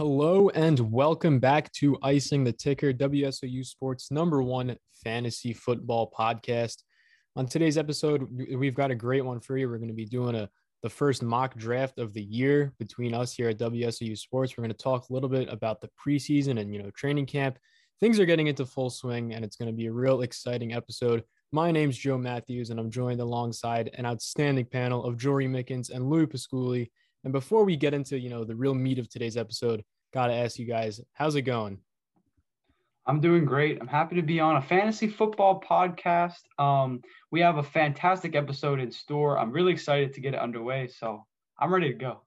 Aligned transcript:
Hello 0.00 0.48
and 0.54 0.80
welcome 0.90 1.38
back 1.38 1.70
to 1.72 1.98
Icing 2.02 2.42
the 2.42 2.54
Kicker, 2.54 2.90
WSOU 2.90 3.66
Sports 3.66 4.10
number 4.10 4.42
one 4.42 4.74
fantasy 5.04 5.52
football 5.52 6.10
podcast. 6.18 6.78
On 7.36 7.44
today's 7.44 7.76
episode, 7.76 8.26
we've 8.56 8.74
got 8.74 8.90
a 8.90 8.94
great 8.94 9.22
one 9.22 9.40
for 9.40 9.58
you. 9.58 9.68
We're 9.68 9.76
going 9.76 9.88
to 9.88 9.94
be 9.94 10.06
doing 10.06 10.36
a 10.36 10.48
the 10.82 10.88
first 10.88 11.22
mock 11.22 11.54
draft 11.54 11.98
of 11.98 12.14
the 12.14 12.22
year 12.22 12.72
between 12.78 13.12
us 13.12 13.34
here 13.34 13.50
at 13.50 13.58
WSOU 13.58 14.16
Sports. 14.16 14.56
We're 14.56 14.62
going 14.62 14.72
to 14.74 14.82
talk 14.82 15.10
a 15.10 15.12
little 15.12 15.28
bit 15.28 15.50
about 15.50 15.82
the 15.82 15.90
preseason 16.02 16.58
and 16.58 16.72
you 16.74 16.82
know 16.82 16.90
training 16.92 17.26
camp. 17.26 17.58
Things 18.00 18.18
are 18.18 18.24
getting 18.24 18.46
into 18.46 18.64
full 18.64 18.88
swing, 18.88 19.34
and 19.34 19.44
it's 19.44 19.56
going 19.56 19.70
to 19.70 19.76
be 19.76 19.88
a 19.88 19.92
real 19.92 20.22
exciting 20.22 20.72
episode. 20.72 21.24
My 21.52 21.70
name's 21.70 21.98
Joe 21.98 22.16
Matthews, 22.16 22.70
and 22.70 22.80
I'm 22.80 22.90
joined 22.90 23.20
alongside 23.20 23.90
an 23.98 24.06
outstanding 24.06 24.64
panel 24.64 25.04
of 25.04 25.18
Jory 25.18 25.46
Mickens 25.46 25.90
and 25.90 26.08
Louis 26.08 26.26
Pasculi. 26.26 26.88
And 27.24 27.32
before 27.32 27.64
we 27.64 27.76
get 27.76 27.94
into, 27.94 28.18
you 28.18 28.30
know, 28.30 28.44
the 28.44 28.56
real 28.56 28.74
meat 28.74 28.98
of 28.98 29.08
today's 29.08 29.36
episode, 29.36 29.84
got 30.12 30.28
to 30.28 30.34
ask 30.34 30.58
you 30.58 30.66
guys, 30.66 31.00
how's 31.12 31.36
it 31.36 31.42
going? 31.42 31.78
I'm 33.06 33.20
doing 33.20 33.44
great. 33.44 33.78
I'm 33.80 33.88
happy 33.88 34.16
to 34.16 34.22
be 34.22 34.40
on 34.40 34.56
a 34.56 34.62
fantasy 34.62 35.08
football 35.08 35.60
podcast. 35.60 36.40
Um, 36.58 37.00
we 37.30 37.40
have 37.40 37.56
a 37.56 37.62
fantastic 37.62 38.36
episode 38.36 38.78
in 38.78 38.90
store. 38.92 39.38
I'm 39.38 39.50
really 39.50 39.72
excited 39.72 40.14
to 40.14 40.20
get 40.20 40.34
it 40.34 40.40
underway. 40.40 40.88
So 40.88 41.24
I'm 41.58 41.72
ready 41.72 41.92
to 41.92 41.98
go. 41.98 42.22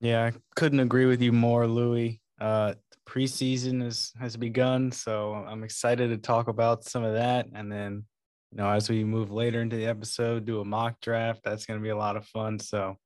Yeah, 0.00 0.24
I 0.26 0.32
couldn't 0.54 0.80
agree 0.80 1.06
with 1.06 1.20
you 1.20 1.32
more, 1.32 1.66
Louis. 1.66 2.20
Uh, 2.40 2.74
preseason 3.06 3.84
is, 3.84 4.12
has 4.20 4.36
begun, 4.36 4.92
so 4.92 5.34
I'm 5.34 5.64
excited 5.64 6.10
to 6.10 6.18
talk 6.18 6.48
about 6.48 6.84
some 6.84 7.02
of 7.02 7.14
that. 7.14 7.46
And 7.52 7.70
then, 7.70 8.04
you 8.52 8.58
know, 8.58 8.70
as 8.70 8.88
we 8.88 9.02
move 9.02 9.30
later 9.30 9.60
into 9.60 9.76
the 9.76 9.86
episode, 9.86 10.44
do 10.44 10.60
a 10.60 10.64
mock 10.64 11.00
draft. 11.00 11.40
That's 11.44 11.66
going 11.66 11.80
to 11.80 11.82
be 11.82 11.90
a 11.90 11.96
lot 11.96 12.16
of 12.16 12.26
fun. 12.26 12.58
So 12.58 12.96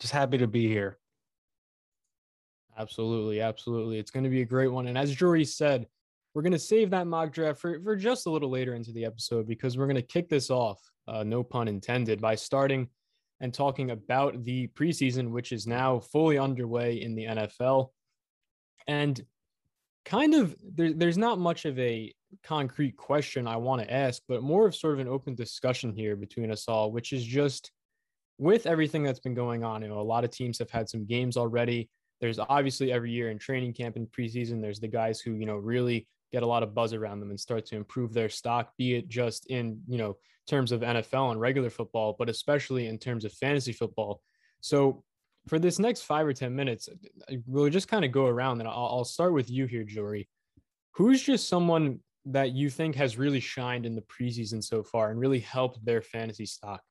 just 0.00 0.12
happy 0.12 0.38
to 0.38 0.46
be 0.46 0.68
here. 0.68 0.98
Absolutely, 2.78 3.40
absolutely. 3.40 3.98
It's 3.98 4.10
going 4.10 4.24
to 4.24 4.30
be 4.30 4.42
a 4.42 4.46
great 4.46 4.68
one. 4.68 4.86
And 4.86 4.96
as 4.96 5.14
Jory 5.14 5.44
said, 5.44 5.86
we're 6.34 6.42
going 6.42 6.52
to 6.52 6.58
save 6.58 6.90
that 6.90 7.06
mock 7.06 7.32
draft 7.32 7.60
for, 7.60 7.78
for 7.82 7.94
just 7.96 8.26
a 8.26 8.30
little 8.30 8.50
later 8.50 8.74
into 8.74 8.92
the 8.92 9.04
episode 9.04 9.46
because 9.46 9.76
we're 9.76 9.86
going 9.86 9.96
to 9.96 10.02
kick 10.02 10.28
this 10.28 10.50
off, 10.50 10.80
uh, 11.06 11.22
no 11.22 11.42
pun 11.42 11.68
intended, 11.68 12.20
by 12.20 12.34
starting 12.34 12.88
and 13.40 13.52
talking 13.52 13.90
about 13.90 14.42
the 14.44 14.68
preseason, 14.68 15.30
which 15.30 15.52
is 15.52 15.66
now 15.66 16.00
fully 16.00 16.38
underway 16.38 17.02
in 17.02 17.14
the 17.14 17.24
NFL. 17.24 17.88
And 18.86 19.20
kind 20.04 20.34
of 20.34 20.56
there, 20.62 20.92
there's 20.92 21.18
not 21.18 21.38
much 21.38 21.64
of 21.64 21.78
a 21.78 22.14
concrete 22.42 22.96
question 22.96 23.46
I 23.46 23.56
want 23.56 23.82
to 23.82 23.92
ask, 23.92 24.22
but 24.28 24.42
more 24.42 24.66
of 24.66 24.74
sort 24.74 24.94
of 24.94 25.00
an 25.00 25.08
open 25.08 25.34
discussion 25.34 25.92
here 25.92 26.16
between 26.16 26.50
us 26.50 26.66
all, 26.68 26.90
which 26.92 27.12
is 27.12 27.24
just 27.24 27.70
with 28.42 28.66
everything 28.66 29.04
that's 29.04 29.20
been 29.20 29.34
going 29.34 29.62
on, 29.62 29.82
you 29.82 29.88
know, 29.88 30.00
a 30.00 30.02
lot 30.02 30.24
of 30.24 30.30
teams 30.30 30.58
have 30.58 30.68
had 30.68 30.88
some 30.88 31.06
games 31.06 31.36
already. 31.36 31.88
There's 32.20 32.40
obviously 32.40 32.90
every 32.90 33.12
year 33.12 33.30
in 33.30 33.38
training 33.38 33.72
camp 33.72 33.94
and 33.94 34.10
preseason, 34.10 34.60
there's 34.60 34.80
the 34.80 34.88
guys 34.88 35.20
who, 35.20 35.34
you 35.34 35.46
know, 35.46 35.54
really 35.56 36.08
get 36.32 36.42
a 36.42 36.46
lot 36.46 36.64
of 36.64 36.74
buzz 36.74 36.92
around 36.92 37.20
them 37.20 37.30
and 37.30 37.38
start 37.38 37.64
to 37.66 37.76
improve 37.76 38.12
their 38.12 38.28
stock, 38.28 38.72
be 38.76 38.96
it 38.96 39.08
just 39.08 39.46
in, 39.46 39.80
you 39.86 39.96
know, 39.96 40.16
terms 40.48 40.72
of 40.72 40.80
NFL 40.80 41.30
and 41.30 41.40
regular 41.40 41.70
football, 41.70 42.16
but 42.18 42.28
especially 42.28 42.88
in 42.88 42.98
terms 42.98 43.24
of 43.24 43.32
fantasy 43.32 43.72
football. 43.72 44.20
So 44.60 45.04
for 45.46 45.60
this 45.60 45.78
next 45.78 46.02
five 46.02 46.26
or 46.26 46.32
10 46.32 46.52
minutes, 46.52 46.88
we'll 47.46 47.70
just 47.70 47.86
kind 47.86 48.04
of 48.04 48.10
go 48.10 48.26
around 48.26 48.58
and 48.58 48.68
I'll, 48.68 48.88
I'll 48.92 49.04
start 49.04 49.34
with 49.34 49.50
you 49.50 49.66
here, 49.66 49.84
Jory. 49.84 50.28
Who's 50.96 51.22
just 51.22 51.48
someone 51.48 52.00
that 52.24 52.50
you 52.50 52.70
think 52.70 52.96
has 52.96 53.16
really 53.16 53.40
shined 53.40 53.86
in 53.86 53.94
the 53.94 54.02
preseason 54.02 54.64
so 54.64 54.82
far 54.82 55.12
and 55.12 55.20
really 55.20 55.40
helped 55.40 55.84
their 55.84 56.02
fantasy 56.02 56.46
stock? 56.46 56.82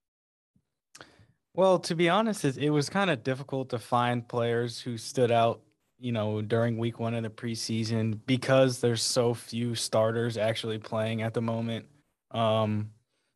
Well, 1.54 1.80
to 1.80 1.96
be 1.96 2.08
honest, 2.08 2.46
it, 2.46 2.70
was 2.70 2.90
kind 2.90 3.10
of 3.10 3.24
difficult 3.24 3.70
to 3.70 3.80
find 3.80 4.28
players 4.28 4.80
who 4.80 4.98
stood 4.98 5.32
out, 5.32 5.62
you 6.00 6.14
know, 6.14 6.42
during 6.42 6.78
week 6.78 7.00
one 7.00 7.14
of 7.14 7.24
the 7.24 7.30
preseason 7.30 8.20
because 8.26 8.80
there's 8.80 9.02
so 9.02 9.34
few 9.34 9.76
starters 9.76 10.38
actually 10.38 10.78
playing 10.78 11.22
at 11.24 11.34
the 11.34 11.42
moment. 11.42 11.86
Um, 12.32 12.92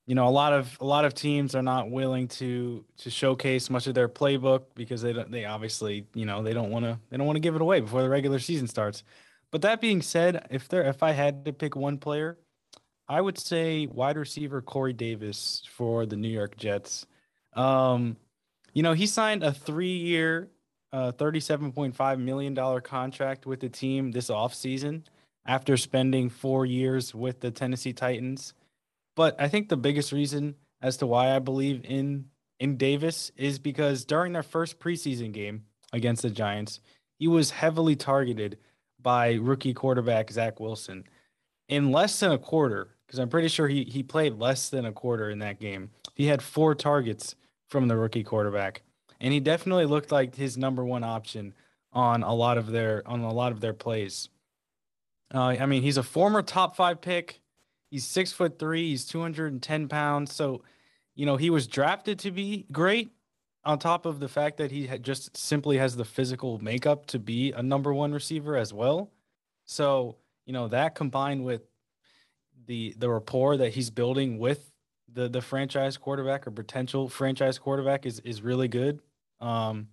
you 0.07 0.15
know, 0.15 0.27
a 0.27 0.29
lot 0.29 0.53
of 0.53 0.77
a 0.79 0.85
lot 0.85 1.03
of 1.03 1.13
teams 1.13 1.55
are 1.55 1.63
not 1.63 1.89
willing 1.89 2.27
to 2.29 2.85
to 2.97 3.09
showcase 3.09 3.69
much 3.69 3.87
of 3.87 3.95
their 3.95 4.07
playbook 4.07 4.65
because 4.75 5.01
they 5.01 5.13
don't, 5.13 5.31
they 5.31 5.45
obviously, 5.45 6.05
you 6.13 6.25
know, 6.25 6.43
they 6.43 6.53
don't 6.53 6.69
want 6.69 6.85
to 6.85 6.99
they 7.09 7.17
don't 7.17 7.25
want 7.25 7.37
to 7.37 7.41
give 7.41 7.55
it 7.55 7.61
away 7.61 7.81
before 7.81 8.01
the 8.03 8.09
regular 8.09 8.39
season 8.39 8.67
starts. 8.67 9.03
But 9.51 9.61
that 9.63 9.81
being 9.81 10.01
said, 10.01 10.47
if 10.51 10.69
there 10.69 10.83
if 10.83 11.03
I 11.03 11.11
had 11.11 11.43
to 11.45 11.53
pick 11.53 11.75
one 11.75 11.97
player, 11.97 12.37
I 13.09 13.19
would 13.19 13.37
say 13.39 13.87
wide 13.87 14.17
receiver 14.17 14.61
Corey 14.61 14.93
Davis 14.93 15.63
for 15.69 16.05
the 16.05 16.15
New 16.15 16.29
York 16.29 16.55
Jets. 16.55 17.07
Um, 17.55 18.17
you 18.73 18.83
know, 18.83 18.93
he 18.93 19.07
signed 19.07 19.43
a 19.43 19.53
three-year, 19.53 20.49
uh, 20.91 21.11
$37.5 21.13 22.19
million 22.19 22.81
contract 22.81 23.45
with 23.45 23.61
the 23.61 23.69
team 23.69 24.11
this 24.11 24.29
offseason 24.29 25.03
after 25.45 25.77
spending 25.77 26.29
four 26.29 26.65
years 26.65 27.13
with 27.13 27.39
the 27.39 27.51
Tennessee 27.51 27.93
Titans. 27.93 28.53
But 29.15 29.39
I 29.39 29.47
think 29.47 29.69
the 29.69 29.77
biggest 29.77 30.11
reason 30.11 30.55
as 30.81 30.97
to 30.97 31.07
why 31.07 31.35
I 31.35 31.39
believe 31.39 31.81
in 31.85 32.25
in 32.59 32.77
Davis 32.77 33.31
is 33.35 33.59
because 33.59 34.05
during 34.05 34.31
their 34.31 34.43
first 34.43 34.79
preseason 34.79 35.33
game 35.33 35.65
against 35.91 36.21
the 36.21 36.29
Giants, 36.29 36.79
he 37.19 37.27
was 37.27 37.51
heavily 37.51 37.95
targeted 37.97 38.57
by 39.01 39.33
rookie 39.33 39.73
quarterback 39.73 40.31
Zach 40.31 40.59
Wilson. 40.59 41.03
In 41.67 41.91
less 41.91 42.19
than 42.19 42.31
a 42.31 42.37
quarter, 42.37 42.95
because 43.05 43.19
I'm 43.19 43.29
pretty 43.29 43.47
sure 43.47 43.67
he 43.67 43.83
he 43.83 44.03
played 44.03 44.37
less 44.37 44.69
than 44.69 44.85
a 44.85 44.91
quarter 44.91 45.29
in 45.29 45.39
that 45.39 45.59
game. 45.59 45.91
He 46.13 46.25
had 46.25 46.41
four 46.41 46.75
targets 46.75 47.35
from 47.67 47.87
the 47.87 47.97
rookie 47.97 48.23
quarterback, 48.23 48.81
and 49.19 49.33
he 49.33 49.39
definitely 49.39 49.85
looked 49.85 50.11
like 50.11 50.35
his 50.35 50.57
number 50.57 50.83
one 50.83 51.03
option 51.03 51.53
on 51.93 52.23
a 52.23 52.33
lot 52.33 52.57
of 52.57 52.67
their 52.67 53.01
on 53.07 53.21
a 53.21 53.33
lot 53.33 53.51
of 53.51 53.61
their 53.61 53.73
plays. 53.73 54.29
Uh, 55.33 55.55
I 55.59 55.65
mean, 55.65 55.81
he's 55.81 55.97
a 55.97 56.03
former 56.03 56.41
top 56.41 56.75
five 56.75 57.01
pick. 57.01 57.41
He's 57.89 58.05
six 58.05 58.31
foot 58.31 58.59
three. 58.59 58.89
He's 58.89 59.05
210 59.05 59.87
pounds. 59.87 60.33
So, 60.33 60.61
you 61.15 61.25
know, 61.25 61.37
he 61.37 61.49
was 61.49 61.67
drafted 61.67 62.19
to 62.19 62.31
be 62.31 62.65
great. 62.71 63.11
On 63.63 63.79
top 63.79 64.05
of 64.05 64.19
the 64.19 64.27
fact 64.27 64.57
that 64.57 64.69
he 64.69 64.87
just 64.99 65.35
simply 65.35 65.79
has 65.79 65.95
the 65.95 66.05
physical 66.05 66.59
makeup 66.59 67.07
to 67.07 67.17
be 67.17 67.51
a 67.51 67.63
number 67.63 67.91
one 67.91 68.13
receiver 68.13 68.55
as 68.55 68.71
well. 68.71 69.11
So, 69.65 70.17
you 70.45 70.53
know, 70.53 70.67
that 70.67 70.93
combined 70.93 71.43
with 71.43 71.63
the 72.67 72.93
the 72.99 73.09
rapport 73.09 73.57
that 73.57 73.73
he's 73.73 73.89
building 73.89 74.37
with 74.37 74.71
the 75.15 75.29
the 75.29 75.41
franchise 75.41 75.97
quarterback 75.97 76.45
or 76.45 76.51
potential 76.51 77.09
franchise 77.09 77.57
quarterback 77.57 78.05
is 78.05 78.19
is 78.19 78.41
really 78.41 78.67
good. 78.67 78.99
Um, 79.39 79.87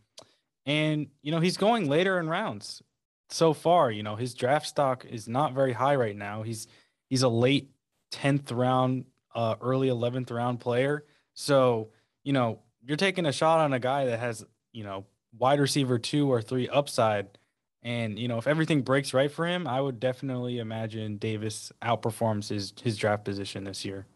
and 0.67 1.07
you 1.23 1.33
know 1.33 1.41
he's 1.41 1.57
going 1.57 1.89
later 1.89 2.19
in 2.19 2.29
rounds 2.29 2.83
so 3.31 3.55
far. 3.55 3.91
You 3.91 4.03
know 4.03 4.17
his 4.17 4.35
draft 4.35 4.67
stock 4.67 5.07
is 5.09 5.29
not 5.29 5.55
very 5.55 5.73
high 5.73 5.97
right 5.97 6.17
now. 6.17 6.43
He's 6.43 6.67
he's 7.09 7.23
a 7.23 7.29
late 7.29 7.71
tenth 8.11 8.53
round, 8.53 9.07
uh, 9.35 9.55
early 9.61 9.89
eleventh 9.89 10.31
round 10.31 10.61
player. 10.61 11.05
So 11.35 11.91
you 12.25 12.33
know 12.33 12.59
you're 12.85 12.97
taking 12.97 13.27
a 13.27 13.33
shot 13.33 13.61
on 13.61 13.73
a 13.73 13.79
guy 13.79 14.07
that 14.07 14.19
has 14.19 14.45
you 14.73 14.85
know 14.85 15.07
wide 15.39 15.61
receiver 15.61 15.99
two 15.99 16.31
or 16.31 16.43
three 16.43 16.69
upside. 16.69 17.39
And 17.85 18.19
you 18.19 18.29
know, 18.29 18.39
if 18.39 18.47
everything 18.47 18.83
breaks 18.83 19.13
right 19.13 19.31
for 19.31 19.47
him, 19.47 19.67
I 19.67 19.81
would 19.81 19.99
definitely 19.99 20.59
imagine 20.59 21.17
Davis 21.17 21.73
outperforms 21.83 22.49
his 22.49 22.73
his 22.83 22.97
draft 22.97 23.25
position 23.25 23.65
this 23.65 23.85
year. 23.85 24.07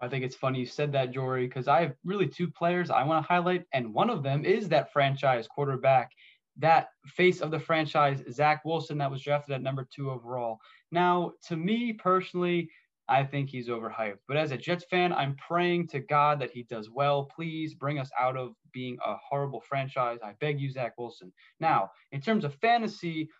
I 0.00 0.08
think 0.08 0.24
it's 0.24 0.36
funny 0.36 0.60
you 0.60 0.66
said 0.66 0.92
that, 0.92 1.10
Jory, 1.10 1.46
because 1.46 1.68
I 1.68 1.80
have 1.82 1.94
really 2.04 2.28
two 2.28 2.48
players 2.48 2.90
I 2.90 3.02
want 3.04 3.24
to 3.24 3.28
highlight, 3.28 3.64
and 3.72 3.92
one 3.92 4.10
of 4.10 4.22
them 4.22 4.44
is 4.44 4.68
that 4.68 4.92
franchise 4.92 5.48
quarterback, 5.48 6.12
that 6.58 6.88
face 7.06 7.40
of 7.40 7.50
the 7.50 7.58
franchise, 7.58 8.22
Zach 8.30 8.64
Wilson, 8.64 8.98
that 8.98 9.10
was 9.10 9.22
drafted 9.22 9.54
at 9.54 9.62
number 9.62 9.86
two 9.92 10.10
overall. 10.10 10.58
Now, 10.92 11.32
to 11.48 11.56
me 11.56 11.92
personally, 11.92 12.70
I 13.08 13.24
think 13.24 13.48
he's 13.48 13.68
overhyped. 13.68 14.18
But 14.28 14.36
as 14.36 14.52
a 14.52 14.56
Jets 14.56 14.84
fan, 14.84 15.12
I'm 15.12 15.34
praying 15.36 15.88
to 15.88 16.00
God 16.00 16.40
that 16.40 16.50
he 16.50 16.64
does 16.64 16.90
well. 16.90 17.24
Please 17.24 17.74
bring 17.74 17.98
us 17.98 18.10
out 18.20 18.36
of 18.36 18.54
being 18.72 18.98
a 19.04 19.16
horrible 19.16 19.60
franchise. 19.60 20.18
I 20.22 20.34
beg 20.40 20.60
you, 20.60 20.70
Zach 20.70 20.92
Wilson. 20.98 21.32
Now, 21.58 21.90
in 22.12 22.20
terms 22.20 22.44
of 22.44 22.54
fantasy, 22.56 23.30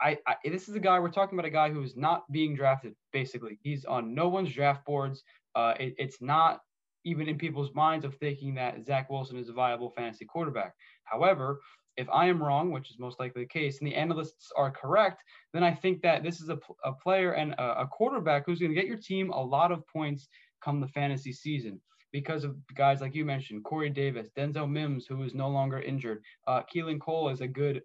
I, 0.00 0.18
I, 0.26 0.36
this 0.44 0.68
is 0.68 0.74
a 0.74 0.80
guy 0.80 0.98
we're 0.98 1.10
talking 1.10 1.38
about 1.38 1.46
a 1.46 1.50
guy 1.50 1.70
who 1.70 1.82
is 1.82 1.96
not 1.96 2.30
being 2.30 2.54
drafted 2.54 2.94
basically 3.12 3.58
he's 3.62 3.84
on 3.84 4.14
no 4.14 4.28
one's 4.28 4.52
draft 4.52 4.84
boards 4.84 5.22
uh, 5.54 5.74
it, 5.78 5.94
it's 5.98 6.20
not 6.20 6.60
even 7.04 7.28
in 7.28 7.36
people's 7.36 7.74
minds 7.74 8.04
of 8.04 8.14
thinking 8.16 8.54
that 8.54 8.84
Zach 8.84 9.10
Wilson 9.10 9.36
is 9.36 9.48
a 9.48 9.52
viable 9.52 9.90
fantasy 9.90 10.24
quarterback. 10.24 10.74
However, 11.04 11.60
if 11.96 12.08
I 12.10 12.26
am 12.26 12.42
wrong, 12.42 12.72
which 12.72 12.90
is 12.90 12.98
most 12.98 13.20
likely 13.20 13.42
the 13.42 13.48
case, 13.48 13.78
and 13.78 13.86
the 13.86 13.94
analysts 13.94 14.50
are 14.56 14.70
correct, 14.70 15.22
then 15.52 15.62
I 15.62 15.72
think 15.72 16.02
that 16.02 16.22
this 16.22 16.40
is 16.40 16.48
a, 16.48 16.58
a 16.84 16.92
player 16.92 17.32
and 17.32 17.52
a, 17.52 17.82
a 17.82 17.86
quarterback 17.86 18.44
who's 18.46 18.58
going 18.58 18.74
to 18.74 18.80
get 18.80 18.88
your 18.88 18.96
team 18.96 19.30
a 19.30 19.40
lot 19.40 19.70
of 19.70 19.86
points 19.86 20.28
come 20.62 20.80
the 20.80 20.88
fantasy 20.88 21.32
season 21.32 21.80
because 22.10 22.44
of 22.44 22.56
guys 22.74 23.00
like 23.00 23.14
you 23.14 23.24
mentioned, 23.24 23.64
Corey 23.64 23.90
Davis, 23.90 24.30
Denzel 24.36 24.70
Mims, 24.70 25.04
who 25.06 25.22
is 25.24 25.34
no 25.34 25.48
longer 25.48 25.80
injured. 25.80 26.22
Uh, 26.46 26.62
Keelan 26.72 27.00
Cole 27.00 27.28
is 27.28 27.40
a 27.40 27.48
good 27.48 27.82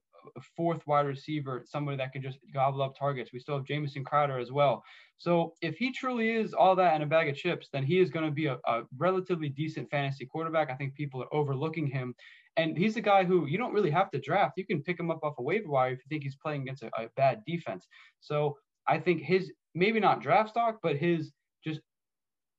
fourth 0.55 0.85
wide 0.87 1.05
receiver, 1.05 1.63
somebody 1.65 1.97
that 1.97 2.13
can 2.13 2.21
just 2.21 2.39
gobble 2.53 2.81
up 2.81 2.97
targets. 2.97 3.31
We 3.33 3.39
still 3.39 3.55
have 3.55 3.65
Jamison 3.65 4.03
Crowder 4.03 4.39
as 4.39 4.51
well. 4.51 4.83
So 5.17 5.53
if 5.61 5.77
he 5.77 5.91
truly 5.91 6.29
is 6.29 6.53
all 6.53 6.75
that 6.77 6.93
and 6.93 7.03
a 7.03 7.05
bag 7.05 7.27
of 7.27 7.35
chips, 7.35 7.67
then 7.71 7.83
he 7.83 7.99
is 7.99 8.09
going 8.09 8.25
to 8.25 8.31
be 8.31 8.45
a, 8.45 8.57
a, 8.65 8.83
relatively 8.97 9.49
decent 9.49 9.89
fantasy 9.89 10.25
quarterback. 10.25 10.71
I 10.71 10.75
think 10.75 10.95
people 10.95 11.21
are 11.21 11.33
overlooking 11.33 11.87
him. 11.87 12.15
And 12.55 12.77
he's 12.77 12.95
a 12.95 13.01
guy 13.01 13.23
who 13.23 13.45
you 13.45 13.57
don't 13.57 13.73
really 13.73 13.91
have 13.91 14.11
to 14.11 14.19
draft. 14.19 14.57
You 14.57 14.65
can 14.65 14.81
pick 14.81 14.99
him 14.99 15.11
up 15.11 15.19
off 15.23 15.35
a 15.37 15.43
waiver 15.43 15.69
wire 15.69 15.91
if 15.91 15.99
you 15.99 16.09
think 16.09 16.23
he's 16.23 16.35
playing 16.35 16.61
against 16.63 16.83
a, 16.83 16.89
a 16.97 17.09
bad 17.15 17.41
defense. 17.45 17.87
So 18.21 18.57
I 18.87 18.97
think 18.97 19.21
his 19.21 19.51
maybe 19.75 19.99
not 19.99 20.21
draft 20.21 20.49
stock, 20.49 20.79
but 20.81 20.97
his 20.97 21.31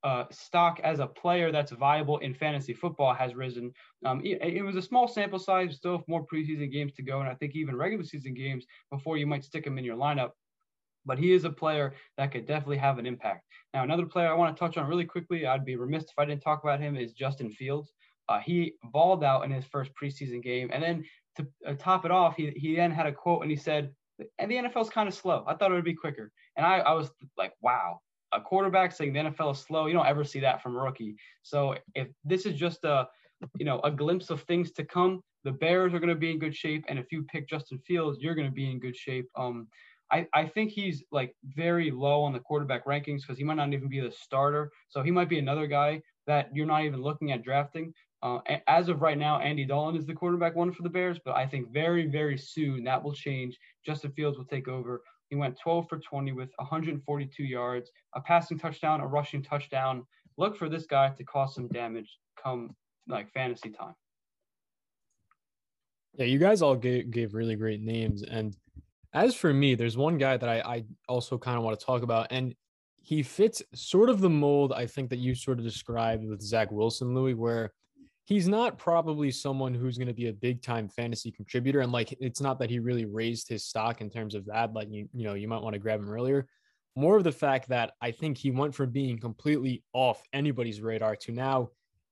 uh, 0.03 0.25
stock 0.31 0.81
as 0.83 0.99
a 0.99 1.07
player 1.07 1.53
that's 1.53 1.73
viable 1.73 2.19
in 2.19 2.35
fantasy 2.35 2.73
football 2.73 3.13
has 3.13 3.35
risen. 3.35 3.73
Um, 4.05 4.23
it, 4.25 4.41
it, 4.43 4.63
was 4.63 4.77
a 4.77 4.83
small 4.83 5.07
sample 5.07 5.39
size, 5.39 5.77
still 5.77 6.03
more 6.09 6.27
preseason 6.27 6.73
games 6.73 6.95
to 6.95 7.03
go, 7.03 7.21
and 7.21 7.29
I 7.29 7.35
think 7.35 7.55
even 7.55 7.77
regular 7.77 8.05
season 8.05 8.35
games 8.35 8.65
before 8.91 9.19
you 9.19 9.27
might 9.27 9.45
stick 9.45 9.67
him 9.67 9.79
in 9.79 9.85
your 9.85 9.97
lineup. 9.97 10.31
But 11.05 11.19
he 11.19 11.33
is 11.33 11.45
a 11.45 11.51
player 11.51 11.95
that 12.17 12.33
could 12.33 12.47
definitely 12.47 12.79
have 12.79 12.99
an 12.99 13.07
impact. 13.07 13.45
Now, 13.73 13.83
another 13.83 14.07
player 14.07 14.29
I 14.29 14.35
want 14.35 14.55
to 14.55 14.61
touch 14.61 14.77
on 14.77 14.89
really 14.89 15.05
quickly, 15.05 15.47
I'd 15.47 15.65
be 15.65 15.77
remiss 15.77 16.05
if 16.05 16.19
I 16.19 16.25
didn't 16.25 16.43
talk 16.43 16.63
about 16.63 16.81
him, 16.81 16.97
is 16.97 17.13
Justin 17.13 17.51
Fields. 17.51 17.93
Uh, 18.29 18.39
he 18.39 18.75
balled 18.93 19.25
out 19.25 19.45
in 19.45 19.51
his 19.51 19.65
first 19.65 19.91
preseason 20.01 20.43
game, 20.43 20.71
and 20.73 20.83
then 20.83 21.05
to 21.37 21.47
uh, 21.67 21.75
top 21.79 22.05
it 22.05 22.11
off, 22.11 22.37
he 22.37 22.51
he 22.57 22.77
then 22.77 22.91
had 22.91 23.07
a 23.07 23.13
quote 23.13 23.43
and 23.43 23.51
he 23.51 23.57
said, 23.57 23.93
"And 24.39 24.51
the 24.51 24.57
NFL's 24.57 24.91
kind 24.91 25.09
of 25.09 25.15
slow. 25.15 25.45
I 25.47 25.55
thought 25.55 25.73
it 25.73 25.75
would 25.75 25.85
be 25.85 25.95
quicker." 25.95 26.31
And 26.57 26.65
I 26.65 26.79
I 26.79 26.93
was 26.93 27.11
like, 27.37 27.53
"Wow, 27.61 28.01
a 28.33 28.41
quarterback 28.41 28.93
saying 28.93 29.13
the 29.13 29.21
NFL 29.21 29.53
is 29.53 29.59
slow. 29.59 29.87
You 29.87 29.95
don't 29.95 30.07
ever 30.07 30.25
see 30.25 30.41
that 30.41 30.63
from 30.63 30.77
a 30.77 30.81
rookie. 30.81 31.17
So 31.43 31.75
if 31.95 32.09
this 32.25 32.47
is 32.47 32.55
just 32.55 32.85
a, 32.85 33.09
you 33.59 33.65
know, 33.65 33.81
a 33.81 33.91
glimpse 33.91 34.31
of 34.31 34.43
things 34.43 34.71
to 34.73 34.85
come, 34.85 35.23
the 35.45 35.53
Bears 35.53 35.95
are 35.95 35.99
going 35.99 36.11
to 36.11 36.15
be 36.15 36.31
in 36.31 36.39
good 36.39 36.55
shape, 36.55 36.85
and 36.89 36.99
if 36.99 37.11
you 37.11 37.23
pick 37.23 37.49
Justin 37.49 37.79
Fields, 37.87 38.19
you're 38.21 38.35
going 38.35 38.49
to 38.49 38.53
be 38.53 38.71
in 38.71 38.79
good 38.79 38.97
shape. 38.97 39.27
Um, 39.37 39.69
I, 40.13 40.27
I 40.35 40.47
think 40.47 40.71
he's 40.71 41.05
like 41.13 41.35
very 41.45 41.91
low 41.91 42.23
on 42.23 42.33
the 42.33 42.41
quarterback 42.41 42.85
rankings 42.85 43.23
because 43.23 43.39
he 43.39 43.45
might 43.45 43.57
not 43.57 43.73
even 43.73 43.89
be 43.89 44.01
the 44.01 44.11
starter. 44.11 44.71
So 44.89 45.03
he 45.03 45.11
might 45.11 45.29
be 45.29 45.39
another 45.39 45.67
guy 45.67 46.03
that 46.27 46.49
you're 46.53 46.67
not 46.67 46.85
even 46.85 47.01
looking 47.01 47.33
at 47.33 47.43
drafting. 47.43 47.95
Uh, 48.23 48.41
as 48.67 48.89
of 48.89 49.01
right 49.01 49.17
now, 49.17 49.41
Andy 49.41 49.65
Dalton 49.65 49.99
is 49.99 50.07
the 50.07 50.13
quarterback 50.13 50.55
one 50.55 50.73
for 50.73 50.83
the 50.83 50.91
Bears, 50.91 51.19
but 51.25 51.37
I 51.37 51.47
think 51.47 51.73
very, 51.73 52.07
very 52.07 52.37
soon 52.37 52.85
that 52.85 53.03
will 53.03 53.15
change. 53.15 53.57
Justin 53.87 54.13
Fields 54.13 54.37
will 54.37 54.45
take 54.45 54.69
over. 54.69 55.03
He 55.31 55.37
went 55.37 55.59
12 55.59 55.89
for 55.89 55.99
20 55.99 56.33
with 56.33 56.51
142 56.57 57.45
yards, 57.45 57.91
a 58.15 58.21
passing 58.21 58.59
touchdown, 58.59 59.01
a 59.01 59.07
rushing 59.07 59.43
touchdown. 59.43 60.05
Look 60.37 60.57
for 60.57 60.69
this 60.69 60.87
guy 60.87 61.11
to 61.11 61.25
cause 61.25 61.55
some 61.55 61.69
damage 61.69 62.19
come 62.43 62.75
like 63.09 63.33
fantasy 63.33 63.71
time. 63.71 63.95
Yeah, 66.15 66.27
you 66.27 66.39
guys 66.41 66.63
all 66.63 66.75
gave, 66.75 67.11
gave 67.13 67.35
really 67.35 67.55
great 67.55 67.81
names. 67.81 68.25
And 68.25 68.57
as 69.15 69.37
for 69.37 69.55
me, 69.55 69.77
there's 69.77 69.97
one 69.97 70.19
guy 70.19 70.37
that 70.37 70.49
I, 70.49 70.61
I 70.61 70.85
also 71.09 71.39
kind 71.39 71.57
of 71.57 71.63
want 71.63 71.79
to 71.79 71.87
talk 71.87 72.03
about. 72.03 72.27
And 72.31 72.55
he 72.97 73.23
fits 73.23 73.63
sort 73.73 74.11
of 74.11 74.21
the 74.21 74.29
mold 74.29 74.73
I 74.73 74.87
think 74.87 75.11
that 75.11 75.21
you 75.21 75.37
sort 75.37 75.59
of 75.59 75.65
described 75.65 76.25
with 76.25 76.43
Zach 76.43 76.73
Wilson, 76.73 77.15
Louis, 77.15 77.35
where 77.35 77.73
he's 78.31 78.47
not 78.47 78.79
probably 78.79 79.29
someone 79.33 79.75
who's 79.75 79.99
going 79.99 80.07
to 80.07 80.15
be 80.15 80.29
a 80.29 80.33
big 80.33 80.63
time 80.63 80.89
fantasy 80.89 81.33
contributor. 81.33 81.81
And 81.81 81.91
like, 81.91 82.17
it's 82.21 82.41
not 82.41 82.61
that 82.61 82.71
he 82.71 82.79
really 82.79 83.05
raised 83.05 83.49
his 83.49 83.65
stock 83.65 84.01
in 84.01 84.09
terms 84.09 84.37
of 84.37 84.47
that. 84.47 84.73
Like, 84.73 84.87
you, 84.89 85.09
you 85.13 85.25
know, 85.25 85.35
you 85.35 85.49
might 85.49 85.63
want 85.63 85.75
to 85.75 85.81
grab 85.81 85.99
him 85.99 86.09
earlier. 86.09 86.47
More 86.95 87.17
of 87.17 87.25
the 87.25 87.33
fact 87.33 87.69
that 87.71 87.95
I 88.01 88.13
think 88.13 88.39
he 88.39 88.53
went 88.53 88.73
from 88.73 88.91
being 88.91 89.19
completely 89.19 89.83
off 89.93 90.23
anybody's 90.33 90.81
radar 90.81 91.17
to 91.17 91.33
now 91.33 91.71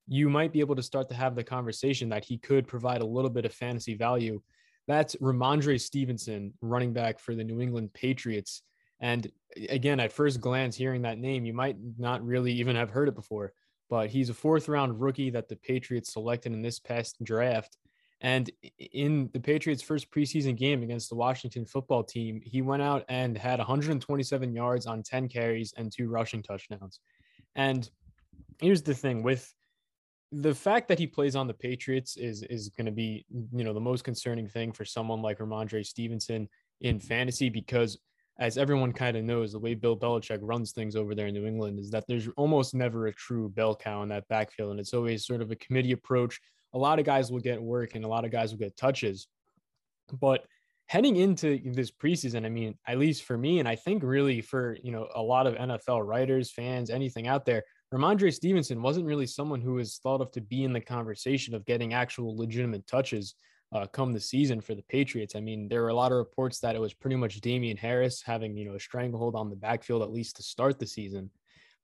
you 0.08 0.28
might 0.28 0.52
be 0.52 0.58
able 0.58 0.74
to 0.74 0.82
start 0.82 1.08
to 1.10 1.14
have 1.14 1.36
the 1.36 1.44
conversation 1.44 2.08
that 2.08 2.24
he 2.24 2.36
could 2.36 2.66
provide 2.66 3.00
a 3.00 3.06
little 3.06 3.30
bit 3.30 3.44
of 3.44 3.54
fantasy 3.54 3.94
value. 3.94 4.42
That's 4.88 5.14
Rhamondre 5.16 5.80
Stevenson, 5.80 6.52
running 6.60 6.92
back 6.92 7.20
for 7.20 7.36
the 7.36 7.44
New 7.44 7.60
England 7.60 7.94
Patriots. 7.94 8.62
And 8.98 9.30
again, 9.68 10.00
at 10.00 10.12
first 10.12 10.40
glance, 10.40 10.74
hearing 10.74 11.02
that 11.02 11.18
name, 11.18 11.44
you 11.44 11.52
might 11.52 11.76
not 11.96 12.26
really 12.26 12.52
even 12.54 12.74
have 12.74 12.90
heard 12.90 13.08
it 13.08 13.14
before 13.14 13.52
but 13.88 14.10
he's 14.10 14.30
a 14.30 14.34
fourth 14.34 14.68
round 14.68 15.00
rookie 15.00 15.30
that 15.30 15.48
the 15.48 15.56
Patriots 15.56 16.12
selected 16.12 16.52
in 16.52 16.62
this 16.62 16.78
past 16.78 17.22
draft. 17.22 17.76
And 18.20 18.50
in 18.78 19.30
the 19.32 19.40
Patriots' 19.40 19.82
first 19.82 20.10
preseason 20.10 20.56
game 20.56 20.82
against 20.82 21.08
the 21.08 21.14
Washington 21.14 21.64
football 21.64 22.02
team, 22.02 22.40
he 22.44 22.62
went 22.62 22.82
out 22.82 23.04
and 23.08 23.38
had 23.38 23.58
127 23.58 24.52
yards 24.52 24.86
on 24.86 25.02
10 25.04 25.28
carries 25.28 25.72
and 25.76 25.92
two 25.92 26.08
rushing 26.08 26.42
touchdowns. 26.42 26.98
And 27.54 27.88
here's 28.60 28.82
the 28.82 28.94
thing 28.94 29.22
with 29.22 29.54
the 30.32 30.54
fact 30.54 30.88
that 30.88 30.98
he 30.98 31.06
plays 31.06 31.36
on 31.36 31.46
the 31.46 31.54
Patriots 31.54 32.16
is 32.16 32.42
is 32.42 32.68
going 32.70 32.86
to 32.86 32.92
be, 32.92 33.24
you 33.30 33.64
know, 33.64 33.72
the 33.72 33.80
most 33.80 34.04
concerning 34.04 34.48
thing 34.48 34.72
for 34.72 34.84
someone 34.84 35.22
like 35.22 35.38
Rhamondre 35.38 35.86
Stevenson 35.86 36.48
in 36.80 37.00
fantasy 37.00 37.48
because 37.48 37.98
as 38.38 38.56
everyone 38.56 38.92
kind 38.92 39.16
of 39.16 39.24
knows, 39.24 39.52
the 39.52 39.58
way 39.58 39.74
Bill 39.74 39.96
Belichick 39.96 40.38
runs 40.42 40.72
things 40.72 40.94
over 40.94 41.14
there 41.14 41.26
in 41.26 41.34
New 41.34 41.46
England 41.46 41.78
is 41.80 41.90
that 41.90 42.04
there's 42.06 42.28
almost 42.36 42.74
never 42.74 43.06
a 43.06 43.12
true 43.12 43.48
bell 43.48 43.74
cow 43.74 44.02
in 44.02 44.08
that 44.10 44.28
backfield. 44.28 44.70
And 44.70 44.80
it's 44.80 44.94
always 44.94 45.26
sort 45.26 45.42
of 45.42 45.50
a 45.50 45.56
committee 45.56 45.92
approach. 45.92 46.38
A 46.74 46.78
lot 46.78 47.00
of 47.00 47.04
guys 47.04 47.32
will 47.32 47.40
get 47.40 47.60
work 47.60 47.94
and 47.94 48.04
a 48.04 48.08
lot 48.08 48.24
of 48.24 48.30
guys 48.30 48.52
will 48.52 48.58
get 48.58 48.76
touches. 48.76 49.26
But 50.20 50.44
heading 50.86 51.16
into 51.16 51.60
this 51.64 51.90
preseason, 51.90 52.46
I 52.46 52.48
mean, 52.48 52.78
at 52.86 52.98
least 52.98 53.24
for 53.24 53.36
me, 53.36 53.58
and 53.58 53.68
I 53.68 53.74
think 53.74 54.04
really 54.04 54.40
for, 54.40 54.76
you 54.84 54.92
know, 54.92 55.08
a 55.14 55.22
lot 55.22 55.48
of 55.48 55.54
NFL 55.54 56.06
writers, 56.06 56.52
fans, 56.52 56.90
anything 56.90 57.26
out 57.26 57.44
there, 57.44 57.64
Rhamondre 57.92 58.32
Stevenson 58.32 58.82
wasn't 58.82 59.06
really 59.06 59.26
someone 59.26 59.60
who 59.60 59.74
was 59.74 59.98
thought 59.98 60.20
of 60.20 60.30
to 60.32 60.40
be 60.40 60.62
in 60.62 60.72
the 60.72 60.80
conversation 60.80 61.54
of 61.54 61.64
getting 61.64 61.92
actual 61.92 62.36
legitimate 62.36 62.86
touches 62.86 63.34
uh, 63.72 63.86
come 63.86 64.12
the 64.12 64.20
season 64.20 64.60
for 64.60 64.74
the 64.74 64.82
Patriots. 64.82 65.36
I 65.36 65.40
mean, 65.40 65.68
there 65.68 65.82
were 65.82 65.88
a 65.88 65.94
lot 65.94 66.12
of 66.12 66.18
reports 66.18 66.58
that 66.60 66.74
it 66.74 66.80
was 66.80 66.94
pretty 66.94 67.16
much 67.16 67.40
Damien 67.40 67.76
Harris 67.76 68.22
having, 68.22 68.56
you 68.56 68.64
know, 68.64 68.74
a 68.74 68.80
stranglehold 68.80 69.34
on 69.34 69.50
the 69.50 69.56
backfield 69.56 70.02
at 70.02 70.12
least 70.12 70.36
to 70.36 70.42
start 70.42 70.78
the 70.78 70.86
season. 70.86 71.30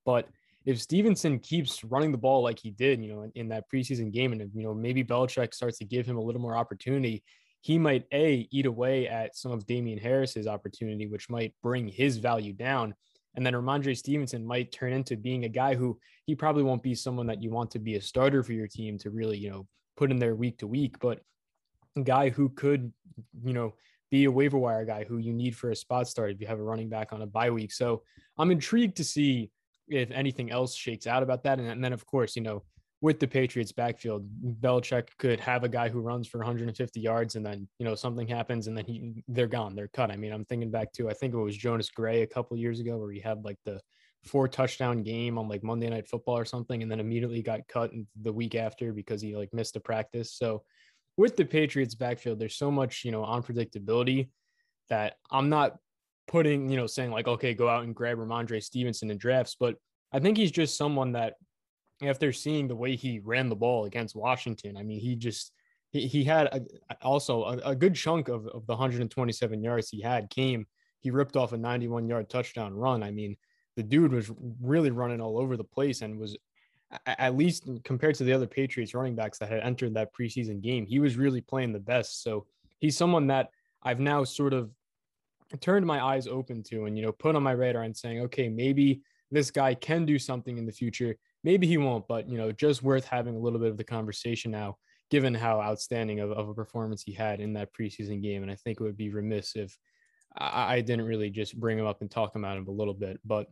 But 0.04 0.28
if 0.64 0.80
Stevenson 0.80 1.38
keeps 1.38 1.84
running 1.84 2.10
the 2.10 2.18
ball 2.18 2.42
like 2.42 2.58
he 2.58 2.70
did, 2.70 3.02
you 3.02 3.12
know, 3.12 3.22
in, 3.22 3.32
in 3.34 3.48
that 3.48 3.70
preseason 3.70 4.10
game, 4.12 4.32
and 4.32 4.50
you 4.54 4.62
know 4.62 4.74
maybe 4.74 5.04
Belichick 5.04 5.52
starts 5.52 5.78
to 5.78 5.84
give 5.84 6.06
him 6.06 6.16
a 6.16 6.22
little 6.22 6.40
more 6.40 6.56
opportunity, 6.56 7.22
he 7.60 7.78
might 7.78 8.04
a 8.12 8.48
eat 8.50 8.66
away 8.66 9.06
at 9.08 9.36
some 9.36 9.52
of 9.52 9.66
Damien 9.66 9.98
Harris's 9.98 10.46
opportunity, 10.46 11.06
which 11.06 11.28
might 11.28 11.54
bring 11.62 11.88
his 11.88 12.16
value 12.16 12.52
down. 12.52 12.94
And 13.36 13.44
then 13.44 13.54
Rhamondre 13.54 13.96
Stevenson 13.96 14.46
might 14.46 14.72
turn 14.72 14.92
into 14.92 15.16
being 15.16 15.44
a 15.44 15.48
guy 15.48 15.74
who 15.74 15.98
he 16.24 16.34
probably 16.34 16.62
won't 16.62 16.82
be 16.82 16.94
someone 16.94 17.26
that 17.26 17.42
you 17.42 17.50
want 17.50 17.70
to 17.72 17.78
be 17.78 17.96
a 17.96 18.00
starter 18.00 18.42
for 18.42 18.52
your 18.52 18.68
team 18.68 18.96
to 18.98 19.10
really, 19.10 19.36
you 19.36 19.50
know, 19.50 19.66
put 19.96 20.10
in 20.10 20.18
there 20.18 20.34
week 20.34 20.58
to 20.58 20.66
week. 20.66 20.98
But 21.00 21.20
guy 22.02 22.30
who 22.30 22.48
could, 22.50 22.92
you 23.44 23.52
know, 23.52 23.74
be 24.10 24.24
a 24.24 24.30
waiver 24.30 24.58
wire 24.58 24.84
guy 24.84 25.04
who 25.04 25.18
you 25.18 25.32
need 25.32 25.56
for 25.56 25.70
a 25.70 25.76
spot 25.76 26.08
start 26.08 26.30
if 26.30 26.40
you 26.40 26.46
have 26.46 26.60
a 26.60 26.62
running 26.62 26.88
back 26.88 27.12
on 27.12 27.22
a 27.22 27.26
bye 27.26 27.50
week. 27.50 27.72
So 27.72 28.02
I'm 28.38 28.50
intrigued 28.50 28.96
to 28.98 29.04
see 29.04 29.50
if 29.88 30.10
anything 30.10 30.50
else 30.50 30.74
shakes 30.74 31.06
out 31.06 31.22
about 31.22 31.42
that. 31.44 31.58
And, 31.58 31.68
and 31.68 31.82
then, 31.82 31.92
of 31.92 32.06
course, 32.06 32.36
you 32.36 32.42
know, 32.42 32.62
with 33.00 33.20
the 33.20 33.28
Patriots 33.28 33.72
backfield, 33.72 34.26
Belichick 34.62 35.08
could 35.18 35.38
have 35.40 35.62
a 35.62 35.68
guy 35.68 35.88
who 35.88 36.00
runs 36.00 36.26
for 36.26 36.38
150 36.38 37.00
yards 37.00 37.36
and 37.36 37.44
then, 37.44 37.68
you 37.78 37.84
know, 37.84 37.94
something 37.94 38.26
happens 38.26 38.66
and 38.66 38.76
then 38.76 38.86
he 38.86 39.22
they're 39.28 39.46
gone, 39.46 39.74
they're 39.74 39.88
cut. 39.88 40.10
I 40.10 40.16
mean, 40.16 40.32
I'm 40.32 40.46
thinking 40.46 40.70
back 40.70 40.90
to 40.94 41.10
I 41.10 41.12
think 41.12 41.34
it 41.34 41.38
was 41.38 41.56
Jonas 41.56 41.90
Gray 41.90 42.22
a 42.22 42.26
couple 42.26 42.56
years 42.56 42.80
ago 42.80 42.96
where 42.96 43.12
he 43.12 43.20
had 43.20 43.44
like 43.44 43.58
the 43.66 43.78
four 44.22 44.48
touchdown 44.48 45.02
game 45.02 45.36
on 45.36 45.48
like 45.48 45.62
Monday 45.62 45.90
night 45.90 46.08
football 46.08 46.38
or 46.38 46.46
something 46.46 46.82
and 46.82 46.90
then 46.90 46.98
immediately 46.98 47.42
got 47.42 47.68
cut 47.68 47.90
the 48.22 48.32
week 48.32 48.54
after 48.54 48.92
because 48.92 49.20
he 49.20 49.36
like 49.36 49.52
missed 49.52 49.76
a 49.76 49.80
practice. 49.80 50.32
So 50.32 50.62
with 51.16 51.36
the 51.36 51.44
Patriots 51.44 51.94
backfield, 51.94 52.38
there's 52.38 52.56
so 52.56 52.70
much, 52.70 53.04
you 53.04 53.10
know, 53.10 53.22
unpredictability 53.22 54.28
that 54.88 55.16
I'm 55.30 55.48
not 55.48 55.76
putting, 56.26 56.68
you 56.68 56.76
know, 56.76 56.86
saying 56.86 57.10
like, 57.10 57.28
okay, 57.28 57.54
go 57.54 57.68
out 57.68 57.84
and 57.84 57.94
grab 57.94 58.18
Rhamondre 58.18 58.62
Stevenson 58.62 59.10
in 59.10 59.18
drafts. 59.18 59.56
But 59.58 59.76
I 60.12 60.18
think 60.18 60.36
he's 60.36 60.50
just 60.50 60.76
someone 60.76 61.12
that 61.12 61.34
after 62.02 62.32
seeing 62.32 62.68
the 62.68 62.76
way 62.76 62.96
he 62.96 63.20
ran 63.20 63.48
the 63.48 63.56
ball 63.56 63.84
against 63.84 64.16
Washington, 64.16 64.76
I 64.76 64.82
mean, 64.82 65.00
he 65.00 65.16
just 65.16 65.52
he, 65.90 66.06
he 66.06 66.24
had 66.24 66.46
a, 66.46 66.96
also 67.02 67.44
a, 67.44 67.56
a, 67.70 67.76
good 67.76 67.94
chunk 67.94 68.28
of, 68.28 68.46
of 68.48 68.66
the 68.66 68.72
127 68.72 69.62
yards 69.62 69.88
he 69.88 70.00
had 70.00 70.28
came. 70.28 70.66
He 71.00 71.10
ripped 71.10 71.36
off 71.36 71.52
a 71.52 71.56
91 71.56 72.08
yard 72.08 72.28
touchdown 72.28 72.74
run. 72.74 73.02
I 73.02 73.12
mean, 73.12 73.36
the 73.76 73.82
dude 73.82 74.12
was 74.12 74.30
really 74.60 74.90
running 74.90 75.20
all 75.20 75.38
over 75.38 75.56
the 75.56 75.64
place 75.64 76.02
and 76.02 76.18
was 76.18 76.36
at 77.06 77.36
least 77.36 77.68
compared 77.84 78.14
to 78.16 78.24
the 78.24 78.32
other 78.32 78.46
Patriots 78.46 78.94
running 78.94 79.14
backs 79.14 79.38
that 79.38 79.50
had 79.50 79.60
entered 79.60 79.94
that 79.94 80.14
preseason 80.14 80.60
game, 80.60 80.86
he 80.86 80.98
was 80.98 81.16
really 81.16 81.40
playing 81.40 81.72
the 81.72 81.78
best. 81.80 82.22
So 82.22 82.46
he's 82.80 82.96
someone 82.96 83.26
that 83.28 83.50
I've 83.82 84.00
now 84.00 84.24
sort 84.24 84.52
of 84.52 84.70
turned 85.60 85.86
my 85.86 86.02
eyes 86.02 86.26
open 86.26 86.62
to 86.64 86.86
and, 86.86 86.96
you 86.96 87.04
know, 87.04 87.12
put 87.12 87.36
on 87.36 87.42
my 87.42 87.52
radar 87.52 87.82
and 87.82 87.96
saying, 87.96 88.20
okay, 88.22 88.48
maybe 88.48 89.02
this 89.30 89.50
guy 89.50 89.74
can 89.74 90.04
do 90.04 90.18
something 90.18 90.58
in 90.58 90.66
the 90.66 90.72
future. 90.72 91.16
Maybe 91.42 91.66
he 91.66 91.76
won't, 91.76 92.06
but, 92.08 92.28
you 92.28 92.38
know, 92.38 92.52
just 92.52 92.82
worth 92.82 93.06
having 93.06 93.36
a 93.36 93.38
little 93.38 93.58
bit 93.58 93.70
of 93.70 93.76
the 93.76 93.84
conversation 93.84 94.50
now, 94.50 94.78
given 95.10 95.34
how 95.34 95.60
outstanding 95.60 96.20
of, 96.20 96.32
of 96.32 96.48
a 96.48 96.54
performance 96.54 97.02
he 97.02 97.12
had 97.12 97.40
in 97.40 97.52
that 97.54 97.70
preseason 97.78 98.22
game. 98.22 98.42
And 98.42 98.50
I 98.50 98.56
think 98.56 98.80
it 98.80 98.84
would 98.84 98.96
be 98.96 99.10
remiss 99.10 99.54
if 99.54 99.76
I, 100.36 100.76
I 100.76 100.80
didn't 100.80 101.06
really 101.06 101.30
just 101.30 101.58
bring 101.58 101.78
him 101.78 101.86
up 101.86 102.00
and 102.00 102.10
talk 102.10 102.34
about 102.36 102.56
him 102.56 102.66
a 102.68 102.72
little 102.72 102.94
bit. 102.94 103.20
But 103.24 103.48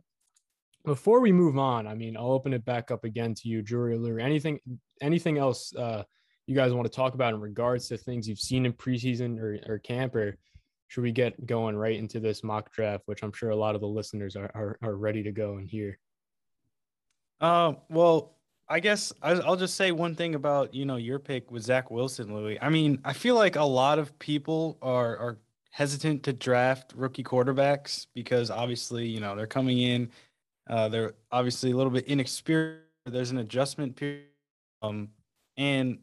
before 0.85 1.19
we 1.19 1.31
move 1.31 1.57
on, 1.57 1.87
I 1.87 1.95
mean, 1.95 2.17
I'll 2.17 2.31
open 2.31 2.53
it 2.53 2.65
back 2.65 2.91
up 2.91 3.03
again 3.03 3.33
to 3.35 3.47
you, 3.47 3.61
Drury 3.61 3.97
Lure. 3.97 4.19
Anything, 4.19 4.59
anything 5.01 5.37
else 5.37 5.73
uh, 5.75 6.03
you 6.45 6.55
guys 6.55 6.73
want 6.73 6.85
to 6.85 6.95
talk 6.95 7.13
about 7.13 7.33
in 7.33 7.39
regards 7.39 7.87
to 7.87 7.97
things 7.97 8.27
you've 8.27 8.39
seen 8.39 8.65
in 8.65 8.73
preseason 8.73 9.39
or, 9.39 9.59
or 9.67 9.79
camp, 9.79 10.15
or 10.15 10.37
should 10.87 11.03
we 11.03 11.11
get 11.11 11.45
going 11.45 11.75
right 11.75 11.97
into 11.97 12.19
this 12.19 12.43
mock 12.43 12.71
draft, 12.71 13.03
which 13.05 13.23
I'm 13.23 13.31
sure 13.31 13.49
a 13.49 13.55
lot 13.55 13.75
of 13.75 13.81
the 13.81 13.87
listeners 13.87 14.35
are 14.35 14.51
are, 14.53 14.77
are 14.81 14.95
ready 14.95 15.23
to 15.23 15.31
go 15.31 15.57
and 15.57 15.67
hear? 15.67 15.97
Uh, 17.39 17.73
well, 17.89 18.37
I 18.67 18.79
guess 18.79 19.13
I'll 19.21 19.55
just 19.55 19.75
say 19.75 19.91
one 19.91 20.15
thing 20.15 20.35
about 20.35 20.73
you 20.73 20.85
know 20.85 20.97
your 20.97 21.19
pick 21.19 21.51
with 21.51 21.63
Zach 21.63 21.91
Wilson, 21.91 22.33
Louis. 22.33 22.57
I 22.61 22.69
mean, 22.69 22.99
I 23.05 23.13
feel 23.13 23.35
like 23.35 23.55
a 23.55 23.63
lot 23.63 23.99
of 23.99 24.17
people 24.19 24.77
are 24.81 25.17
are 25.17 25.37
hesitant 25.71 26.23
to 26.23 26.33
draft 26.33 26.93
rookie 26.95 27.23
quarterbacks 27.23 28.05
because 28.13 28.51
obviously 28.51 29.07
you 29.07 29.19
know 29.19 29.35
they're 29.35 29.47
coming 29.47 29.79
in, 29.79 30.09
uh, 30.67 30.89
they're 30.89 31.13
obviously 31.31 31.71
a 31.71 31.75
little 31.75 31.91
bit 31.91 32.05
inexperienced. 32.07 32.81
There's 33.05 33.31
an 33.31 33.37
adjustment 33.37 33.95
period, 33.95 34.27
um, 34.81 35.09
and 35.57 35.99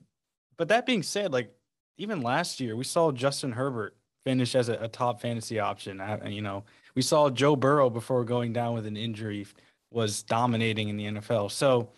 but 0.57 0.69
that 0.69 0.85
being 0.85 1.03
said, 1.03 1.33
like 1.33 1.55
even 1.97 2.21
last 2.21 2.61
year 2.61 2.77
we 2.77 2.85
saw 2.85 3.11
Justin 3.13 3.53
Herbert 3.53 3.97
finish 4.25 4.55
as 4.55 4.69
a, 4.69 4.75
a 4.75 4.89
top 4.89 5.21
fantasy 5.21 5.59
option. 5.59 6.01
I, 6.01 6.29
you 6.29 6.43
know, 6.43 6.65
we 6.95 7.03
saw 7.03 7.31
Joe 7.31 7.57
Burrow 7.57 7.89
before 7.91 8.25
going 8.25 8.53
down 8.53 8.75
with 8.75 8.87
an 8.87 8.97
injury 8.97 9.47
was 9.91 10.23
dominating 10.23 10.89
in 10.89 10.97
the 10.97 11.05
NFL. 11.05 11.51
So 11.51 11.91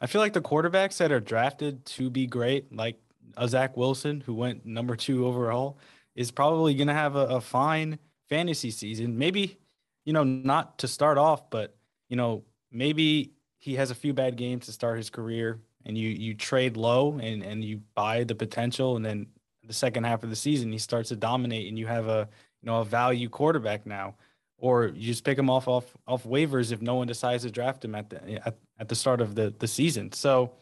I 0.00 0.06
feel 0.06 0.20
like 0.20 0.32
the 0.32 0.40
quarterbacks 0.40 0.98
that 0.98 1.12
are 1.12 1.20
drafted 1.20 1.84
to 1.86 2.10
be 2.10 2.26
great, 2.26 2.74
like 2.74 2.98
a 3.36 3.48
Zach 3.48 3.76
Wilson, 3.76 4.20
who 4.20 4.34
went 4.34 4.66
number 4.66 4.96
two 4.96 5.26
overall, 5.26 5.78
is 6.14 6.30
probably 6.30 6.74
going 6.74 6.88
to 6.88 6.94
have 6.94 7.16
a, 7.16 7.26
a 7.26 7.40
fine 7.40 7.98
fantasy 8.28 8.70
season. 8.70 9.18
Maybe, 9.18 9.58
you 10.04 10.12
know, 10.12 10.24
not 10.24 10.78
to 10.78 10.88
start 10.88 11.18
off, 11.18 11.50
but, 11.50 11.76
you 12.10 12.16
know, 12.16 12.44
maybe 12.70 13.32
he 13.56 13.76
has 13.76 13.90
a 13.90 13.94
few 13.94 14.12
bad 14.12 14.36
games 14.36 14.66
to 14.66 14.72
start 14.72 14.98
his 14.98 15.08
career 15.08 15.58
and 15.86 15.96
you 15.96 16.10
you 16.10 16.34
trade 16.34 16.76
low 16.76 17.18
and 17.22 17.42
and 17.42 17.64
you 17.64 17.80
buy 17.94 18.24
the 18.24 18.34
potential 18.34 18.96
and 18.96 19.04
then 19.04 19.26
the 19.66 19.72
second 19.72 20.04
half 20.04 20.22
of 20.22 20.28
the 20.28 20.36
season 20.36 20.70
he 20.70 20.78
starts 20.78 21.08
to 21.08 21.16
dominate 21.16 21.68
and 21.68 21.78
you 21.78 21.86
have 21.86 22.06
a 22.06 22.28
you 22.60 22.66
know 22.66 22.80
a 22.80 22.84
value 22.84 23.30
quarterback 23.30 23.86
now 23.86 24.14
or 24.60 24.88
you 24.88 25.06
just 25.06 25.24
pick 25.24 25.38
him 25.38 25.50
off 25.50 25.66
off 25.66 25.96
off 26.06 26.24
waivers 26.24 26.70
if 26.70 26.80
no 26.80 26.94
one 26.94 27.06
decides 27.06 27.42
to 27.42 27.50
draft 27.50 27.84
him 27.84 27.94
at 27.94 28.10
the 28.10 28.46
at, 28.46 28.56
at 28.78 28.88
the 28.88 28.94
start 28.94 29.20
of 29.20 29.34
the 29.34 29.52
the 29.58 29.66
season. 29.66 30.12
So, 30.12 30.52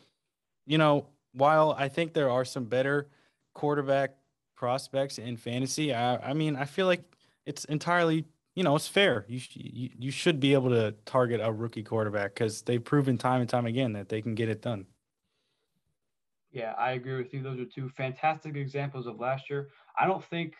you 0.67 0.79
know, 0.79 1.07
while 1.33 1.75
I 1.77 1.89
think 1.89 2.15
there 2.15 2.31
are 2.31 2.45
some 2.45 2.65
better 2.65 3.09
quarterback 3.55 4.15
prospects 4.57 5.19
in 5.19 5.37
fantasy, 5.37 5.93
I, 5.93 6.31
I 6.31 6.33
mean, 6.33 6.57
I 6.57 6.65
feel 6.65 6.87
like 6.87 7.03
it's 7.45 7.65
entirely 7.67 8.25
you 8.59 8.65
know 8.65 8.75
it's 8.75 8.89
fair. 8.89 9.25
You 9.29 9.41
you, 9.53 9.91
you 9.97 10.11
should 10.11 10.41
be 10.41 10.53
able 10.53 10.71
to 10.71 10.93
target 11.07 11.41
a 11.41 11.53
rookie 11.53 11.85
quarterback 11.85 12.35
because 12.35 12.63
they've 12.63 12.83
proven 12.83 13.17
time 13.17 13.41
and 13.41 13.49
time 13.49 13.67
again 13.67 13.93
that 13.93 14.09
they 14.09 14.21
can 14.21 14.35
get 14.35 14.49
it 14.49 14.63
done. 14.63 14.85
Yeah, 16.51 16.75
I 16.77 16.93
agree 16.93 17.17
with 17.17 17.33
you. 17.33 17.41
Those 17.41 17.61
are 17.61 17.65
two 17.65 17.89
fantastic 17.91 18.57
examples 18.57 19.07
of 19.07 19.21
last 19.21 19.49
year. 19.49 19.69
I 19.97 20.09
don't 20.09 20.25
think 20.25 20.55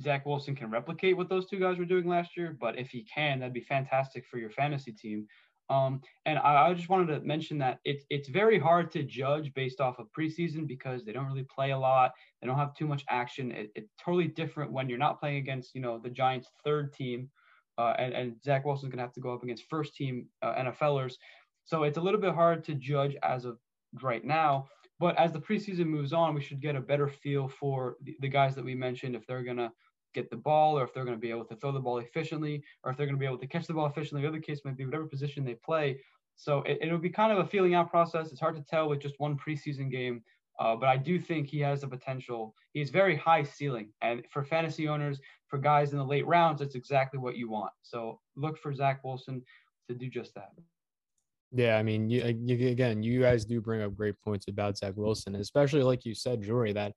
Zach 0.00 0.26
Wilson 0.26 0.56
can 0.56 0.72
replicate 0.72 1.16
what 1.16 1.28
those 1.28 1.46
two 1.46 1.60
guys 1.60 1.78
were 1.78 1.84
doing 1.84 2.08
last 2.08 2.36
year, 2.36 2.56
but 2.60 2.76
if 2.80 2.88
he 2.88 3.04
can, 3.04 3.38
that'd 3.38 3.54
be 3.54 3.60
fantastic 3.60 4.26
for 4.26 4.38
your 4.38 4.50
fantasy 4.50 4.90
team. 4.90 5.28
Um, 5.70 6.02
and 6.26 6.38
I, 6.38 6.68
I, 6.68 6.74
just 6.74 6.90
wanted 6.90 7.06
to 7.14 7.20
mention 7.20 7.56
that 7.58 7.78
it's 7.84 8.04
it's 8.10 8.28
very 8.28 8.58
hard 8.58 8.90
to 8.92 9.02
judge 9.02 9.54
based 9.54 9.80
off 9.80 9.98
of 9.98 10.08
preseason 10.16 10.66
because 10.66 11.04
they 11.04 11.12
don't 11.12 11.26
really 11.26 11.46
play 11.54 11.70
a 11.70 11.78
lot. 11.78 12.12
They 12.40 12.46
don't 12.46 12.58
have 12.58 12.74
too 12.74 12.86
much 12.86 13.02
action. 13.08 13.50
It, 13.50 13.70
it's 13.74 13.90
totally 14.02 14.28
different 14.28 14.72
when 14.72 14.90
you're 14.90 14.98
not 14.98 15.18
playing 15.18 15.38
against 15.38 15.74
you 15.74 15.80
know 15.80 15.98
the 15.98 16.10
Giants' 16.10 16.50
third 16.64 16.92
team, 16.92 17.30
uh, 17.78 17.94
and 17.98 18.12
and 18.12 18.34
Zach 18.44 18.66
Wilson's 18.66 18.90
gonna 18.90 19.02
have 19.02 19.14
to 19.14 19.20
go 19.20 19.32
up 19.32 19.42
against 19.42 19.64
first 19.70 19.94
team 19.94 20.26
uh, 20.42 20.54
NFLers. 20.54 21.14
So 21.64 21.84
it's 21.84 21.96
a 21.96 22.02
little 22.02 22.20
bit 22.20 22.34
hard 22.34 22.62
to 22.64 22.74
judge 22.74 23.16
as 23.22 23.46
of 23.46 23.58
right 24.02 24.24
now. 24.24 24.68
But 25.00 25.18
as 25.18 25.32
the 25.32 25.40
preseason 25.40 25.86
moves 25.86 26.12
on, 26.12 26.34
we 26.34 26.40
should 26.40 26.60
get 26.60 26.76
a 26.76 26.80
better 26.80 27.08
feel 27.08 27.48
for 27.48 27.96
the, 28.02 28.16
the 28.20 28.28
guys 28.28 28.54
that 28.54 28.64
we 28.64 28.74
mentioned 28.74 29.16
if 29.16 29.26
they're 29.26 29.42
going 29.42 29.56
to 29.56 29.72
get 30.14 30.30
the 30.30 30.36
ball 30.36 30.78
or 30.78 30.84
if 30.84 30.94
they're 30.94 31.04
going 31.04 31.16
to 31.16 31.20
be 31.20 31.30
able 31.30 31.44
to 31.44 31.56
throw 31.56 31.72
the 31.72 31.80
ball 31.80 31.98
efficiently 31.98 32.62
or 32.82 32.90
if 32.90 32.96
they're 32.96 33.06
going 33.06 33.16
to 33.16 33.20
be 33.20 33.26
able 33.26 33.38
to 33.38 33.46
catch 33.46 33.66
the 33.66 33.74
ball 33.74 33.86
efficiently. 33.86 34.22
The 34.22 34.28
other 34.28 34.40
case 34.40 34.60
might 34.64 34.76
be 34.76 34.84
whatever 34.84 35.06
position 35.06 35.44
they 35.44 35.54
play. 35.54 36.00
So 36.36 36.62
it, 36.62 36.78
it'll 36.80 36.98
be 36.98 37.10
kind 37.10 37.32
of 37.32 37.38
a 37.38 37.46
feeling 37.46 37.74
out 37.74 37.90
process. 37.90 38.30
It's 38.30 38.40
hard 38.40 38.56
to 38.56 38.62
tell 38.62 38.88
with 38.88 39.00
just 39.00 39.18
one 39.18 39.36
preseason 39.36 39.90
game. 39.90 40.22
Uh, 40.60 40.76
but 40.76 40.88
I 40.88 40.96
do 40.96 41.18
think 41.18 41.48
he 41.48 41.58
has 41.60 41.80
the 41.80 41.88
potential. 41.88 42.54
He's 42.72 42.90
very 42.90 43.16
high 43.16 43.42
ceiling. 43.42 43.88
And 44.02 44.24
for 44.30 44.44
fantasy 44.44 44.86
owners, 44.86 45.20
for 45.48 45.58
guys 45.58 45.92
in 45.92 45.98
the 45.98 46.04
late 46.04 46.26
rounds, 46.26 46.60
that's 46.60 46.76
exactly 46.76 47.18
what 47.18 47.36
you 47.36 47.50
want. 47.50 47.72
So 47.82 48.20
look 48.36 48.56
for 48.58 48.72
Zach 48.72 49.02
Wilson 49.04 49.42
to 49.88 49.94
do 49.94 50.08
just 50.08 50.34
that. 50.36 50.50
Yeah, 51.52 51.76
I 51.76 51.82
mean, 51.82 52.10
you, 52.10 52.22
again, 52.24 53.02
you 53.02 53.20
guys 53.20 53.44
do 53.44 53.60
bring 53.60 53.82
up 53.82 53.94
great 53.94 54.20
points 54.20 54.48
about 54.48 54.76
Zach 54.76 54.94
Wilson, 54.96 55.36
especially 55.36 55.82
like 55.82 56.04
you 56.04 56.14
said, 56.14 56.42
Jory, 56.42 56.72
that 56.72 56.94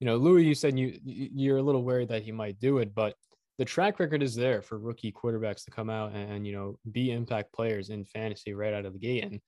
you 0.00 0.06
know, 0.06 0.16
Louis, 0.16 0.44
you 0.44 0.54
said 0.54 0.78
you 0.78 0.98
you're 1.04 1.58
a 1.58 1.62
little 1.62 1.84
worried 1.84 2.08
that 2.08 2.22
he 2.22 2.32
might 2.32 2.58
do 2.58 2.78
it, 2.78 2.94
but 2.94 3.14
the 3.58 3.64
track 3.64 4.00
record 4.00 4.22
is 4.22 4.34
there 4.34 4.62
for 4.62 4.78
rookie 4.78 5.12
quarterbacks 5.12 5.64
to 5.64 5.70
come 5.70 5.90
out 5.90 6.14
and, 6.14 6.46
you 6.46 6.52
know 6.54 6.78
be 6.90 7.12
impact 7.12 7.52
players 7.52 7.90
in 7.90 8.04
fantasy 8.06 8.54
right 8.54 8.72
out 8.72 8.86
of 8.86 8.94
the 8.94 8.98
gate. 8.98 9.22
And 9.22 9.40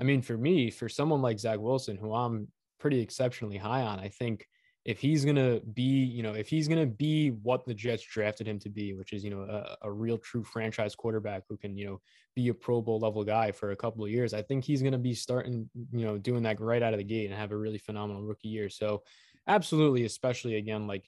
I 0.00 0.02
mean, 0.02 0.22
for 0.22 0.36
me, 0.36 0.70
for 0.70 0.88
someone 0.88 1.22
like 1.22 1.38
Zach 1.38 1.60
Wilson, 1.60 1.96
who 1.96 2.12
I'm 2.12 2.48
pretty 2.80 3.00
exceptionally 3.00 3.58
high 3.58 3.82
on, 3.82 4.00
I 4.00 4.08
think 4.08 4.46
if 4.84 4.98
he's 4.98 5.24
gonna 5.24 5.60
be, 5.74 5.82
you 5.82 6.22
know, 6.22 6.32
if 6.32 6.48
he's 6.48 6.66
gonna 6.66 6.86
be 6.86 7.28
what 7.28 7.64
the 7.66 7.74
Jets 7.74 8.02
drafted 8.02 8.48
him 8.48 8.58
to 8.60 8.70
be, 8.70 8.94
which 8.94 9.12
is, 9.12 9.22
you 9.22 9.30
know, 9.30 9.42
a, 9.42 9.76
a, 9.82 9.92
real 9.92 10.16
true 10.16 10.42
franchise 10.42 10.94
quarterback 10.94 11.42
who 11.48 11.56
can, 11.58 11.76
you 11.76 11.86
know, 11.86 12.00
be 12.34 12.48
a 12.48 12.54
Pro 12.54 12.80
Bowl 12.80 12.98
level 12.98 13.22
guy 13.22 13.52
for 13.52 13.72
a 13.72 13.76
couple 13.76 14.02
of 14.02 14.10
years, 14.10 14.32
I 14.32 14.40
think 14.40 14.64
he's 14.64 14.82
gonna 14.82 14.98
be 14.98 15.14
starting, 15.14 15.68
you 15.92 16.06
know, 16.06 16.16
doing 16.16 16.42
that 16.44 16.60
right 16.60 16.82
out 16.82 16.94
of 16.94 16.98
the 16.98 17.04
gate 17.04 17.26
and 17.26 17.38
have 17.38 17.52
a 17.52 17.56
really 17.56 17.78
phenomenal 17.78 18.22
rookie 18.22 18.48
year. 18.48 18.70
So, 18.70 19.02
absolutely, 19.46 20.04
especially 20.04 20.56
again, 20.56 20.86
like 20.86 21.04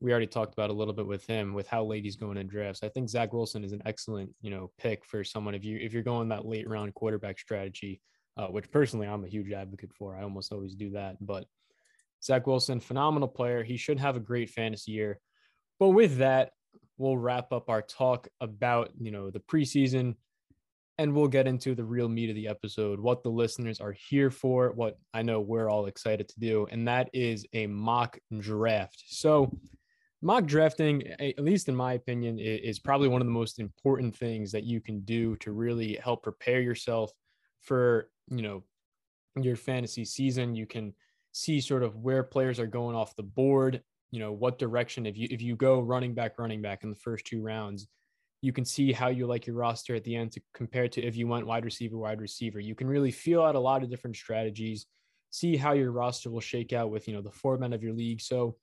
we 0.00 0.10
already 0.10 0.26
talked 0.26 0.52
about 0.52 0.70
a 0.70 0.74
little 0.74 0.94
bit 0.94 1.06
with 1.06 1.26
him, 1.26 1.54
with 1.54 1.66
how 1.66 1.84
late 1.84 2.04
he's 2.04 2.16
going 2.16 2.36
in 2.36 2.46
drafts. 2.46 2.82
I 2.82 2.88
think 2.88 3.08
Zach 3.08 3.32
Wilson 3.32 3.64
is 3.64 3.72
an 3.72 3.82
excellent, 3.86 4.30
you 4.42 4.50
know, 4.50 4.70
pick 4.78 5.04
for 5.04 5.24
someone 5.24 5.54
if 5.54 5.64
you 5.64 5.78
if 5.80 5.92
you're 5.92 6.02
going 6.02 6.28
that 6.28 6.46
late 6.46 6.68
round 6.68 6.94
quarterback 6.94 7.38
strategy, 7.38 8.00
uh, 8.36 8.48
which 8.48 8.70
personally 8.70 9.06
I'm 9.06 9.24
a 9.24 9.28
huge 9.28 9.52
advocate 9.52 9.92
for. 9.94 10.16
I 10.16 10.22
almost 10.22 10.52
always 10.52 10.74
do 10.74 10.90
that, 10.90 11.16
but 11.20 11.46
Zach 12.22 12.46
Wilson, 12.46 12.80
phenomenal 12.80 13.28
player. 13.28 13.62
He 13.62 13.76
should 13.76 13.98
have 13.98 14.16
a 14.16 14.20
great 14.20 14.50
fantasy 14.50 14.92
year. 14.92 15.18
But 15.78 15.90
with 15.90 16.18
that, 16.18 16.50
we'll 16.98 17.18
wrap 17.18 17.52
up 17.52 17.68
our 17.68 17.82
talk 17.82 18.28
about, 18.40 18.90
you 18.98 19.10
know, 19.10 19.30
the 19.30 19.40
preseason 19.40 20.14
and 20.98 21.14
we'll 21.14 21.28
get 21.28 21.46
into 21.46 21.74
the 21.74 21.84
real 21.84 22.08
meat 22.08 22.30
of 22.30 22.36
the 22.36 22.48
episode, 22.48 22.98
what 22.98 23.22
the 23.22 23.28
listeners 23.28 23.80
are 23.80 23.92
here 23.92 24.30
for, 24.30 24.72
what 24.72 24.98
I 25.12 25.22
know 25.22 25.40
we're 25.40 25.68
all 25.68 25.86
excited 25.86 26.28
to 26.28 26.40
do, 26.40 26.66
and 26.70 26.88
that 26.88 27.10
is 27.12 27.46
a 27.52 27.66
mock 27.66 28.18
draft. 28.38 29.04
So, 29.06 29.54
mock 30.22 30.46
drafting, 30.46 31.06
at 31.20 31.38
least 31.38 31.68
in 31.68 31.76
my 31.76 31.92
opinion, 31.92 32.38
is 32.38 32.78
probably 32.78 33.08
one 33.08 33.20
of 33.20 33.26
the 33.26 33.32
most 33.32 33.58
important 33.58 34.16
things 34.16 34.52
that 34.52 34.64
you 34.64 34.80
can 34.80 35.00
do 35.00 35.36
to 35.36 35.52
really 35.52 35.98
help 36.02 36.22
prepare 36.22 36.60
yourself 36.60 37.12
for, 37.60 38.08
you 38.28 38.42
know, 38.42 38.64
your 39.38 39.56
fantasy 39.56 40.04
season. 40.04 40.54
You 40.54 40.66
can 40.66 40.94
see 41.32 41.60
sort 41.60 41.82
of 41.82 41.96
where 41.96 42.22
players 42.22 42.58
are 42.58 42.66
going 42.66 42.96
off 42.96 43.16
the 43.16 43.22
board, 43.22 43.82
you 44.10 44.18
know, 44.18 44.32
what 44.32 44.58
direction 44.58 45.04
if 45.04 45.18
you 45.18 45.28
if 45.30 45.42
you 45.42 45.56
go 45.56 45.80
running 45.80 46.14
back 46.14 46.38
running 46.38 46.62
back 46.62 46.84
in 46.84 46.88
the 46.88 46.96
first 46.96 47.26
two 47.26 47.42
rounds, 47.42 47.86
you 48.42 48.52
can 48.52 48.64
see 48.64 48.92
how 48.92 49.08
you 49.08 49.26
like 49.26 49.46
your 49.46 49.56
roster 49.56 49.94
at 49.94 50.04
the 50.04 50.14
end 50.14 50.32
to 50.32 50.40
compare 50.54 50.88
to 50.88 51.02
if 51.02 51.16
you 51.16 51.26
went 51.26 51.46
wide 51.46 51.64
receiver 51.64 51.96
wide 51.96 52.20
receiver. 52.20 52.60
You 52.60 52.74
can 52.74 52.86
really 52.86 53.10
feel 53.10 53.42
out 53.42 53.54
a 53.54 53.60
lot 53.60 53.82
of 53.82 53.90
different 53.90 54.16
strategies, 54.16 54.86
see 55.30 55.56
how 55.56 55.72
your 55.72 55.90
roster 55.90 56.30
will 56.30 56.40
shake 56.40 56.72
out 56.72 56.90
with, 56.90 57.08
you 57.08 57.14
know, 57.14 57.22
the 57.22 57.30
format 57.30 57.72
of 57.72 57.82
your 57.82 57.94
league. 57.94 58.20
So 58.20 58.56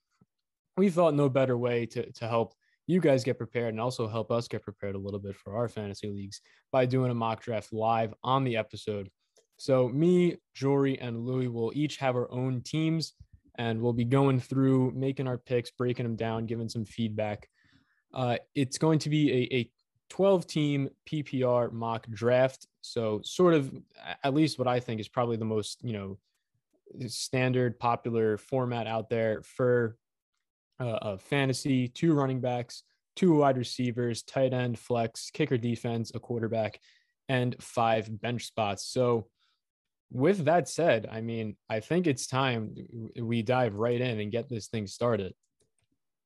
we 0.77 0.89
thought 0.89 1.13
no 1.13 1.29
better 1.29 1.57
way 1.57 1.85
to 1.87 2.11
to 2.11 2.27
help 2.27 2.53
you 2.87 2.99
guys 2.99 3.23
get 3.23 3.37
prepared 3.37 3.73
and 3.73 3.79
also 3.79 4.07
help 4.07 4.31
us 4.31 4.47
get 4.47 4.61
prepared 4.61 4.95
a 4.95 4.99
little 4.99 5.19
bit 5.19 5.35
for 5.35 5.55
our 5.55 5.69
fantasy 5.69 6.09
leagues 6.09 6.41
by 6.71 6.85
doing 6.85 7.11
a 7.11 7.15
mock 7.15 7.41
draft 7.41 7.71
live 7.71 8.13
on 8.23 8.43
the 8.43 8.57
episode. 8.57 9.09
So 9.57 9.87
me, 9.87 10.37
Jory, 10.53 10.99
and 10.99 11.25
Louis 11.25 11.47
will 11.47 11.71
each 11.75 11.97
have 11.97 12.15
our 12.15 12.29
own 12.31 12.61
teams, 12.61 13.13
and 13.57 13.81
we'll 13.81 13.93
be 13.93 14.03
going 14.03 14.39
through 14.39 14.91
making 14.91 15.27
our 15.27 15.37
picks, 15.37 15.71
breaking 15.71 16.03
them 16.03 16.15
down, 16.15 16.45
giving 16.45 16.67
some 16.67 16.85
feedback. 16.85 17.47
Uh, 18.13 18.37
it's 18.55 18.77
going 18.77 18.99
to 18.99 19.09
be 19.09 19.31
a, 19.31 19.55
a 19.55 19.71
12 20.09 20.45
team 20.45 20.89
PPR 21.09 21.71
mock 21.71 22.07
draft. 22.09 22.67
So 22.81 23.21
sort 23.23 23.53
of 23.55 23.73
at 24.23 24.33
least 24.33 24.59
what 24.59 24.67
I 24.67 24.79
think 24.79 25.01
is 25.01 25.07
probably 25.07 25.37
the 25.37 25.45
most, 25.45 25.83
you 25.83 25.93
know, 25.93 26.17
standard 27.07 27.79
popular 27.79 28.37
format 28.37 28.85
out 28.85 29.09
there 29.09 29.41
for 29.41 29.97
uh, 30.79 31.17
fantasy, 31.17 31.87
two 31.87 32.13
running 32.13 32.41
backs, 32.41 32.83
two 33.15 33.35
wide 33.35 33.57
receivers, 33.57 34.23
tight 34.23 34.53
end, 34.53 34.77
flex, 34.77 35.31
kicker 35.31 35.57
defense, 35.57 36.11
a 36.13 36.19
quarterback, 36.19 36.79
and 37.29 37.55
five 37.59 38.21
bench 38.21 38.45
spots. 38.45 38.85
So 38.85 39.27
with 40.11 40.45
that 40.45 40.69
said, 40.69 41.07
I 41.11 41.21
mean, 41.21 41.55
I 41.69 41.79
think 41.79 42.05
it's 42.05 42.27
time 42.27 42.75
we 43.19 43.41
dive 43.41 43.75
right 43.75 43.99
in 43.99 44.19
and 44.19 44.31
get 44.31 44.49
this 44.49 44.67
thing 44.67 44.85
started. 44.87 45.33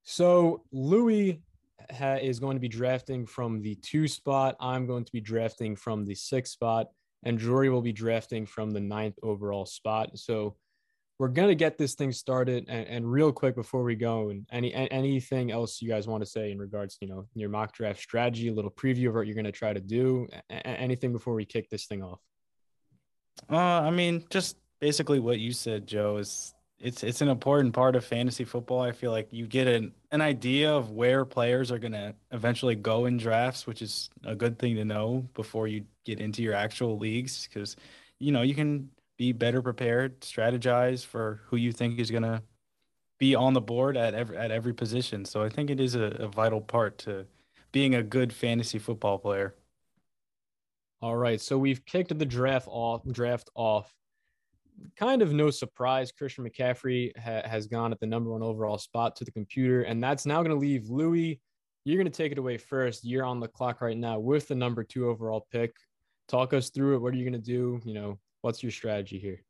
So, 0.03 0.63
Louis 0.71 1.41
ha- 1.91 2.19
is 2.21 2.39
going 2.39 2.55
to 2.55 2.61
be 2.61 2.67
drafting 2.67 3.25
from 3.25 3.61
the 3.61 3.75
two 3.75 4.07
spot. 4.07 4.55
I'm 4.59 4.87
going 4.87 5.05
to 5.05 5.11
be 5.11 5.21
drafting 5.21 5.75
from 5.75 6.05
the 6.05 6.15
six 6.15 6.51
spot, 6.51 6.87
and 7.23 7.39
Jory 7.39 7.69
will 7.69 7.81
be 7.81 7.93
drafting 7.93 8.45
from 8.45 8.71
the 8.71 8.79
ninth 8.79 9.15
overall 9.23 9.65
spot. 9.65 10.17
So, 10.17 10.55
we're 11.19 11.29
gonna 11.29 11.55
get 11.55 11.77
this 11.77 11.95
thing 11.95 12.11
started. 12.11 12.65
And, 12.67 12.87
and 12.87 13.11
real 13.11 13.31
quick 13.31 13.55
before 13.55 13.83
we 13.83 13.95
go, 13.95 14.29
and 14.29 14.45
any 14.51 14.73
anything 14.73 15.51
else 15.51 15.81
you 15.81 15.89
guys 15.89 16.07
want 16.07 16.23
to 16.23 16.29
say 16.29 16.51
in 16.51 16.59
regards 16.59 16.97
to 16.97 17.05
you 17.05 17.11
know 17.11 17.27
your 17.33 17.49
mock 17.49 17.73
draft 17.73 17.99
strategy, 17.99 18.49
a 18.49 18.53
little 18.53 18.71
preview 18.71 19.09
of 19.09 19.15
what 19.15 19.25
you're 19.25 19.35
gonna 19.35 19.51
try 19.51 19.73
to 19.73 19.79
do, 19.79 20.27
a- 20.49 20.67
anything 20.67 21.11
before 21.11 21.33
we 21.33 21.45
kick 21.45 21.69
this 21.69 21.85
thing 21.85 22.03
off. 22.03 22.19
Uh, 23.49 23.55
I 23.55 23.91
mean, 23.91 24.25
just 24.29 24.57
basically 24.79 25.19
what 25.19 25.39
you 25.39 25.51
said, 25.51 25.87
Joe, 25.87 26.17
is 26.17 26.53
it's 26.79 27.03
it's 27.03 27.21
an 27.21 27.27
important 27.29 27.73
part 27.73 27.95
of 27.95 28.05
fantasy 28.05 28.43
football. 28.43 28.81
I 28.81 28.91
feel 28.91 29.11
like 29.11 29.27
you 29.31 29.47
get 29.47 29.67
an, 29.67 29.93
an 30.11 30.21
idea 30.21 30.71
of 30.71 30.91
where 30.91 31.25
players 31.25 31.71
are 31.71 31.79
gonna 31.79 32.13
eventually 32.31 32.75
go 32.75 33.05
in 33.05 33.17
drafts, 33.17 33.65
which 33.65 33.81
is 33.81 34.09
a 34.23 34.35
good 34.35 34.59
thing 34.59 34.75
to 34.75 34.85
know 34.85 35.27
before 35.33 35.67
you 35.67 35.85
get 36.05 36.19
into 36.19 36.43
your 36.43 36.53
actual 36.53 36.97
leagues, 36.97 37.47
because 37.47 37.75
you 38.19 38.31
know 38.31 38.43
you 38.43 38.53
can 38.55 38.89
be 39.17 39.31
better 39.31 39.61
prepared, 39.61 40.21
strategize 40.21 41.03
for 41.05 41.41
who 41.45 41.57
you 41.57 41.71
think 41.71 41.99
is 41.99 42.11
gonna 42.11 42.43
be 43.19 43.35
on 43.35 43.53
the 43.53 43.61
board 43.61 43.97
at 43.97 44.13
every 44.13 44.37
at 44.37 44.51
every 44.51 44.73
position. 44.73 45.25
So 45.25 45.43
I 45.43 45.49
think 45.49 45.69
it 45.69 45.79
is 45.79 45.95
a, 45.95 46.03
a 46.19 46.27
vital 46.27 46.61
part 46.61 46.97
to 46.99 47.25
being 47.71 47.95
a 47.95 48.03
good 48.03 48.31
fantasy 48.33 48.79
football 48.79 49.17
player. 49.19 49.55
All 51.01 51.15
right, 51.15 51.39
so 51.39 51.57
we've 51.57 51.85
kicked 51.85 52.17
the 52.17 52.25
draft 52.25 52.67
off. 52.69 53.03
Draft 53.11 53.49
off. 53.55 53.93
Kind 54.97 55.21
of 55.21 55.33
no 55.33 55.49
surprise, 55.49 56.11
Christian 56.11 56.47
McCaffrey 56.47 57.11
ha- 57.17 57.47
has 57.47 57.67
gone 57.67 57.91
at 57.91 57.99
the 57.99 58.05
number 58.05 58.31
one 58.31 58.43
overall 58.43 58.77
spot 58.77 59.15
to 59.17 59.25
the 59.25 59.31
computer, 59.31 59.83
and 59.83 60.03
that's 60.03 60.25
now 60.25 60.37
going 60.37 60.49
to 60.49 60.55
leave 60.55 60.89
Louis. 60.89 61.39
You're 61.83 61.97
going 61.97 62.11
to 62.11 62.17
take 62.17 62.31
it 62.31 62.37
away 62.37 62.57
first. 62.57 63.05
You're 63.05 63.23
on 63.23 63.39
the 63.39 63.47
clock 63.47 63.81
right 63.81 63.97
now 63.97 64.19
with 64.19 64.47
the 64.47 64.55
number 64.55 64.83
two 64.83 65.09
overall 65.09 65.47
pick. 65.51 65.73
Talk 66.27 66.53
us 66.53 66.69
through 66.69 66.95
it. 66.95 66.99
What 66.99 67.13
are 67.13 67.17
you 67.17 67.23
going 67.23 67.41
to 67.41 67.45
do? 67.45 67.79
You 67.85 67.93
know, 67.93 68.19
what's 68.41 68.61
your 68.61 68.71
strategy 68.71 69.17
here? 69.17 69.41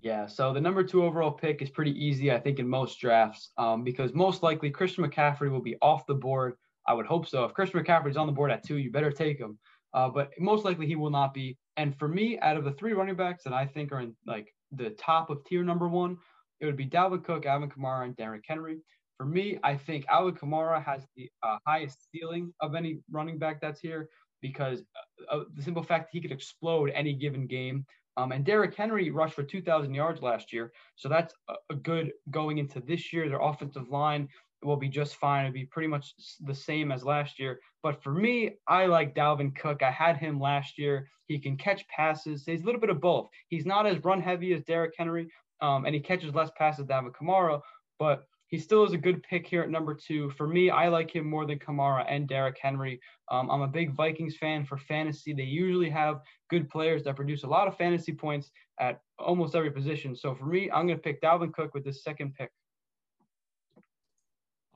Yeah, 0.00 0.26
so 0.26 0.52
the 0.52 0.60
number 0.60 0.84
two 0.84 1.02
overall 1.04 1.30
pick 1.30 1.62
is 1.62 1.70
pretty 1.70 1.92
easy, 1.92 2.30
I 2.30 2.38
think, 2.38 2.58
in 2.58 2.68
most 2.68 3.00
drafts, 3.00 3.50
um, 3.56 3.82
because 3.82 4.12
most 4.14 4.42
likely 4.42 4.70
Christian 4.70 5.04
McCaffrey 5.04 5.50
will 5.50 5.62
be 5.62 5.76
off 5.80 6.06
the 6.06 6.14
board. 6.14 6.54
I 6.86 6.92
would 6.94 7.06
hope 7.06 7.26
so. 7.26 7.44
If 7.44 7.54
Christian 7.54 7.82
McCaffrey 7.82 8.10
is 8.10 8.16
on 8.16 8.26
the 8.26 8.32
board 8.32 8.50
at 8.50 8.64
two, 8.64 8.76
you 8.76 8.90
better 8.90 9.10
take 9.10 9.38
him. 9.38 9.58
Uh, 9.94 10.08
but 10.08 10.30
most 10.38 10.64
likely 10.64 10.86
he 10.86 10.96
will 10.96 11.10
not 11.10 11.32
be. 11.32 11.56
And 11.76 11.98
for 11.98 12.08
me, 12.08 12.38
out 12.40 12.56
of 12.56 12.64
the 12.64 12.72
three 12.72 12.92
running 12.92 13.16
backs 13.16 13.44
that 13.44 13.52
I 13.52 13.66
think 13.66 13.92
are 13.92 14.00
in 14.00 14.14
like 14.26 14.52
the 14.72 14.90
top 14.90 15.30
of 15.30 15.44
tier 15.44 15.62
number 15.62 15.88
one, 15.88 16.18
it 16.60 16.66
would 16.66 16.76
be 16.76 16.86
Dalvin 16.86 17.24
Cook, 17.24 17.46
Alvin 17.46 17.70
Kamara, 17.70 18.04
and 18.04 18.16
Derrick 18.16 18.44
Henry. 18.46 18.78
For 19.16 19.26
me, 19.26 19.58
I 19.62 19.76
think 19.76 20.06
Alvin 20.08 20.34
Kamara 20.34 20.82
has 20.84 21.06
the 21.16 21.28
uh, 21.42 21.58
highest 21.66 22.10
ceiling 22.10 22.52
of 22.60 22.74
any 22.74 23.00
running 23.10 23.38
back 23.38 23.60
that's 23.60 23.80
here 23.80 24.08
because 24.40 24.82
uh, 25.30 25.38
of 25.38 25.46
the 25.54 25.62
simple 25.62 25.82
fact 25.82 26.04
that 26.06 26.16
he 26.16 26.20
could 26.20 26.32
explode 26.32 26.90
any 26.90 27.14
given 27.14 27.46
game. 27.46 27.84
Um, 28.16 28.32
and 28.32 28.44
Derrick 28.44 28.74
Henry 28.74 29.10
rushed 29.10 29.34
for 29.34 29.44
2,000 29.44 29.94
yards 29.94 30.22
last 30.22 30.52
year. 30.52 30.72
So 30.96 31.08
that's 31.08 31.32
a, 31.48 31.54
a 31.70 31.74
good 31.76 32.12
going 32.30 32.58
into 32.58 32.80
this 32.80 33.12
year. 33.12 33.28
Their 33.28 33.40
offensive 33.40 33.90
line 33.90 34.28
will 34.62 34.76
be 34.76 34.88
just 34.88 35.16
fine. 35.16 35.46
It'll 35.46 35.54
be 35.54 35.66
pretty 35.66 35.88
much 35.88 36.14
the 36.40 36.54
same 36.54 36.90
as 36.90 37.04
last 37.04 37.38
year. 37.38 37.60
But 37.82 38.02
for 38.02 38.12
me, 38.12 38.56
I 38.66 38.86
like 38.86 39.14
Dalvin 39.14 39.54
Cook. 39.56 39.82
I 39.82 39.90
had 39.90 40.16
him 40.16 40.40
last 40.40 40.78
year. 40.78 41.08
He 41.26 41.38
can 41.38 41.56
catch 41.56 41.86
passes. 41.88 42.44
He's 42.44 42.62
a 42.62 42.64
little 42.66 42.80
bit 42.80 42.90
of 42.90 43.00
both. 43.00 43.28
He's 43.48 43.66
not 43.66 43.86
as 43.86 44.02
run 44.04 44.20
heavy 44.20 44.52
as 44.54 44.62
Derrick 44.64 44.94
Henry, 44.96 45.28
um, 45.60 45.84
and 45.84 45.94
he 45.94 46.00
catches 46.00 46.34
less 46.34 46.50
passes 46.56 46.86
than 46.86 46.96
Alvin 46.96 47.12
Kamara, 47.12 47.60
but 47.98 48.24
he 48.48 48.58
still 48.58 48.84
is 48.84 48.94
a 48.94 48.98
good 48.98 49.22
pick 49.22 49.46
here 49.46 49.62
at 49.62 49.68
number 49.68 49.94
two. 49.94 50.30
For 50.30 50.46
me, 50.46 50.70
I 50.70 50.88
like 50.88 51.14
him 51.14 51.28
more 51.28 51.44
than 51.44 51.58
Kamara 51.58 52.06
and 52.08 52.26
Derrick 52.26 52.56
Henry. 52.60 52.98
Um, 53.30 53.50
I'm 53.50 53.60
a 53.60 53.68
big 53.68 53.94
Vikings 53.94 54.38
fan 54.38 54.64
for 54.64 54.78
fantasy. 54.78 55.34
They 55.34 55.42
usually 55.42 55.90
have 55.90 56.22
good 56.48 56.70
players 56.70 57.04
that 57.04 57.14
produce 57.14 57.44
a 57.44 57.48
lot 57.48 57.68
of 57.68 57.76
fantasy 57.76 58.12
points 58.12 58.50
at 58.80 59.02
almost 59.18 59.54
every 59.54 59.70
position. 59.70 60.16
So 60.16 60.34
for 60.34 60.46
me, 60.46 60.70
I'm 60.70 60.86
going 60.86 60.98
to 60.98 61.02
pick 61.02 61.20
Dalvin 61.20 61.52
Cook 61.52 61.74
with 61.74 61.84
this 61.84 62.02
second 62.02 62.34
pick. 62.34 62.50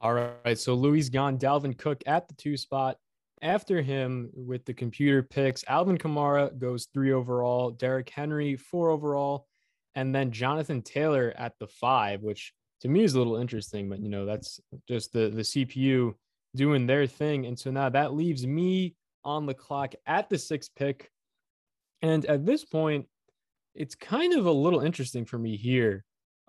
All 0.02 0.14
right. 0.14 0.58
So 0.58 0.74
Louis 0.74 1.08
gone. 1.08 1.38
Dalvin 1.38 1.78
Cook 1.78 2.02
at 2.06 2.26
the 2.26 2.34
two 2.34 2.56
spot. 2.56 2.96
After 3.40 3.80
him 3.82 4.30
with 4.34 4.64
the 4.64 4.74
computer 4.74 5.22
picks, 5.22 5.64
Alvin 5.68 5.96
Kamara 5.96 6.56
goes 6.58 6.88
three 6.92 7.12
overall, 7.12 7.70
Derrick 7.70 8.08
Henry 8.08 8.56
four 8.56 8.90
overall, 8.90 9.46
and 9.94 10.14
then 10.14 10.32
Jonathan 10.32 10.82
Taylor 10.82 11.32
at 11.36 11.54
the 11.58 11.66
five, 11.66 12.22
which 12.22 12.52
to 12.82 12.88
me 12.88 13.04
is 13.04 13.14
a 13.14 13.18
little 13.18 13.36
interesting, 13.36 13.88
but 13.88 14.00
you 14.00 14.08
know, 14.08 14.26
that's 14.26 14.60
just 14.88 15.12
the, 15.12 15.28
the 15.28 15.42
CPU 15.42 16.14
doing 16.56 16.86
their 16.86 17.06
thing. 17.06 17.46
And 17.46 17.58
so 17.58 17.70
now 17.70 17.88
that 17.88 18.14
leaves 18.14 18.46
me 18.46 18.96
on 19.24 19.46
the 19.46 19.54
clock 19.54 19.94
at 20.06 20.28
the 20.28 20.38
sixth 20.38 20.70
pick. 20.74 21.10
And 22.00 22.24
at 22.26 22.44
this 22.44 22.64
point, 22.64 23.06
it's 23.74 23.94
kind 23.94 24.34
of 24.34 24.46
a 24.46 24.52
little 24.52 24.80
interesting 24.80 25.24
for 25.24 25.38
me 25.38 25.56
here 25.56 26.04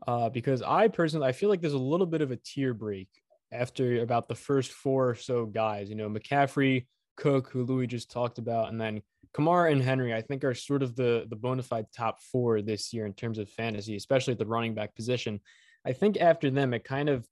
uh, 0.08 0.30
because 0.30 0.62
I 0.64 0.88
personally 0.88 1.28
I 1.28 1.32
feel 1.32 1.50
like 1.50 1.62
there's 1.62 1.74
a 1.74 1.78
little 1.78 2.08
bit 2.08 2.22
of 2.22 2.32
a 2.32 2.36
tier 2.36 2.74
break 2.74 3.10
after 3.54 4.02
about 4.02 4.28
the 4.28 4.36
first 4.36 4.72
four 4.72 5.10
or 5.10 5.16
so 5.16 5.46
guys. 5.46 5.90
You 5.90 5.96
know, 5.96 6.10
McCaffrey, 6.10 6.88
Cook, 7.18 7.50
who 7.50 7.64
Louis 7.64 7.88
just 7.88 8.12
talked 8.12 8.38
about, 8.38 8.70
and 8.70 8.80
then 8.80 9.02
Kamara 9.34 9.72
and 9.72 9.82
Henry. 9.82 10.14
I 10.14 10.22
think 10.22 10.44
are 10.44 10.54
sort 10.54 10.84
of 10.84 10.96
the 10.96 11.26
the 11.30 11.36
bona 11.36 11.64
fide 11.64 11.88
top 11.96 12.20
four 12.22 12.62
this 12.62 12.94
year 12.94 13.06
in 13.06 13.14
terms 13.14 13.38
of 13.38 13.50
fantasy, 13.50 13.96
especially 13.96 14.34
at 14.34 14.40
the 14.40 14.46
running 14.46 14.74
back 14.74 14.96
position. 14.96 15.40
I 15.86 15.94
think 15.94 16.18
after 16.20 16.50
them, 16.50 16.74
it 16.74 16.84
kind 16.84 17.10
of 17.10 17.28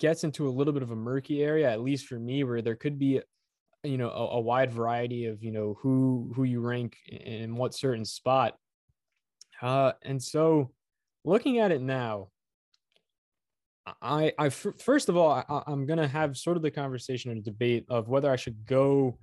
gets 0.00 0.24
into 0.24 0.48
a 0.48 0.50
little 0.50 0.72
bit 0.72 0.82
of 0.82 0.90
a 0.90 0.96
murky 0.96 1.42
area, 1.42 1.70
at 1.70 1.80
least 1.80 2.06
for 2.06 2.18
me, 2.18 2.42
where 2.42 2.62
there 2.62 2.74
could 2.74 2.98
be, 2.98 3.20
you 3.84 3.98
know, 3.98 4.10
a, 4.10 4.36
a 4.36 4.40
wide 4.40 4.72
variety 4.72 5.26
of 5.26 5.42
you 5.42 5.52
know 5.52 5.78
who 5.80 6.32
who 6.34 6.44
you 6.44 6.60
rank 6.60 6.96
in 7.08 7.54
what 7.56 7.74
certain 7.74 8.04
spot. 8.04 8.56
Uh, 9.60 9.92
and 10.02 10.20
so, 10.20 10.72
looking 11.24 11.60
at 11.60 11.70
it 11.70 11.80
now, 11.80 12.31
I, 14.00 14.32
I 14.38 14.48
first 14.48 15.08
of 15.08 15.16
all, 15.16 15.30
I, 15.32 15.62
I'm 15.66 15.86
gonna 15.86 16.06
have 16.08 16.36
sort 16.36 16.56
of 16.56 16.62
the 16.62 16.70
conversation 16.70 17.30
and 17.30 17.42
debate 17.42 17.84
of 17.88 18.08
whether 18.08 18.30
I 18.30 18.36
should 18.36 18.64
go 18.64 19.18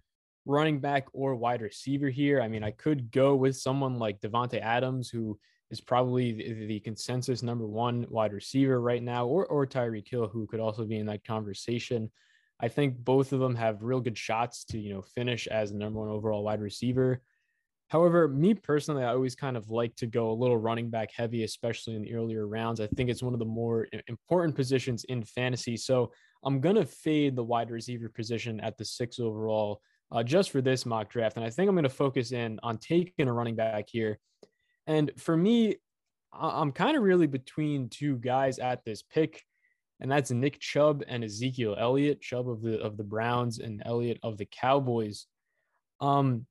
running 0.46 0.80
back 0.80 1.08
or 1.14 1.36
wide 1.36 1.62
receiver 1.62 2.10
here. 2.10 2.42
I 2.42 2.48
mean, 2.48 2.64
I 2.64 2.72
could 2.72 3.12
go 3.12 3.36
with 3.36 3.56
someone 3.56 4.00
like 4.00 4.20
Davante 4.20 4.60
Adams, 4.60 5.10
who 5.10 5.40
is 5.70 5.80
probably 5.80 6.34
the, 6.34 6.66
the, 6.66 6.80
consensus 6.80 7.44
number 7.44 7.68
one 7.68 8.06
wide 8.10 8.34
receiver 8.34 8.82
right 8.82 9.04
now, 9.04 9.28
or 9.28 9.46
or 9.46 9.66
Tyreek 9.66 10.10
Hill, 10.10 10.28
who 10.28 10.48
could 10.48 10.60
also 10.60 10.86
be 10.86 10.98
in 10.98 11.06
that 11.06 11.26
conversation. 11.26 12.12
I 12.60 12.68
think 12.68 12.98
both 12.98 13.32
of 13.32 13.40
them 13.40 13.56
have 13.56 13.84
real 13.84 14.02
good 14.02 14.18
shots 14.18 14.66
to 14.66 14.80
you 14.80 14.94
know 14.94 15.02
finish 15.02 15.48
as 15.48 15.72
the 15.72 15.78
number 15.78 16.00
one 16.00 16.10
overall 16.10 16.44
wide 16.44 16.62
receiver. 16.62 17.22
However, 17.90 18.28
me 18.28 18.54
personally, 18.54 19.04
I 19.04 19.10
always 19.10 19.36
kind 19.36 19.58
of 19.58 19.70
like 19.70 19.96
to 19.98 20.08
go 20.08 20.32
a 20.32 20.34
little 20.34 20.58
running 20.58 20.90
back 20.90 21.12
heavy, 21.12 21.44
especially 21.44 21.96
in 21.96 22.04
the 22.04 22.14
earlier 22.14 22.48
rounds. 22.48 22.80
I 22.80 22.88
think 22.88 23.10
it's 23.10 23.24
one 23.24 23.34
of 23.34 23.40
the 23.40 23.46
more 23.46 23.88
important 24.08 24.56
positions 24.56 25.04
in 25.06 25.24
fantasy. 25.24 25.76
So 25.76 26.12
I'm 26.44 26.62
going 26.62 26.76
to 26.76 26.86
fade 26.86 27.36
the 27.36 27.44
wide 27.44 27.72
receiver 27.72 28.08
position 28.08 28.60
at 28.60 28.78
the 28.78 28.86
six 28.86 29.20
overall 29.20 29.82
uh, 30.12 30.24
just 30.24 30.52
for 30.52 30.62
this 30.62 30.86
mock 30.86 31.10
draft. 31.10 31.36
And 31.36 31.46
I 31.46 31.50
think 31.50 31.68
I'm 31.68 31.76
going 31.76 31.84
to 31.84 31.90
focus 31.90 32.32
in 32.32 32.60
on 32.64 32.78
taking 32.78 33.28
a 33.28 33.34
running 33.34 33.56
back 33.56 33.90
here. 33.90 34.20
And 34.88 35.12
for 35.18 35.36
me, 35.36 35.76
I'm 36.32 36.72
kind 36.72 36.96
of 36.96 37.04
really 37.04 37.28
between 37.28 37.90
two 37.90 38.18
guys 38.18 38.60
at 38.60 38.86
this 38.86 39.02
pick, 39.02 39.44
and 40.00 40.12
that's 40.12 40.32
Nick 40.32 40.60
Chubb 40.60 41.04
and 41.08 41.24
Ezekiel 41.24 41.76
Elliott. 41.78 42.22
Chubb 42.22 42.50
of 42.50 42.62
the 42.62 42.80
of 42.80 42.98
the 42.98 43.04
Browns 43.04 43.60
and 43.60 43.82
Elliott 43.86 44.20
of 44.24 44.38
the 44.38 44.46
Cowboys. 44.46 45.26
Um, 46.00 46.46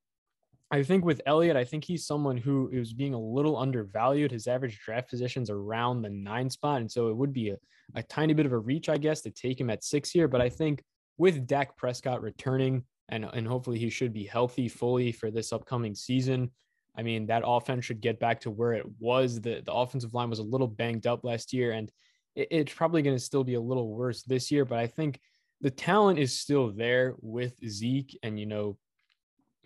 I 0.71 0.83
think 0.83 1.05
with 1.05 1.23
Elliott, 1.25 1.57
I 1.57 1.65
think 1.65 1.85
he's 1.85 2.07
someone 2.07 2.37
who 2.37 2.69
is 2.71 2.93
being 2.93 3.15
a 3.15 3.21
little 3.21 3.57
undervalued. 3.57 4.31
His 4.31 4.47
average 4.47 4.79
draft 4.85 5.09
position's 5.09 5.49
around 5.49 6.03
the 6.03 6.11
nine 6.11 6.51
spot. 6.51 6.81
And 6.81 6.91
so 6.91 7.09
it 7.09 7.17
would 7.17 7.33
be 7.33 7.51
a, 7.51 7.57
a 7.95 8.03
tiny 8.03 8.35
bit 8.35 8.45
of 8.45 8.53
a 8.53 8.59
reach, 8.59 8.89
I 8.89 8.99
guess, 8.99 9.23
to 9.23 9.31
take 9.31 9.59
him 9.59 9.71
at 9.71 9.83
six 9.83 10.11
here. 10.11 10.29
But 10.29 10.43
I 10.43 10.51
think 10.51 10.83
with 11.17 11.47
Dak 11.47 11.77
Prescott 11.77 12.21
returning 12.21 12.85
and, 13.09 13.25
and 13.25 13.49
hopefully 13.49 13.79
he 13.79 13.89
should 13.89 14.13
be 14.13 14.25
healthy 14.25 14.69
fully 14.69 15.11
for 15.13 15.31
this 15.31 15.53
upcoming 15.53 15.95
season. 15.95 16.51
I 16.97 17.03
mean, 17.03 17.27
that 17.27 17.45
offense 17.47 17.85
should 17.85 18.01
get 18.01 18.21
back 18.21 18.41
to 18.41 18.51
where 18.51 18.73
it 18.73 18.85
was. 18.99 19.41
The, 19.41 19.63
the 19.65 19.73
offensive 19.73 20.15
line 20.15 20.31
was 20.31 20.41
a 20.41 20.45
little 20.45 20.67
banged 20.67 21.07
up 21.07 21.25
last 21.25 21.53
year, 21.53 21.73
and 21.73 21.91
it, 22.35 22.49
it's 22.51 22.75
probably 22.75 23.03
going 23.03 23.17
to 23.17 23.23
still 23.23 23.45
be 23.45 23.55
a 23.55 23.61
little 23.61 23.89
worse 23.89 24.23
this 24.25 24.51
year. 24.51 24.65
But 24.65 24.79
I 24.79 24.89
think 24.89 25.21
the 25.61 25.71
talent 25.71 26.19
is 26.19 26.39
still 26.39 26.73
there 26.73 27.15
with 27.21 27.55
Zeke. 27.67 28.19
And, 28.23 28.39
you 28.39 28.47
know, 28.47 28.77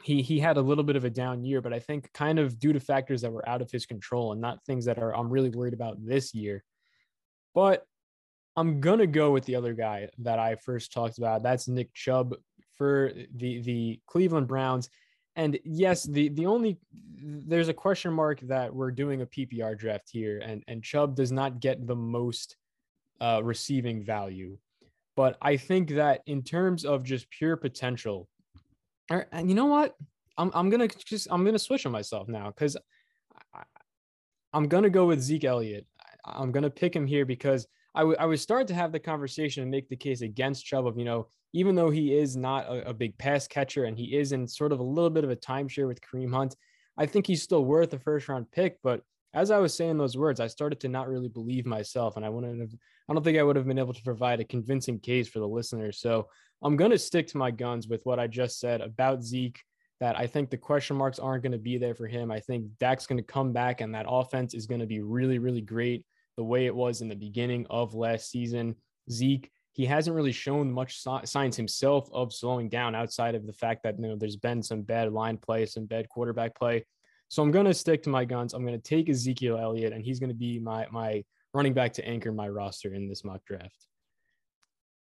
he 0.02 0.22
he 0.22 0.38
had 0.40 0.56
a 0.56 0.62
little 0.62 0.84
bit 0.84 0.96
of 0.96 1.04
a 1.04 1.10
down 1.10 1.44
year, 1.44 1.60
but 1.60 1.72
I 1.72 1.78
think 1.78 2.12
kind 2.12 2.38
of 2.38 2.58
due 2.58 2.72
to 2.72 2.80
factors 2.80 3.22
that 3.22 3.32
were 3.32 3.48
out 3.48 3.62
of 3.62 3.70
his 3.70 3.86
control 3.86 4.32
and 4.32 4.40
not 4.40 4.64
things 4.64 4.84
that 4.86 4.98
are 4.98 5.14
I'm 5.14 5.30
really 5.30 5.50
worried 5.50 5.74
about 5.74 6.04
this 6.04 6.34
year. 6.34 6.64
But 7.54 7.86
I'm 8.56 8.80
gonna 8.80 9.06
go 9.06 9.30
with 9.30 9.44
the 9.44 9.56
other 9.56 9.74
guy 9.74 10.08
that 10.18 10.38
I 10.38 10.56
first 10.56 10.92
talked 10.92 11.18
about. 11.18 11.42
That's 11.42 11.68
Nick 11.68 11.94
Chubb 11.94 12.34
for 12.76 13.12
the 13.34 13.60
the 13.60 14.00
Cleveland 14.06 14.48
Browns. 14.48 14.88
And 15.36 15.58
yes, 15.64 16.04
the 16.04 16.28
the 16.28 16.46
only 16.46 16.78
there's 17.16 17.68
a 17.68 17.74
question 17.74 18.12
mark 18.12 18.40
that 18.40 18.74
we're 18.74 18.90
doing 18.90 19.22
a 19.22 19.26
PPR 19.26 19.78
draft 19.78 20.10
here, 20.10 20.40
and 20.44 20.62
and 20.68 20.82
Chubb 20.82 21.14
does 21.14 21.32
not 21.32 21.60
get 21.60 21.86
the 21.86 21.96
most 21.96 22.56
uh, 23.20 23.40
receiving 23.42 24.02
value. 24.02 24.58
But 25.16 25.36
I 25.40 25.56
think 25.56 25.90
that 25.90 26.22
in 26.26 26.42
terms 26.42 26.84
of 26.84 27.04
just 27.04 27.30
pure 27.30 27.56
potential, 27.56 28.28
and 29.32 29.48
you 29.48 29.54
know 29.54 29.66
what? 29.66 29.94
I'm 30.38 30.50
I'm 30.54 30.70
gonna 30.70 30.88
just 30.88 31.28
I'm 31.30 31.44
gonna 31.44 31.58
switch 31.58 31.86
on 31.86 31.92
myself 31.92 32.28
now 32.28 32.48
because 32.48 32.76
I'm 34.52 34.68
gonna 34.68 34.90
go 34.90 35.06
with 35.06 35.20
Zeke 35.20 35.44
Elliott. 35.44 35.86
I'm 36.24 36.52
gonna 36.52 36.70
pick 36.70 36.94
him 36.94 37.06
here 37.06 37.24
because 37.24 37.66
I, 37.94 38.00
w- 38.00 38.16
I 38.18 38.26
would 38.26 38.40
start 38.40 38.68
to 38.68 38.74
have 38.74 38.92
the 38.92 39.00
conversation 39.00 39.62
and 39.62 39.70
make 39.70 39.88
the 39.88 39.96
case 39.96 40.22
against 40.22 40.64
Chubb 40.64 40.86
of 40.86 40.98
you 40.98 41.04
know 41.04 41.28
even 41.52 41.74
though 41.74 41.90
he 41.90 42.14
is 42.14 42.36
not 42.36 42.66
a, 42.66 42.88
a, 42.88 42.94
big 42.94 43.16
pass 43.18 43.46
catcher 43.46 43.84
and 43.84 43.98
he 43.98 44.16
is 44.16 44.32
in 44.32 44.48
sort 44.48 44.72
of 44.72 44.80
a 44.80 44.82
little 44.82 45.10
bit 45.10 45.24
of 45.24 45.30
a 45.30 45.36
timeshare 45.36 45.86
with 45.86 46.00
Kareem 46.00 46.32
Hunt, 46.32 46.56
I 46.96 47.04
think 47.04 47.26
he's 47.26 47.42
still 47.42 47.64
worth 47.64 47.92
a 47.92 47.98
first 47.98 48.28
round 48.28 48.50
pick. 48.50 48.78
But 48.82 49.02
as 49.34 49.50
I 49.50 49.58
was 49.58 49.74
saying 49.74 49.98
those 49.98 50.16
words, 50.16 50.40
I 50.40 50.46
started 50.46 50.80
to 50.80 50.88
not 50.88 51.08
really 51.08 51.28
believe 51.28 51.66
myself, 51.66 52.16
and 52.16 52.24
I 52.24 52.28
wouldn't 52.28 52.60
have. 52.60 52.70
I 53.08 53.12
don't 53.12 53.22
think 53.22 53.38
I 53.38 53.42
would 53.42 53.56
have 53.56 53.66
been 53.66 53.78
able 53.78 53.94
to 53.94 54.02
provide 54.02 54.40
a 54.40 54.44
convincing 54.44 54.98
case 54.98 55.28
for 55.28 55.38
the 55.38 55.48
listeners. 55.48 56.00
So 56.00 56.28
I'm 56.62 56.76
going 56.76 56.90
to 56.90 56.98
stick 56.98 57.26
to 57.28 57.38
my 57.38 57.50
guns 57.50 57.88
with 57.88 58.04
what 58.04 58.18
I 58.18 58.26
just 58.26 58.60
said 58.60 58.80
about 58.80 59.22
Zeke. 59.22 59.60
That 60.00 60.18
I 60.18 60.26
think 60.26 60.50
the 60.50 60.56
question 60.56 60.96
marks 60.96 61.20
aren't 61.20 61.44
going 61.44 61.52
to 61.52 61.58
be 61.58 61.78
there 61.78 61.94
for 61.94 62.08
him. 62.08 62.32
I 62.32 62.40
think 62.40 62.66
Dak's 62.80 63.06
going 63.06 63.18
to 63.18 63.22
come 63.22 63.52
back, 63.52 63.80
and 63.80 63.94
that 63.94 64.06
offense 64.08 64.52
is 64.52 64.66
going 64.66 64.80
to 64.80 64.86
be 64.86 65.00
really, 65.00 65.38
really 65.38 65.60
great 65.60 66.04
the 66.36 66.42
way 66.42 66.66
it 66.66 66.74
was 66.74 67.02
in 67.02 67.08
the 67.08 67.14
beginning 67.14 67.66
of 67.70 67.94
last 67.94 68.30
season. 68.30 68.74
Zeke, 69.10 69.50
he 69.72 69.86
hasn't 69.86 70.16
really 70.16 70.32
shown 70.32 70.72
much 70.72 71.02
signs 71.24 71.56
himself 71.56 72.08
of 72.12 72.32
slowing 72.32 72.68
down 72.68 72.94
outside 72.94 73.34
of 73.34 73.46
the 73.46 73.52
fact 73.52 73.82
that 73.84 73.96
you 73.98 74.08
know 74.08 74.16
there's 74.16 74.36
been 74.36 74.62
some 74.62 74.82
bad 74.82 75.12
line 75.12 75.36
play, 75.36 75.66
some 75.66 75.86
bad 75.86 76.08
quarterback 76.08 76.54
play. 76.56 76.84
So 77.28 77.42
I'm 77.42 77.50
going 77.50 77.66
to 77.66 77.74
stick 77.74 78.02
to 78.02 78.10
my 78.10 78.24
guns. 78.24 78.52
I'm 78.52 78.66
going 78.66 78.78
to 78.78 78.82
take 78.82 79.08
Ezekiel 79.08 79.56
Elliott, 79.56 79.92
and 79.92 80.04
he's 80.04 80.20
going 80.20 80.30
to 80.30 80.36
be 80.36 80.58
my 80.58 80.86
my 80.90 81.24
running 81.54 81.74
back 81.74 81.92
to 81.94 82.06
anchor 82.06 82.32
my 82.32 82.48
roster 82.48 82.92
in 82.92 83.08
this 83.08 83.24
mock 83.24 83.44
draft. 83.44 83.86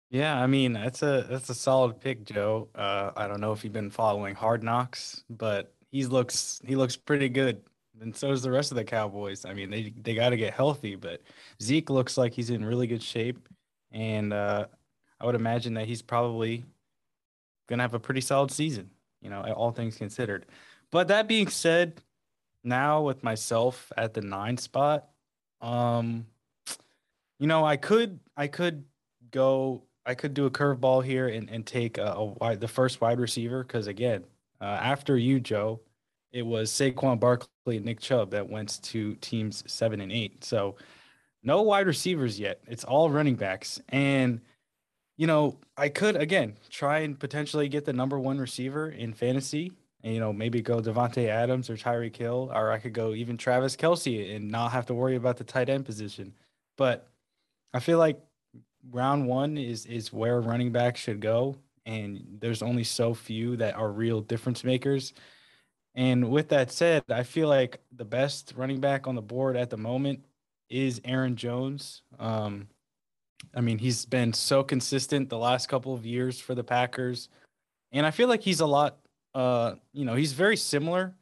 Yeah, 0.10 0.41
I 0.41 0.48
mean 0.48 0.74
that's 0.74 1.04
a 1.04 1.26
that's 1.30 1.50
a 1.50 1.56
solid 1.56 2.00
pick, 2.00 2.24
Joe. 2.26 2.69
Uh, 2.74 3.12
I 3.15 3.28
don't 3.28 3.39
know 3.41 3.52
if 3.52 3.63
you've 3.63 3.74
been 3.74 3.91
following 3.91 4.34
Hard 4.34 4.63
Knocks, 4.63 5.24
but 5.30 5.74
he 5.91 6.06
looks 6.06 6.60
he 6.65 6.76
looks 6.76 6.95
pretty 6.95 7.30
good, 7.30 7.62
and 8.02 8.15
so 8.15 8.30
does 8.30 8.41
the 8.41 8.50
rest 8.52 8.72
of 8.72 8.76
the 8.78 8.84
Cowboys. 8.84 9.45
I 9.45 9.54
mean, 9.54 9.69
they 9.69 9.93
they 10.02 10.15
got 10.15 10.30
to 10.30 10.38
get 10.38 10.54
healthy, 10.54 10.95
but 10.95 11.22
Zeke 11.62 11.89
looks 11.91 12.17
like 12.17 12.34
he's 12.34 12.50
in 12.50 12.65
really 12.65 12.88
good 12.88 13.04
shape, 13.04 13.48
and 13.91 14.34
uh, 14.34 14.65
I 15.19 15.26
would 15.28 15.36
imagine 15.36 15.76
that 15.76 15.86
he's 15.88 16.02
probably 16.02 16.65
gonna 17.67 17.84
have 17.84 17.93
a 17.93 18.00
pretty 18.00 18.22
solid 18.22 18.52
season. 18.52 18.89
You 19.22 19.30
know, 19.30 19.41
all 19.54 19.72
things 19.72 19.95
considered. 19.98 20.45
But 20.91 21.08
that 21.10 21.28
being 21.28 21.50
said, 21.50 22.02
now 22.63 23.02
with 23.04 23.24
myself 23.24 23.91
at 23.98 24.13
the 24.13 24.22
nine 24.22 24.58
spot, 24.58 25.10
um, 25.62 26.26
you 27.39 27.48
know, 27.48 27.63
I 27.65 27.78
could 27.78 28.19
I 28.36 28.48
could 28.48 28.86
go 29.32 29.84
I 30.05 30.15
could 30.15 30.33
do 30.33 30.45
a 30.45 30.51
curveball 30.51 31.03
here 31.03 31.27
and, 31.27 31.49
and 31.49 31.65
take 31.65 31.97
a, 31.97 32.13
a 32.15 32.25
wide, 32.25 32.59
the 32.59 32.67
first 32.67 33.01
wide 33.01 33.19
receiver 33.19 33.63
because 33.63 33.88
again, 33.88 34.23
uh, 34.62 34.65
after 34.65 35.17
you, 35.17 35.39
Joe, 35.39 35.79
it 36.31 36.45
was 36.45 36.71
Saquon 36.71 37.19
Barkley 37.19 37.77
and 37.77 37.85
Nick 37.85 37.99
Chubb 37.99 38.31
that 38.31 38.49
went 38.49 38.81
to 38.83 39.15
teams 39.15 39.63
seven 39.67 40.01
and 40.01 40.12
eight. 40.12 40.43
So 40.43 40.75
no 41.43 41.62
wide 41.62 41.88
receivers 41.88 42.39
yet. 42.39 42.62
It's 42.67 42.83
all 42.83 43.09
running 43.09 43.35
backs. 43.35 43.81
And 43.89 44.41
you 45.17 45.27
know, 45.27 45.57
I 45.75 45.89
could 45.89 46.15
again 46.15 46.55
try 46.69 46.99
and 46.99 47.19
potentially 47.19 47.67
get 47.67 47.83
the 47.83 47.91
number 47.91 48.17
one 48.17 48.39
receiver 48.39 48.89
in 48.89 49.13
fantasy 49.13 49.73
and, 50.01 50.13
you 50.13 50.19
know, 50.19 50.31
maybe 50.31 50.62
go 50.62 50.79
Davante 50.79 51.27
Adams 51.27 51.69
or 51.69 51.75
Tyreek 51.75 52.15
Hill, 52.15 52.49
or 52.53 52.71
I 52.71 52.79
could 52.79 52.93
go 52.93 53.13
even 53.13 53.35
Travis 53.35 53.75
Kelce 53.75 54.33
and 54.33 54.49
not 54.49 54.71
have 54.71 54.85
to 54.85 54.93
worry 54.93 55.17
about 55.17 55.35
the 55.35 55.43
tight 55.43 55.69
end 55.69 55.85
position. 55.85 56.33
But 56.77 57.09
I 57.73 57.79
feel 57.81 57.97
like 57.97 58.17
round 58.91 59.28
one 59.28 59.58
is 59.58 59.86
is 59.86 60.13
where 60.13 60.41
running 60.41 60.71
back 60.71 60.97
should 60.97 61.19
go, 61.19 61.56
and 61.86 62.23
there's 62.39 62.62
only 62.62 62.84
so 62.84 63.13
few 63.13 63.56
that 63.58 63.75
are 63.75 63.91
real 63.91 64.21
difference 64.21 64.63
makers. 64.63 65.13
And 65.95 66.30
with 66.30 66.49
that 66.49 66.71
said, 66.71 67.04
I 67.10 67.23
feel 67.23 67.49
like 67.49 67.82
the 67.95 68.06
best 68.06 68.54
running 68.56 68.80
back 68.80 69.08
on 69.08 69.15
the 69.15 69.21
board 69.21 69.58
at 69.58 69.69
the 69.69 69.78
moment 69.78 70.23
is 70.69 71.02
Aaron 71.04 71.36
Jones. 71.36 72.04
Um, 72.19 72.67
I 73.56 73.62
mean, 73.62 73.80
he's 73.80 74.06
been 74.06 74.34
so 74.34 74.63
consistent 74.63 75.30
the 75.30 75.38
last 75.38 75.67
couple 75.67 75.93
of 75.93 76.06
years 76.06 76.39
for 76.39 76.56
the 76.56 76.63
Packers, 76.63 77.30
and 77.91 78.06
I 78.06 78.12
feel 78.12 78.28
like 78.28 78.43
he's 78.43 78.60
a 78.60 78.65
lot 78.65 78.99
uh, 79.34 79.75
you 79.93 80.06
know, 80.06 80.15
he's 80.15 80.34
very 80.34 80.58
similar 80.58 81.15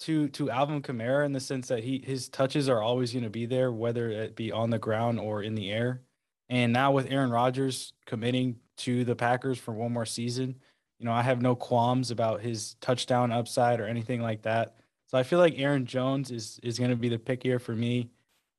to 0.00 0.28
to 0.28 0.50
Alvin 0.50 0.82
Kamara 0.82 1.24
in 1.24 1.32
the 1.32 1.40
sense 1.40 1.68
that 1.68 1.84
he 1.84 2.02
his 2.04 2.28
touches 2.28 2.68
are 2.68 2.82
always 2.82 3.12
going 3.12 3.24
to 3.24 3.30
be 3.30 3.46
there, 3.46 3.72
whether 3.72 4.08
it 4.10 4.36
be 4.36 4.52
on 4.52 4.70
the 4.70 4.78
ground 4.78 5.18
or 5.20 5.42
in 5.42 5.54
the 5.54 5.70
air. 5.70 6.02
And 6.48 6.72
now 6.72 6.92
with 6.92 7.10
Aaron 7.10 7.30
Rodgers 7.30 7.92
committing 8.06 8.56
to 8.78 9.04
the 9.04 9.16
Packers 9.16 9.58
for 9.58 9.72
one 9.72 9.92
more 9.92 10.06
season, 10.06 10.56
you 10.98 11.06
know, 11.06 11.12
I 11.12 11.22
have 11.22 11.42
no 11.42 11.54
qualms 11.54 12.10
about 12.10 12.40
his 12.40 12.74
touchdown 12.80 13.32
upside 13.32 13.80
or 13.80 13.86
anything 13.86 14.20
like 14.20 14.42
that. 14.42 14.76
So 15.06 15.18
I 15.18 15.22
feel 15.22 15.38
like 15.38 15.58
Aaron 15.58 15.86
Jones 15.86 16.30
is 16.30 16.58
is 16.62 16.78
going 16.78 16.90
to 16.90 16.96
be 16.96 17.08
the 17.08 17.18
pick 17.18 17.42
here 17.42 17.58
for 17.58 17.74
me, 17.74 18.10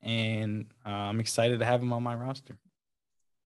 and 0.01 0.67
uh, 0.85 0.89
I'm 0.89 1.19
excited 1.19 1.59
to 1.59 1.65
have 1.65 1.81
him 1.81 1.91
on 1.91 2.03
my 2.03 2.15
roster. 2.15 2.57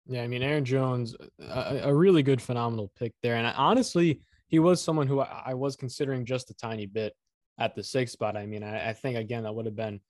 Yeah, 0.07 0.23
I 0.23 0.27
mean 0.27 0.43
Aaron 0.43 0.65
Jones, 0.65 1.15
a, 1.39 1.81
a 1.85 1.95
really 1.95 2.23
good, 2.23 2.41
phenomenal 2.41 2.91
pick 2.99 3.13
there, 3.23 3.37
and 3.37 3.47
I, 3.47 3.53
honestly, 3.53 4.21
he 4.47 4.59
was 4.59 4.83
someone 4.83 5.07
who 5.07 5.21
I, 5.21 5.43
I, 5.47 5.55
was 5.55 5.77
considering 5.77 6.25
just 6.25 6.51
a 6.51 6.55
tiny 6.55 6.87
bit 6.87 7.15
at 7.59 7.75
the 7.75 7.85
sixth 7.85 8.15
spot. 8.15 8.37
I 8.37 8.47
mean, 8.47 8.63
I, 8.63 8.89
I 8.89 8.93
think 8.95 9.17
again 9.17 9.43
that 9.43 9.55
would 9.55 9.67
have 9.67 9.77
been 9.77 10.01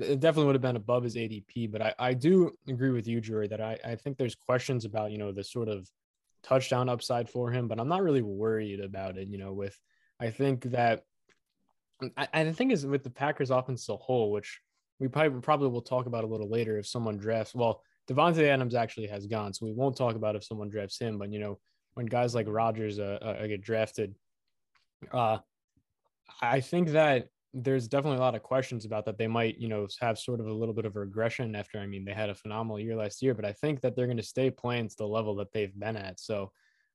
it 0.00 0.20
definitely 0.20 0.46
would 0.46 0.54
have 0.54 0.62
been 0.62 0.76
above 0.76 1.04
his 1.04 1.16
ADP, 1.16 1.70
but 1.70 1.82
I, 1.82 1.94
I 1.98 2.14
do 2.14 2.52
agree 2.68 2.90
with 2.90 3.06
you, 3.06 3.20
Jory, 3.20 3.48
that 3.48 3.60
I, 3.60 3.78
I 3.84 3.96
think 3.96 4.16
there's 4.16 4.34
questions 4.34 4.84
about, 4.84 5.10
you 5.10 5.18
know, 5.18 5.32
the 5.32 5.44
sort 5.44 5.68
of 5.68 5.88
touchdown 6.42 6.88
upside 6.88 7.28
for 7.28 7.50
him, 7.50 7.68
but 7.68 7.78
I'm 7.78 7.88
not 7.88 8.02
really 8.02 8.22
worried 8.22 8.80
about 8.80 9.16
it, 9.16 9.28
you 9.28 9.38
know, 9.38 9.52
with 9.52 9.78
I 10.20 10.30
think 10.30 10.64
that 10.70 11.04
I, 12.16 12.28
I 12.32 12.52
think 12.52 12.72
is 12.72 12.86
with 12.86 13.04
the 13.04 13.10
Packers 13.10 13.50
offense 13.50 13.84
as 13.84 13.88
a 13.90 13.96
whole, 13.96 14.30
which 14.32 14.60
we 14.98 15.08
probably 15.08 15.40
probably 15.40 15.68
will 15.68 15.82
talk 15.82 16.06
about 16.06 16.24
a 16.24 16.28
little 16.28 16.48
later 16.48 16.78
if 16.78 16.86
someone 16.86 17.16
drafts 17.16 17.54
well, 17.54 17.82
Davante 18.08 18.42
Adams 18.44 18.74
actually 18.74 19.06
has 19.08 19.26
gone, 19.26 19.52
so 19.52 19.66
we 19.66 19.72
won't 19.72 19.96
talk 19.96 20.16
about 20.16 20.36
if 20.36 20.44
someone 20.44 20.68
drafts 20.68 20.98
him, 20.98 21.18
but 21.18 21.32
you 21.32 21.38
know, 21.38 21.58
when 21.94 22.06
guys 22.06 22.34
like 22.34 22.46
Rodgers 22.48 22.98
uh, 22.98 23.18
uh, 23.22 23.46
get 23.46 23.60
drafted. 23.60 24.14
Uh, 25.12 25.38
I 26.40 26.60
think 26.60 26.90
that 26.90 27.28
there's 27.54 27.88
definitely 27.88 28.18
a 28.18 28.22
lot 28.22 28.34
of 28.34 28.42
questions 28.42 28.84
about 28.84 29.04
that. 29.04 29.18
They 29.18 29.26
might, 29.26 29.58
you 29.58 29.68
know, 29.68 29.86
have 30.00 30.18
sort 30.18 30.40
of 30.40 30.46
a 30.46 30.52
little 30.52 30.74
bit 30.74 30.84
of 30.84 30.96
regression 30.96 31.54
after. 31.54 31.78
I 31.78 31.86
mean, 31.86 32.04
they 32.04 32.12
had 32.12 32.30
a 32.30 32.34
phenomenal 32.34 32.80
year 32.80 32.96
last 32.96 33.22
year, 33.22 33.34
but 33.34 33.44
I 33.44 33.52
think 33.52 33.80
that 33.80 33.94
they're 33.94 34.06
going 34.06 34.16
to 34.16 34.22
stay 34.22 34.50
playing 34.50 34.88
to 34.88 34.96
the 34.96 35.06
level 35.06 35.34
that 35.36 35.52
they've 35.52 35.78
been 35.78 35.96
at. 35.96 36.20
So, 36.20 36.50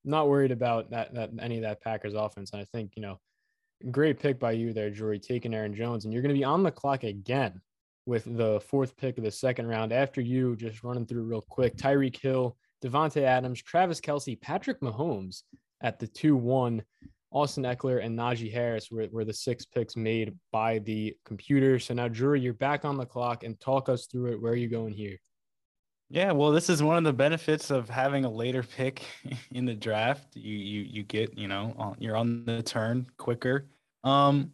I'm 0.06 0.12
not 0.12 0.30
worried 0.30 0.52
about 0.52 0.92
that, 0.92 1.14
that 1.16 1.32
any 1.42 1.58
of 1.58 1.64
that 1.64 1.82
Packers 1.82 2.14
offense. 2.14 2.52
And 2.54 2.62
I 2.62 2.66
think, 2.66 2.94
you 2.96 3.02
know, 3.02 3.20
great 3.92 4.20
pick 4.20 4.40
by 4.40 4.54
you 4.54 4.74
there, 4.74 4.90
Jory, 4.90 5.20
taking 5.20 5.54
Aaron 5.54 5.76
Jones, 5.76 6.06
and 6.06 6.14
you're 6.14 6.22
going 6.22 6.34
to 6.34 6.40
be 6.40 6.46
on 6.46 6.64
the 6.64 6.72
clock 6.72 7.04
again 7.04 7.62
with 8.06 8.24
the 8.26 8.62
fourth 8.62 8.96
pick 8.96 9.18
of 9.18 9.24
the 9.24 9.32
second 9.32 9.68
round. 9.68 9.92
After 9.92 10.22
you, 10.22 10.56
just 10.56 10.84
running 10.84 11.06
through 11.06 11.24
real 11.24 11.42
quick, 11.42 11.76
Tyreek 11.76 12.20
Hill 12.20 12.56
Davante 12.84 13.24
Adams, 13.24 13.62
Travis 13.62 14.00
Kelce, 14.00 14.40
Patrick 14.40 14.80
Mahomes 14.82 15.44
at 15.82 16.00
the 16.00 16.08
2 16.08 16.36
1. 16.36 16.84
Austin 17.32 17.64
Ekeler 17.64 18.04
and 18.04 18.18
Najee 18.18 18.52
Harris 18.52 18.90
were, 18.90 19.08
were 19.12 19.26
the 19.26 19.34
six 19.34 19.66
picks 19.66 19.96
made 19.96 20.34
by 20.52 20.80
the 20.80 21.16
computer. 21.26 21.78
So 21.80 21.94
now, 21.94 22.08
Drew, 22.08 22.36
you're 22.36 22.54
back 22.54 22.86
on 22.86 22.98
the 22.98 23.06
clock 23.06 23.44
and 23.44 23.60
talk 23.60 23.90
us 23.90 24.06
through 24.08 24.34
it. 24.34 24.42
Where 24.42 24.54
are 24.54 24.58
you 24.58 24.70
going 24.70 24.94
here? 24.94 25.18
Yeah, 26.10 26.32
well, 26.32 26.52
this 26.52 26.70
is 26.70 26.82
one 26.82 26.98
of 26.98 27.04
the 27.04 27.12
benefits 27.12 27.70
of 27.70 27.90
having 27.90 28.24
a 28.24 28.30
later 28.30 28.64
pick 28.64 29.04
in 29.52 29.66
the 29.66 29.74
draft. 29.74 30.36
You 30.36 30.56
you 30.56 30.82
you 30.82 31.04
get 31.04 31.38
you 31.38 31.50
know 31.50 31.96
you're 32.00 32.16
on 32.16 32.46
the 32.46 32.64
turn 32.64 33.08
quicker. 33.18 33.68
Um, 34.06 34.52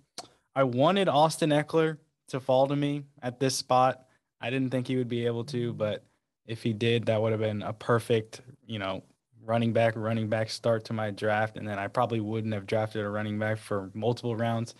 I 0.55 0.63
wanted 0.63 1.09
Austin 1.09 1.51
Ekeler 1.51 1.97
to 2.29 2.39
fall 2.39 2.67
to 2.67 2.75
me 2.75 3.03
at 3.21 3.39
this 3.39 3.55
spot. 3.55 4.05
I 4.41 4.49
didn't 4.49 4.71
think 4.71 4.87
he 4.87 4.97
would 4.97 5.07
be 5.07 5.25
able 5.27 5.43
to, 5.45 5.73
but 5.73 6.03
if 6.47 6.63
he 6.63 6.73
did, 6.73 7.05
that 7.05 7.21
would 7.21 7.31
have 7.31 7.41
been 7.41 7.61
a 7.61 7.73
perfect, 7.73 8.41
you 8.65 8.79
know, 8.79 9.03
running 9.45 9.73
back, 9.73 9.93
running 9.95 10.29
back 10.29 10.49
start 10.49 10.85
to 10.85 10.93
my 10.93 11.11
draft. 11.11 11.57
And 11.57 11.67
then 11.67 11.79
I 11.79 11.87
probably 11.87 12.19
wouldn't 12.19 12.53
have 12.53 12.65
drafted 12.65 13.03
a 13.03 13.09
running 13.09 13.37
back 13.37 13.57
for 13.57 13.91
multiple 13.93 14.35
rounds. 14.35 14.75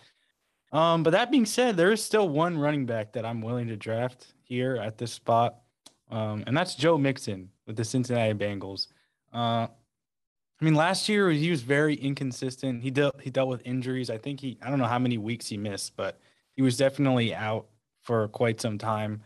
Um, 0.72 1.02
but 1.02 1.10
that 1.10 1.30
being 1.30 1.46
said, 1.46 1.76
there 1.76 1.92
is 1.92 2.04
still 2.04 2.28
one 2.28 2.58
running 2.58 2.86
back 2.86 3.12
that 3.12 3.24
I'm 3.24 3.40
willing 3.40 3.68
to 3.68 3.76
draft 3.76 4.34
here 4.42 4.76
at 4.76 4.98
this 4.98 5.12
spot. 5.12 5.60
Um, 6.10 6.44
and 6.46 6.56
that's 6.56 6.74
Joe 6.74 6.98
Mixon 6.98 7.50
with 7.66 7.76
the 7.76 7.84
Cincinnati 7.84 8.34
Bengals. 8.34 8.88
Uh, 9.32 9.68
I 10.60 10.64
mean, 10.64 10.74
last 10.74 11.08
year 11.08 11.30
he 11.30 11.50
was 11.50 11.62
very 11.62 11.94
inconsistent. 11.94 12.82
He 12.82 12.90
dealt 12.90 13.20
he 13.20 13.30
dealt 13.30 13.48
with 13.48 13.62
injuries. 13.64 14.10
I 14.10 14.18
think 14.18 14.40
he 14.40 14.56
I 14.62 14.70
don't 14.70 14.78
know 14.78 14.86
how 14.86 14.98
many 14.98 15.18
weeks 15.18 15.48
he 15.48 15.56
missed, 15.56 15.96
but 15.96 16.20
he 16.52 16.62
was 16.62 16.76
definitely 16.76 17.34
out 17.34 17.66
for 18.02 18.28
quite 18.28 18.60
some 18.60 18.78
time. 18.78 19.22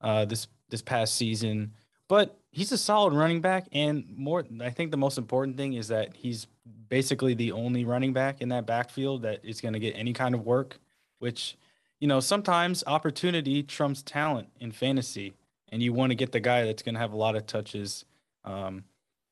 Uh, 0.00 0.24
this 0.24 0.46
this 0.68 0.82
past 0.82 1.16
season. 1.16 1.72
But 2.08 2.37
he's 2.50 2.72
a 2.72 2.78
solid 2.78 3.12
running 3.12 3.40
back, 3.40 3.66
and 3.72 4.04
more. 4.16 4.44
I 4.60 4.70
think 4.70 4.90
the 4.90 4.96
most 4.96 5.18
important 5.18 5.56
thing 5.56 5.74
is 5.74 5.88
that 5.88 6.14
he's 6.14 6.46
basically 6.88 7.34
the 7.34 7.52
only 7.52 7.84
running 7.84 8.12
back 8.12 8.40
in 8.40 8.48
that 8.50 8.66
backfield 8.66 9.22
that 9.22 9.44
is 9.44 9.60
going 9.60 9.74
to 9.74 9.80
get 9.80 9.94
any 9.96 10.12
kind 10.12 10.34
of 10.34 10.44
work. 10.44 10.78
Which, 11.18 11.56
you 12.00 12.06
know, 12.06 12.20
sometimes 12.20 12.84
opportunity 12.86 13.62
trumps 13.62 14.02
talent 14.02 14.48
in 14.60 14.70
fantasy, 14.70 15.34
and 15.70 15.82
you 15.82 15.92
want 15.92 16.10
to 16.10 16.14
get 16.14 16.32
the 16.32 16.40
guy 16.40 16.64
that's 16.64 16.82
going 16.82 16.94
to 16.94 17.00
have 17.00 17.12
a 17.12 17.16
lot 17.16 17.36
of 17.36 17.46
touches. 17.46 18.04
Um, 18.44 18.84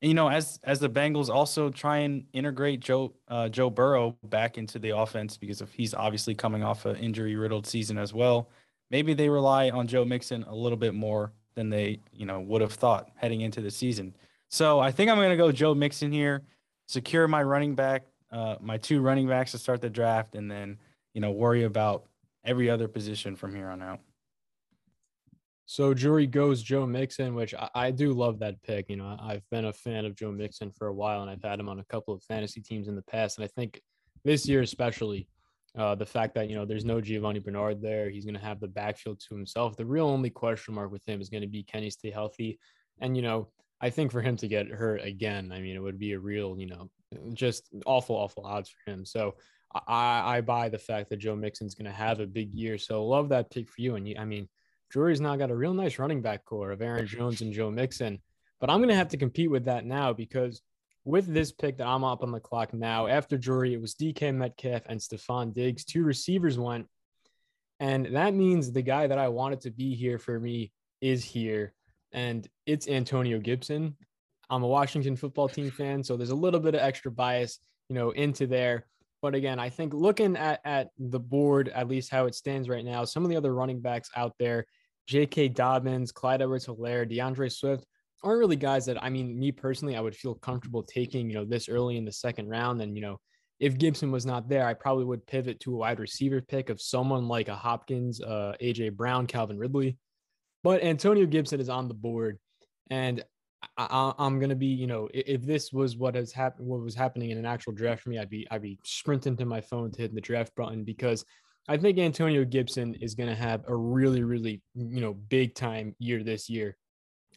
and, 0.02 0.10
you 0.10 0.14
know, 0.14 0.28
as 0.28 0.60
as 0.64 0.80
the 0.80 0.90
Bengals 0.90 1.28
also 1.28 1.70
try 1.70 1.98
and 1.98 2.26
integrate 2.32 2.80
Joe 2.80 3.12
uh, 3.28 3.48
Joe 3.48 3.70
Burrow 3.70 4.16
back 4.24 4.58
into 4.58 4.78
the 4.78 4.96
offense 4.96 5.36
because 5.36 5.60
of 5.60 5.70
he's 5.72 5.94
obviously 5.94 6.34
coming 6.34 6.62
off 6.62 6.86
an 6.86 6.96
injury 6.96 7.36
riddled 7.36 7.66
season 7.66 7.98
as 7.98 8.12
well 8.12 8.48
maybe 8.90 9.14
they 9.14 9.28
rely 9.28 9.70
on 9.70 9.86
Joe 9.86 10.04
Mixon 10.04 10.44
a 10.44 10.54
little 10.54 10.78
bit 10.78 10.94
more 10.94 11.32
than 11.56 11.70
they, 11.70 11.98
you 12.12 12.26
know, 12.26 12.40
would 12.40 12.60
have 12.60 12.72
thought 12.72 13.10
heading 13.16 13.40
into 13.40 13.60
the 13.60 13.70
season. 13.70 14.14
So 14.48 14.78
I 14.78 14.92
think 14.92 15.10
I'm 15.10 15.16
going 15.16 15.30
to 15.30 15.36
go 15.36 15.50
Joe 15.50 15.74
Mixon 15.74 16.12
here, 16.12 16.42
secure 16.86 17.26
my 17.26 17.42
running 17.42 17.74
back, 17.74 18.04
uh, 18.30 18.56
my 18.60 18.76
two 18.76 19.00
running 19.00 19.26
backs 19.26 19.52
to 19.52 19.58
start 19.58 19.80
the 19.80 19.90
draft, 19.90 20.34
and 20.34 20.50
then, 20.50 20.78
you 21.14 21.20
know, 21.20 21.32
worry 21.32 21.64
about 21.64 22.04
every 22.44 22.70
other 22.70 22.86
position 22.86 23.34
from 23.34 23.54
here 23.54 23.68
on 23.68 23.82
out. 23.82 24.00
So 25.68 25.92
Jory 25.94 26.28
goes 26.28 26.62
Joe 26.62 26.86
Mixon, 26.86 27.34
which 27.34 27.52
I, 27.54 27.68
I, 27.74 27.90
do 27.90 28.12
love 28.12 28.38
that 28.38 28.62
pick. 28.62 28.88
You 28.88 28.96
know, 28.96 29.16
I've 29.20 29.42
been 29.50 29.64
a 29.64 29.72
fan 29.72 30.04
of 30.04 30.14
Joe 30.14 30.30
Mixon 30.30 30.70
for 30.70 30.86
a 30.86 30.94
while, 30.94 31.22
and 31.22 31.30
I've 31.30 31.42
had 31.42 31.58
him 31.58 31.68
on 31.68 31.80
a 31.80 31.84
couple 31.84 32.14
of 32.14 32.22
fantasy 32.22 32.60
teams 32.60 32.86
in 32.86 32.94
the 32.94 33.02
past. 33.02 33.36
And 33.36 33.44
I 33.44 33.48
think 33.48 33.80
this 34.24 34.48
year, 34.48 34.62
especially, 34.62 35.26
uh, 35.76 35.94
the 35.94 36.06
fact 36.06 36.34
that 36.34 36.48
you 36.48 36.56
know 36.56 36.64
there's 36.64 36.84
no 36.84 37.00
Giovani 37.00 37.40
Bernard 37.40 37.82
there, 37.82 38.08
he's 38.08 38.24
going 38.24 38.34
to 38.34 38.40
have 38.40 38.60
the 38.60 38.68
backfield 38.68 39.20
to 39.20 39.34
himself. 39.34 39.76
The 39.76 39.84
real 39.84 40.08
only 40.08 40.30
question 40.30 40.74
mark 40.74 40.90
with 40.90 41.06
him 41.06 41.20
is 41.20 41.28
going 41.28 41.42
to 41.42 41.48
be 41.48 41.62
can 41.62 41.82
he 41.82 41.90
stay 41.90 42.10
healthy? 42.10 42.58
And 43.00 43.16
you 43.16 43.22
know, 43.22 43.48
I 43.80 43.90
think 43.90 44.10
for 44.10 44.22
him 44.22 44.36
to 44.38 44.48
get 44.48 44.68
hurt 44.68 45.02
again, 45.02 45.52
I 45.52 45.60
mean, 45.60 45.76
it 45.76 45.82
would 45.82 45.98
be 45.98 46.12
a 46.12 46.18
real, 46.18 46.58
you 46.58 46.66
know, 46.66 46.90
just 47.34 47.68
awful, 47.84 48.16
awful 48.16 48.46
odds 48.46 48.70
for 48.70 48.90
him. 48.90 49.04
So 49.04 49.34
I, 49.86 50.36
I 50.36 50.40
buy 50.40 50.68
the 50.68 50.78
fact 50.78 51.10
that 51.10 51.18
Joe 51.18 51.36
Mixon's 51.36 51.74
going 51.74 51.90
to 51.90 51.96
have 51.96 52.20
a 52.20 52.26
big 52.26 52.54
year. 52.54 52.78
So 52.78 53.04
love 53.04 53.28
that 53.28 53.50
pick 53.50 53.68
for 53.68 53.82
you. 53.82 53.96
And 53.96 54.08
you, 54.08 54.16
I 54.18 54.24
mean 54.24 54.48
Jory's 54.92 55.20
now 55.20 55.36
got 55.36 55.50
a 55.50 55.56
real 55.56 55.74
nice 55.74 55.98
running 55.98 56.22
back 56.22 56.44
core 56.44 56.70
of 56.70 56.80
Aaron 56.80 57.06
Jones 57.06 57.40
and 57.40 57.52
Joe 57.52 57.70
Mixon. 57.70 58.18
But 58.60 58.70
I'm 58.70 58.78
going 58.78 58.88
to 58.88 58.94
have 58.94 59.08
to 59.08 59.18
compete 59.18 59.50
with 59.50 59.64
that 59.66 59.84
now 59.84 60.12
because 60.12 60.62
with 61.06 61.32
this 61.32 61.52
pick 61.52 61.78
that 61.78 61.86
I'm 61.86 62.02
up 62.02 62.24
on 62.24 62.32
the 62.32 62.40
clock 62.40 62.74
now, 62.74 63.06
after 63.06 63.38
Jory, 63.38 63.72
it 63.72 63.80
was 63.80 63.94
DK 63.94 64.34
Metcalf 64.34 64.82
and 64.86 65.00
Stefon 65.00 65.54
Diggs. 65.54 65.84
Two 65.84 66.02
receivers 66.02 66.58
went. 66.58 66.88
And 67.78 68.06
that 68.16 68.34
means 68.34 68.72
the 68.72 68.82
guy 68.82 69.06
that 69.06 69.16
I 69.16 69.28
wanted 69.28 69.60
to 69.62 69.70
be 69.70 69.94
here 69.94 70.18
for 70.18 70.38
me 70.40 70.72
is 71.00 71.24
here. 71.24 71.72
And 72.12 72.46
it's 72.66 72.88
Antonio 72.88 73.38
Gibson. 73.38 73.96
I'm 74.50 74.64
a 74.64 74.68
Washington 74.68 75.14
football 75.14 75.48
team 75.48 75.70
fan, 75.70 76.02
so 76.02 76.16
there's 76.16 76.30
a 76.30 76.34
little 76.34 76.60
bit 76.60 76.74
of 76.74 76.80
extra 76.80 77.12
bias, 77.12 77.60
you 77.88 77.94
know, 77.94 78.10
into 78.10 78.48
there. 78.48 78.86
But 79.22 79.36
again, 79.36 79.60
I 79.60 79.68
think 79.68 79.94
looking 79.94 80.36
at, 80.36 80.60
at 80.64 80.88
the 80.98 81.20
board, 81.20 81.68
at 81.68 81.88
least 81.88 82.10
how 82.10 82.26
it 82.26 82.34
stands 82.34 82.68
right 82.68 82.84
now, 82.84 83.04
some 83.04 83.24
of 83.24 83.30
the 83.30 83.36
other 83.36 83.54
running 83.54 83.80
backs 83.80 84.10
out 84.16 84.34
there, 84.40 84.66
J.K. 85.06 85.48
Dobbins, 85.48 86.10
Clyde 86.10 86.42
Edwards 86.42 86.66
Helaire, 86.66 87.08
D'Andre 87.08 87.48
Swift, 87.48 87.84
aren't 88.26 88.40
really 88.40 88.56
guys 88.56 88.84
that 88.86 89.02
I 89.02 89.08
mean, 89.08 89.38
me 89.38 89.52
personally, 89.52 89.96
I 89.96 90.00
would 90.00 90.16
feel 90.16 90.34
comfortable 90.34 90.82
taking, 90.82 91.30
you 91.30 91.34
know, 91.34 91.44
this 91.44 91.68
early 91.68 91.96
in 91.96 92.04
the 92.04 92.12
second 92.12 92.48
round. 92.48 92.82
And, 92.82 92.96
you 92.96 93.02
know, 93.02 93.20
if 93.60 93.78
Gibson 93.78 94.10
was 94.10 94.26
not 94.26 94.48
there, 94.48 94.66
I 94.66 94.74
probably 94.74 95.04
would 95.04 95.26
pivot 95.26 95.60
to 95.60 95.74
a 95.74 95.76
wide 95.76 96.00
receiver 96.00 96.40
pick 96.40 96.68
of 96.68 96.80
someone 96.80 97.28
like 97.28 97.48
a 97.48 97.54
Hopkins, 97.54 98.20
uh, 98.20 98.54
AJ 98.60 98.96
Brown, 98.96 99.28
Calvin 99.28 99.58
Ridley. 99.58 99.96
But 100.64 100.82
Antonio 100.82 101.24
Gibson 101.24 101.60
is 101.60 101.68
on 101.68 101.86
the 101.86 101.94
board. 101.94 102.38
And 102.90 103.24
I, 103.78 104.12
am 104.18 104.40
gonna 104.40 104.56
be, 104.56 104.66
you 104.66 104.88
know, 104.88 105.08
if 105.14 105.42
this 105.42 105.72
was 105.72 105.96
what 105.96 106.16
has 106.16 106.32
happened, 106.32 106.66
what 106.66 106.80
was 106.80 106.96
happening 106.96 107.30
in 107.30 107.38
an 107.38 107.46
actual 107.46 107.72
draft 107.72 108.02
for 108.02 108.10
me, 108.10 108.18
I'd 108.18 108.28
be, 108.28 108.46
I'd 108.50 108.62
be 108.62 108.78
sprinting 108.84 109.36
to 109.36 109.46
my 109.46 109.60
phone 109.60 109.92
to 109.92 110.02
hit 110.02 110.14
the 110.14 110.20
draft 110.20 110.52
button 110.56 110.82
because 110.82 111.24
I 111.68 111.76
think 111.76 111.98
Antonio 111.98 112.44
Gibson 112.44 112.94
is 112.94 113.14
gonna 113.14 113.34
have 113.36 113.62
a 113.68 113.76
really, 113.76 114.24
really, 114.24 114.62
you 114.74 115.00
know, 115.00 115.14
big 115.14 115.54
time 115.54 115.94
year 116.00 116.24
this 116.24 116.50
year. 116.50 116.76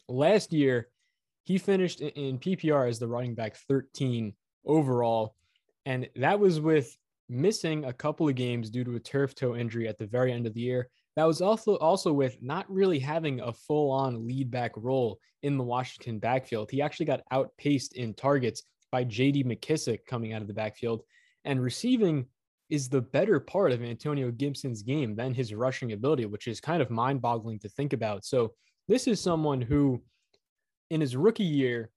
Last 0.10 0.52
year, 0.52 0.90
he 1.44 1.60
finished 1.60 2.02
in 2.02 2.40
PPR 2.40 2.90
as 2.90 2.98
the 2.98 3.08
running 3.08 3.36
back 3.36 3.56
13 3.68 4.34
overall, 4.66 5.36
and 5.86 6.10
that 6.16 6.40
was 6.40 6.60
with 6.60 6.98
missing 7.30 7.86
a 7.86 7.94
couple 7.94 8.28
of 8.28 8.34
games 8.34 8.72
due 8.72 8.84
to 8.84 8.96
a 8.96 9.00
turf 9.00 9.36
toe 9.36 9.56
injury 9.56 9.88
at 9.88 10.00
the 10.00 10.08
very 10.08 10.34
end 10.34 10.48
of 10.48 10.56
the 10.56 10.62
year. 10.62 10.90
That 11.16 11.26
was 11.26 11.42
also 11.42 11.78
also 11.78 12.12
with 12.12 12.42
not 12.42 12.70
really 12.72 12.98
having 12.98 13.40
a 13.40 13.54
full-on 13.54 14.26
lead 14.28 14.50
back 14.50 14.72
role 14.76 15.20
in 15.44 15.58
the 15.58 15.64
Washington 15.64 16.18
backfield. 16.18 16.72
He 16.72 16.82
actually 16.82 17.06
got 17.06 17.22
outpaced 17.32 17.94
in 17.94 18.16
targets 18.16 18.64
by 18.92 19.04
J.D. 19.04 19.44
McKissic 19.44 20.00
coming 20.08 20.34
out 20.34 20.42
of 20.42 20.48
the 20.48 20.54
backfield, 20.56 21.04
and 21.46 21.62
receiving 21.62 22.26
is 22.72 22.90
the 22.90 23.02
better 23.02 23.40
part 23.40 23.72
of 23.72 23.84
Antonio 23.84 24.32
Gibson's 24.32 24.82
game 24.82 25.16
than 25.16 25.36
his 25.36 25.54
rushing 25.54 25.92
ability, 25.92 26.26
which 26.26 26.48
is 26.48 26.60
kind 26.60 26.82
of 26.82 26.90
mind-boggling 26.90 27.60
to 27.60 27.70
think 27.70 27.94
about. 27.94 28.26
So 28.26 28.54
this 28.90 29.08
is 29.08 29.22
someone 29.22 29.62
who, 29.62 30.02
in 30.90 31.00
his 31.00 31.16
rookie 31.16 31.44
year, 31.44 31.92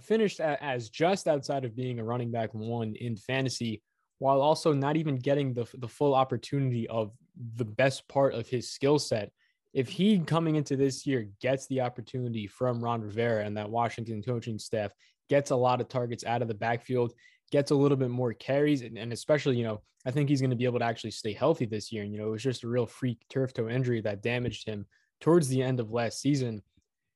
finished 0.00 0.40
as 0.40 0.88
just 0.88 1.28
outside 1.28 1.64
of 1.64 1.76
being 1.76 2.00
a 2.00 2.04
running 2.04 2.32
back 2.32 2.52
one 2.54 2.94
in 2.96 3.14
fantasy 3.14 3.82
while 4.18 4.40
also 4.40 4.72
not 4.72 4.96
even 4.96 5.16
getting 5.16 5.52
the, 5.52 5.66
the 5.74 5.86
full 5.86 6.14
opportunity 6.14 6.88
of 6.88 7.12
the 7.56 7.64
best 7.64 8.08
part 8.08 8.32
of 8.32 8.48
his 8.48 8.70
skill 8.70 8.98
set. 8.98 9.30
If 9.74 9.88
he 9.88 10.18
coming 10.18 10.56
into 10.56 10.76
this 10.76 11.06
year 11.06 11.28
gets 11.42 11.66
the 11.66 11.82
opportunity 11.82 12.46
from 12.46 12.82
Ron 12.82 13.02
Rivera 13.02 13.44
and 13.44 13.56
that 13.58 13.68
Washington 13.68 14.22
coaching 14.22 14.58
staff 14.58 14.92
gets 15.28 15.50
a 15.50 15.56
lot 15.56 15.82
of 15.82 15.88
targets 15.88 16.24
out 16.24 16.40
of 16.40 16.48
the 16.48 16.54
backfield, 16.54 17.12
gets 17.52 17.70
a 17.70 17.74
little 17.74 17.98
bit 17.98 18.10
more 18.10 18.32
carries, 18.32 18.80
and, 18.80 18.96
and 18.96 19.12
especially, 19.12 19.58
you 19.58 19.64
know, 19.64 19.82
I 20.06 20.10
think 20.10 20.30
he's 20.30 20.40
going 20.40 20.50
to 20.50 20.56
be 20.56 20.64
able 20.64 20.78
to 20.78 20.86
actually 20.86 21.10
stay 21.10 21.34
healthy 21.34 21.66
this 21.66 21.92
year. 21.92 22.02
And, 22.02 22.12
you 22.12 22.18
know, 22.18 22.28
it 22.28 22.32
was 22.32 22.42
just 22.42 22.64
a 22.64 22.68
real 22.68 22.86
freak 22.86 23.18
turf 23.28 23.52
toe 23.52 23.68
injury 23.68 24.00
that 24.00 24.22
damaged 24.22 24.66
him 24.66 24.86
towards 25.24 25.48
the 25.48 25.62
end 25.62 25.80
of 25.80 25.90
last 25.90 26.20
season. 26.20 26.60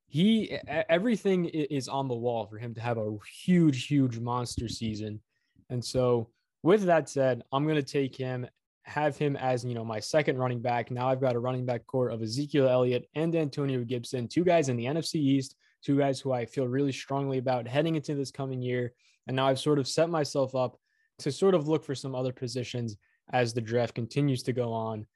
He, 0.07 0.59
everything 0.89 1.45
is 1.45 1.89
on 1.89 2.09
the 2.09 2.15
wall 2.15 2.47
for 2.47 2.57
him 2.57 2.75
to 2.75 2.81
have 2.81 2.97
a 2.97 3.15
huge, 3.45 3.87
huge 3.87 4.19
monster 4.19 4.67
season. 4.67 5.21
And 5.69 5.85
so, 5.85 6.31
with 6.63 6.85
that 6.85 7.11
said, 7.11 7.43
I'm 7.53 7.65
going 7.65 7.77
to 7.77 7.83
take 7.83 8.17
him, 8.17 8.47
have 8.85 9.19
him 9.19 9.37
as, 9.37 9.63
you 9.63 9.75
know, 9.75 9.85
my 9.85 10.01
second 10.01 10.39
running 10.39 10.63
back. 10.63 10.91
Now 10.91 11.11
I've 11.11 11.21
got 11.21 11.37
a 11.37 11.39
running 11.39 11.67
back 11.67 11.87
core 11.87 12.09
of 12.09 12.23
Ezekiel 12.23 12.67
Elliott 12.67 13.07
and 13.15 13.37
Antonio 13.37 13.85
Gibson, 13.85 14.27
two 14.27 14.43
guys 14.43 14.71
in 14.71 14.79
the 14.79 14.87
NFC 14.87 15.17
East, 15.17 15.55
two 15.85 15.99
guys 15.99 16.19
who 16.19 16.33
I 16.33 16.47
feel 16.47 16.67
really 16.67 16.93
strongly 16.93 17.37
about 17.37 17.69
heading 17.69 17.95
into 17.95 18.15
this 18.15 18.31
coming 18.31 18.63
year. 18.63 18.95
And 19.27 19.37
now 19.37 19.47
I've 19.47 19.61
sort 19.61 19.79
of 19.79 19.87
set 19.87 20.09
myself 20.09 20.55
up 20.55 20.79
to 21.19 21.31
sort 21.31 21.55
of 21.55 21.69
look 21.69 21.85
for 21.85 21.95
some 21.95 22.15
other 22.15 22.33
positions 22.33 22.97
as 23.31 23.53
the 23.53 23.61
draft 23.61 23.95
continues 23.95 24.43
to 24.45 24.55
go 24.55 24.73
on. 24.73 25.07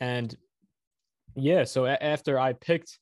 And 0.00 0.34
yeah, 1.34 1.64
so 1.64 1.86
after 1.86 2.38
I 2.38 2.52
picked 2.52 2.98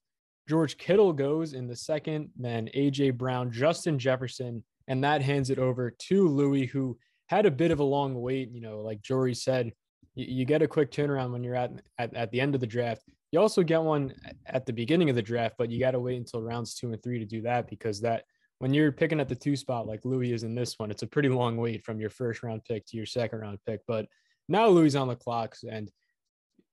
George 0.48 0.78
Kittle 0.78 1.12
goes 1.12 1.52
in 1.52 1.66
the 1.66 1.76
second, 1.76 2.30
then 2.36 2.70
AJ 2.74 3.18
Brown, 3.18 3.52
Justin 3.52 3.98
Jefferson, 3.98 4.64
and 4.86 5.04
that 5.04 5.20
hands 5.20 5.50
it 5.50 5.58
over 5.58 5.90
to 5.90 6.28
Louis, 6.28 6.66
who 6.66 6.98
had 7.26 7.44
a 7.44 7.50
bit 7.50 7.70
of 7.70 7.80
a 7.80 7.84
long 7.84 8.14
wait. 8.20 8.50
You 8.50 8.62
know, 8.62 8.80
like 8.80 9.02
Jory 9.02 9.34
said, 9.34 9.72
you, 10.14 10.26
you 10.26 10.44
get 10.44 10.62
a 10.62 10.68
quick 10.68 10.90
turnaround 10.90 11.32
when 11.32 11.44
you're 11.44 11.54
at, 11.54 11.72
at 11.98 12.14
at 12.14 12.30
the 12.30 12.40
end 12.40 12.54
of 12.54 12.60
the 12.60 12.66
draft. 12.66 13.02
You 13.30 13.40
also 13.40 13.62
get 13.62 13.82
one 13.82 14.14
at 14.46 14.64
the 14.64 14.72
beginning 14.72 15.10
of 15.10 15.16
the 15.16 15.22
draft, 15.22 15.56
but 15.58 15.70
you 15.70 15.78
got 15.78 15.90
to 15.90 16.00
wait 16.00 16.16
until 16.16 16.42
rounds 16.42 16.74
two 16.74 16.90
and 16.90 17.02
three 17.02 17.18
to 17.18 17.26
do 17.26 17.42
that 17.42 17.68
because 17.68 18.00
that 18.00 18.24
when 18.58 18.72
you're 18.72 18.90
picking 18.90 19.20
at 19.20 19.28
the 19.28 19.34
two 19.34 19.54
spot 19.54 19.86
like 19.86 20.04
Louis 20.04 20.32
is 20.32 20.42
in 20.44 20.54
this 20.54 20.78
one, 20.78 20.90
it's 20.90 21.02
a 21.02 21.06
pretty 21.06 21.28
long 21.28 21.58
wait 21.58 21.84
from 21.84 22.00
your 22.00 22.10
first 22.10 22.42
round 22.42 22.64
pick 22.64 22.86
to 22.86 22.96
your 22.96 23.06
second 23.06 23.40
round 23.40 23.58
pick. 23.66 23.80
But 23.86 24.06
now 24.48 24.68
Louis 24.68 24.96
on 24.96 25.08
the 25.08 25.14
clocks 25.14 25.62
and 25.62 25.90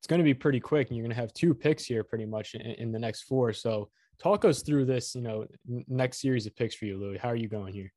it's 0.05 0.07
going 0.11 0.19
to 0.19 0.23
be 0.23 0.35
pretty 0.35 0.59
quick, 0.59 0.89
and 0.89 0.95
you're 0.95 1.03
going 1.03 1.15
to 1.15 1.19
have 1.19 1.33
two 1.33 1.55
picks 1.55 1.83
here 1.83 2.03
pretty 2.03 2.27
much 2.27 2.53
in, 2.53 2.61
in 2.61 2.91
the 2.91 2.99
next 2.99 3.23
four. 3.23 3.51
So 3.53 3.89
talk 4.21 4.45
us 4.45 4.61
through 4.61 4.85
this, 4.85 5.15
you 5.15 5.21
know, 5.21 5.47
next 5.87 6.21
series 6.21 6.45
of 6.45 6.55
picks 6.55 6.75
for 6.75 6.85
you, 6.85 6.99
Louis. 6.99 7.17
How 7.17 7.29
are 7.29 7.35
you 7.35 7.47
going 7.47 7.73
here? 7.73 7.91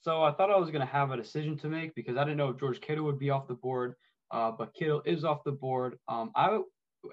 So 0.00 0.24
I 0.24 0.32
thought 0.32 0.50
I 0.50 0.56
was 0.56 0.70
going 0.70 0.84
to 0.84 0.92
have 0.92 1.12
a 1.12 1.16
decision 1.16 1.56
to 1.58 1.68
make 1.68 1.94
because 1.94 2.16
I 2.16 2.24
didn't 2.24 2.38
know 2.38 2.48
if 2.48 2.58
George 2.58 2.80
Kittle 2.80 3.04
would 3.04 3.20
be 3.20 3.30
off 3.30 3.46
the 3.46 3.54
board, 3.54 3.94
uh, 4.32 4.50
but 4.50 4.74
Kittle 4.74 5.00
is 5.04 5.24
off 5.24 5.44
the 5.44 5.52
board. 5.52 5.96
Um, 6.08 6.32
I 6.34 6.58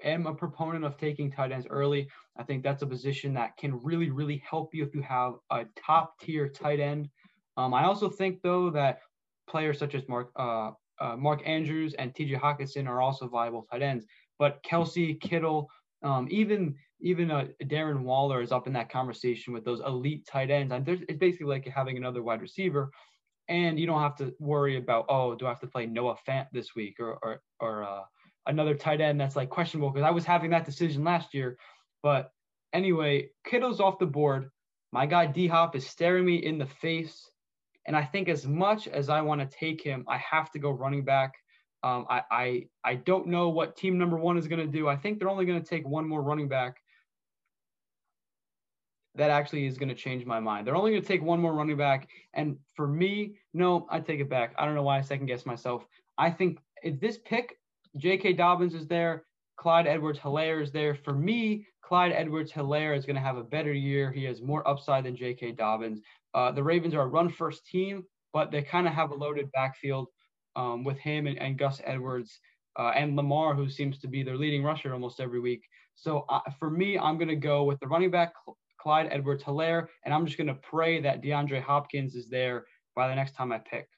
am 0.02 0.26
a 0.26 0.34
proponent 0.34 0.84
of 0.84 0.96
taking 0.96 1.30
tight 1.30 1.52
ends 1.52 1.68
early. 1.70 2.08
I 2.36 2.42
think 2.42 2.64
that's 2.64 2.82
a 2.82 2.86
position 2.86 3.32
that 3.34 3.56
can 3.56 3.80
really, 3.80 4.10
really 4.10 4.42
help 4.50 4.74
you 4.74 4.82
if 4.82 4.92
you 4.92 5.02
have 5.02 5.34
a 5.52 5.66
top 5.76 6.18
tier 6.18 6.48
tight 6.48 6.80
end. 6.80 7.08
Um, 7.56 7.74
I 7.74 7.84
also 7.84 8.08
think 8.08 8.42
though 8.42 8.70
that 8.70 9.02
players 9.48 9.78
such 9.78 9.94
as 9.94 10.02
Mark 10.08 10.32
uh, 10.34 10.72
uh, 11.00 11.16
Mark 11.16 11.42
Andrews 11.46 11.94
and 11.94 12.14
T.J. 12.14 12.34
Hockenson 12.34 12.88
are 12.88 13.00
also 13.00 13.28
viable 13.28 13.66
tight 13.70 13.82
ends. 13.82 14.06
But 14.38 14.62
Kelce, 14.62 15.20
Kittle, 15.20 15.70
um, 16.02 16.28
even 16.30 16.76
even 17.00 17.30
uh, 17.30 17.46
Darren 17.64 18.02
Waller 18.02 18.40
is 18.40 18.52
up 18.52 18.66
in 18.66 18.72
that 18.72 18.90
conversation 18.90 19.52
with 19.52 19.64
those 19.64 19.80
elite 19.80 20.26
tight 20.26 20.50
ends. 20.50 20.72
And 20.72 20.88
it's 20.88 21.18
basically 21.18 21.46
like 21.46 21.66
having 21.66 21.96
another 21.96 22.22
wide 22.22 22.40
receiver, 22.40 22.90
and 23.48 23.78
you 23.78 23.86
don't 23.86 24.00
have 24.00 24.16
to 24.16 24.34
worry 24.38 24.76
about 24.76 25.06
oh, 25.08 25.34
do 25.34 25.46
I 25.46 25.50
have 25.50 25.60
to 25.60 25.66
play 25.66 25.86
Noah 25.86 26.16
Fant 26.26 26.46
this 26.52 26.74
week 26.74 26.96
or 27.00 27.18
or 27.22 27.40
or 27.60 27.84
uh, 27.84 28.02
another 28.46 28.74
tight 28.74 29.00
end 29.00 29.20
that's 29.20 29.36
like 29.36 29.50
questionable 29.50 29.90
because 29.90 30.06
I 30.06 30.10
was 30.10 30.24
having 30.24 30.50
that 30.50 30.64
decision 30.64 31.04
last 31.04 31.34
year. 31.34 31.56
But 32.02 32.30
anyway, 32.72 33.30
Kittle's 33.44 33.80
off 33.80 33.98
the 33.98 34.06
board. 34.06 34.50
My 34.92 35.06
guy 35.06 35.26
D 35.26 35.46
Hop 35.46 35.76
is 35.76 35.86
staring 35.86 36.24
me 36.24 36.36
in 36.36 36.58
the 36.58 36.66
face. 36.66 37.30
And 37.86 37.96
I 37.96 38.04
think 38.04 38.28
as 38.28 38.46
much 38.46 38.88
as 38.88 39.08
I 39.08 39.20
want 39.20 39.40
to 39.40 39.56
take 39.56 39.82
him, 39.82 40.04
I 40.08 40.18
have 40.18 40.50
to 40.52 40.58
go 40.58 40.70
running 40.70 41.04
back. 41.04 41.34
Um, 41.82 42.06
I, 42.10 42.22
I 42.30 42.66
I 42.84 42.94
don't 42.96 43.28
know 43.28 43.48
what 43.48 43.76
team 43.76 43.96
number 43.96 44.16
one 44.16 44.36
is 44.36 44.48
going 44.48 44.64
to 44.64 44.66
do. 44.66 44.88
I 44.88 44.96
think 44.96 45.18
they're 45.18 45.28
only 45.28 45.44
going 45.44 45.62
to 45.62 45.68
take 45.68 45.86
one 45.86 46.08
more 46.08 46.22
running 46.22 46.48
back 46.48 46.78
that 49.16 49.30
actually 49.30 49.66
is 49.66 49.78
going 49.78 49.88
to 49.88 49.94
change 49.94 50.24
my 50.24 50.40
mind. 50.40 50.66
They're 50.66 50.76
only 50.76 50.90
going 50.90 51.02
to 51.02 51.08
take 51.08 51.22
one 51.22 51.40
more 51.40 51.54
running 51.54 51.76
back. 51.76 52.08
And 52.34 52.58
for 52.74 52.86
me, 52.86 53.36
no, 53.54 53.86
I 53.90 54.00
take 54.00 54.20
it 54.20 54.28
back. 54.28 54.54
I 54.58 54.64
don't 54.64 54.74
know 54.74 54.82
why 54.82 54.98
I 54.98 55.00
second 55.00 55.26
guess 55.26 55.46
myself. 55.46 55.86
I 56.18 56.30
think 56.30 56.58
if 56.82 57.00
this 57.00 57.18
pick, 57.18 57.58
J.K. 57.96 58.34
Dobbins 58.34 58.74
is 58.74 58.86
there, 58.86 59.24
Clyde 59.56 59.86
Edwards 59.86 60.18
Helaire 60.18 60.62
is 60.62 60.72
there. 60.72 60.94
For 60.94 61.12
me, 61.14 61.66
Clyde 61.82 62.12
Edwards 62.12 62.52
Helaire 62.52 62.96
is 62.96 63.06
going 63.06 63.16
to 63.16 63.22
have 63.22 63.36
a 63.36 63.44
better 63.44 63.72
year. 63.72 64.12
He 64.12 64.24
has 64.24 64.42
more 64.42 64.66
upside 64.68 65.04
than 65.04 65.16
J.K. 65.16 65.52
Dobbins. 65.52 66.00
Uh, 66.34 66.52
the 66.52 66.62
Ravens 66.62 66.94
are 66.94 67.02
a 67.02 67.06
run 67.06 67.28
first 67.30 67.66
team, 67.66 68.04
but 68.32 68.50
they 68.50 68.62
kind 68.62 68.86
of 68.86 68.92
have 68.94 69.10
a 69.10 69.14
loaded 69.14 69.50
backfield. 69.52 70.08
um, 70.56 70.84
with 70.84 70.98
him 70.98 71.26
and, 71.26 71.38
and 71.38 71.58
Gus 71.58 71.80
Edwards 71.84 72.40
uh, 72.78 72.92
and 72.94 73.16
Lamar, 73.16 73.54
who 73.54 73.68
seems 73.68 73.98
to 74.00 74.08
be 74.08 74.22
their 74.22 74.36
leading 74.36 74.62
rusher 74.64 74.92
almost 74.92 75.20
every 75.20 75.40
week. 75.40 75.62
So 75.94 76.24
uh, 76.28 76.40
for 76.58 76.70
me, 76.70 76.98
I'm 76.98 77.16
going 77.18 77.28
to 77.28 77.36
go 77.36 77.64
with 77.64 77.78
the 77.80 77.86
running 77.86 78.10
back 78.10 78.32
Clyde 78.80 79.08
Edwards 79.10 79.42
Helaire, 79.44 79.86
and 80.04 80.12
I'm 80.14 80.26
just 80.26 80.38
going 80.38 80.48
to 80.48 80.54
pray 80.54 81.00
that 81.00 81.22
DeAndre 81.22 81.62
Hopkins 81.62 82.14
is 82.14 82.28
there 82.28 82.66
by 82.94 83.08
the 83.08 83.14
next 83.14 83.34
time 83.34 83.52
I 83.52 83.58
pick. 83.58 83.88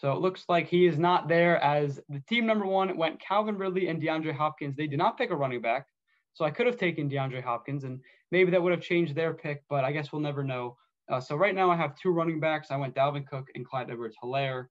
So 0.00 0.12
it 0.12 0.20
looks 0.20 0.46
like 0.48 0.66
he 0.66 0.86
is 0.86 0.96
not 0.96 1.28
there 1.28 1.62
as 1.62 2.00
the 2.08 2.22
team 2.26 2.46
number 2.46 2.64
one 2.64 2.96
went 2.96 3.20
Calvin 3.20 3.58
Ridley 3.58 3.88
and 3.88 4.00
DeAndre 4.00 4.34
Hopkins. 4.34 4.74
They 4.74 4.86
did 4.86 4.98
not 4.98 5.18
pick 5.18 5.30
a 5.30 5.36
running 5.36 5.60
back. 5.60 5.88
So 6.32 6.42
I 6.42 6.50
could 6.50 6.66
have 6.66 6.78
taken 6.78 7.10
DeAndre 7.10 7.44
Hopkins 7.44 7.84
and 7.84 8.00
maybe 8.32 8.50
that 8.50 8.62
would 8.62 8.72
have 8.72 8.80
changed 8.80 9.14
their 9.14 9.34
pick, 9.34 9.62
but 9.68 9.84
I 9.84 9.92
guess 9.92 10.10
we'll 10.10 10.22
never 10.22 10.42
know. 10.42 10.78
Uh, 11.12 11.20
so 11.20 11.36
right 11.36 11.54
now 11.54 11.70
I 11.70 11.76
have 11.76 11.94
two 11.96 12.12
running 12.12 12.40
backs. 12.40 12.70
I 12.70 12.78
went 12.78 12.94
Dalvin 12.94 13.26
Cook 13.26 13.48
and 13.54 13.66
Clyde 13.66 13.90
Edwards 13.90 14.16
Helaire. 14.24 14.68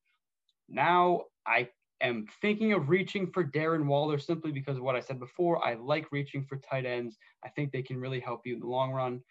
Now 0.67 1.25
I 1.45 1.69
am 2.01 2.25
thinking 2.41 2.73
of 2.73 2.89
reaching 2.89 3.31
for 3.31 3.43
Darren 3.43 3.85
Waller 3.85 4.17
simply 4.17 4.51
because 4.51 4.77
of 4.77 4.83
what 4.83 4.95
I 4.95 4.99
said 4.99 5.19
before. 5.19 5.63
I 5.63 5.75
like 5.75 6.11
reaching 6.11 6.43
for 6.43 6.57
tight 6.57 6.87
ends. 6.87 7.19
I 7.45 7.49
think 7.49 7.71
they 7.71 7.83
can 7.83 7.99
really 7.99 8.19
help 8.19 8.47
you 8.47 8.55
in 8.55 8.61
the 8.61 8.65
long 8.65 8.93
run. 8.93 9.21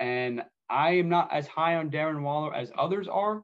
And 0.00 0.44
I 0.70 0.92
am 0.92 1.10
not 1.10 1.30
as 1.30 1.46
high 1.46 1.76
on 1.76 1.90
Darren 1.90 2.22
Waller 2.22 2.54
as 2.54 2.72
others 2.78 3.06
are, 3.06 3.42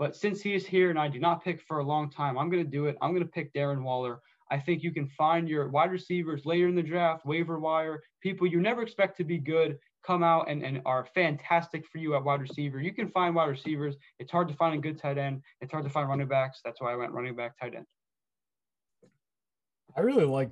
but 0.00 0.16
since 0.16 0.40
he 0.40 0.54
is 0.54 0.66
here 0.66 0.88
and 0.88 0.98
I 0.98 1.08
do 1.08 1.20
not 1.20 1.44
pick 1.44 1.60
for 1.60 1.80
a 1.80 1.84
long 1.84 2.10
time, 2.10 2.38
I'm 2.38 2.48
going 2.48 2.64
to 2.64 2.70
do 2.70 2.86
it. 2.86 2.96
I'm 3.02 3.10
going 3.10 3.22
to 3.22 3.30
pick 3.30 3.52
Darren 3.52 3.82
Waller. 3.82 4.20
I 4.50 4.58
think 4.58 4.82
you 4.82 4.92
can 4.92 5.06
find 5.06 5.46
your 5.46 5.68
wide 5.68 5.90
receivers 5.92 6.46
later 6.46 6.68
in 6.68 6.74
the 6.74 6.82
draft, 6.82 7.26
waiver 7.26 7.60
wire, 7.60 8.02
people 8.22 8.46
you 8.46 8.62
never 8.62 8.80
expect 8.80 9.18
to 9.18 9.24
be 9.24 9.36
good 9.36 9.78
come 10.02 10.22
out 10.22 10.48
and, 10.48 10.64
and 10.64 10.80
are 10.86 11.06
fantastic 11.14 11.86
for 11.86 11.98
you 11.98 12.16
at 12.16 12.24
wide 12.24 12.40
receiver. 12.40 12.80
You 12.80 12.94
can 12.94 13.10
find 13.10 13.34
wide 13.34 13.50
receivers. 13.50 13.94
It's 14.18 14.32
hard 14.32 14.48
to 14.48 14.54
find 14.54 14.74
a 14.74 14.78
good 14.78 14.98
tight 14.98 15.18
end. 15.18 15.42
It's 15.60 15.70
hard 15.70 15.84
to 15.84 15.90
find 15.90 16.08
running 16.08 16.28
backs. 16.28 16.60
That's 16.64 16.80
why 16.80 16.94
I 16.94 16.96
went 16.96 17.12
running 17.12 17.36
back, 17.36 17.60
tight 17.60 17.74
end. 17.74 17.84
I 19.94 20.00
really 20.00 20.24
like 20.24 20.50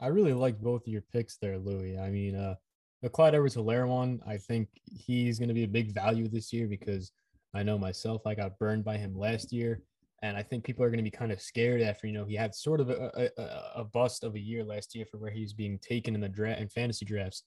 I 0.00 0.08
really 0.08 0.32
like 0.32 0.60
both 0.60 0.82
of 0.82 0.92
your 0.92 1.04
picks 1.12 1.36
there, 1.36 1.56
Louis. 1.56 1.96
I 1.96 2.10
mean, 2.10 2.34
uh 2.34 2.56
the 3.00 3.08
Clyde 3.08 3.36
Edwards 3.36 3.54
Helaire 3.54 3.86
one, 3.86 4.20
I 4.26 4.38
think 4.38 4.68
he's 4.86 5.38
gonna 5.38 5.54
be 5.54 5.64
a 5.64 5.68
big 5.68 5.94
value 5.94 6.26
this 6.26 6.52
year 6.52 6.66
because 6.66 7.12
I 7.54 7.62
know 7.62 7.78
myself, 7.78 8.26
I 8.26 8.34
got 8.34 8.58
burned 8.58 8.84
by 8.84 8.96
him 8.96 9.16
last 9.16 9.52
year. 9.52 9.82
And 10.22 10.36
I 10.36 10.42
think 10.42 10.62
people 10.62 10.84
are 10.84 10.88
going 10.88 10.98
to 10.98 11.10
be 11.10 11.10
kind 11.10 11.32
of 11.32 11.40
scared 11.40 11.82
after, 11.82 12.06
you 12.06 12.12
know, 12.12 12.24
he 12.24 12.36
had 12.36 12.54
sort 12.54 12.80
of 12.80 12.90
a, 12.90 13.28
a, 13.36 13.80
a 13.80 13.84
bust 13.84 14.22
of 14.22 14.36
a 14.36 14.40
year 14.40 14.62
last 14.62 14.94
year 14.94 15.04
for 15.10 15.18
where 15.18 15.32
he 15.32 15.40
was 15.40 15.52
being 15.52 15.80
taken 15.80 16.14
in 16.14 16.20
the 16.20 16.28
draft 16.28 16.60
and 16.60 16.70
fantasy 16.70 17.04
drafts. 17.04 17.42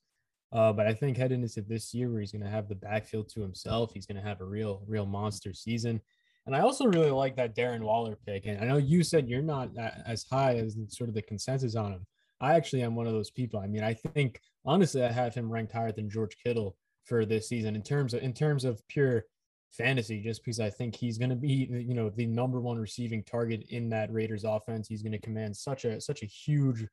Uh, 0.51 0.73
but 0.73 0.85
I 0.85 0.93
think 0.93 1.15
heading 1.15 1.41
into 1.41 1.61
this 1.61 1.93
year 1.93 2.11
where 2.11 2.19
he's 2.19 2.33
going 2.33 2.43
to 2.43 2.49
have 2.49 2.67
the 2.67 2.75
backfield 2.75 3.29
to 3.29 3.41
himself, 3.41 3.91
he's 3.93 4.05
going 4.05 4.21
to 4.21 4.27
have 4.27 4.41
a 4.41 4.45
real, 4.45 4.83
real 4.87 5.05
monster 5.05 5.53
season. 5.53 6.01
And 6.45 6.55
I 6.55 6.59
also 6.59 6.85
really 6.85 7.11
like 7.11 7.35
that 7.37 7.55
Darren 7.55 7.81
Waller 7.81 8.17
pick. 8.25 8.45
And 8.45 8.59
I 8.59 8.65
know 8.67 8.77
you 8.77 9.03
said 9.03 9.27
you're 9.27 9.41
not 9.41 9.69
as 10.05 10.25
high 10.29 10.57
as 10.57 10.77
sort 10.89 11.09
of 11.09 11.15
the 11.15 11.21
consensus 11.21 11.75
on 11.75 11.93
him. 11.93 12.05
I 12.41 12.55
actually 12.55 12.83
am 12.83 12.95
one 12.95 13.07
of 13.07 13.13
those 13.13 13.31
people. 13.31 13.59
I 13.59 13.67
mean, 13.67 13.83
I 13.83 13.93
think 13.93 14.39
honestly, 14.65 15.03
I 15.03 15.11
have 15.11 15.33
him 15.33 15.51
ranked 15.51 15.71
higher 15.71 15.91
than 15.91 16.09
George 16.09 16.35
Kittle 16.43 16.75
for 17.05 17.25
this 17.25 17.47
season 17.47 17.75
in 17.75 17.81
terms 17.81 18.13
of 18.13 18.21
in 18.21 18.33
terms 18.33 18.65
of 18.65 18.85
pure 18.87 19.25
fantasy 19.75 20.21
just 20.21 20.43
because 20.43 20.59
I 20.59 20.69
think 20.69 20.95
he's 20.95 21.17
going 21.17 21.29
to 21.29 21.35
be 21.35 21.67
you 21.69 21.93
know 21.93 22.09
the 22.09 22.25
number 22.25 22.59
one 22.61 22.77
receiving 22.77 23.23
target 23.23 23.65
in 23.69 23.89
that 23.89 24.11
Raiders 24.11 24.43
offense. 24.43 24.87
He's 24.87 25.01
going 25.01 25.11
to 25.11 25.19
command 25.19 25.55
such 25.55 25.85
a 25.85 25.99
such 26.01 26.23
a 26.23 26.25
huge 26.25 26.85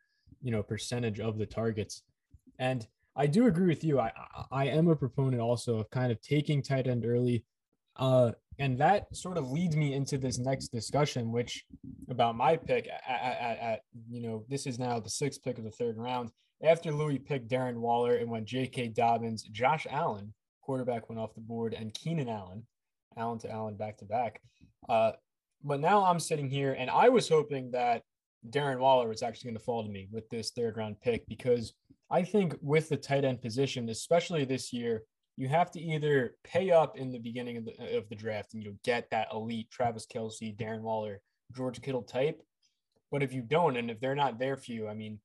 you 0.43 0.51
know 0.51 0.63
percentage 0.63 1.21
of 1.21 1.39
the 1.39 1.47
targets. 1.47 2.03
And 2.59 2.87
I 3.15 3.27
do 3.27 3.47
agree 3.47 3.69
with 3.69 3.85
you. 3.85 4.01
I 4.01 4.13
I 4.51 4.67
am 4.67 4.89
a 4.89 4.97
proponent 4.97 5.41
also 5.41 5.79
of 5.79 5.91
kind 5.91 6.13
of 6.13 6.21
taking 6.21 6.63
tight 6.63 6.87
end 6.87 7.05
early. 7.05 7.45
Uh, 7.97 8.33
and 8.59 8.79
that 8.79 9.15
sort 9.15 9.39
of 9.39 9.51
leads 9.51 9.77
me 9.77 9.95
into 9.95 10.19
this 10.19 10.39
next 10.39 10.69
discussion, 10.69 11.33
which 11.33 11.65
about 12.09 12.37
my 12.37 12.57
pick 12.57 12.89
at, 12.89 13.23
at, 13.23 13.59
at, 13.59 13.81
you 14.11 14.21
know, 14.21 14.45
this 14.49 14.67
is 14.67 14.79
now 14.79 15.01
the 15.01 15.11
sixth 15.11 15.43
pick 15.43 15.59
of 15.59 15.65
the 15.65 15.71
third 15.71 15.97
round. 15.97 16.31
After 16.63 16.93
Louis 16.93 17.19
picked 17.19 17.51
Darren 17.51 17.77
Waller 17.77 18.17
and 18.17 18.31
went 18.31 18.47
J.K. 18.47 18.89
Dobbins, 18.89 19.43
Josh 19.43 19.87
Allen, 19.91 20.33
quarterback, 20.61 21.09
went 21.09 21.21
off 21.21 21.35
the 21.35 21.41
board, 21.41 21.75
and 21.75 21.93
Keenan 21.93 22.29
Allen, 22.29 22.65
Allen 23.17 23.39
to 23.41 23.51
Allen 23.51 23.77
back 23.77 23.99
to 23.99 24.05
back. 24.05 24.41
Uh, 24.89 25.13
but 25.65 25.81
now 25.81 26.05
I'm 26.05 26.21
sitting 26.21 26.49
here 26.49 26.75
and 26.79 26.91
I 26.91 27.09
was 27.09 27.29
hoping 27.29 27.71
that 27.73 28.03
Darren 28.51 28.79
Waller 28.79 29.09
was 29.09 29.23
actually 29.23 29.51
going 29.51 29.59
to 29.59 29.65
fall 29.65 29.85
to 29.85 29.91
me 29.91 30.09
with 30.11 30.29
this 30.29 30.51
third 30.51 30.77
round 30.77 31.01
pick 31.01 31.27
because 31.27 31.75
I 32.11 32.23
think 32.23 32.57
with 32.61 32.89
the 32.89 32.97
tight 32.97 33.25
end 33.25 33.41
position, 33.41 33.89
especially 33.89 34.45
this 34.45 34.73
year, 34.73 35.03
you 35.37 35.49
have 35.49 35.71
to 35.71 35.81
either 35.81 36.37
pay 36.45 36.71
up 36.71 36.99
in 36.99 37.11
the 37.11 37.19
beginning 37.19 37.57
of 37.57 37.65
the, 37.65 37.97
of 37.97 38.09
the 38.09 38.15
draft 38.15 38.55
and 38.55 38.63
you 38.63 38.77
get 38.85 39.09
that 39.11 39.29
elite 39.33 39.71
Travis 39.71 40.07
Kelce, 40.07 40.57
Darren 40.57 40.83
Waller, 40.83 41.21
George 41.57 41.81
Kittle 41.81 42.03
type. 42.03 42.43
But 43.11 43.23
if 43.23 43.33
you 43.33 43.43
don't, 43.43 43.77
and 43.77 43.91
if 43.91 44.01
they're 44.01 44.15
not 44.15 44.39
there 44.39 44.57
for 44.57 44.73
you, 44.73 44.89
I 44.89 44.95
mean, 44.95 45.21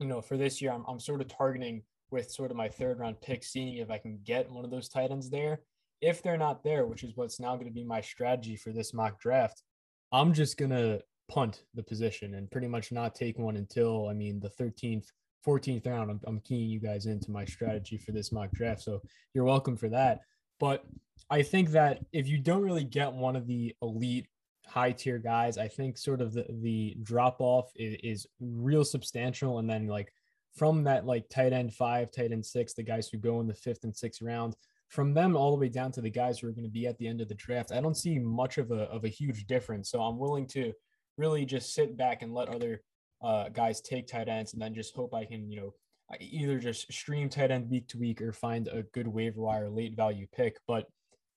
you 0.00 0.06
know, 0.06 0.20
for 0.20 0.36
this 0.36 0.60
year, 0.60 0.72
I'm, 0.72 0.84
I'm 0.88 0.98
sort 0.98 1.20
of 1.20 1.28
targeting 1.28 1.82
with 2.10 2.30
sort 2.30 2.50
of 2.50 2.56
my 2.56 2.68
third 2.68 2.98
round 2.98 3.20
pick, 3.20 3.44
seeing 3.44 3.76
if 3.76 3.90
I 3.90 3.98
can 3.98 4.18
get 4.24 4.50
one 4.50 4.64
of 4.64 4.70
those 4.70 4.88
tight 4.88 5.10
ends 5.10 5.30
there 5.30 5.60
if 6.02 6.22
they're 6.22 6.36
not 6.36 6.64
there, 6.64 6.84
which 6.84 7.04
is 7.04 7.16
what's 7.16 7.40
now 7.40 7.54
going 7.54 7.68
to 7.68 7.72
be 7.72 7.84
my 7.84 8.00
strategy 8.00 8.56
for 8.56 8.72
this 8.72 8.92
mock 8.92 9.20
draft, 9.20 9.62
I'm 10.10 10.34
just 10.34 10.58
going 10.58 10.72
to 10.72 11.00
punt 11.28 11.62
the 11.74 11.82
position 11.82 12.34
and 12.34 12.50
pretty 12.50 12.66
much 12.66 12.92
not 12.92 13.14
take 13.14 13.38
one 13.38 13.56
until, 13.56 14.08
I 14.08 14.12
mean, 14.12 14.40
the 14.40 14.50
13th, 14.50 15.06
14th 15.46 15.86
round. 15.86 16.10
I'm, 16.10 16.20
I'm 16.26 16.40
keying 16.40 16.68
you 16.68 16.80
guys 16.80 17.06
into 17.06 17.30
my 17.30 17.44
strategy 17.44 17.96
for 17.96 18.10
this 18.10 18.32
mock 18.32 18.50
draft. 18.50 18.82
So 18.82 19.00
you're 19.32 19.44
welcome 19.44 19.76
for 19.76 19.88
that. 19.90 20.20
But 20.58 20.84
I 21.30 21.42
think 21.42 21.70
that 21.70 22.00
if 22.12 22.28
you 22.28 22.38
don't 22.38 22.62
really 22.62 22.84
get 22.84 23.12
one 23.12 23.36
of 23.36 23.46
the 23.46 23.74
elite 23.80 24.26
high 24.66 24.92
tier 24.92 25.18
guys, 25.18 25.56
I 25.56 25.68
think 25.68 25.98
sort 25.98 26.20
of 26.20 26.34
the, 26.34 26.46
the 26.62 26.96
drop 27.02 27.36
off 27.38 27.70
is, 27.76 27.96
is 28.02 28.26
real 28.40 28.84
substantial. 28.84 29.60
And 29.60 29.70
then 29.70 29.86
like 29.86 30.12
from 30.56 30.84
that 30.84 31.06
like 31.06 31.28
tight 31.28 31.52
end 31.52 31.72
five, 31.74 32.10
tight 32.10 32.32
end 32.32 32.44
six, 32.44 32.74
the 32.74 32.82
guys 32.82 33.08
who 33.08 33.18
go 33.18 33.40
in 33.40 33.46
the 33.46 33.54
fifth 33.54 33.84
and 33.84 33.96
sixth 33.96 34.20
round, 34.20 34.56
from 34.92 35.14
them 35.14 35.34
all 35.36 35.50
the 35.50 35.56
way 35.56 35.70
down 35.70 35.90
to 35.90 36.02
the 36.02 36.10
guys 36.10 36.38
who 36.38 36.48
are 36.48 36.52
going 36.52 36.64
to 36.64 36.70
be 36.70 36.86
at 36.86 36.98
the 36.98 37.08
end 37.08 37.22
of 37.22 37.28
the 37.28 37.34
draft, 37.34 37.72
I 37.72 37.80
don't 37.80 37.96
see 37.96 38.18
much 38.18 38.58
of 38.58 38.70
a 38.70 38.82
of 38.90 39.04
a 39.04 39.08
huge 39.08 39.46
difference. 39.46 39.90
So 39.90 40.02
I'm 40.02 40.18
willing 40.18 40.46
to 40.48 40.72
really 41.16 41.46
just 41.46 41.74
sit 41.74 41.96
back 41.96 42.20
and 42.20 42.34
let 42.34 42.50
other 42.50 42.82
uh, 43.22 43.48
guys 43.48 43.80
take 43.80 44.06
tight 44.06 44.28
ends, 44.28 44.52
and 44.52 44.60
then 44.60 44.74
just 44.74 44.94
hope 44.94 45.14
I 45.14 45.24
can, 45.24 45.50
you 45.50 45.60
know, 45.60 45.74
either 46.20 46.58
just 46.58 46.92
stream 46.92 47.30
tight 47.30 47.50
end 47.50 47.70
week 47.70 47.88
to 47.88 47.98
week 47.98 48.20
or 48.20 48.32
find 48.32 48.68
a 48.68 48.82
good 48.92 49.08
waiver 49.08 49.40
wire 49.40 49.70
late 49.70 49.96
value 49.96 50.26
pick. 50.36 50.58
But 50.66 50.86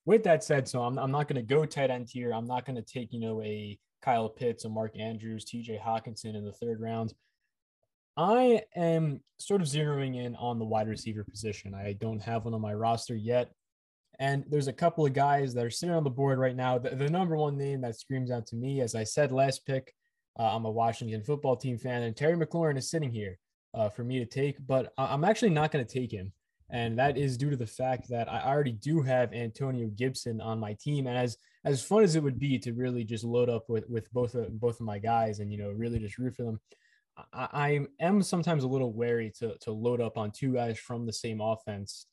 with 0.05 0.23
that 0.23 0.43
said, 0.43 0.67
so 0.67 0.83
I'm, 0.83 0.99
I'm 0.99 1.11
not 1.11 1.29
going 1.29 1.41
to 1.41 1.55
go 1.55 1.65
tight 1.65 1.89
end 1.89 2.09
here. 2.11 2.33
I'm 2.33 2.47
not 2.47 2.65
going 2.65 2.75
to 2.75 2.81
take, 2.81 3.13
you 3.13 3.21
know, 3.21 3.41
a 3.41 3.79
Kyle 4.01 4.29
Pitts, 4.29 4.65
a 4.65 4.69
Mark 4.69 4.99
Andrews, 4.99 5.45
TJ 5.45 5.81
Hockenson 5.81 6.35
in 6.35 6.43
the 6.43 6.51
third 6.51 6.81
round. 6.81 7.13
I 8.17 8.61
am 8.75 9.21
sort 9.37 9.61
of 9.61 9.67
zeroing 9.67 10.15
in 10.15 10.35
on 10.35 10.59
the 10.59 10.65
wide 10.65 10.87
receiver 10.87 11.23
position. 11.23 11.73
I 11.73 11.93
don't 11.93 12.21
have 12.21 12.45
one 12.45 12.53
on 12.53 12.61
my 12.61 12.73
roster 12.73 13.15
yet. 13.15 13.51
And 14.19 14.45
there's 14.49 14.69
a 14.69 14.73
couple 14.73 15.05
of 15.05 15.13
guys 15.13 15.53
that 15.53 15.65
are 15.65 15.69
sitting 15.69 15.93
on 15.93 16.05
the 16.05 16.09
board 16.09 16.39
right 16.39 16.55
now. 16.55 16.77
The, 16.77 16.91
the 16.91 17.09
number 17.09 17.35
one 17.35 17.57
name 17.57 17.81
that 17.81 17.99
screams 17.99 18.31
out 18.31 18.45
to 18.47 18.55
me, 18.55 18.79
as 18.79 18.95
I 18.95 19.03
said 19.03 19.33
last 19.33 19.65
pick, 19.65 19.93
uh, 20.39 20.55
I'm 20.55 20.65
a 20.65 20.71
Washington 20.71 21.21
football 21.23 21.57
team 21.57 21.77
fan, 21.77 22.03
and 22.03 22.15
Terry 22.15 22.35
McLaurin 22.35 22.77
is 22.77 22.89
sitting 22.89 23.11
here 23.11 23.37
uh, 23.73 23.89
for 23.89 24.03
me 24.03 24.19
to 24.19 24.25
take, 24.25 24.55
but 24.65 24.93
I'm 24.97 25.23
actually 25.23 25.49
not 25.49 25.71
going 25.71 25.85
to 25.85 25.99
take 25.99 26.11
him. 26.11 26.31
And 26.69 26.97
that 26.97 27.17
is 27.17 27.37
due 27.37 27.49
to 27.49 27.55
the 27.55 27.67
fact 27.67 28.09
that 28.09 28.31
I 28.31 28.41
already 28.41 28.71
do 28.71 29.01
have 29.01 29.33
Antonio 29.33 29.87
Gibson 29.95 30.41
on 30.41 30.59
my 30.59 30.73
team. 30.73 31.07
And 31.07 31.17
as 31.17 31.37
as 31.63 31.83
fun 31.83 32.03
as 32.03 32.15
it 32.15 32.23
would 32.23 32.39
be 32.39 32.57
to 32.59 32.73
really 32.73 33.03
just 33.03 33.23
load 33.23 33.49
up 33.49 33.69
with 33.69 33.87
with 33.87 34.11
both 34.11 34.33
of 34.33 34.59
both 34.59 34.79
of 34.79 34.85
my 34.85 34.97
guys 34.97 35.39
and 35.39 35.51
you 35.51 35.59
know 35.59 35.69
really 35.69 35.99
just 35.99 36.17
root 36.17 36.35
for 36.35 36.43
them, 36.43 36.59
I, 37.33 37.47
I 37.53 37.79
am 37.99 38.21
sometimes 38.21 38.63
a 38.63 38.67
little 38.67 38.93
wary 38.93 39.31
to 39.39 39.57
to 39.61 39.71
load 39.71 40.01
up 40.01 40.17
on 40.17 40.31
two 40.31 40.53
guys 40.53 40.77
from 40.77 41.05
the 41.05 41.13
same 41.13 41.41
offense. 41.41 42.07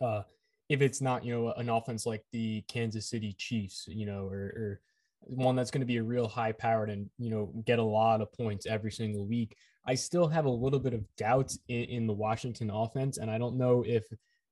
Uh, 0.00 0.22
if 0.68 0.80
it's 0.80 1.00
not, 1.00 1.24
you 1.24 1.34
know, 1.34 1.52
an 1.52 1.68
offense 1.68 2.06
like 2.06 2.24
the 2.32 2.62
Kansas 2.62 3.08
City 3.08 3.34
Chiefs, 3.36 3.84
you 3.88 4.06
know, 4.06 4.26
or, 4.26 4.40
or 4.56 4.80
one 5.20 5.54
that's 5.54 5.70
going 5.70 5.82
to 5.82 5.86
be 5.86 5.98
a 5.98 6.02
real 6.02 6.26
high 6.26 6.52
powered 6.52 6.88
and, 6.88 7.10
you 7.18 7.30
know, 7.30 7.52
get 7.66 7.78
a 7.78 7.84
lot 7.84 8.22
of 8.22 8.32
points 8.32 8.64
every 8.64 8.90
single 8.90 9.26
week. 9.26 9.54
I 9.86 9.94
still 9.94 10.28
have 10.28 10.46
a 10.46 10.50
little 10.50 10.78
bit 10.78 10.94
of 10.94 11.04
doubt 11.16 11.52
in, 11.68 11.84
in 11.84 12.06
the 12.06 12.14
Washington 12.14 12.70
offense. 12.70 13.18
And 13.18 13.30
I 13.30 13.36
don't 13.36 13.58
know 13.58 13.84
if 13.86 14.04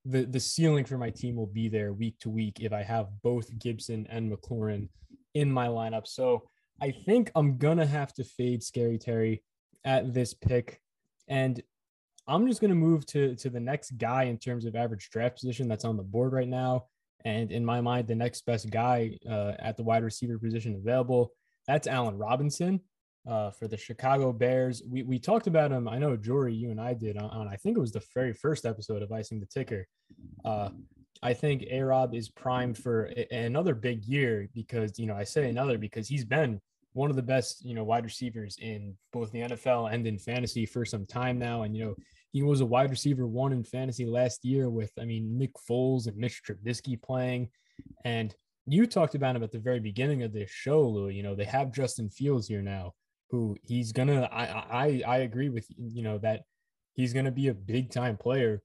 the, 0.04 0.24
the 0.24 0.40
ceiling 0.40 0.84
for 0.84 0.98
my 0.98 1.10
team 1.10 1.36
will 1.36 1.46
be 1.46 1.68
there 1.68 1.92
week 1.92 2.18
to 2.20 2.28
week 2.28 2.60
if 2.60 2.72
I 2.72 2.82
have 2.82 3.08
both 3.22 3.58
Gibson 3.58 4.06
and 4.10 4.30
McLaurin 4.30 4.88
in 5.34 5.50
my 5.50 5.68
lineup. 5.68 6.06
So 6.06 6.42
I 6.82 6.90
think 6.90 7.30
I'm 7.34 7.56
going 7.56 7.78
to 7.78 7.86
have 7.86 8.12
to 8.14 8.24
fade 8.24 8.62
Scary 8.62 8.98
Terry 8.98 9.42
at 9.84 10.12
this 10.12 10.34
pick. 10.34 10.80
And 11.28 11.62
I'm 12.26 12.46
just 12.46 12.60
going 12.60 12.70
to 12.70 12.76
move 12.76 13.06
to, 13.06 13.34
to 13.36 13.50
the 13.50 13.60
next 13.60 13.92
guy 13.98 14.24
in 14.24 14.38
terms 14.38 14.64
of 14.64 14.76
average 14.76 15.10
draft 15.10 15.36
position 15.36 15.68
that's 15.68 15.84
on 15.84 15.96
the 15.96 16.02
board 16.02 16.32
right 16.32 16.48
now. 16.48 16.86
And 17.24 17.50
in 17.50 17.64
my 17.64 17.80
mind, 17.80 18.08
the 18.08 18.14
next 18.14 18.46
best 18.46 18.70
guy 18.70 19.18
uh, 19.28 19.52
at 19.58 19.76
the 19.76 19.82
wide 19.82 20.04
receiver 20.04 20.38
position 20.38 20.74
available, 20.74 21.32
that's 21.66 21.86
Allen 21.86 22.16
Robinson 22.16 22.80
uh, 23.28 23.50
for 23.50 23.68
the 23.68 23.76
Chicago 23.76 24.32
Bears. 24.32 24.82
We, 24.88 25.02
we 25.02 25.18
talked 25.18 25.46
about 25.46 25.72
him. 25.72 25.88
I 25.88 25.98
know, 25.98 26.16
Jory, 26.16 26.54
you 26.54 26.70
and 26.70 26.80
I 26.80 26.94
did 26.94 27.16
on, 27.16 27.30
on 27.30 27.48
I 27.48 27.56
think 27.56 27.76
it 27.76 27.80
was 27.80 27.92
the 27.92 28.02
very 28.14 28.32
first 28.32 28.64
episode 28.64 29.02
of 29.02 29.12
Icing 29.12 29.40
the 29.40 29.46
Kicker. 29.46 29.86
Uh, 30.44 30.70
I 31.22 31.34
think 31.34 31.64
A 31.70 31.82
Rob 31.82 32.14
is 32.14 32.30
primed 32.30 32.78
for 32.78 33.12
a, 33.16 33.26
another 33.34 33.74
big 33.74 34.04
year 34.04 34.48
because, 34.54 34.98
you 34.98 35.06
know, 35.06 35.14
I 35.14 35.24
say 35.24 35.50
another 35.50 35.76
because 35.76 36.08
he's 36.08 36.24
been 36.24 36.60
one 36.92 37.10
of 37.10 37.16
the 37.16 37.22
best, 37.22 37.64
you 37.64 37.74
know, 37.74 37.84
wide 37.84 38.04
receivers 38.04 38.56
in 38.60 38.96
both 39.12 39.30
the 39.32 39.40
NFL 39.40 39.92
and 39.92 40.06
in 40.06 40.18
fantasy 40.18 40.66
for 40.66 40.84
some 40.84 41.06
time 41.06 41.38
now. 41.38 41.62
And, 41.62 41.76
you 41.76 41.84
know, 41.84 41.94
he 42.32 42.42
was 42.42 42.60
a 42.60 42.66
wide 42.66 42.90
receiver 42.90 43.26
one 43.26 43.52
in 43.52 43.64
fantasy 43.64 44.06
last 44.06 44.44
year 44.44 44.70
with, 44.70 44.92
I 44.98 45.04
mean, 45.04 45.38
Nick 45.38 45.52
Foles 45.68 46.06
and 46.06 46.16
Mitch 46.16 46.42
Trubisky 46.44 47.00
playing. 47.00 47.50
And 48.04 48.34
you 48.66 48.86
talked 48.86 49.14
about 49.14 49.36
him 49.36 49.42
at 49.42 49.52
the 49.52 49.58
very 49.58 49.80
beginning 49.80 50.22
of 50.22 50.32
this 50.32 50.50
show, 50.50 50.86
Louis. 50.86 51.14
You 51.14 51.22
know, 51.22 51.34
they 51.34 51.44
have 51.44 51.72
Justin 51.72 52.10
Fields 52.10 52.46
here 52.46 52.62
now, 52.62 52.94
who 53.30 53.56
he's 53.62 53.92
gonna. 53.92 54.28
I 54.32 54.44
I 54.44 55.02
I 55.06 55.16
agree 55.18 55.48
with 55.48 55.66
you 55.76 56.02
know 56.02 56.18
that 56.18 56.42
he's 56.94 57.12
gonna 57.12 57.30
be 57.30 57.48
a 57.48 57.54
big 57.54 57.90
time 57.90 58.16
player, 58.16 58.62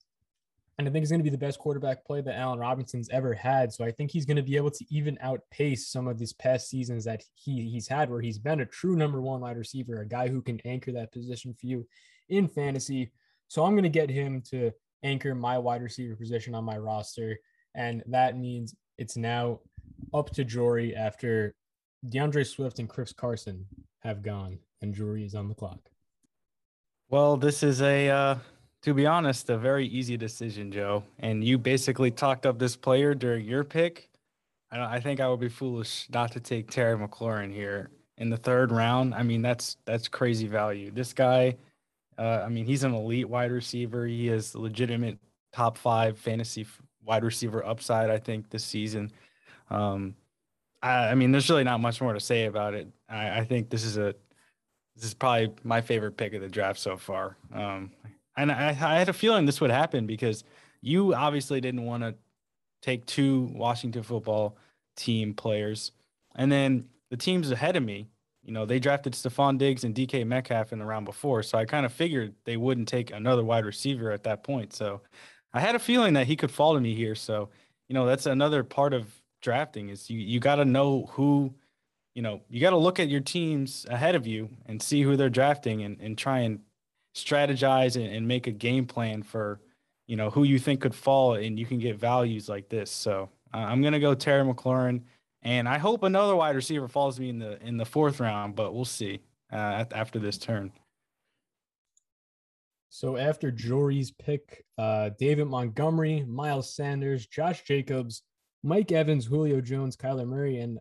and 0.77 0.87
I 0.87 0.91
think 0.91 1.03
he's 1.03 1.11
gonna 1.11 1.23
be 1.23 1.29
the 1.29 1.37
best 1.37 1.59
quarterback 1.59 2.05
play 2.05 2.21
that 2.21 2.37
Allen 2.37 2.59
Robinson's 2.59 3.09
ever 3.09 3.33
had. 3.33 3.71
So 3.71 3.85
I 3.85 3.91
think 3.91 4.11
he's 4.11 4.25
gonna 4.25 4.43
be 4.43 4.57
able 4.57 4.71
to 4.71 4.85
even 4.89 5.17
outpace 5.21 5.87
some 5.87 6.07
of 6.07 6.17
these 6.17 6.33
past 6.33 6.69
seasons 6.69 7.05
that 7.05 7.23
he 7.33 7.69
he's 7.69 7.87
had, 7.87 8.09
where 8.09 8.21
he's 8.21 8.39
been 8.39 8.61
a 8.61 8.65
true 8.65 8.95
number 8.95 9.21
one 9.21 9.41
wide 9.41 9.57
receiver, 9.57 10.01
a 10.01 10.07
guy 10.07 10.27
who 10.27 10.41
can 10.41 10.59
anchor 10.65 10.91
that 10.91 11.11
position 11.11 11.53
for 11.53 11.67
you 11.67 11.87
in 12.29 12.47
fantasy. 12.47 13.11
So 13.47 13.63
I'm 13.63 13.75
gonna 13.75 13.89
get 13.89 14.09
him 14.09 14.41
to 14.49 14.71
anchor 15.03 15.33
my 15.35 15.57
wide 15.57 15.81
receiver 15.81 16.15
position 16.15 16.55
on 16.55 16.63
my 16.63 16.77
roster, 16.77 17.37
and 17.73 18.03
that 18.07 18.37
means 18.37 18.75
it's 18.97 19.17
now 19.17 19.59
up 20.13 20.29
to 20.31 20.43
Jory 20.43 20.95
after 20.95 21.55
D'Andre 22.09 22.43
Swift 22.43 22.79
and 22.79 22.89
Chris 22.89 23.13
Carson 23.13 23.65
have 23.99 24.21
gone, 24.21 24.59
and 24.81 24.93
Jory 24.93 25.25
is 25.25 25.35
on 25.35 25.47
the 25.47 25.55
clock. 25.55 25.79
Well, 27.09 27.37
this 27.37 27.63
is 27.63 27.81
a, 27.81 28.09
uh, 28.09 28.35
to 28.85 28.93
be 28.93 29.07
honest, 29.07 29.49
a 29.49 29.57
very 29.57 29.87
easy 29.87 30.15
decision, 30.15 30.71
Joe. 30.71 31.03
And 31.17 31.43
you 31.43 31.57
basically 31.57 32.11
talked 32.11 32.45
up 32.45 32.59
this 32.59 32.75
player 32.75 33.15
during 33.15 33.43
your 33.43 33.63
pick. 33.63 34.09
I, 34.71 34.97
I 34.97 34.99
think 34.99 35.19
I 35.19 35.27
would 35.27 35.39
be 35.39 35.49
foolish 35.49 36.07
not 36.13 36.31
to 36.33 36.39
take 36.39 36.69
Terry 36.69 36.95
McLaurin 36.95 37.51
here 37.51 37.89
in 38.19 38.29
the 38.29 38.37
third 38.37 38.71
round. 38.71 39.15
I 39.15 39.23
mean, 39.23 39.41
that's 39.41 39.77
that's 39.85 40.07
crazy 40.07 40.45
value. 40.45 40.91
This 40.91 41.13
guy, 41.13 41.55
uh, 42.19 42.43
I 42.45 42.49
mean, 42.49 42.65
he's 42.67 42.83
an 42.83 42.93
elite 42.93 43.27
wide 43.27 43.51
receiver. 43.51 44.05
He 44.05 44.29
is 44.29 44.53
legitimate 44.53 45.17
top 45.51 45.79
five 45.79 46.19
fantasy 46.19 46.67
wide 47.03 47.23
receiver 47.23 47.65
upside. 47.65 48.11
I 48.11 48.19
think 48.19 48.51
this 48.51 48.63
season. 48.63 49.11
Um, 49.71 50.15
I, 50.83 51.07
I, 51.07 51.15
mean, 51.15 51.31
there's 51.31 51.49
really 51.49 51.63
not 51.63 51.79
much 51.79 52.01
more 52.01 52.13
to 52.13 52.19
say 52.19 52.45
about 52.45 52.75
it. 52.75 52.87
I, 53.09 53.39
I, 53.39 53.45
think 53.45 53.71
this 53.71 53.83
is 53.83 53.97
a 53.97 54.13
this 54.95 55.05
is 55.05 55.15
probably 55.15 55.51
my 55.63 55.81
favorite 55.81 56.17
pick 56.17 56.35
of 56.35 56.41
the 56.41 56.49
draft 56.49 56.79
so 56.79 56.97
far. 56.97 57.35
Um, 57.51 57.89
and 58.37 58.51
I, 58.51 58.69
I 58.69 58.97
had 58.99 59.09
a 59.09 59.13
feeling 59.13 59.45
this 59.45 59.61
would 59.61 59.71
happen 59.71 60.05
because 60.05 60.43
you 60.81 61.13
obviously 61.13 61.61
didn't 61.61 61.85
want 61.85 62.03
to 62.03 62.15
take 62.81 63.05
two 63.05 63.49
Washington 63.53 64.03
football 64.03 64.57
team 64.95 65.33
players, 65.33 65.91
and 66.35 66.51
then 66.51 66.85
the 67.09 67.17
teams 67.17 67.51
ahead 67.51 67.75
of 67.75 67.83
me. 67.83 68.07
You 68.43 68.51
know, 68.51 68.67
they 68.67 68.77
drafted 68.77 69.13
Stefon 69.13 69.57
Diggs 69.57 69.83
and 69.83 69.95
DK 69.95 70.23
Metcalf 70.27 70.71
in 70.71 70.77
the 70.77 70.85
round 70.85 71.05
before, 71.05 71.41
so 71.41 71.57
I 71.57 71.65
kind 71.65 71.83
of 71.83 71.91
figured 71.91 72.35
they 72.43 72.57
wouldn't 72.57 72.87
take 72.87 73.11
another 73.11 73.43
wide 73.43 73.65
receiver 73.65 74.11
at 74.11 74.21
that 74.25 74.43
point. 74.43 74.71
So 74.71 75.01
I 75.51 75.61
had 75.61 75.73
a 75.73 75.79
feeling 75.79 76.13
that 76.13 76.27
he 76.27 76.35
could 76.35 76.51
fall 76.51 76.75
to 76.75 76.79
me 76.79 76.93
here. 76.93 77.15
So, 77.15 77.49
you 77.87 77.95
know, 77.95 78.05
that's 78.05 78.27
another 78.27 78.63
part 78.63 78.93
of 78.93 79.07
drafting 79.41 79.89
is 79.89 80.09
you 80.09 80.19
you 80.19 80.39
got 80.39 80.55
to 80.55 80.65
know 80.65 81.07
who 81.11 81.53
you 82.15 82.21
know 82.21 82.41
you 82.49 82.59
got 82.59 82.71
to 82.71 82.77
look 82.77 82.99
at 82.99 83.09
your 83.09 83.21
teams 83.21 83.85
ahead 83.89 84.15
of 84.15 84.25
you 84.25 84.49
and 84.65 84.81
see 84.81 85.03
who 85.03 85.15
they're 85.15 85.29
drafting 85.29 85.83
and, 85.83 86.01
and 86.01 86.17
try 86.17 86.39
and 86.39 86.59
strategize 87.15 87.95
and, 87.95 88.13
and 88.13 88.27
make 88.27 88.47
a 88.47 88.51
game 88.51 88.85
plan 88.85 89.23
for 89.23 89.59
you 90.07 90.15
know 90.15 90.29
who 90.29 90.43
you 90.43 90.59
think 90.59 90.81
could 90.81 90.93
fall 90.93 91.35
and 91.35 91.57
you 91.57 91.65
can 91.65 91.79
get 91.79 91.97
values 91.97 92.49
like 92.49 92.69
this 92.69 92.91
so 92.91 93.29
uh, 93.53 93.57
i'm 93.57 93.81
going 93.81 93.93
to 93.93 93.99
go 93.99 94.13
terry 94.13 94.43
mclaurin 94.43 95.01
and 95.41 95.67
i 95.67 95.77
hope 95.77 96.03
another 96.03 96.35
wide 96.35 96.55
receiver 96.55 96.87
falls 96.87 97.19
me 97.19 97.29
in 97.29 97.39
the 97.39 97.61
in 97.65 97.77
the 97.77 97.85
fourth 97.85 98.19
round 98.19 98.55
but 98.55 98.73
we'll 98.73 98.85
see 98.85 99.21
uh, 99.51 99.85
after 99.93 100.19
this 100.19 100.37
turn 100.37 100.71
so 102.95 103.17
after 103.17 103.51
Jory's 103.51 104.11
pick, 104.11 104.63
uh, 104.77 105.09
David 105.19 105.47
Montgomery, 105.47 106.23
Miles 106.29 106.73
Sanders, 106.73 107.27
Josh 107.27 107.61
Jacobs, 107.63 108.23
Mike 108.63 108.93
Evans, 108.93 109.25
Julio 109.25 109.59
Jones, 109.59 109.97
Kyler 109.97 110.25
Murray, 110.25 110.59
and 110.59 110.79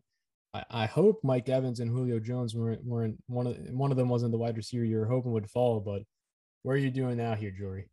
I, 0.54 0.64
I 0.70 0.86
hope 0.86 1.18
Mike 1.24 1.48
Evans 1.48 1.80
and 1.80 1.90
Julio 1.90 2.20
Jones 2.20 2.54
weren't 2.54 2.84
weren't 2.84 3.18
one 3.26 3.48
of 3.48 3.56
one 3.70 3.90
of 3.90 3.96
them 3.96 4.08
wasn't 4.08 4.30
the 4.30 4.38
wide 4.38 4.56
receiver 4.56 4.84
you 4.84 4.98
were 4.98 5.06
hoping 5.06 5.32
would 5.32 5.50
fall. 5.50 5.80
But 5.80 6.02
where 6.64 6.74
are 6.74 6.78
you 6.78 6.90
doing 6.90 7.18
now 7.18 7.34
here, 7.34 7.50
Jory? 7.50 7.86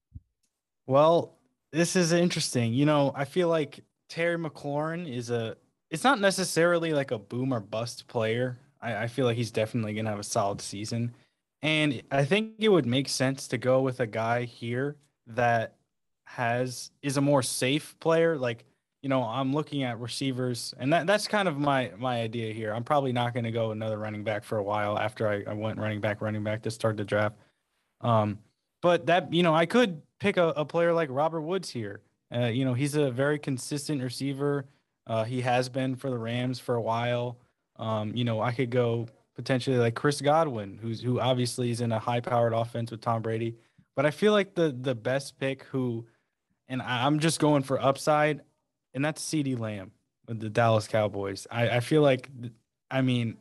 Well, 0.88 1.38
this 1.72 1.96
is 1.96 2.14
interesting. 2.14 2.74
You 2.74 2.86
know, 2.86 3.12
I 3.16 3.26
feel 3.26 3.50
like 3.50 3.84
Terry 4.10 4.38
McLaurin 4.38 5.14
is 5.14 5.30
a. 5.30 5.56
It's 5.90 6.06
not 6.06 6.20
necessarily 6.20 6.94
like 6.94 7.12
a 7.12 7.20
boom 7.20 7.54
or 7.54 7.60
bust 7.60 8.08
player. 8.08 8.58
I, 8.82 9.04
I 9.04 9.08
feel 9.08 9.26
like 9.26 9.38
he's 9.38 9.52
definitely 9.52 9.94
gonna 9.94 10.10
have 10.10 10.20
a 10.20 10.24
solid 10.24 10.62
season, 10.62 11.14
and 11.62 12.02
I 12.12 12.26
think 12.26 12.54
it 12.60 12.70
would 12.70 12.86
make 12.86 13.10
sense 13.10 13.48
to 13.50 13.58
go 13.58 13.82
with 13.82 14.00
a 14.00 14.08
guy 14.08 14.46
here 14.46 14.96
that 15.28 15.76
has 16.26 16.92
is 17.02 17.18
a 17.18 17.22
more 17.22 17.44
safe 17.44 17.96
player. 18.00 18.38
Like 18.38 18.64
you 19.02 19.10
know, 19.10 19.24
I'm 19.24 19.54
looking 19.54 19.84
at 19.84 20.00
receivers, 20.00 20.74
and 20.80 20.94
that, 20.94 21.08
that's 21.08 21.28
kind 21.28 21.48
of 21.50 21.58
my 21.58 21.92
my 21.98 22.22
idea 22.22 22.54
here. 22.54 22.74
I'm 22.74 22.86
probably 22.86 23.12
not 23.12 23.34
going 23.34 23.44
to 23.44 23.52
go 23.52 23.72
another 23.72 23.98
running 23.98 24.24
back 24.24 24.46
for 24.46 24.60
a 24.60 24.64
while 24.64 24.98
after 24.98 25.28
I, 25.28 25.44
I 25.50 25.54
went 25.54 25.78
running 25.78 26.00
back, 26.00 26.22
running 26.22 26.44
back 26.44 26.62
to 26.64 26.72
start 26.72 26.96
the 26.96 27.04
draft. 27.04 27.36
Um, 28.00 28.40
but 28.82 29.06
that 29.08 29.34
you 29.34 29.44
know, 29.44 29.54
I 29.54 29.66
could 29.66 30.02
pick 30.20 30.38
a, 30.38 30.50
a 30.50 30.66
player 30.66 30.94
like 30.94 31.10
Robert 31.12 31.42
Woods 31.42 31.70
here. 31.70 32.02
Uh, 32.34 32.46
you 32.46 32.66
know, 32.66 32.74
he's 32.74 32.96
a 32.96 33.12
very 33.12 33.38
consistent 33.40 34.02
receiver. 34.02 34.66
Uh, 35.08 35.24
he 35.24 35.42
has 35.42 35.70
been 35.70 35.96
for 35.96 36.10
the 36.10 36.18
Rams 36.18 36.60
for 36.60 36.76
a 36.76 36.82
while. 36.82 37.38
Um, 37.78 38.16
you 38.16 38.24
know, 38.24 38.42
I 38.42 38.52
could 38.52 38.70
go 38.70 39.08
potentially 39.36 39.78
like 39.78 39.96
Chris 39.96 40.22
Godwin, 40.22 40.80
who's 40.82 41.02
who 41.02 41.20
obviously 41.20 41.72
is 41.72 41.82
in 41.82 41.92
a 41.92 42.00
high-powered 42.00 42.54
offense 42.54 42.92
with 42.92 43.02
Tom 43.02 43.22
Brady. 43.22 43.56
But 43.96 44.06
I 44.06 44.12
feel 44.12 44.32
like 44.32 44.56
the 44.56 44.76
the 44.80 44.96
best 44.96 45.40
pick 45.40 45.64
who, 45.64 46.06
and 46.68 46.82
I'm 46.82 47.20
just 47.20 47.40
going 47.40 47.64
for 47.64 47.82
upside 47.82 48.42
and 48.94 49.04
that's 49.04 49.22
CeeDee 49.24 49.60
Lamb 49.60 49.92
with 50.28 50.40
the 50.40 50.50
Dallas 50.50 50.88
Cowboys. 50.88 51.48
I, 51.50 51.70
I 51.70 51.80
feel 51.80 52.02
like, 52.02 52.30
I 52.90 53.02
mean, 53.02 53.38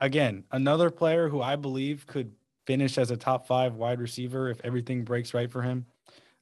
again, 0.00 0.44
another 0.50 0.90
player 0.90 1.28
who 1.28 1.40
I 1.40 1.56
believe 1.56 2.06
could 2.06 2.32
finish 2.66 2.98
as 2.98 3.10
a 3.10 3.16
top 3.16 3.46
five 3.46 3.74
wide 3.74 4.00
receiver 4.00 4.50
if 4.50 4.60
everything 4.64 5.04
breaks 5.04 5.34
right 5.34 5.50
for 5.50 5.62
him. 5.62 5.86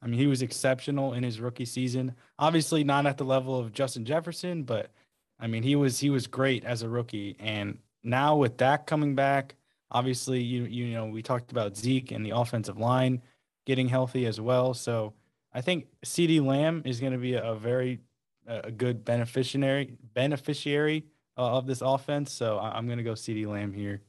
I 0.03 0.07
mean, 0.07 0.19
he 0.19 0.27
was 0.27 0.43
exceptional 0.43 1.13
in 1.13 1.23
his 1.23 1.41
rookie 1.41 1.67
season. 1.67 2.15
Obviously, 2.39 2.85
not 2.85 3.07
at 3.07 3.19
the 3.19 3.25
level 3.25 3.59
of 3.59 3.73
Justin 3.73 4.05
Jefferson, 4.05 4.63
but 4.63 4.91
I 5.39 5.47
mean, 5.47 5.63
he 5.63 5.77
was 5.77 5.99
he 5.99 6.11
was 6.11 6.27
great 6.27 6.65
as 6.65 6.83
a 6.83 6.89
rookie. 6.89 7.37
And 7.39 7.79
now 8.03 8.37
with 8.37 8.57
Dak 8.57 8.87
coming 8.87 9.15
back, 9.15 9.57
obviously, 9.91 10.41
you 10.41 10.65
you 10.65 10.93
know, 10.95 11.07
we 11.07 11.23
talked 11.23 11.53
about 11.53 11.77
Zeke 11.77 12.13
and 12.13 12.25
the 12.25 12.31
offensive 12.31 12.79
line 12.79 13.23
getting 13.67 13.89
healthy 13.89 14.27
as 14.27 14.41
well. 14.41 14.73
So 14.75 15.15
I 15.53 15.61
think 15.61 15.87
CeeDee 16.05 16.45
Lamb 16.45 16.83
is 16.85 17.01
going 17.01 17.13
to 17.13 17.19
be 17.19 17.35
a 17.35 17.55
very 17.55 18.01
a 18.47 18.71
good 18.71 19.05
beneficiary 19.05 19.97
beneficiary 20.15 21.05
uh, 21.37 21.57
of 21.57 21.67
this 21.67 21.83
offense. 21.83 22.33
So 22.33 22.59
I'm 22.59 22.87
going 22.87 22.99
to 22.99 23.05
go 23.05 23.13
CeeDee 23.13 23.47
Lamb 23.47 23.73
here. 23.73 24.03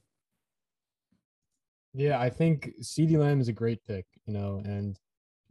Yeah, 1.94 2.20
I 2.20 2.30
think 2.30 2.72
CeeDee 2.82 3.18
Lamb 3.18 3.42
is 3.42 3.50
a 3.50 3.54
great 3.54 3.84
pick, 3.86 4.06
you 4.26 4.34
know, 4.34 4.62
and 4.64 4.98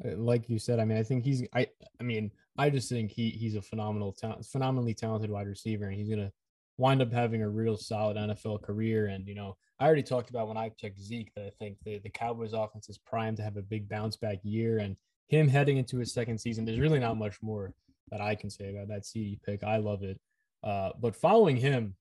uh, 0.04 0.16
like 0.16 0.48
you 0.48 0.58
said, 0.58 0.80
I 0.80 0.84
mean, 0.84 0.96
I 0.96 1.02
think 1.02 1.24
he's 1.24 1.46
I 1.54 1.66
I 2.00 2.02
mean, 2.02 2.30
I 2.56 2.70
just 2.70 2.88
think 2.88 3.10
he 3.10 3.30
he's 3.30 3.56
a 3.56 3.62
phenomenal 3.62 4.12
talent, 4.12 4.46
phenomenally 4.46 4.94
talented 4.94 5.30
wide 5.30 5.46
receiver, 5.46 5.86
and 5.86 5.94
he's 5.94 6.08
gonna 6.08 6.32
wind 6.78 7.02
up 7.02 7.12
having 7.12 7.42
a 7.42 7.48
real 7.48 7.76
solid 7.76 8.16
NFL 8.16 8.62
career. 8.62 9.08
And 9.08 9.26
you 9.26 9.34
know, 9.34 9.56
I 9.78 9.86
already 9.86 10.02
talked 10.02 10.30
about 10.30 10.48
when 10.48 10.56
I 10.56 10.70
picked 10.80 10.98
Zeke 10.98 11.32
that 11.34 11.44
I 11.44 11.50
think 11.58 11.76
the 11.84 11.98
the 11.98 12.10
Cowboys 12.10 12.54
offense 12.54 12.88
is 12.88 12.98
primed 12.98 13.36
to 13.36 13.42
have 13.42 13.56
a 13.58 13.62
big 13.62 13.88
bounce 13.88 14.16
back 14.16 14.38
year, 14.42 14.78
and 14.78 14.96
him 15.28 15.46
heading 15.46 15.76
into 15.76 15.98
his 15.98 16.12
second 16.12 16.38
season, 16.38 16.64
there's 16.64 16.80
really 16.80 16.98
not 16.98 17.18
much 17.18 17.40
more 17.42 17.72
that 18.10 18.20
I 18.20 18.34
can 18.34 18.50
say 18.50 18.70
about 18.70 18.88
that 18.88 19.06
CD 19.06 19.38
pick. 19.44 19.62
I 19.62 19.76
love 19.76 20.02
it. 20.02 20.18
Uh, 20.64 20.90
but 21.00 21.14
following 21.14 21.56
him, 21.56 21.94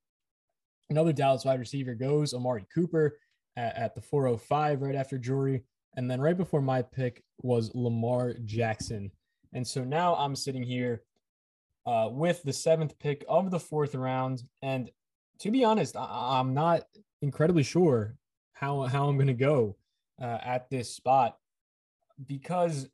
another 0.89 1.13
Dallas 1.13 1.45
wide 1.45 1.59
receiver 1.59 1.93
goes 1.93 2.33
Amari 2.33 2.65
Cooper 2.73 3.17
at, 3.55 3.75
at, 3.75 3.95
the 3.95 4.01
405 4.01 4.81
right 4.81 4.95
after 4.95 5.17
Jory. 5.17 5.63
And 5.95 6.09
then 6.09 6.21
right 6.21 6.37
before 6.37 6.61
my 6.61 6.81
pick 6.81 7.23
was 7.41 7.71
Lamar 7.73 8.33
Jackson. 8.45 9.11
And 9.53 9.65
so 9.65 9.83
now 9.83 10.15
I'm 10.15 10.35
sitting 10.35 10.63
here 10.63 11.03
uh, 11.85 12.09
with 12.11 12.43
the 12.43 12.53
seventh 12.53 12.97
pick 12.99 13.25
of 13.27 13.51
the 13.51 13.59
fourth 13.59 13.95
round. 13.95 14.43
And 14.61 14.91
to 15.39 15.51
be 15.51 15.63
honest, 15.63 15.95
I- 15.95 16.39
am 16.39 16.53
not 16.53 16.83
incredibly 17.21 17.63
sure 17.63 18.15
how, 18.53 18.83
how 18.83 19.07
I'm 19.07 19.17
going 19.17 19.27
to 19.27 19.33
go 19.33 19.75
uh, 20.21 20.37
at 20.43 20.69
this 20.69 20.93
spot 20.93 21.37
because 22.27 22.89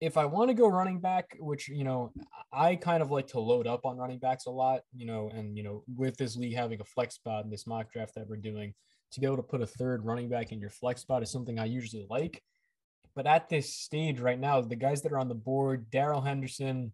if 0.00 0.16
I 0.16 0.24
want 0.24 0.50
to 0.50 0.54
go 0.54 0.66
running 0.66 0.98
back, 0.98 1.36
which 1.38 1.68
you 1.68 1.84
know, 1.84 2.12
I 2.52 2.74
kind 2.74 3.02
of 3.02 3.12
like 3.12 3.28
to 3.28 3.40
load 3.40 3.68
up 3.68 3.86
on 3.86 3.96
running 3.96 4.18
backs 4.18 4.46
a 4.46 4.50
lot, 4.50 4.82
you 4.92 5.06
know, 5.06 5.30
and 5.32 5.56
you 5.56 5.62
know, 5.62 5.84
with 5.96 6.16
this 6.16 6.36
league 6.36 6.56
having 6.56 6.80
a 6.80 6.84
flex 6.84 7.14
spot 7.14 7.44
in 7.44 7.50
this 7.50 7.68
mock 7.68 7.92
draft 7.92 8.16
that 8.16 8.28
we're 8.28 8.36
doing, 8.36 8.74
to 9.12 9.20
be 9.20 9.26
able 9.26 9.36
to 9.36 9.42
put 9.42 9.62
a 9.62 9.66
third 9.66 10.04
running 10.04 10.28
back 10.28 10.52
in 10.52 10.60
your 10.60 10.70
flex 10.70 11.02
spot 11.02 11.22
is 11.22 11.30
something 11.30 11.58
I 11.58 11.66
usually 11.66 12.06
like. 12.08 12.42
But 13.14 13.26
at 13.26 13.48
this 13.48 13.74
stage 13.74 14.20
right 14.20 14.40
now, 14.40 14.60
the 14.60 14.76
guys 14.76 15.02
that 15.02 15.12
are 15.12 15.18
on 15.18 15.28
the 15.28 15.34
board, 15.34 15.90
Darrell 15.90 16.22
Henderson, 16.22 16.92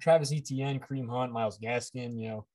Travis 0.00 0.32
Etienne, 0.32 0.80
Kareem 0.80 1.08
Hunt, 1.08 1.32
Myles 1.32 1.58
Gaskin, 1.58 2.18
you 2.18 2.28
know, 2.28 2.46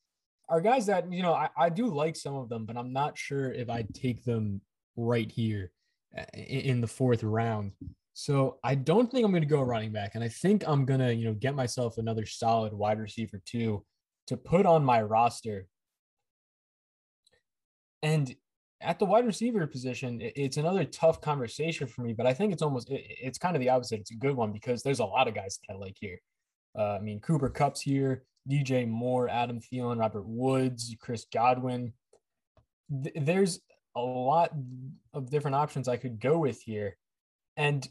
are 0.50 0.62
guys 0.62 0.88
that 0.88 1.12
you 1.12 1.22
know 1.22 1.34
I, 1.34 1.50
I 1.56 1.70
do 1.70 1.88
like 1.88 2.16
some 2.16 2.36
of 2.36 2.50
them, 2.50 2.66
but 2.66 2.78
I'm 2.78 2.92
not 2.92 3.18
sure 3.18 3.52
if 3.52 3.70
I'd 3.70 3.94
take 3.94 4.24
them 4.24 4.62
right 4.96 5.32
here 5.32 5.72
uh, 6.18 6.24
in 6.34 6.82
the 6.82 6.88
fourth 6.88 7.24
round. 7.24 7.74
So 8.14 8.58
I 8.64 8.76
don't 8.76 9.10
think 9.10 9.24
I'm 9.24 9.32
going 9.32 9.44
to 9.44 9.48
go 9.48 9.62
running 9.62 9.92
back, 9.92 10.16
and 10.16 10.24
I 10.24 10.28
think 10.28 10.64
I'm 10.68 10.86
going 10.86 11.00
to 11.00 11.14
you 11.14 11.26
know 11.26 11.34
get 11.34 11.56
myself 11.56 12.00
another 12.00 12.26
solid 12.26 12.74
wide 12.74 13.00
receiver 13.00 13.40
too 13.46 13.86
to 14.28 14.38
put 14.38 14.66
on 14.66 14.84
my 14.84 15.02
roster. 15.02 15.68
And 18.02 18.34
at 18.82 18.98
the 18.98 19.06
wide 19.06 19.26
receiver 19.26 19.66
position, 19.68 20.20
it's 20.22 20.58
another 20.58 20.86
tough 20.86 21.20
conversation 21.20 21.88
for 21.88 22.02
me, 22.02 22.14
but 22.14 22.26
I 22.26 22.34
think 22.34 22.54
it's 22.54 22.62
almost 22.62 22.88
it's 22.90 23.38
kind 23.38 23.56
of 23.56 23.60
the 23.62 23.70
opposite. 23.70 24.00
It's 24.00 24.12
a 24.12 24.16
good 24.16 24.36
one 24.36 24.54
because 24.54 24.84
there's 24.84 25.00
a 25.00 25.06
lot 25.06 25.28
of 25.28 25.36
guys 25.36 25.60
that 25.68 25.74
I 25.74 25.78
like 25.78 25.98
here. 26.00 26.20
Uh, 26.78 26.94
I 26.94 27.00
mean, 27.00 27.20
Cooper 27.20 27.50
Kupp's 27.50 27.82
here, 27.82 28.24
DJ 28.50 28.88
Moore, 28.88 29.28
Adam 29.28 29.60
Thielen, 29.60 30.00
Robert 30.00 30.26
Woods, 30.26 30.96
Chris 31.00 31.26
Godwin. 31.34 31.94
Th- 33.04 33.16
there's 33.20 33.60
a 33.98 34.02
lot 34.02 34.52
of 35.14 35.30
different 35.30 35.56
options 35.56 35.88
I 35.88 35.98
could 35.98 36.20
go 36.20 36.38
with 36.38 36.62
here. 36.62 36.96
And 37.58 37.88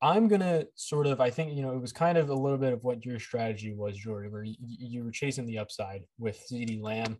I'm 0.00 0.28
gonna 0.28 0.64
sort 0.74 1.06
of, 1.06 1.20
I 1.20 1.30
think, 1.30 1.52
you 1.52 1.62
know, 1.62 1.74
it 1.74 1.80
was 1.80 1.92
kind 1.92 2.16
of 2.16 2.30
a 2.30 2.34
little 2.34 2.58
bit 2.58 2.72
of 2.72 2.82
what 2.82 3.04
your 3.04 3.18
strategy 3.18 3.74
was, 3.74 3.98
Jory, 3.98 4.30
where 4.30 4.44
you, 4.44 4.56
you 4.58 5.04
were 5.04 5.10
chasing 5.10 5.46
the 5.46 5.58
upside 5.58 6.02
with 6.18 6.42
CeeDee 6.50 6.82
Lamb. 6.82 7.18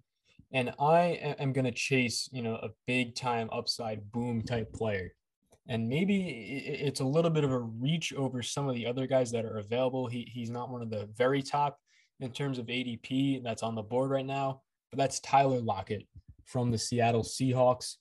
And 0.52 0.74
I 0.78 1.34
am 1.38 1.52
gonna 1.52 1.72
chase, 1.72 2.28
you 2.32 2.42
know, 2.42 2.56
a 2.56 2.68
big 2.86 3.14
time 3.14 3.48
upside 3.52 4.12
boom 4.12 4.42
type 4.42 4.72
player. 4.72 5.12
And 5.68 5.88
maybe 5.88 6.20
it's 6.80 7.00
a 7.00 7.04
little 7.04 7.30
bit 7.30 7.44
of 7.44 7.52
a 7.52 7.58
reach 7.58 8.12
over 8.14 8.42
some 8.42 8.68
of 8.68 8.74
the 8.74 8.86
other 8.86 9.06
guys 9.06 9.30
that 9.30 9.44
are 9.44 9.58
available. 9.58 10.08
He, 10.08 10.28
he's 10.30 10.50
not 10.50 10.70
one 10.70 10.82
of 10.82 10.90
the 10.90 11.08
very 11.16 11.40
top 11.40 11.78
in 12.20 12.32
terms 12.32 12.58
of 12.58 12.66
ADP 12.66 13.42
that's 13.42 13.62
on 13.62 13.74
the 13.74 13.82
board 13.82 14.10
right 14.10 14.26
now, 14.26 14.62
but 14.90 14.98
that's 14.98 15.20
Tyler 15.20 15.60
Lockett 15.60 16.06
from 16.44 16.70
the 16.70 16.78
Seattle 16.78 17.22
Seahawks. 17.22 17.96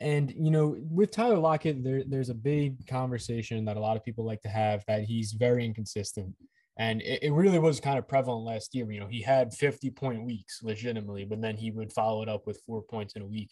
And 0.00 0.32
you 0.36 0.50
know, 0.50 0.76
with 0.78 1.10
Tyler 1.10 1.38
Lockett, 1.38 1.82
there, 1.82 2.02
there's 2.06 2.30
a 2.30 2.34
big 2.34 2.86
conversation 2.86 3.64
that 3.64 3.76
a 3.76 3.80
lot 3.80 3.96
of 3.96 4.04
people 4.04 4.24
like 4.24 4.42
to 4.42 4.48
have 4.48 4.84
that 4.86 5.04
he's 5.04 5.32
very 5.32 5.64
inconsistent. 5.64 6.34
And 6.76 7.02
it, 7.02 7.22
it 7.22 7.32
really 7.32 7.58
was 7.58 7.80
kind 7.80 7.98
of 7.98 8.08
prevalent 8.08 8.44
last 8.44 8.74
year. 8.74 8.90
You 8.90 9.00
know, 9.00 9.06
he 9.06 9.22
had 9.22 9.54
50 9.54 9.90
point 9.90 10.24
weeks 10.24 10.60
legitimately, 10.62 11.24
but 11.24 11.40
then 11.40 11.56
he 11.56 11.70
would 11.70 11.92
follow 11.92 12.22
it 12.22 12.28
up 12.28 12.46
with 12.46 12.62
four 12.66 12.82
points 12.82 13.14
in 13.14 13.22
a 13.22 13.26
week. 13.26 13.50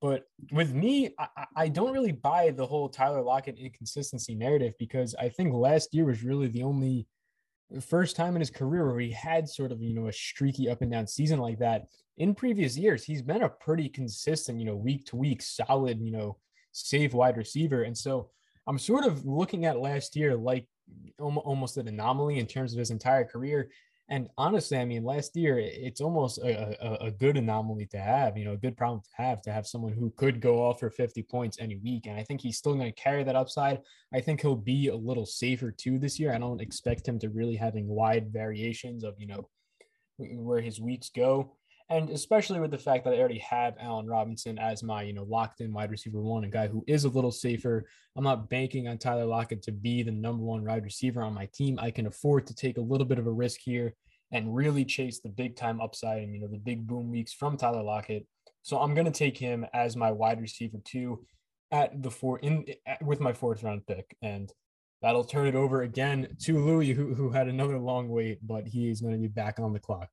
But 0.00 0.24
with 0.52 0.72
me, 0.72 1.14
I, 1.18 1.46
I, 1.54 1.68
don't 1.68 1.92
really 1.92 2.12
buy 2.12 2.50
the 2.50 2.66
whole 2.66 2.88
Tyler 2.88 3.22
Lockett 3.22 3.58
inconsistency 3.58 4.34
narrative 4.34 4.74
because 4.78 5.14
I 5.14 5.28
think 5.28 5.52
last 5.52 5.94
year 5.94 6.04
was 6.04 6.24
really 6.24 6.48
the 6.48 6.64
only 6.64 7.06
first 7.80 8.16
time 8.16 8.34
in 8.34 8.40
his 8.40 8.50
career 8.50 8.86
where 8.86 9.00
he 9.00 9.12
had 9.12 9.48
sort 9.48 9.72
of, 9.72 9.82
you 9.82 9.94
know, 9.94 10.08
a 10.08 10.12
streaky 10.12 10.68
up 10.68 10.82
and 10.82 10.90
down 10.90 11.06
season 11.06 11.38
like 11.38 11.58
that. 11.58 11.86
In 12.16 12.34
previous 12.34 12.76
years, 12.76 13.04
he's 13.04 13.22
been 13.22 13.42
a 13.42 13.48
pretty 13.48 13.88
consistent, 13.88 14.58
you 14.58 14.66
know, 14.66 14.76
week 14.76 15.06
to 15.06 15.16
week, 15.16 15.42
solid, 15.42 16.00
you 16.00 16.10
know, 16.10 16.38
safe 16.72 17.14
wide 17.14 17.36
receiver. 17.36 17.82
And 17.82 17.96
so 17.96 18.30
I'm 18.66 18.78
sort 18.78 19.04
of 19.04 19.24
looking 19.24 19.64
at 19.64 19.80
last 19.80 20.16
year 20.16 20.34
like 20.36 20.66
almost 21.18 21.76
an 21.76 21.88
anomaly 21.88 22.38
in 22.38 22.46
terms 22.46 22.72
of 22.72 22.78
his 22.78 22.90
entire 22.90 23.24
career. 23.24 23.70
And 24.10 24.28
honestly, 24.38 24.78
I 24.78 24.86
mean, 24.86 25.04
last 25.04 25.36
year 25.36 25.58
it's 25.58 26.00
almost 26.00 26.38
a, 26.38 26.76
a, 26.82 27.08
a, 27.08 27.10
good 27.10 27.36
anomaly 27.36 27.86
to 27.86 27.98
have, 27.98 28.38
you 28.38 28.46
know, 28.46 28.54
a 28.54 28.56
good 28.56 28.74
problem 28.74 29.02
to 29.02 29.22
have 29.22 29.42
to 29.42 29.52
have 29.52 29.66
someone 29.66 29.92
who 29.92 30.10
could 30.16 30.40
go 30.40 30.62
off 30.62 30.80
for 30.80 30.88
50 30.88 31.22
points 31.24 31.58
any 31.60 31.76
week. 31.76 32.06
And 32.06 32.18
I 32.18 32.22
think 32.22 32.40
he's 32.40 32.56
still 32.56 32.74
going 32.74 32.90
to 32.90 33.02
carry 33.02 33.22
that 33.24 33.36
upside. 33.36 33.80
I 34.14 34.22
think 34.22 34.40
he'll 34.40 34.56
be 34.56 34.88
a 34.88 34.96
little 34.96 35.26
safer 35.26 35.70
too 35.70 35.98
this 35.98 36.18
year. 36.18 36.32
I 36.32 36.38
don't 36.38 36.62
expect 36.62 37.06
him 37.06 37.18
to 37.18 37.28
really 37.28 37.56
having 37.56 37.86
wide 37.86 38.32
variations 38.32 39.04
of, 39.04 39.14
you 39.18 39.26
know, 39.26 39.48
where 40.16 40.62
his 40.62 40.80
weeks 40.80 41.10
go. 41.14 41.57
And 41.90 42.10
especially 42.10 42.60
with 42.60 42.70
the 42.70 42.78
fact 42.78 43.04
that 43.04 43.14
I 43.14 43.18
already 43.18 43.38
have 43.38 43.74
Allen 43.80 44.06
Robinson 44.06 44.58
as 44.58 44.82
my, 44.82 45.02
you 45.02 45.14
know, 45.14 45.24
locked 45.24 45.62
in 45.62 45.72
wide 45.72 45.90
receiver 45.90 46.20
one, 46.20 46.44
a 46.44 46.48
guy 46.48 46.66
who 46.66 46.84
is 46.86 47.04
a 47.04 47.08
little 47.08 47.32
safer. 47.32 47.86
I'm 48.14 48.24
not 48.24 48.50
banking 48.50 48.88
on 48.88 48.98
Tyler 48.98 49.24
Lockett 49.24 49.62
to 49.62 49.72
be 49.72 50.02
the 50.02 50.10
number 50.10 50.42
one 50.42 50.66
wide 50.66 50.84
receiver 50.84 51.22
on 51.22 51.32
my 51.32 51.48
team. 51.54 51.78
I 51.80 51.90
can 51.90 52.06
afford 52.06 52.46
to 52.48 52.54
take 52.54 52.76
a 52.76 52.82
little 52.82 53.06
bit 53.06 53.18
of 53.18 53.26
a 53.26 53.32
risk 53.32 53.60
here 53.60 53.94
and 54.32 54.54
really 54.54 54.84
chase 54.84 55.20
the 55.20 55.30
big 55.30 55.56
time 55.56 55.80
upside 55.80 56.22
and, 56.22 56.34
you 56.34 56.40
know, 56.40 56.48
the 56.48 56.58
big 56.58 56.86
boom 56.86 57.10
weeks 57.10 57.32
from 57.32 57.56
Tyler 57.56 57.82
Lockett. 57.82 58.26
So 58.60 58.78
I'm 58.78 58.92
going 58.94 59.06
to 59.06 59.10
take 59.10 59.38
him 59.38 59.64
as 59.72 59.96
my 59.96 60.10
wide 60.12 60.42
receiver 60.42 60.78
two 60.84 61.24
at 61.70 62.02
the 62.02 62.10
four 62.10 62.38
in 62.40 62.66
at, 62.86 63.02
with 63.02 63.20
my 63.20 63.32
fourth 63.32 63.62
round 63.62 63.86
pick. 63.86 64.14
And 64.20 64.52
that'll 65.00 65.24
turn 65.24 65.46
it 65.46 65.54
over 65.54 65.80
again 65.82 66.36
to 66.42 66.62
Louis, 66.62 66.92
who, 66.92 67.14
who 67.14 67.30
had 67.30 67.48
another 67.48 67.78
long 67.78 68.10
wait, 68.10 68.46
but 68.46 68.66
he 68.66 68.90
is 68.90 69.00
going 69.00 69.14
to 69.14 69.18
be 69.18 69.28
back 69.28 69.58
on 69.58 69.72
the 69.72 69.80
clock. 69.80 70.10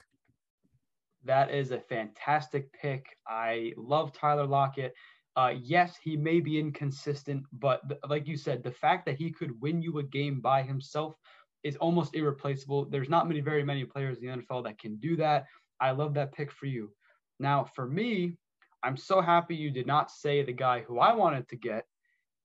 That 1.26 1.52
is 1.52 1.72
a 1.72 1.80
fantastic 1.80 2.72
pick. 2.74 3.18
I 3.28 3.74
love 3.78 4.14
Tyler 4.14 4.46
Lockett. 4.46 4.94
Uh, 5.36 5.54
yes, 5.62 5.98
he 6.02 6.16
may 6.16 6.40
be 6.40 6.60
inconsistent, 6.60 7.44
but 7.52 7.88
th- 7.90 8.00
like 8.08 8.28
you 8.28 8.38
said, 8.38 8.64
the 8.64 8.72
fact 8.72 9.06
that 9.06 9.18
he 9.18 9.32
could 9.32 9.60
win 9.60 9.82
you 9.82 9.98
a 9.98 10.04
game 10.04 10.40
by 10.40 10.62
himself 10.62 11.16
is 11.64 11.76
almost 11.78 12.16
irreplaceable. 12.16 12.86
There's 12.86 13.10
not 13.10 13.28
many, 13.28 13.42
very 13.42 13.64
many 13.64 13.84
players 13.84 14.20
in 14.20 14.28
the 14.28 14.38
NFL 14.38 14.64
that 14.66 14.80
can 14.80 14.96
do 14.98 15.18
that. 15.18 15.46
I 15.82 15.92
love 15.92 16.14
that 16.14 16.32
pick 16.32 16.52
for 16.52 16.68
you. 16.68 16.92
Now, 17.40 17.66
for 17.76 17.88
me, 17.88 18.38
I'm 18.84 18.96
so 18.96 19.20
happy 19.20 19.56
you 19.56 19.72
did 19.72 19.88
not 19.88 20.12
say 20.12 20.44
the 20.44 20.54
guy 20.54 20.82
who 20.82 21.00
I 21.00 21.14
wanted 21.14 21.50
to 21.50 21.56
get, 21.58 21.86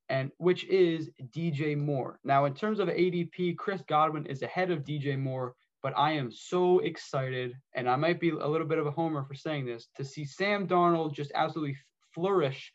and 0.09 0.33
which 0.39 0.65
is 0.65 1.11
DJ 1.37 1.77
Moore. 1.77 2.19
Now, 2.25 2.47
in 2.47 2.55
terms 2.55 2.81
of 2.81 2.89
ADP, 2.89 3.57
Chris 3.59 3.83
Godwin 3.87 4.27
is 4.27 4.43
ahead 4.43 4.71
of 4.71 4.85
DJ 4.85 5.19
Moore 5.19 5.55
but 5.83 5.97
I 5.97 6.13
am 6.13 6.31
so 6.31 6.81
excited, 6.81 7.55
and 7.75 7.89
I 7.89 7.97
might 7.97 8.21
be 8.21 8.31
a 8.31 8.47
little 8.47 8.67
bit 8.67 8.79
of 8.79 8.87
a 8.87 8.91
homer 8.91 9.25
for 9.25 9.35
saying 9.35 9.67
this, 9.67 9.89
to 9.97 10.05
see 10.05 10.25
Sam 10.25 10.67
Darnold 10.67 11.15
just 11.15 11.33
absolutely 11.35 11.77
flourish 12.15 12.73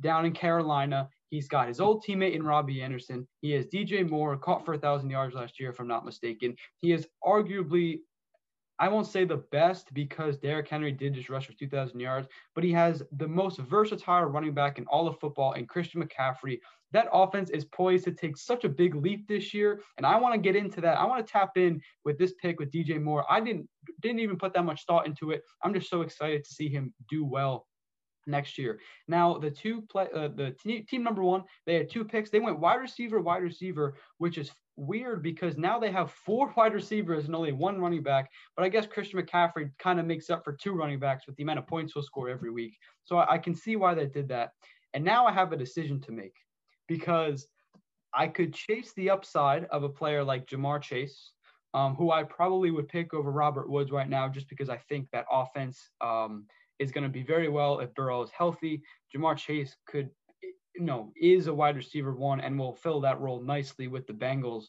down 0.00 0.26
in 0.26 0.32
Carolina. 0.32 1.08
He's 1.30 1.48
got 1.48 1.68
his 1.68 1.80
old 1.80 2.04
teammate 2.04 2.34
in 2.34 2.44
Robbie 2.44 2.82
Anderson. 2.82 3.26
He 3.40 3.50
has 3.52 3.66
DJ 3.66 4.08
Moore 4.08 4.36
caught 4.36 4.64
for 4.64 4.74
a 4.74 4.78
thousand 4.78 5.10
yards 5.10 5.34
last 5.34 5.58
year, 5.58 5.70
if 5.70 5.80
I'm 5.80 5.88
not 5.88 6.04
mistaken. 6.04 6.56
He 6.78 6.92
is 6.92 7.06
arguably, 7.24 8.00
I 8.78 8.88
won't 8.88 9.06
say 9.06 9.24
the 9.24 9.38
best 9.50 9.92
because 9.94 10.36
Derrick 10.36 10.68
Henry 10.68 10.92
did 10.92 11.14
just 11.14 11.30
rush 11.30 11.46
for 11.46 11.54
2,000 11.54 11.98
yards, 11.98 12.28
but 12.54 12.62
he 12.62 12.72
has 12.72 13.02
the 13.12 13.28
most 13.28 13.58
versatile 13.58 14.24
running 14.24 14.52
back 14.52 14.78
in 14.78 14.86
all 14.86 15.08
of 15.08 15.18
football 15.18 15.52
and 15.52 15.68
Christian 15.68 16.02
McCaffrey, 16.02 16.60
that 16.92 17.08
offense 17.12 17.50
is 17.50 17.64
poised 17.64 18.04
to 18.04 18.12
take 18.12 18.36
such 18.36 18.64
a 18.64 18.68
big 18.68 18.94
leap 18.94 19.26
this 19.26 19.52
year. 19.52 19.80
And 19.96 20.06
I 20.06 20.18
want 20.18 20.34
to 20.34 20.40
get 20.40 20.56
into 20.56 20.80
that. 20.82 20.98
I 20.98 21.06
want 21.06 21.26
to 21.26 21.30
tap 21.30 21.56
in 21.56 21.80
with 22.04 22.18
this 22.18 22.34
pick 22.40 22.60
with 22.60 22.70
DJ 22.70 23.00
Moore. 23.02 23.24
I 23.30 23.40
didn't 23.40 23.68
didn't 24.00 24.20
even 24.20 24.36
put 24.36 24.52
that 24.54 24.64
much 24.64 24.84
thought 24.86 25.06
into 25.06 25.30
it. 25.30 25.42
I'm 25.62 25.74
just 25.74 25.90
so 25.90 26.02
excited 26.02 26.44
to 26.44 26.54
see 26.54 26.68
him 26.68 26.92
do 27.08 27.24
well 27.24 27.66
next 28.26 28.58
year. 28.58 28.80
Now 29.08 29.38
the 29.38 29.50
two 29.50 29.82
play 29.82 30.08
uh, 30.14 30.28
the 30.28 30.54
team 30.62 31.02
number 31.02 31.22
one, 31.22 31.44
they 31.66 31.74
had 31.74 31.90
two 31.90 32.04
picks. 32.04 32.30
They 32.30 32.40
went 32.40 32.58
wide 32.58 32.76
receiver, 32.80 33.20
wide 33.20 33.42
receiver, 33.42 33.96
which 34.18 34.38
is 34.38 34.50
weird 34.76 35.22
because 35.22 35.56
now 35.56 35.78
they 35.78 35.90
have 35.90 36.10
four 36.10 36.52
wide 36.56 36.74
receivers 36.74 37.26
and 37.26 37.34
only 37.34 37.52
one 37.52 37.80
running 37.80 38.02
back. 38.02 38.30
But 38.56 38.64
I 38.64 38.68
guess 38.68 38.86
Christian 38.86 39.20
McCaffrey 39.20 39.70
kind 39.78 39.98
of 39.98 40.06
makes 40.06 40.30
up 40.30 40.44
for 40.44 40.52
two 40.52 40.72
running 40.72 40.98
backs 40.98 41.26
with 41.26 41.36
the 41.36 41.42
amount 41.42 41.58
of 41.58 41.66
points 41.66 41.92
he'll 41.92 42.02
score 42.02 42.28
every 42.28 42.50
week. 42.50 42.76
So 43.04 43.18
I, 43.18 43.34
I 43.34 43.38
can 43.38 43.54
see 43.54 43.76
why 43.76 43.94
they 43.94 44.06
did 44.06 44.28
that. 44.28 44.50
And 44.94 45.04
now 45.04 45.26
I 45.26 45.32
have 45.32 45.52
a 45.52 45.56
decision 45.56 46.00
to 46.02 46.12
make 46.12 46.34
because 46.88 47.46
I 48.14 48.28
could 48.28 48.54
chase 48.54 48.92
the 48.96 49.10
upside 49.10 49.64
of 49.66 49.82
a 49.82 49.88
player 49.88 50.24
like 50.24 50.46
Ja'Marr 50.46 50.80
Chase, 50.80 51.32
um, 51.74 51.94
who 51.94 52.10
I 52.10 52.22
probably 52.22 52.70
would 52.70 52.88
pick 52.88 53.12
over 53.12 53.30
Robert 53.30 53.68
Woods 53.68 53.90
right 53.90 54.08
now, 54.08 54.28
just 54.28 54.48
because 54.48 54.70
I 54.70 54.78
think 54.88 55.08
that 55.12 55.26
offense 55.30 55.90
um, 56.00 56.46
is 56.78 56.92
going 56.92 57.04
to 57.04 57.10
be 57.10 57.22
very 57.22 57.48
well 57.48 57.80
if 57.80 57.94
Burrow 57.94 58.22
is 58.22 58.30
healthy. 58.30 58.82
Ja'Marr 59.14 59.36
Chase 59.36 59.76
could, 59.86 60.10
you 60.42 60.82
know, 60.82 61.12
is 61.20 61.46
a 61.46 61.54
wide 61.54 61.76
receiver 61.76 62.14
one 62.14 62.40
and 62.40 62.58
will 62.58 62.74
fill 62.74 63.00
that 63.00 63.20
role 63.20 63.42
nicely 63.42 63.88
with 63.88 64.06
the 64.06 64.12
Bengals. 64.12 64.64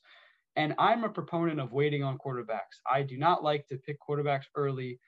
And 0.56 0.74
I'm 0.80 1.04
a 1.04 1.10
proponent 1.10 1.60
of 1.60 1.72
waiting 1.72 2.04
on 2.04 2.18
quarterbacks. 2.18 2.82
I 2.92 3.04
do 3.04 3.18
not 3.18 3.44
like 3.44 3.68
to 3.68 3.78
pick 3.78 3.98
quarterbacks 4.02 4.46
early. 4.56 5.00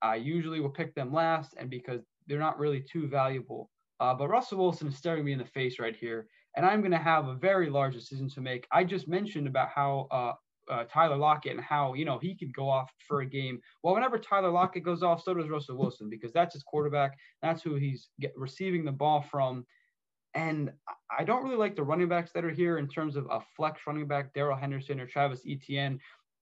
I 0.00 0.16
usually 0.16 0.60
will 0.60 0.70
pick 0.70 0.94
them 0.94 1.12
last, 1.12 1.54
and 1.56 1.70
because 1.70 2.02
they're 2.26 2.38
not 2.38 2.58
really 2.58 2.80
too 2.80 3.08
valuable. 3.08 3.70
Uh, 4.00 4.14
but 4.14 4.28
Russell 4.28 4.58
Wilson 4.58 4.88
is 4.88 4.96
staring 4.96 5.24
me 5.24 5.32
in 5.32 5.38
the 5.38 5.44
face 5.44 5.78
right 5.78 5.96
here 5.96 6.26
and 6.56 6.66
I'm 6.66 6.80
going 6.80 6.92
to 6.92 6.98
have 6.98 7.28
a 7.28 7.34
very 7.34 7.70
large 7.70 7.94
decision 7.94 8.28
to 8.30 8.40
make. 8.40 8.66
I 8.70 8.84
just 8.84 9.08
mentioned 9.08 9.46
about 9.46 9.68
how 9.68 10.06
uh, 10.10 10.32
uh, 10.70 10.84
Tyler 10.84 11.16
Lockett 11.16 11.52
and 11.52 11.60
how 11.60 11.94
you 11.94 12.04
know 12.04 12.18
he 12.18 12.34
could 12.34 12.54
go 12.54 12.68
off 12.68 12.90
for 13.06 13.20
a 13.20 13.26
game. 13.26 13.60
Well, 13.82 13.94
whenever 13.94 14.18
Tyler 14.18 14.50
Lockett 14.50 14.84
goes 14.84 15.02
off, 15.02 15.22
so 15.22 15.34
does 15.34 15.48
Russell 15.48 15.76
Wilson 15.76 16.08
because 16.08 16.32
that's 16.32 16.54
his 16.54 16.62
quarterback. 16.62 17.16
That's 17.42 17.62
who 17.62 17.74
he's 17.74 18.08
get, 18.20 18.32
receiving 18.36 18.84
the 18.84 18.92
ball 18.92 19.24
from. 19.30 19.66
And 20.34 20.72
I 21.16 21.24
don't 21.24 21.44
really 21.44 21.56
like 21.56 21.76
the 21.76 21.82
running 21.82 22.08
backs 22.08 22.32
that 22.32 22.44
are 22.44 22.50
here 22.50 22.78
in 22.78 22.88
terms 22.88 23.16
of 23.16 23.26
a 23.30 23.40
flex 23.54 23.82
running 23.86 24.06
back, 24.06 24.32
Darrell 24.32 24.56
Henderson 24.56 24.98
or 24.98 25.06
Travis 25.06 25.42
Etienne. 25.46 26.00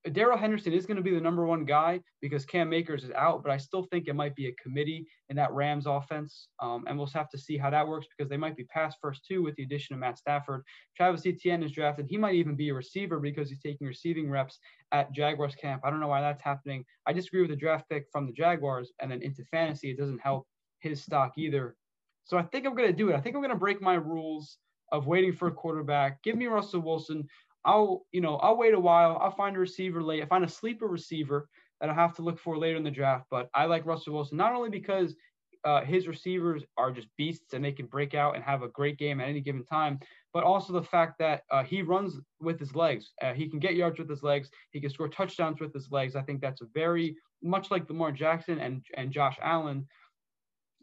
Darrell 0.09 0.37
Henderson 0.37 0.73
is 0.73 0.87
going 0.87 0.97
to 0.97 1.03
be 1.03 1.13
the 1.13 1.21
number 1.21 1.45
one 1.45 1.63
guy 1.63 2.01
because 2.21 2.43
Cam 2.43 2.73
Akers 2.73 3.03
is 3.03 3.11
out, 3.11 3.43
but 3.43 3.51
I 3.51 3.57
still 3.57 3.83
think 3.83 4.07
it 4.07 4.15
might 4.15 4.35
be 4.35 4.47
a 4.47 4.53
committee 4.53 5.05
in 5.29 5.35
that 5.35 5.53
Rams 5.53 5.85
offense. 5.85 6.47
Um, 6.59 6.85
and 6.87 6.97
we'll 6.97 7.07
have 7.07 7.29
to 7.29 7.37
see 7.37 7.55
how 7.55 7.69
that 7.69 7.87
works 7.87 8.07
because 8.09 8.29
they 8.29 8.37
might 8.37 8.57
be 8.57 8.63
pass 8.63 8.95
first 8.99 9.25
too 9.27 9.43
with 9.43 9.55
the 9.55 9.63
addition 9.63 9.93
of 9.93 9.99
Matt 9.99 10.17
Stafford. 10.17 10.63
Travis 10.97 11.25
Etienne 11.27 11.61
is 11.61 11.71
drafted. 11.71 12.07
He 12.09 12.17
might 12.17 12.33
even 12.33 12.55
be 12.55 12.69
a 12.69 12.73
receiver 12.73 13.19
because 13.19 13.49
he's 13.49 13.61
taking 13.61 13.85
receiving 13.85 14.27
reps 14.27 14.57
at 14.91 15.11
Jaguars 15.11 15.53
camp. 15.53 15.83
I 15.85 15.91
don't 15.91 15.99
know 15.99 16.07
why 16.07 16.21
that's 16.21 16.41
happening. 16.41 16.83
I 17.05 17.13
disagree 17.13 17.41
with 17.41 17.51
the 17.51 17.55
draft 17.55 17.87
pick 17.87 18.05
from 18.11 18.25
the 18.25 18.33
Jaguars 18.33 18.91
and 18.99 19.11
then 19.11 19.21
into 19.21 19.43
fantasy. 19.45 19.91
It 19.91 19.99
doesn't 19.99 20.19
help 20.19 20.47
his 20.79 21.03
stock 21.03 21.33
either. 21.37 21.75
So 22.23 22.37
I 22.37 22.43
think 22.43 22.65
I'm 22.65 22.75
going 22.75 22.89
to 22.89 22.95
do 22.95 23.09
it. 23.09 23.15
I 23.15 23.21
think 23.21 23.35
I'm 23.35 23.41
going 23.41 23.53
to 23.53 23.57
break 23.57 23.81
my 23.81 23.95
rules 23.95 24.57
of 24.91 25.07
waiting 25.07 25.33
for 25.33 25.47
a 25.47 25.51
quarterback. 25.51 26.21
Give 26.23 26.35
me 26.35 26.47
Russell 26.47 26.81
Wilson. 26.81 27.27
I'll, 27.63 28.05
you 28.11 28.21
know, 28.21 28.37
I'll 28.37 28.57
wait 28.57 28.73
a 28.73 28.79
while. 28.79 29.17
I'll 29.21 29.35
find 29.35 29.55
a 29.55 29.59
receiver 29.59 30.01
late. 30.01 30.23
I 30.23 30.25
find 30.25 30.43
a 30.43 30.49
sleeper 30.49 30.87
receiver 30.87 31.47
that 31.79 31.89
I'll 31.89 31.95
have 31.95 32.15
to 32.15 32.21
look 32.21 32.39
for 32.39 32.57
later 32.57 32.77
in 32.77 32.83
the 32.83 32.91
draft. 32.91 33.25
But 33.29 33.49
I 33.53 33.65
like 33.65 33.85
Russell 33.85 34.13
Wilson 34.13 34.37
not 34.37 34.53
only 34.53 34.69
because 34.69 35.15
uh, 35.63 35.83
his 35.83 36.07
receivers 36.07 36.63
are 36.77 36.91
just 36.91 37.07
beasts 37.17 37.53
and 37.53 37.63
they 37.63 37.71
can 37.71 37.85
break 37.85 38.13
out 38.13 38.35
and 38.35 38.43
have 38.43 38.63
a 38.63 38.69
great 38.69 38.97
game 38.97 39.19
at 39.19 39.27
any 39.27 39.41
given 39.41 39.63
time, 39.63 39.99
but 40.33 40.43
also 40.43 40.73
the 40.73 40.81
fact 40.81 41.19
that 41.19 41.43
uh, 41.51 41.63
he 41.63 41.81
runs 41.81 42.19
with 42.39 42.59
his 42.59 42.75
legs. 42.75 43.11
Uh, 43.21 43.33
he 43.33 43.47
can 43.47 43.59
get 43.59 43.75
yards 43.75 43.99
with 43.99 44.09
his 44.09 44.23
legs. 44.23 44.49
He 44.71 44.81
can 44.81 44.89
score 44.89 45.09
touchdowns 45.09 45.59
with 45.59 45.73
his 45.73 45.91
legs. 45.91 46.15
I 46.15 46.21
think 46.21 46.41
that's 46.41 46.61
a 46.61 46.67
very 46.73 47.15
much 47.43 47.71
like 47.71 47.89
Lamar 47.89 48.11
Jackson 48.11 48.59
and 48.59 48.83
and 48.95 49.11
Josh 49.11 49.37
Allen. 49.41 49.87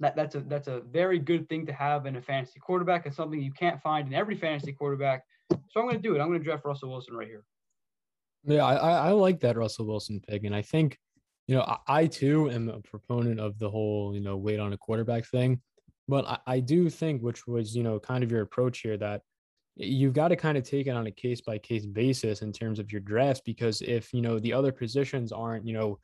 That, 0.01 0.15
that's 0.15 0.37
a 0.37 0.41
that's 0.41 0.69
a 0.69 0.81
very 0.81 1.19
good 1.19 1.49
thing 1.49 1.67
to 1.67 1.73
have 1.73 2.07
in 2.07 2.17
a 2.17 2.23
fantasy 2.23 2.61
quarterback. 2.61 3.07
It's 3.07 3.17
something 3.17 3.41
you 3.41 3.53
can't 3.53 3.83
find 3.83 4.07
in 4.07 4.15
every 4.15 4.37
fantasy 4.37 4.73
quarterback. 4.73 5.25
So 5.51 5.81
I'm 5.81 5.87
going 5.87 5.97
to 5.97 6.03
do 6.03 6.15
it. 6.15 6.21
I'm 6.21 6.29
going 6.29 6.39
to 6.39 6.45
draft 6.45 6.65
Russell 6.65 6.91
Wilson 6.91 7.15
right 7.15 7.29
here. 7.29 7.45
Yeah, 8.45 8.65
I, 8.65 9.09
I 9.09 9.11
like 9.13 9.41
that 9.41 9.57
Russell 9.57 9.87
Wilson 9.87 10.21
pick. 10.27 10.45
And 10.45 10.55
I 10.55 10.63
think, 10.63 10.99
you 11.47 11.57
know, 11.57 11.63
I, 11.63 11.79
I, 11.87 12.07
too 12.07 12.51
am 12.51 12.69
a 12.69 12.81
proponent 12.81 13.41
of 13.41 13.59
the 13.59 13.71
whole, 13.71 14.15
you 14.15 14.21
know, 14.21 14.37
wait 14.37 14.61
on 14.61 14.73
a 14.73 14.79
quarterback 14.79 15.27
thing. 15.27 15.61
But 16.07 16.27
I, 16.27 16.39
I 16.47 16.61
do 16.61 16.89
think, 16.89 17.23
which 17.23 17.47
was, 17.47 17.77
you 17.77 17.83
know, 17.83 17.99
kind 17.99 18.25
of 18.25 18.31
your 18.31 18.43
approach 18.43 18.81
here, 18.81 18.97
that 18.99 19.23
you've 19.77 20.15
got 20.15 20.29
to 20.29 20.37
kind 20.37 20.57
of 20.57 20.65
take 20.65 20.87
it 20.87 20.97
on 20.97 21.07
a 21.07 21.11
case 21.11 21.41
by 21.41 21.59
case 21.59 21.87
basis 21.87 22.43
in 22.43 22.53
terms 22.53 22.79
of 22.79 22.91
your 22.91 23.01
drafts. 23.01 23.43
Because 23.45 23.83
if, 23.83 24.13
you 24.15 24.23
know, 24.23 24.39
the 24.39 24.53
other 24.53 24.73
positions 24.73 25.33
aren't, 25.33 25.67
you 25.67 25.75
know, 25.75 25.99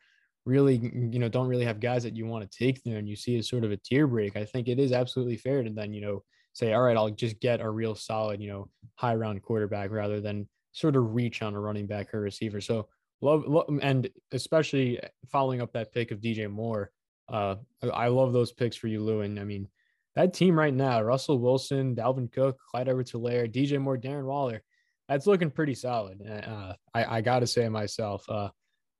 really, 0.44 0.76
you 0.76 1.18
know, 1.18 1.28
don't 1.28 1.48
really 1.48 1.64
have 1.64 1.80
guys 1.80 2.02
that 2.02 2.16
you 2.16 2.26
want 2.26 2.50
to 2.50 2.58
take 2.58 2.82
there 2.82 2.98
and 2.98 3.08
you 3.08 3.16
see 3.16 3.38
as 3.38 3.48
sort 3.48 3.64
of 3.64 3.72
a 3.72 3.78
tier 3.78 4.06
break, 4.06 4.36
I 4.36 4.44
think 4.44 4.68
it 4.68 4.78
is 4.78 4.92
absolutely 4.92 5.38
fair 5.38 5.62
to 5.62 5.70
then, 5.70 5.94
you 5.94 6.02
know, 6.02 6.22
say, 6.54 6.72
all 6.72 6.82
right, 6.82 6.96
I'll 6.96 7.10
just 7.10 7.40
get 7.40 7.60
a 7.60 7.68
real 7.68 7.94
solid, 7.94 8.40
you 8.40 8.48
know, 8.48 8.68
high 8.94 9.14
round 9.14 9.42
quarterback 9.42 9.90
rather 9.90 10.20
than 10.20 10.48
sort 10.72 10.96
of 10.96 11.14
reach 11.14 11.42
on 11.42 11.54
a 11.54 11.60
running 11.60 11.86
back 11.86 12.14
or 12.14 12.20
receiver. 12.20 12.60
So 12.60 12.88
love, 13.20 13.46
love 13.46 13.66
and 13.82 14.08
especially 14.32 15.00
following 15.30 15.60
up 15.60 15.72
that 15.72 15.92
pick 15.92 16.10
of 16.10 16.20
DJ 16.20 16.50
Moore. 16.50 16.90
Uh, 17.28 17.56
I 17.92 18.08
love 18.08 18.32
those 18.32 18.52
picks 18.52 18.76
for 18.76 18.88
you, 18.88 19.02
Louis. 19.02 19.38
I 19.38 19.44
mean, 19.44 19.68
that 20.14 20.32
team 20.34 20.58
right 20.58 20.74
now, 20.74 21.02
Russell 21.02 21.38
Wilson, 21.38 21.96
Dalvin 21.96 22.30
Cook, 22.30 22.58
Clyde 22.70 22.88
Edwards-Helaire, 22.88 23.52
DJ 23.52 23.80
Moore, 23.80 23.98
Darren 23.98 24.24
Waller, 24.24 24.62
that's 25.08 25.26
looking 25.26 25.50
pretty 25.50 25.74
solid. 25.74 26.20
Uh, 26.22 26.74
I, 26.94 27.16
I 27.16 27.20
got 27.20 27.40
to 27.40 27.46
say 27.46 27.68
myself, 27.68 28.24
uh, 28.28 28.48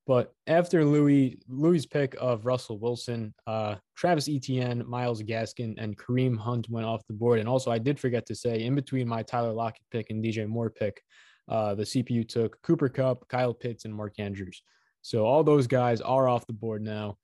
but 0.06 0.34
after 0.46 0.84
Louis 0.84 1.38
Louis' 1.48 1.86
pick 1.86 2.14
of 2.20 2.44
Russell 2.44 2.78
Wilson, 2.78 3.32
uh, 3.46 3.76
Travis 3.96 4.28
Etienne, 4.28 4.84
Myles 4.86 5.22
Gaskin, 5.22 5.74
and 5.78 5.96
Kareem 5.96 6.36
Hunt 6.36 6.68
went 6.68 6.86
off 6.86 7.06
the 7.06 7.14
board. 7.14 7.38
And 7.40 7.48
also, 7.48 7.70
I 7.70 7.78
did 7.78 7.98
forget 7.98 8.26
to 8.26 8.34
say, 8.34 8.64
in 8.64 8.74
between 8.74 9.08
my 9.08 9.22
Tyler 9.22 9.52
Lockett 9.52 9.86
pick 9.90 10.10
and 10.10 10.22
DJ 10.22 10.46
Moore 10.46 10.70
pick, 10.70 11.02
uh, 11.48 11.74
the 11.74 11.84
CPU 11.84 12.28
took 12.28 12.60
Cooper 12.62 12.88
Kupp, 12.88 13.26
Kyle 13.28 13.54
Pitts, 13.54 13.86
and 13.86 13.94
Mark 13.94 14.14
Andrews. 14.18 14.62
So 15.00 15.24
all 15.24 15.42
those 15.42 15.66
guys 15.66 16.00
are 16.00 16.28
off 16.28 16.46
the 16.46 16.52
board 16.52 16.82
now. 16.82 17.16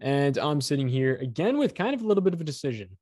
And 0.00 0.38
I'm 0.38 0.60
sitting 0.60 0.88
here 0.88 1.16
again 1.16 1.58
with 1.58 1.74
kind 1.74 1.94
of 1.94 2.02
a 2.02 2.06
little 2.06 2.22
bit 2.22 2.34
of 2.34 2.40
a 2.40 2.44
decision. 2.44 2.96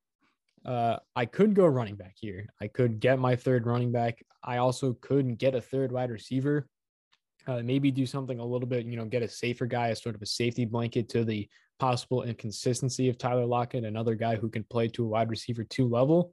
Uh, 0.64 0.96
I 1.14 1.26
could 1.26 1.54
go 1.54 1.66
running 1.66 1.94
back 1.94 2.14
here. 2.18 2.48
I 2.60 2.68
could 2.68 3.00
get 3.00 3.18
my 3.18 3.36
third 3.36 3.66
running 3.66 3.92
back. 3.92 4.22
I 4.42 4.56
also 4.58 4.94
could 4.94 5.38
get 5.38 5.54
a 5.54 5.60
third 5.60 5.92
wide 5.92 6.10
receiver 6.10 6.66
uh, 7.46 7.62
maybe 7.62 7.90
do 7.90 8.06
something 8.06 8.38
a 8.38 8.44
little 8.44 8.68
bit, 8.68 8.86
you 8.86 8.96
know, 8.96 9.04
get 9.04 9.22
a 9.22 9.28
safer 9.28 9.66
guy 9.66 9.88
as 9.88 10.02
sort 10.02 10.14
of 10.14 10.22
a 10.22 10.26
safety 10.26 10.64
blanket 10.64 11.08
to 11.10 11.24
the 11.24 11.48
possible 11.78 12.22
inconsistency 12.22 13.08
of 13.08 13.18
Tyler 13.18 13.46
Lockett, 13.46 13.84
another 13.84 14.14
guy 14.14 14.36
who 14.36 14.48
can 14.48 14.64
play 14.64 14.88
to 14.88 15.04
a 15.04 15.08
wide 15.08 15.30
receiver 15.30 15.64
two 15.64 15.88
level. 15.88 16.32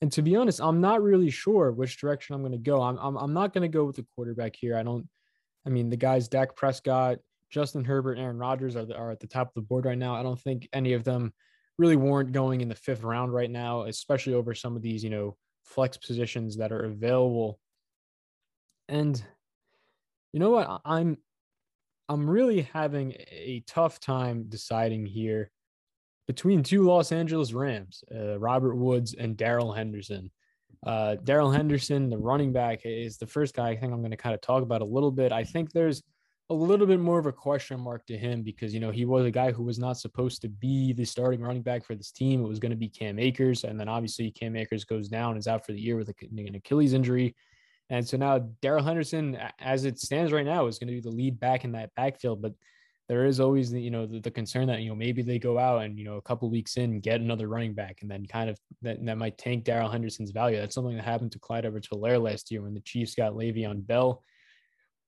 And 0.00 0.10
to 0.12 0.22
be 0.22 0.34
honest, 0.34 0.60
I'm 0.60 0.80
not 0.80 1.02
really 1.02 1.30
sure 1.30 1.70
which 1.70 2.00
direction 2.00 2.34
I'm 2.34 2.42
going 2.42 2.52
to 2.52 2.58
go. 2.58 2.82
I'm, 2.82 2.98
I'm, 2.98 3.16
I'm 3.16 3.32
not 3.32 3.52
going 3.52 3.62
to 3.62 3.68
go 3.68 3.84
with 3.84 3.96
the 3.96 4.06
quarterback 4.16 4.56
here. 4.56 4.76
I 4.76 4.82
don't, 4.82 5.08
I 5.64 5.70
mean, 5.70 5.90
the 5.90 5.96
guys, 5.96 6.26
Dak 6.26 6.56
Prescott, 6.56 7.18
Justin 7.50 7.84
Herbert, 7.84 8.18
Aaron 8.18 8.38
Rodgers 8.38 8.74
are, 8.74 8.84
the, 8.84 8.96
are 8.96 9.12
at 9.12 9.20
the 9.20 9.28
top 9.28 9.48
of 9.48 9.54
the 9.54 9.60
board 9.60 9.84
right 9.84 9.98
now. 9.98 10.16
I 10.16 10.24
don't 10.24 10.40
think 10.40 10.68
any 10.72 10.94
of 10.94 11.04
them 11.04 11.32
really 11.78 11.96
warrant 11.96 12.32
going 12.32 12.62
in 12.62 12.68
the 12.68 12.74
fifth 12.74 13.04
round 13.04 13.32
right 13.32 13.50
now, 13.50 13.82
especially 13.82 14.34
over 14.34 14.54
some 14.54 14.74
of 14.74 14.82
these, 14.82 15.04
you 15.04 15.10
know, 15.10 15.36
flex 15.64 15.96
positions 15.96 16.56
that 16.56 16.72
are 16.72 16.84
available. 16.84 17.60
And 18.88 19.22
you 20.32 20.40
know 20.40 20.50
what? 20.50 20.80
I'm 20.84 21.18
I'm 22.08 22.28
really 22.28 22.62
having 22.62 23.12
a 23.12 23.62
tough 23.66 24.00
time 24.00 24.46
deciding 24.48 25.06
here 25.06 25.50
between 26.26 26.62
two 26.62 26.82
Los 26.82 27.12
Angeles 27.12 27.52
Rams, 27.52 28.04
uh, 28.14 28.38
Robert 28.38 28.74
Woods 28.76 29.14
and 29.14 29.36
Darrell 29.36 29.72
Henderson. 29.72 30.30
Uh, 30.84 31.16
Darrell 31.22 31.50
Henderson, 31.50 32.10
the 32.10 32.18
running 32.18 32.52
back, 32.52 32.80
is 32.84 33.16
the 33.16 33.26
first 33.26 33.54
guy 33.54 33.68
I 33.68 33.76
think 33.76 33.92
I'm 33.92 34.00
going 34.00 34.10
to 34.10 34.16
kind 34.16 34.34
of 34.34 34.40
talk 34.40 34.62
about 34.62 34.82
a 34.82 34.86
little 34.86 35.12
bit. 35.12 35.30
I 35.30 35.44
think 35.44 35.72
there's 35.72 36.02
a 36.50 36.54
little 36.54 36.86
bit 36.86 37.00
more 37.00 37.18
of 37.18 37.26
a 37.26 37.32
question 37.32 37.80
mark 37.80 38.04
to 38.06 38.16
him 38.18 38.42
because 38.42 38.74
you 38.74 38.80
know 38.80 38.90
he 38.90 39.04
was 39.04 39.24
a 39.24 39.30
guy 39.30 39.52
who 39.52 39.62
was 39.62 39.78
not 39.78 39.96
supposed 39.96 40.42
to 40.42 40.48
be 40.48 40.92
the 40.92 41.04
starting 41.04 41.40
running 41.40 41.62
back 41.62 41.84
for 41.84 41.94
this 41.94 42.10
team. 42.10 42.44
It 42.44 42.48
was 42.48 42.58
going 42.58 42.70
to 42.70 42.76
be 42.76 42.88
Cam 42.88 43.18
Akers, 43.18 43.64
and 43.64 43.78
then 43.78 43.88
obviously 43.88 44.30
Cam 44.30 44.56
Akers 44.56 44.84
goes 44.84 45.08
down, 45.08 45.36
is 45.36 45.46
out 45.46 45.64
for 45.64 45.72
the 45.72 45.80
year 45.80 45.96
with 45.96 46.08
an 46.08 46.54
Achilles 46.54 46.94
injury. 46.94 47.34
And 47.92 48.08
so 48.08 48.16
now 48.16 48.38
Darrell 48.62 48.82
Henderson, 48.82 49.36
as 49.58 49.84
it 49.84 49.98
stands 49.98 50.32
right 50.32 50.46
now, 50.46 50.66
is 50.66 50.78
going 50.78 50.88
to 50.88 50.94
be 50.94 51.00
the 51.00 51.14
lead 51.14 51.38
back 51.38 51.66
in 51.66 51.72
that 51.72 51.94
backfield. 51.94 52.40
But 52.40 52.54
there 53.06 53.26
is 53.26 53.38
always 53.38 53.70
the, 53.70 53.82
you 53.82 53.90
know, 53.90 54.06
the, 54.06 54.18
the 54.18 54.30
concern 54.30 54.66
that, 54.68 54.80
you 54.80 54.88
know, 54.88 54.94
maybe 54.94 55.20
they 55.20 55.38
go 55.38 55.58
out 55.58 55.82
and, 55.82 55.98
you 55.98 56.04
know, 56.06 56.16
a 56.16 56.22
couple 56.22 56.48
weeks 56.48 56.78
in, 56.78 57.00
get 57.00 57.20
another 57.20 57.48
running 57.48 57.74
back 57.74 57.98
and 58.00 58.10
then 58.10 58.24
kind 58.24 58.48
of 58.48 58.58
that, 58.80 59.04
that 59.04 59.18
might 59.18 59.36
tank 59.36 59.64
Darrell 59.64 59.90
Henderson's 59.90 60.30
value. 60.30 60.58
That's 60.58 60.74
something 60.74 60.96
that 60.96 61.04
happened 61.04 61.32
to 61.32 61.38
Clyde 61.38 61.66
Edwards 61.66 61.88
Helaire 61.88 62.22
last 62.22 62.50
year 62.50 62.62
when 62.62 62.72
the 62.72 62.80
Chiefs 62.80 63.14
got 63.14 63.34
Le'Veon 63.34 63.86
Bell. 63.86 64.22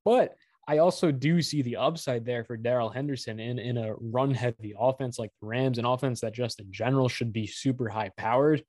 But 0.04 0.34
I 0.68 0.78
also 0.78 1.10
do 1.10 1.40
see 1.40 1.62
the 1.62 1.76
upside 1.76 2.26
there 2.26 2.44
for 2.44 2.58
Darrell 2.58 2.90
Henderson 2.90 3.40
in, 3.40 3.58
in 3.58 3.78
a 3.78 3.94
run 3.98 4.34
heavy 4.34 4.74
offense 4.78 5.18
like 5.18 5.30
the 5.40 5.46
Rams, 5.46 5.78
an 5.78 5.86
offense 5.86 6.20
that 6.20 6.34
just 6.34 6.60
in 6.60 6.70
general 6.70 7.08
should 7.08 7.32
be 7.32 7.46
super 7.46 7.88
high 7.88 8.10
powered. 8.18 8.62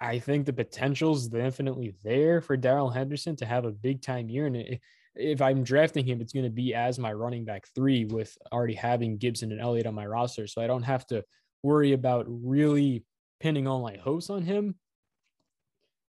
I 0.00 0.18
think 0.18 0.46
the 0.46 0.52
potential 0.52 1.14
is 1.14 1.32
infinitely 1.32 1.94
there 2.02 2.40
for 2.40 2.56
Darrell 2.56 2.90
Henderson 2.90 3.36
to 3.36 3.46
have 3.46 3.64
a 3.64 3.72
big 3.72 4.02
time 4.02 4.28
year. 4.28 4.46
And 4.46 4.78
if 5.14 5.42
I'm 5.42 5.62
drafting 5.62 6.06
him, 6.06 6.20
it's 6.20 6.32
going 6.32 6.44
to 6.44 6.50
be 6.50 6.74
as 6.74 6.98
my 6.98 7.12
running 7.12 7.44
back 7.44 7.66
three 7.74 8.04
with 8.04 8.36
already 8.50 8.74
having 8.74 9.18
Gibson 9.18 9.52
and 9.52 9.60
Elliott 9.60 9.86
on 9.86 9.94
my 9.94 10.06
roster. 10.06 10.46
So 10.46 10.62
I 10.62 10.66
don't 10.66 10.82
have 10.82 11.06
to 11.08 11.24
worry 11.62 11.92
about 11.92 12.26
really 12.28 13.04
pinning 13.40 13.66
all 13.66 13.82
my 13.82 13.96
hopes 13.96 14.30
on 14.30 14.42
him. 14.42 14.76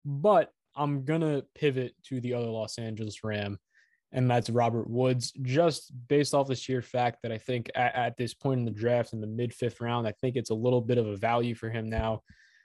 But 0.04 0.52
I'm 0.74 1.04
going 1.04 1.20
to 1.20 1.44
pivot 1.54 1.94
to 2.04 2.20
the 2.20 2.34
other 2.34 2.46
Los 2.46 2.78
Angeles 2.78 3.22
Ram, 3.22 3.58
and 4.12 4.30
that's 4.30 4.50
Robert 4.50 4.88
Woods, 4.88 5.32
just 5.42 5.92
based 6.08 6.34
off 6.34 6.48
the 6.48 6.54
sheer 6.54 6.80
fact 6.80 7.18
that 7.22 7.32
I 7.32 7.38
think 7.38 7.70
at, 7.74 7.94
at 7.94 8.16
this 8.16 8.32
point 8.34 8.60
in 8.60 8.64
the 8.64 8.70
draft, 8.70 9.12
in 9.12 9.20
the 9.20 9.26
mid 9.26 9.52
fifth 9.52 9.80
round, 9.80 10.06
I 10.06 10.12
think 10.12 10.36
it's 10.36 10.50
a 10.50 10.54
little 10.54 10.80
bit 10.80 10.98
of 10.98 11.06
a 11.06 11.16
value 11.16 11.54
for 11.54 11.68
him 11.68 11.88
now 11.88 12.22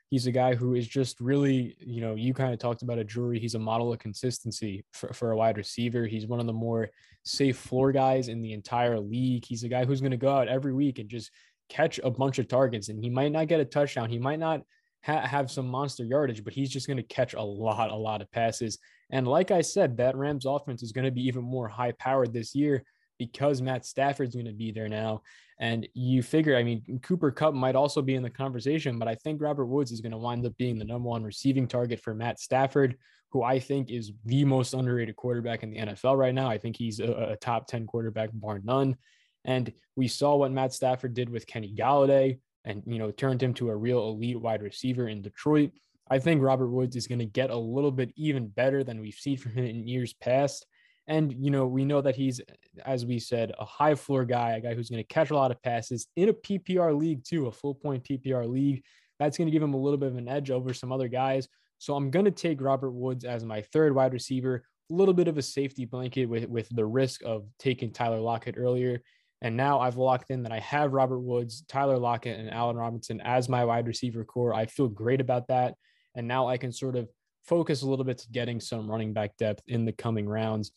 he's 0.10 0.28
a 0.28 0.32
guy 0.32 0.56
who 0.56 0.76
is 0.76 0.88
just 0.88 1.20
really, 1.20 1.76
you 1.80 2.02
know, 2.02 2.16
you 2.16 2.34
kind 2.34 2.54
of 2.54 2.60
talked 2.60 2.84
about 2.84 3.00
a 3.00 3.04
Jory. 3.04 3.40
He's 3.40 3.56
a 3.56 3.60
model 3.60 3.92
of 3.92 4.00
consistency 4.00 4.86
for, 4.94 5.12
for 5.14 5.32
a 5.32 5.38
wide 5.38 5.58
receiver. 5.58 6.06
He's 6.06 6.28
one 6.28 6.40
of 6.40 6.46
the 6.46 6.54
more 6.54 6.90
safe 7.24 7.58
floor 7.58 7.92
guys 7.92 8.28
in 8.28 8.42
the 8.42 8.54
entire 8.54 9.00
league. 9.00 9.46
He's 9.46 9.64
a 9.64 9.70
guy 9.70 9.86
who's 9.86 10.02
going 10.02 10.12
to 10.12 10.18
go 10.18 10.36
out 10.36 10.48
every 10.48 10.74
week 10.74 11.00
and 11.00 11.10
just 11.10 11.32
catch 11.70 12.00
a 12.04 12.12
bunch 12.12 12.38
of 12.40 12.48
targets. 12.48 12.90
And 12.90 13.04
he 13.04 13.10
might 13.10 13.32
not 13.32 13.48
get 13.48 13.60
a 13.60 13.66
touchdown. 13.66 14.10
He 14.10 14.20
might 14.20 14.40
not 14.40 14.62
ha- 15.04 15.26
have 15.26 15.50
some 15.50 15.68
monster 15.68 16.04
yardage, 16.04 16.44
but 16.44 16.54
he's 16.54 16.70
just 16.70 16.88
going 16.88 16.98
to 16.98 17.04
catch 17.04 17.34
a 17.34 17.42
lot, 17.42 17.92
a 17.92 17.96
lot 17.96 18.22
of 18.22 18.32
passes. 18.32 18.78
And 19.10 19.28
like 19.28 19.50
I 19.50 19.62
said, 19.62 19.98
that 19.98 20.16
Rams 20.16 20.46
offense 20.46 20.84
is 20.84 20.92
going 20.92 21.06
to 21.06 21.12
be 21.12 21.26
even 21.28 21.44
more 21.44 21.68
high 21.68 21.94
powered 21.94 22.32
this 22.32 22.54
year 22.54 22.84
because 23.18 23.62
Matt 23.62 23.86
Stafford's 23.86 24.36
going 24.36 24.46
to 24.46 24.54
be 24.54 24.72
there 24.72 24.90
now. 24.90 25.22
And 25.60 25.88
you 25.94 26.22
figure, 26.22 26.58
I 26.58 26.64
mean, 26.64 27.00
Cooper 27.02 27.32
Kupp 27.32 27.54
might 27.54 27.76
also 27.76 28.02
be 28.02 28.16
in 28.16 28.24
the 28.24 28.30
conversation, 28.30 29.00
but 29.00 29.08
I 29.08 29.16
think 29.16 29.42
Robert 29.42 29.68
Woods 29.68 29.92
is 29.92 30.02
going 30.02 30.12
to 30.12 30.18
wind 30.18 30.46
up 30.46 30.58
being 30.58 30.78
the 30.78 30.86
number 30.86 31.08
one 31.08 31.24
receiving 31.24 31.68
target 31.68 32.02
for 32.02 32.14
Matt 32.14 32.40
Stafford, 32.40 32.98
who 33.32 33.42
I 33.44 33.60
think 33.60 33.90
is 33.90 34.12
the 34.26 34.44
most 34.44 34.74
underrated 34.74 35.16
quarterback 35.16 35.64
in 35.64 35.72
the 35.72 35.78
NFL 35.78 36.18
right 36.18 36.36
now. 36.36 36.50
I 36.50 36.58
think 36.58 36.76
he's 36.76 37.00
a, 37.00 37.12
a 37.32 37.38
top 37.38 37.68
10 37.68 37.88
quarterback, 37.88 38.30
bar 38.34 38.60
none. 38.64 38.98
And 39.46 39.72
we 39.96 40.08
saw 40.08 40.36
what 40.36 40.52
Matt 40.52 40.74
Stafford 40.74 41.14
did 41.14 41.30
with 41.30 41.48
Kenny 41.48 41.74
Golladay 41.74 42.40
and, 42.66 42.84
you 42.86 43.00
know, 43.00 43.12
turned 43.12 43.42
him 43.42 43.54
to 43.56 43.70
a 43.70 43.76
real 43.76 44.10
elite 44.10 44.42
wide 44.42 44.62
receiver 44.62 45.08
in 45.08 45.22
Detroit. 45.22 45.72
I 46.10 46.20
think 46.20 46.42
Robert 46.42 46.70
Woods 46.70 46.96
is 46.96 47.08
going 47.08 47.20
to 47.20 47.26
get 47.26 47.50
a 47.50 47.58
little 47.58 47.92
bit 47.92 48.12
even 48.16 48.48
better 48.48 48.84
than 48.84 49.00
we've 49.00 49.14
seen 49.14 49.38
from 49.38 49.54
him 49.54 49.66
in 49.66 49.88
years 49.88 50.14
past. 50.14 50.66
And, 51.08 51.34
you 51.34 51.52
know, 51.52 51.68
we 51.68 51.86
know 51.86 52.02
that 52.02 52.16
he's, 52.16 52.42
as 52.84 53.06
we 53.06 53.20
said, 53.20 53.52
a 53.60 53.66
high 53.66 53.96
floor 53.96 54.26
guy, 54.26 54.54
a 54.54 54.62
guy 54.62 54.74
who's 54.74 54.90
going 54.90 55.04
to 55.04 55.14
catch 55.14 55.30
a 55.30 55.36
lot 55.36 55.52
of 55.52 55.62
passes 55.62 56.08
in 56.16 56.30
a 56.30 56.34
PPR 56.34 56.98
league, 56.98 57.24
too, 57.24 57.48
a 57.48 57.52
full 57.52 57.76
point 57.76 58.04
PPR 58.04 58.50
league. 58.50 58.84
That's 59.20 59.38
going 59.38 59.48
to 59.48 59.52
give 59.52 59.64
him 59.64 59.76
a 59.76 59.80
little 59.80 59.98
bit 59.98 60.10
of 60.10 60.18
an 60.18 60.28
edge 60.28 60.50
over 60.50 60.74
some 60.74 60.92
other 60.92 61.08
guys. 61.08 61.48
So 61.78 61.96
I'm 61.96 62.10
going 62.10 62.26
to 62.26 62.32
take 62.32 62.62
Robert 62.62 62.92
Woods 62.92 63.24
as 63.24 63.46
my 63.46 63.62
third 63.62 63.94
wide 63.94 64.14
receiver, 64.14 64.64
a 64.90 64.94
little 64.94 65.14
bit 65.14 65.28
of 65.28 65.38
a 65.38 65.42
safety 65.42 65.86
blanket 65.86 66.26
with, 66.26 66.50
with 66.50 66.70
the 66.70 66.86
risk 66.86 67.22
of 67.24 67.46
taking 67.60 67.92
Tyler 67.92 68.20
Lockett 68.20 68.56
earlier. 68.58 69.02
And 69.42 69.56
now 69.56 69.80
I've 69.80 69.98
locked 69.98 70.32
in 70.32 70.44
that 70.44 70.52
I 70.52 70.60
have 70.60 70.94
Robert 70.94 71.20
Woods, 71.20 71.64
Tyler 71.68 71.98
Lockett, 71.98 72.40
and 72.40 72.50
Allen 72.50 72.78
Robinson 72.78 73.22
as 73.22 73.48
my 73.50 73.64
wide 73.66 73.88
receiver 73.88 74.24
core. 74.24 74.54
I 74.54 74.66
feel 74.66 74.88
great 74.88 75.22
about 75.22 75.50
that. 75.50 75.76
And 76.16 76.28
now 76.28 76.48
I 76.48 76.58
can 76.58 76.72
sort 76.72 76.96
of 76.96 77.10
focus 77.44 77.82
a 77.82 77.88
little 77.88 78.06
bit 78.06 78.18
to 78.20 78.30
getting 78.32 78.60
some 78.60 78.90
running 78.90 79.14
back 79.14 79.38
depth 79.38 79.62
in 79.68 79.86
the 79.86 79.92
coming 79.92 80.28
rounds. 80.28 80.72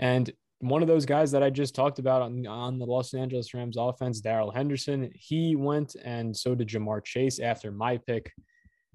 And 0.00 0.32
one 0.60 0.82
of 0.82 0.88
those 0.88 1.06
guys 1.06 1.30
that 1.30 1.42
I 1.42 1.50
just 1.50 1.74
talked 1.74 1.98
about 1.98 2.22
on, 2.22 2.46
on 2.46 2.78
the 2.78 2.86
Los 2.86 3.14
Angeles 3.14 3.54
Rams 3.54 3.76
offense, 3.78 4.20
Darrell 4.20 4.50
Henderson, 4.50 5.10
he 5.14 5.54
went 5.54 5.94
and 6.04 6.36
so 6.36 6.54
did 6.54 6.68
Ja'Marr 6.68 7.04
Chase 7.04 7.38
after 7.38 7.70
my 7.70 7.98
pick. 7.98 8.32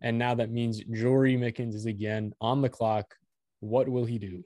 And 0.01 0.18
now 0.18 0.36
that 0.36 0.51
means 0.51 0.82
Jory 0.91 1.38
Mickens 1.38 1.74
is 1.74 1.86
again 1.86 2.34
on 2.41 2.62
the 2.62 2.70
clock. 2.70 3.16
What 3.62 3.88
will 3.88 4.06
he 4.06 4.20
do? 4.20 4.43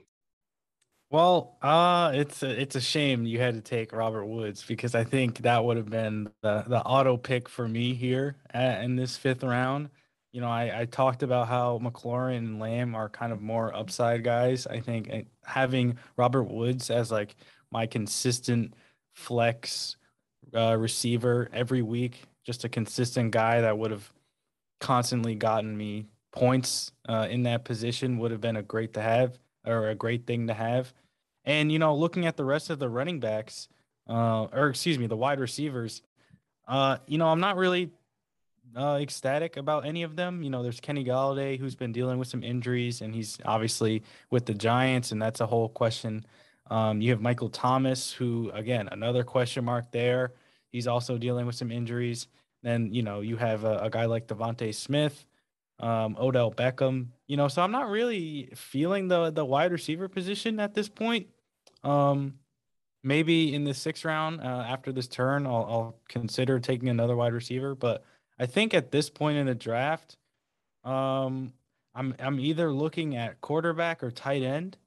Well, 1.12 1.58
uh, 1.62 2.12
it's 2.14 2.44
a, 2.44 2.62
it's 2.62 2.76
a 2.76 2.82
shame 2.82 3.26
you 3.26 3.40
had 3.40 3.56
to 3.56 3.62
take 3.62 3.94
Robert 3.94 4.28
Woods 4.28 4.64
because 4.64 4.94
I 4.94 5.04
think 5.04 5.40
that 5.40 5.64
would 5.64 5.76
have 5.78 5.90
been 5.90 6.30
the, 6.44 6.64
the 6.68 6.82
auto 6.84 7.18
pick 7.18 7.50
for 7.50 7.68
me 7.68 7.96
here 7.96 8.38
at, 8.52 8.84
in 8.84 8.96
this 8.96 9.18
fifth 9.18 9.44
round 9.44 9.90
you 10.32 10.42
know, 10.42 10.50
I, 10.50 10.82
I 10.82 10.86
talked 10.86 11.24
about 11.24 11.48
how 11.48 11.80
McLaurin 11.82 12.38
and 12.38 12.60
Lamb 12.60 12.96
are 12.96 13.10
kind 13.10 13.34
of 13.34 13.42
more 13.42 13.76
upside 13.76 14.24
guys. 14.24 14.68
I 14.68 14.80
think 14.80 15.10
eh, 15.10 15.24
having 15.44 15.98
Robert 16.18 16.44
Woods 16.44 16.90
as 16.90 17.12
like 17.12 17.36
my 17.72 17.88
consistent 17.88 18.76
flex 19.14 19.98
uh, 20.54 20.76
receiver 20.78 21.50
every 21.54 21.82
week, 21.82 22.24
just 22.46 22.64
a 22.64 22.70
consistent 22.70 23.32
guy 23.32 23.62
that 23.62 23.78
would 23.78 23.92
have 23.92 24.12
constantly 24.80 25.36
gotten 25.36 25.76
me 25.76 26.08
points 26.32 26.92
uh, 27.08 27.28
in 27.30 27.44
that 27.44 27.66
position 27.66 28.18
would 28.20 28.32
have 28.32 28.42
been 28.42 28.56
a 28.56 28.64
great 28.64 28.94
to 28.94 29.02
have 29.02 29.38
or 29.66 29.90
a 29.90 29.96
great 29.96 30.26
thing 30.26 30.48
to 30.48 30.54
have. 30.54 30.94
And 31.44 31.72
you 31.72 31.80
know, 31.80 31.96
looking 31.96 32.26
at 32.26 32.38
the 32.38 32.46
rest 32.46 32.70
of 32.70 32.80
the 32.80 32.90
running 32.90 33.20
backs, 33.20 33.68
uh, 34.08 34.44
or 34.46 34.70
excuse 34.70 35.00
me, 35.00 35.08
the 35.08 35.18
wide 35.18 35.40
receivers, 35.40 36.02
uh, 36.68 36.98
you 37.08 37.18
know, 37.18 37.28
I'm 37.28 37.40
not 37.40 37.58
really 37.58 37.90
uh, 38.76 38.98
ecstatic 39.02 39.58
about 39.58 39.86
any 39.86 40.04
of 40.04 40.16
them. 40.16 40.44
You 40.44 40.50
know, 40.50 40.64
there's 40.64 40.80
Kenny 40.80 41.04
Golladay 41.04 41.60
who's 41.60 41.76
been 41.76 41.92
dealing 41.92 42.20
with 42.20 42.28
some 42.28 42.44
injuries, 42.44 43.02
and 43.02 43.14
he's 43.14 43.38
obviously 43.46 44.04
with 44.30 44.46
the 44.46 44.54
Giants, 44.54 45.12
and 45.12 45.22
that's 45.22 45.42
a 45.42 45.46
whole 45.48 45.70
question. 45.70 46.26
Um, 46.70 47.02
you 47.02 47.12
have 47.12 47.22
Michael 47.22 47.50
Thomas, 47.50 48.12
who 48.12 48.52
again 48.54 48.90
another 48.92 49.24
question 49.24 49.66
mark 49.66 49.92
there. 49.92 50.34
He's 50.72 50.88
also 50.88 51.18
dealing 51.18 51.46
with 51.46 51.56
some 51.56 51.72
injuries. 51.72 52.28
Then 52.62 52.94
you 52.94 53.04
know 53.04 53.22
you 53.22 53.38
have 53.38 53.64
a, 53.64 53.78
a 53.78 53.90
guy 53.90 54.06
like 54.06 54.28
DeVonta 54.28 54.74
Smith, 54.74 55.26
um, 55.80 56.16
Odell 56.20 56.52
Beckham. 56.52 57.08
You 57.28 57.38
know, 57.38 57.48
so 57.48 57.62
I'm 57.62 57.72
not 57.72 57.90
really 57.90 58.50
feeling 58.56 59.08
the 59.08 59.32
the 59.32 59.46
wide 59.46 59.72
receiver 59.72 60.08
position 60.08 60.60
at 60.60 60.74
this 60.74 60.90
point. 60.90 61.28
Um, 61.84 62.36
maybe 63.04 63.54
in 63.54 63.64
the 63.64 63.74
sixth 63.74 64.06
round 64.06 64.42
uh, 64.42 64.66
after 64.68 64.92
this 64.92 65.08
turn, 65.08 65.46
I'll, 65.46 65.66
I'll 65.70 65.96
consider 66.08 66.60
taking 66.60 66.90
another 66.90 67.16
wide 67.16 67.34
receiver, 67.34 67.76
but 67.76 68.04
I 68.40 68.46
think 68.46 68.74
at 68.74 68.92
this 68.92 69.10
point 69.10 69.38
in 69.38 69.48
the 69.48 69.56
draft, 69.56 70.18
um, 70.84 71.54
I'm 71.94 72.16
I'm 72.20 72.40
either 72.40 72.72
looking 72.72 73.16
at 73.16 73.42
quarterback 73.42 74.04
or 74.04 74.12
tight 74.12 74.44
end. 74.44 74.78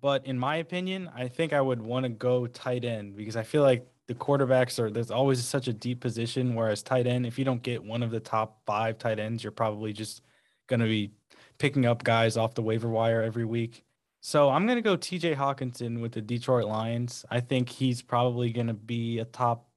But 0.00 0.26
in 0.26 0.38
my 0.38 0.56
opinion, 0.56 1.10
I 1.14 1.28
think 1.28 1.52
I 1.52 1.60
would 1.60 1.80
want 1.80 2.04
to 2.04 2.10
go 2.10 2.46
tight 2.46 2.84
end 2.84 3.16
because 3.16 3.36
I 3.36 3.42
feel 3.42 3.62
like 3.62 3.86
the 4.08 4.14
quarterbacks 4.14 4.78
are 4.78 4.90
there's 4.90 5.10
always 5.10 5.44
such 5.44 5.68
a 5.68 5.72
deep 5.72 6.00
position. 6.00 6.54
Whereas 6.54 6.82
tight 6.82 7.06
end, 7.06 7.26
if 7.26 7.38
you 7.38 7.44
don't 7.44 7.62
get 7.62 7.82
one 7.82 8.02
of 8.02 8.10
the 8.10 8.20
top 8.20 8.60
five 8.66 8.98
tight 8.98 9.18
ends, 9.18 9.42
you're 9.42 9.50
probably 9.50 9.92
just 9.92 10.22
gonna 10.66 10.86
be 10.86 11.12
picking 11.58 11.86
up 11.86 12.04
guys 12.04 12.36
off 12.36 12.54
the 12.54 12.62
waiver 12.62 12.88
wire 12.88 13.22
every 13.22 13.44
week. 13.44 13.84
So 14.20 14.48
I'm 14.50 14.66
gonna 14.66 14.82
go 14.82 14.96
TJ 14.96 15.34
Hockenson 15.36 16.00
with 16.00 16.12
the 16.12 16.20
Detroit 16.22 16.66
Lions. 16.66 17.24
I 17.30 17.40
think 17.40 17.68
he's 17.68 18.02
probably 18.02 18.52
gonna 18.52 18.74
be 18.74 19.18
a 19.18 19.24
top 19.24 19.68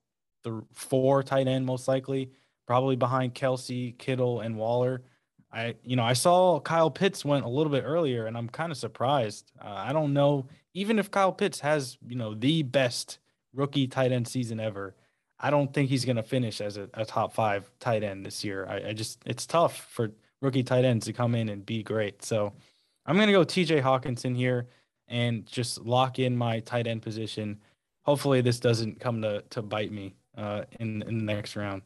the 0.43 0.63
four 0.73 1.21
tight 1.23 1.47
end 1.47 1.65
most 1.65 1.87
likely 1.87 2.31
probably 2.69 2.95
behind 2.95 3.33
Kelce, 3.33 3.97
Kittle, 3.97 4.41
and 4.41 4.55
Waller. 4.55 5.01
I, 5.51 5.73
you 5.83 5.95
know, 5.95 6.03
I 6.03 6.13
saw 6.13 6.59
Kyle 6.59 6.91
Pitts 6.91 7.25
went 7.25 7.43
a 7.43 7.49
little 7.49 7.71
bit 7.71 7.83
earlier, 7.83 8.27
and 8.27 8.37
I'm 8.37 8.47
kind 8.47 8.71
of 8.71 8.77
surprised. 8.77 9.51
Uh, 9.59 9.73
I 9.75 9.91
don't 9.91 10.13
know, 10.13 10.45
even 10.75 10.99
if 10.99 11.09
Kyle 11.09 11.31
Pitts 11.31 11.59
has, 11.61 11.97
you 12.07 12.15
know, 12.15 12.35
the 12.35 12.61
best 12.61 13.17
rookie 13.55 13.87
tight 13.87 14.11
end 14.11 14.27
season 14.27 14.59
ever, 14.59 14.93
I 15.39 15.49
don't 15.49 15.73
think 15.73 15.89
he's 15.89 16.05
going 16.05 16.17
to 16.17 16.21
finish 16.21 16.61
as 16.61 16.77
a, 16.77 16.87
a, 16.93 17.05
top 17.05 17.33
five 17.33 17.71
tight 17.79 18.03
end 18.03 18.23
this 18.23 18.43
year. 18.43 18.67
I, 18.69 18.89
I, 18.89 18.93
just, 18.93 19.19
it's 19.25 19.47
tough 19.47 19.87
for 19.89 20.11
rookie 20.39 20.61
tight 20.61 20.85
ends 20.85 21.07
to 21.07 21.13
come 21.13 21.33
in 21.33 21.49
and 21.49 21.65
be 21.65 21.81
great. 21.81 22.23
So 22.23 22.53
I'm 23.07 23.15
going 23.15 23.29
to 23.29 23.33
go 23.33 23.43
TJ 23.43 23.81
Hockenson 23.81 24.35
here 24.35 24.67
and 25.07 25.43
just 25.47 25.81
lock 25.87 26.19
in 26.19 26.37
my 26.37 26.59
tight 26.59 26.85
end 26.85 27.01
position. 27.01 27.57
Hopefully, 28.03 28.41
this 28.41 28.59
doesn't 28.59 28.99
come 28.99 29.23
to, 29.23 29.41
to 29.49 29.63
bite 29.63 29.91
me 29.91 30.13
uh, 30.37 30.65
in, 30.79 31.01
in 31.01 31.17
the 31.17 31.33
next 31.33 31.55
round. 31.55 31.81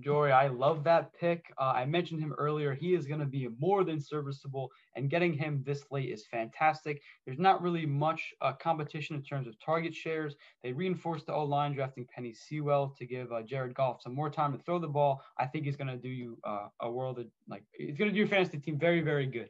Jory, 0.00 0.32
I 0.32 0.48
love 0.48 0.84
that 0.84 1.12
pick. 1.18 1.52
Uh, 1.58 1.72
I 1.74 1.86
mentioned 1.86 2.20
him 2.20 2.34
earlier. 2.36 2.74
He 2.74 2.94
is 2.94 3.06
going 3.06 3.20
to 3.20 3.26
be 3.26 3.48
more 3.58 3.82
than 3.82 4.00
serviceable, 4.00 4.70
and 4.94 5.08
getting 5.08 5.32
him 5.32 5.62
this 5.64 5.84
late 5.90 6.10
is 6.10 6.26
fantastic. 6.26 7.00
There's 7.24 7.38
not 7.38 7.62
really 7.62 7.86
much 7.86 8.34
uh, 8.40 8.52
competition 8.52 9.16
in 9.16 9.22
terms 9.22 9.46
of 9.46 9.58
target 9.58 9.94
shares. 9.94 10.36
They 10.62 10.72
reinforced 10.72 11.26
the 11.26 11.32
O 11.32 11.44
line, 11.44 11.74
drafting 11.74 12.06
Penei 12.06 12.36
Sewell 12.36 12.94
to 12.98 13.06
give 13.06 13.32
uh, 13.32 13.42
Jared 13.42 13.74
Goff 13.74 14.02
some 14.02 14.14
more 14.14 14.30
time 14.30 14.52
to 14.52 14.62
throw 14.64 14.78
the 14.78 14.88
ball. 14.88 15.22
I 15.38 15.46
think 15.46 15.64
he's 15.64 15.76
going 15.76 15.88
to 15.88 15.96
do 15.96 16.08
you 16.08 16.38
uh, 16.44 16.68
a 16.80 16.90
world 16.90 17.18
of 17.18 17.26
like 17.48 17.64
he's 17.72 17.96
going 17.96 18.10
to 18.10 18.14
do 18.14 18.18
your 18.18 18.28
fantasy 18.28 18.58
team 18.58 18.78
very, 18.78 19.00
very 19.00 19.26
good. 19.26 19.48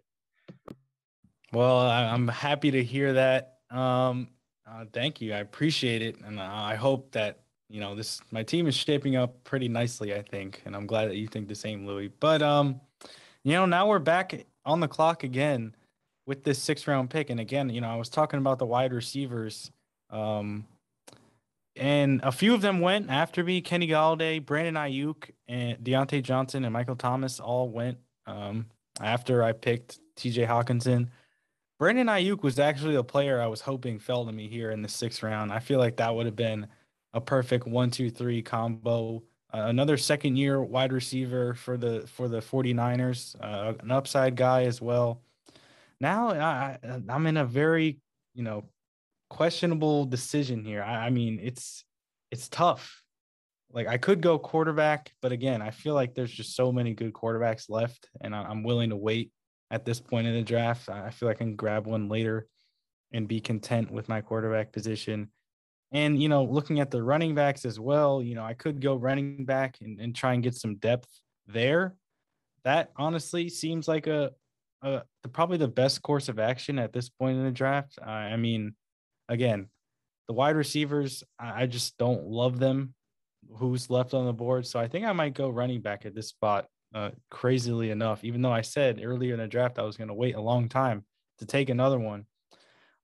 Well, 1.53 1.79
I'm 1.79 2.29
happy 2.29 2.71
to 2.73 2.85
hear 2.85 3.15
that. 3.15 3.55
Um, 3.71 4.29
uh, 4.69 4.85
thank 4.93 5.21
you. 5.21 5.33
I 5.33 5.39
appreciate 5.39 6.03
it, 6.03 6.21
and 6.21 6.41
I 6.41 6.75
hope 6.75 7.13
that 7.13 7.46
you 7.69 7.81
know, 7.81 7.95
this 7.95 8.21
my 8.31 8.43
team 8.43 8.67
is 8.67 8.75
shaping 8.75 9.17
up 9.17 9.43
pretty 9.45 9.69
nicely, 9.69 10.15
I 10.15 10.23
think, 10.23 10.63
and 10.65 10.77
I'm 10.77 10.87
glad 10.87 11.11
that 11.11 11.17
you 11.17 11.27
think 11.27 11.49
the 11.49 11.55
same, 11.55 11.87
Louis. 11.87 12.09
But 12.09 12.43
um, 12.43 12.81
you 13.45 13.53
know, 13.53 13.67
now 13.67 13.89
we're 13.89 13.99
back 13.99 14.47
on 14.65 14.81
the 14.81 14.89
clock 14.89 15.25
again 15.25 15.75
with 16.27 16.45
this 16.45 16.63
six 16.63 16.87
round 16.87 17.11
pick, 17.11 17.31
and 17.31 17.41
again, 17.41 17.69
you 17.71 17.81
know, 17.81 17.89
I 17.89 17.97
was 17.97 18.09
talking 18.09 18.39
about 18.39 18.59
the 18.59 18.67
wide 18.67 18.93
receivers, 18.93 19.71
um, 20.11 20.65
and 21.75 22.21
a 22.23 22.33
few 22.33 22.55
of 22.55 22.61
them 22.61 22.81
went 22.81 23.11
after 23.11 23.43
me. 23.43 23.61
Kenny 23.61 23.89
Golladay, 23.89 24.45
Brandon 24.45 24.75
Aiyuk, 24.75 25.31
and 25.49 25.79
Diontae 25.79 26.23
Johnson 26.23 26.65
and 26.65 26.73
Michael 26.73 26.97
Thomas 26.97 27.41
all 27.41 27.69
went 27.69 27.99
um 28.27 28.67
after 29.01 29.43
I 29.43 29.53
picked 29.53 29.99
T.J. 30.17 30.47
Hockenson. 30.47 31.09
Brandon 31.79 32.07
Aiyuk 32.07 32.43
was 32.43 32.59
actually 32.59 32.95
a 32.95 33.03
player 33.03 33.41
I 33.41 33.49
was 33.49 33.61
hoping 33.61 33.99
fell 33.99 34.25
to 34.25 34.33
me 34.33 34.49
here 34.49 34.71
in 34.71 34.81
the 34.81 34.89
sixth 34.89 35.23
round. 35.23 35.53
I 35.53 35.59
feel 35.59 35.79
like 35.79 35.97
that 35.97 36.15
would 36.15 36.25
have 36.25 36.37
been 36.37 36.67
a 37.15 37.21
perfect 37.21 37.67
one, 37.67 37.91
two, 37.91 38.11
three 38.11 38.43
combo. 38.43 39.23
Uh, 39.53 39.67
another 39.69 39.97
second 39.97 40.37
year 40.37 40.63
wide 40.63 40.93
receiver 40.93 41.55
for 41.55 41.77
the 41.77 42.07
for 42.07 42.29
the 42.29 42.41
49ers, 42.41 43.37
uh, 43.41 43.75
an 43.81 43.91
upside 43.91 44.37
guy 44.37 44.65
as 44.65 44.81
well. 44.81 45.23
Now 46.01 46.31
I, 46.31 46.79
I'm 47.09 47.27
in 47.27 47.37
a 47.37 47.45
very, 47.45 48.01
you 48.35 48.43
know, 48.43 48.65
questionable 49.31 50.05
decision 50.05 50.65
here. 50.65 50.83
I, 50.83 51.07
I 51.07 51.11
mean, 51.11 51.39
it's 51.43 51.85
it's 52.31 52.49
tough. 52.49 53.03
Like 53.73 53.87
I 53.87 53.99
could 53.99 54.21
go 54.21 54.39
quarterback, 54.39 55.13
but 55.23 55.33
again, 55.33 55.63
I 55.63 55.71
feel 55.71 55.95
like 55.95 56.15
there's 56.15 56.31
just 56.31 56.55
so 56.55 56.73
many 56.73 56.95
good 56.95 57.13
quarterbacks 57.13 57.69
left, 57.69 58.09
and 58.21 58.35
I'm 58.35 58.63
willing 58.63 58.91
to 58.91 58.97
wait 58.97 59.33
at 59.71 59.85
this 59.85 60.01
point 60.01 60.27
in 60.27 60.35
the 60.35 60.43
draft. 60.43 60.89
I 60.89 61.11
feel 61.11 61.29
like 61.29 61.39
I 61.39 61.45
can 61.45 61.57
grab 61.57 61.87
one 61.87 62.09
later 62.09 62.47
and 63.13 63.29
be 63.29 63.41
content 63.41 63.91
with 63.91 64.09
my 64.09 64.21
quarterback 64.21 64.73
position. 64.73 65.31
And, 65.93 66.21
you 66.21 66.29
know, 66.29 66.45
looking 66.45 66.81
at 66.81 66.91
the 66.91 67.03
running 67.03 67.35
backs 67.35 67.65
as 67.65 67.79
well, 67.79 68.23
you 68.23 68.35
know, 68.35 68.45
I 68.45 68.55
could 68.55 68.81
go 68.81 68.97
running 68.97 69.45
back 69.45 69.79
and, 69.81 70.01
and 70.01 70.15
try 70.15 70.35
and 70.35 70.43
get 70.43 70.55
some 70.55 70.77
depth 70.77 71.09
there. 71.47 71.95
That 72.65 72.91
honestly 72.97 73.49
seems 73.49 73.87
like 73.87 74.07
a, 74.09 74.33
a 74.83 75.03
probably 75.33 75.59
the 75.59 75.69
best 75.69 76.03
course 76.03 76.29
of 76.29 76.39
action 76.39 76.79
at 76.79 76.93
this 76.93 77.09
point 77.09 77.39
in 77.39 77.45
the 77.45 77.51
draft. 77.53 77.99
I 78.05 78.37
mean, 78.37 78.75
again, 79.29 79.69
the 80.27 80.35
wide 80.35 80.57
receivers, 80.57 81.23
I, 81.39 81.63
I 81.63 81.67
just 81.67 81.97
don't 81.99 82.27
love 82.27 82.59
them. 82.59 82.95
Who's 83.59 83.89
left 83.89 84.13
on 84.13 84.27
the 84.27 84.33
board? 84.33 84.67
So 84.67 84.81
I 84.81 84.89
think 84.89 85.07
I 85.07 85.13
might 85.13 85.35
go 85.35 85.49
running 85.49 85.81
back 85.81 86.05
at 86.05 86.15
this 86.15 86.29
spot. 86.29 86.67
Uh, 86.95 87.11
crazily 87.31 87.91
enough, 87.91 88.25
even 88.25 88.41
though 88.41 88.53
I 88.53 88.63
said 88.63 89.03
earlier 89.03 89.35
in 89.35 89.41
the 89.41 89.47
draft 89.47 89.79
I 89.79 89.83
was 89.83 89.99
going 89.99 90.09
to 90.09 90.15
wait 90.15 90.35
a 90.35 90.41
long 90.41 90.69
time 90.69 91.05
to 91.39 91.45
take 91.45 91.69
another 91.69 91.99
one. 91.99 92.25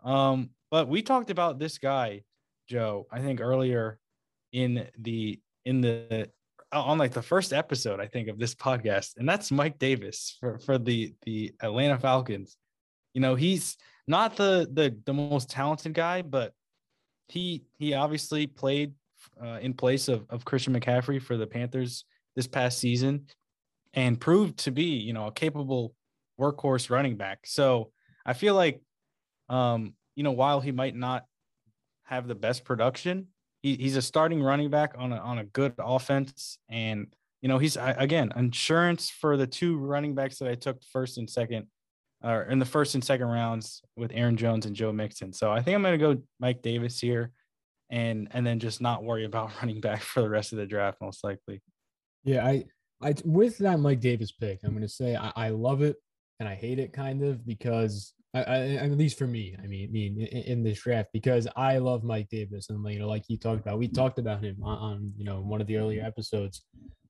Um, 0.02 0.50
but 0.70 0.88
we 0.88 1.02
talked 1.02 1.30
about 1.30 1.58
this 1.58 1.76
guy 1.78 2.22
Joe, 2.68 3.06
I 3.10 3.20
think 3.20 3.40
earlier 3.40 3.98
in 4.52 4.86
the 4.98 5.40
in 5.64 5.80
the 5.80 6.28
on 6.72 6.98
like 6.98 7.12
the 7.12 7.22
first 7.22 7.52
episode, 7.52 8.00
I 8.00 8.06
think 8.06 8.28
of 8.28 8.38
this 8.38 8.54
podcast, 8.54 9.16
and 9.16 9.28
that's 9.28 9.50
Mike 9.50 9.78
Davis 9.78 10.36
for 10.40 10.58
for 10.58 10.78
the 10.78 11.14
the 11.22 11.52
Atlanta 11.60 11.98
Falcons. 11.98 12.56
You 13.14 13.20
know, 13.20 13.34
he's 13.34 13.76
not 14.06 14.36
the 14.36 14.68
the 14.72 14.96
the 15.04 15.12
most 15.12 15.50
talented 15.50 15.94
guy, 15.94 16.22
but 16.22 16.52
he 17.28 17.64
he 17.78 17.94
obviously 17.94 18.46
played 18.46 18.92
uh, 19.42 19.58
in 19.60 19.74
place 19.74 20.08
of 20.08 20.24
of 20.30 20.44
Christian 20.44 20.78
McCaffrey 20.78 21.20
for 21.20 21.36
the 21.36 21.46
Panthers 21.46 22.04
this 22.36 22.46
past 22.46 22.78
season, 22.78 23.26
and 23.94 24.20
proved 24.20 24.58
to 24.60 24.70
be 24.70 24.84
you 24.84 25.12
know 25.12 25.26
a 25.26 25.32
capable 25.32 25.94
workhorse 26.40 26.90
running 26.90 27.16
back. 27.16 27.40
So 27.44 27.92
I 28.24 28.32
feel 28.32 28.54
like, 28.54 28.80
um, 29.48 29.94
you 30.14 30.22
know, 30.22 30.32
while 30.32 30.60
he 30.60 30.72
might 30.72 30.96
not 30.96 31.24
have 32.04 32.28
the 32.28 32.34
best 32.34 32.64
production, 32.64 33.28
he, 33.62 33.76
he's 33.76 33.96
a 33.96 34.02
starting 34.02 34.42
running 34.42 34.70
back 34.70 34.94
on 34.98 35.12
a 35.12 35.16
on 35.16 35.38
a 35.38 35.44
good 35.44 35.74
offense, 35.78 36.58
and 36.68 37.06
you 37.40 37.48
know 37.48 37.58
he's 37.58 37.76
again 37.80 38.32
insurance 38.36 39.10
for 39.10 39.36
the 39.36 39.46
two 39.46 39.78
running 39.78 40.14
backs 40.14 40.38
that 40.38 40.48
I 40.48 40.54
took 40.54 40.82
first 40.84 41.18
and 41.18 41.28
second, 41.28 41.66
or 42.22 42.42
in 42.44 42.58
the 42.58 42.64
first 42.64 42.94
and 42.94 43.04
second 43.04 43.28
rounds 43.28 43.82
with 43.96 44.10
Aaron 44.14 44.36
Jones 44.36 44.66
and 44.66 44.74
Joe 44.74 44.92
Mixon. 44.92 45.32
So 45.32 45.52
I 45.52 45.62
think 45.62 45.74
I'm 45.74 45.82
going 45.82 45.98
to 45.98 46.14
go 46.14 46.22
Mike 46.40 46.62
Davis 46.62 46.98
here, 47.00 47.30
and 47.90 48.28
and 48.32 48.46
then 48.46 48.58
just 48.58 48.80
not 48.80 49.04
worry 49.04 49.24
about 49.24 49.52
running 49.60 49.80
back 49.80 50.02
for 50.02 50.20
the 50.22 50.30
rest 50.30 50.52
of 50.52 50.58
the 50.58 50.66
draft 50.66 50.98
most 51.00 51.22
likely. 51.22 51.62
Yeah, 52.24 52.44
I 52.44 52.64
I 53.00 53.14
with 53.24 53.58
that 53.58 53.80
Mike 53.80 54.00
Davis 54.00 54.32
pick, 54.32 54.60
I'm 54.64 54.70
going 54.70 54.82
to 54.82 54.88
say 54.88 55.16
I, 55.16 55.32
I 55.36 55.48
love 55.50 55.82
it 55.82 55.96
and 56.40 56.48
I 56.48 56.56
hate 56.56 56.80
it 56.80 56.92
kind 56.92 57.22
of 57.22 57.46
because 57.46 58.14
I, 58.34 58.42
I, 58.42 58.58
at 58.76 58.92
least 58.92 59.18
for 59.18 59.26
me, 59.26 59.54
I 59.62 59.66
mean, 59.66 59.88
I 59.88 59.92
mean, 59.92 60.20
in, 60.20 60.42
in, 60.44 60.62
this 60.62 60.80
draft, 60.80 61.10
because 61.12 61.46
I 61.54 61.78
love 61.78 62.02
Mike 62.02 62.28
Davis, 62.30 62.70
and 62.70 62.82
you 62.90 62.98
know, 62.98 63.08
like 63.08 63.24
you 63.28 63.36
talked 63.36 63.60
about, 63.60 63.78
we 63.78 63.88
mm-hmm. 63.88 63.94
talked 63.94 64.18
about 64.18 64.42
him 64.42 64.56
on, 64.62 64.78
on 64.78 65.12
you 65.18 65.24
know 65.24 65.40
one 65.40 65.60
of 65.60 65.66
the 65.66 65.76
earlier 65.76 66.00
mm-hmm. 66.00 66.08
episodes 66.08 66.62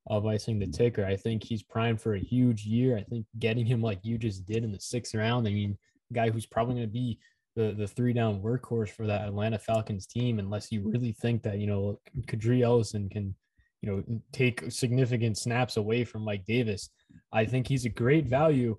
of 0.08 0.26
Icing 0.26 0.58
the 0.58 0.66
Kicker. 0.66 1.04
I 1.04 1.16
think 1.16 1.44
he's 1.44 1.62
primed 1.62 2.00
for 2.00 2.14
a 2.14 2.20
huge 2.20 2.64
year. 2.64 2.96
I 2.96 3.04
think 3.04 3.26
getting 3.38 3.64
him 3.64 3.80
like 3.80 4.00
you 4.02 4.18
just 4.18 4.46
did 4.46 4.64
in 4.64 4.72
the 4.72 4.80
sixth 4.80 5.14
round. 5.14 5.46
I 5.46 5.52
mean, 5.52 5.78
guy 6.12 6.30
who's 6.30 6.46
probably 6.46 6.74
going 6.74 6.88
to 6.88 6.92
be 6.92 7.20
the 7.54 7.72
the 7.72 7.86
three 7.86 8.12
down 8.12 8.42
workhorse 8.42 8.90
for 8.90 9.06
that 9.06 9.28
Atlanta 9.28 9.60
Falcons 9.60 10.06
team, 10.06 10.40
unless 10.40 10.72
you 10.72 10.82
really 10.84 11.12
think 11.12 11.42
that 11.44 11.58
you 11.58 11.68
know 11.68 12.00
Qadree 12.26 12.60
Ollison 12.60 13.08
can, 13.10 13.32
you 13.80 13.90
know, 13.90 14.20
take 14.32 14.72
significant 14.72 15.38
snaps 15.38 15.76
away 15.76 16.04
from 16.04 16.24
Mike 16.24 16.44
Davis. 16.46 16.90
I 17.32 17.44
think 17.44 17.68
he's 17.68 17.84
a 17.84 17.90
great 17.90 18.26
value 18.26 18.76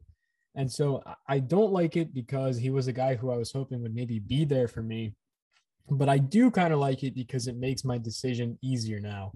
and 0.56 0.72
so 0.72 1.04
I 1.28 1.40
don't 1.40 1.72
like 1.72 1.98
it 1.98 2.14
because 2.14 2.58
he 2.58 2.70
was 2.70 2.88
a 2.88 2.94
guy 2.94 3.16
who 3.16 3.32
I 3.32 3.38
was 3.38 3.52
hoping 3.52 3.82
would 3.82 3.96
maybe 3.96 4.20
be 4.20 4.46
there 4.46 4.68
for 4.68 4.84
me. 4.84 5.14
But 5.90 6.10
I 6.10 6.18
do 6.20 6.52
kind 6.52 6.72
of 6.72 6.80
like 6.80 7.04
it 7.04 7.16
because 7.16 7.48
it 7.48 7.58
makes 7.58 7.84
my 7.84 7.98
decision 7.98 8.58
easier 8.62 9.00
now 9.00 9.34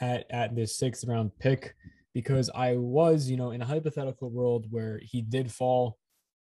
at, 0.00 0.24
at 0.30 0.54
this 0.54 0.76
sixth 0.76 1.04
round 1.06 1.32
pick. 1.38 1.74
Because 2.14 2.50
I 2.54 2.76
was, 2.76 3.28
you 3.28 3.36
know, 3.36 3.50
in 3.52 3.62
a 3.62 3.66
hypothetical 3.66 4.30
world 4.30 4.66
where 4.70 5.00
he 5.02 5.22
did 5.22 5.50
fall, 5.50 5.98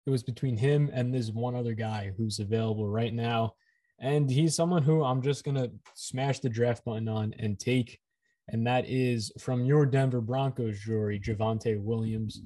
it 0.07 0.11
was 0.11 0.23
between 0.23 0.57
him 0.57 0.91
and 0.93 1.13
this 1.13 1.31
one 1.31 1.55
other 1.55 1.75
guy 1.75 2.13
who's 2.17 2.39
available 2.39 2.89
right 2.89 3.13
now. 3.13 3.55
And 4.01 4.31
he's 4.31 4.55
someone 4.55 4.83
who 4.83 5.05
I'm 5.05 5.23
just 5.23 5.45
going 5.45 5.57
to 5.57 5.71
smash 5.95 6.41
the 6.41 6.49
draft 6.49 6.85
button 6.85 7.09
on 7.09 7.35
and 7.39 7.59
take. 7.59 8.01
And 8.49 8.67
that 8.67 8.89
is 8.89 9.31
from 9.39 9.65
your 9.65 9.85
Denver 9.85 10.23
Broncos 10.23 10.81
Jory, 10.81 11.21
Javonte 11.21 11.79
Williams. 11.79 12.41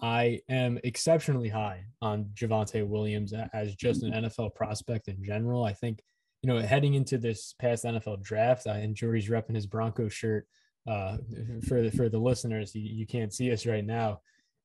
I 0.00 0.40
am 0.48 0.78
exceptionally 0.84 1.48
high 1.48 1.86
on 2.02 2.30
Javonte 2.34 2.86
Williams 2.86 3.32
as 3.52 3.74
just 3.74 4.02
an 4.02 4.12
NFL 4.12 4.54
prospect 4.54 5.08
in 5.08 5.22
general. 5.22 5.64
I 5.64 5.72
think, 5.72 6.02
you 6.42 6.48
know, 6.48 6.60
heading 6.60 6.94
into 6.94 7.18
this 7.18 7.54
past 7.58 7.84
NFL 7.84 8.22
draft, 8.22 8.66
I 8.66 8.78
and 8.78 8.94
Jory's 8.94 9.28
repping 9.28 9.54
his 9.54 9.66
Bronco 9.66 10.08
shirt. 10.08 10.46
Uh, 10.86 11.16
for 11.66 11.80
the, 11.80 11.90
for 11.90 12.10
the 12.10 12.18
listeners, 12.18 12.74
you, 12.74 12.82
you 12.82 13.06
can't 13.06 13.32
see 13.32 13.50
us 13.50 13.64
right 13.64 13.86
now, 13.86 14.20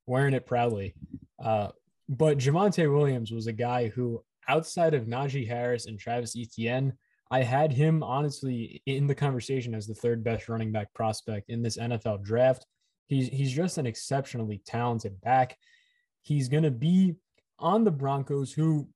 wearing 0.05 0.33
it 0.33 0.45
proudly. 0.45 0.93
Uh, 1.41 1.69
but 2.09 2.37
Javonte 2.37 2.91
Williams 2.93 3.31
was 3.31 3.47
a 3.47 3.53
guy 3.53 3.87
who, 3.87 4.21
outside 4.47 4.93
of 4.93 5.05
Najee 5.05 5.47
Harris 5.47 5.85
and 5.85 5.97
Travis 5.97 6.35
Etienne, 6.35 6.93
I 7.31 7.43
had 7.43 7.71
him 7.71 8.01
honestly 8.01 8.81
in 8.85 9.07
the 9.07 9.15
conversation 9.15 9.75
as 9.75 9.85
the 9.85 9.93
third 9.93 10.23
best 10.23 10.49
running 10.49 10.71
back 10.71 10.93
prospect 10.93 11.49
in 11.49 11.61
this 11.61 11.77
NFL 11.77 12.23
draft. 12.23 12.65
He's 13.09 13.27
he's 13.27 13.51
just 13.51 13.79
an 13.79 13.87
exceptionally 13.87 14.61
talented 14.65 15.19
back. 15.19 15.57
He's 16.21 16.47
going 16.47 16.63
to 16.63 16.71
be 16.71 17.15
on 17.57 17.83
the 17.83 17.91
Broncos, 17.91 18.53
who 18.53 18.87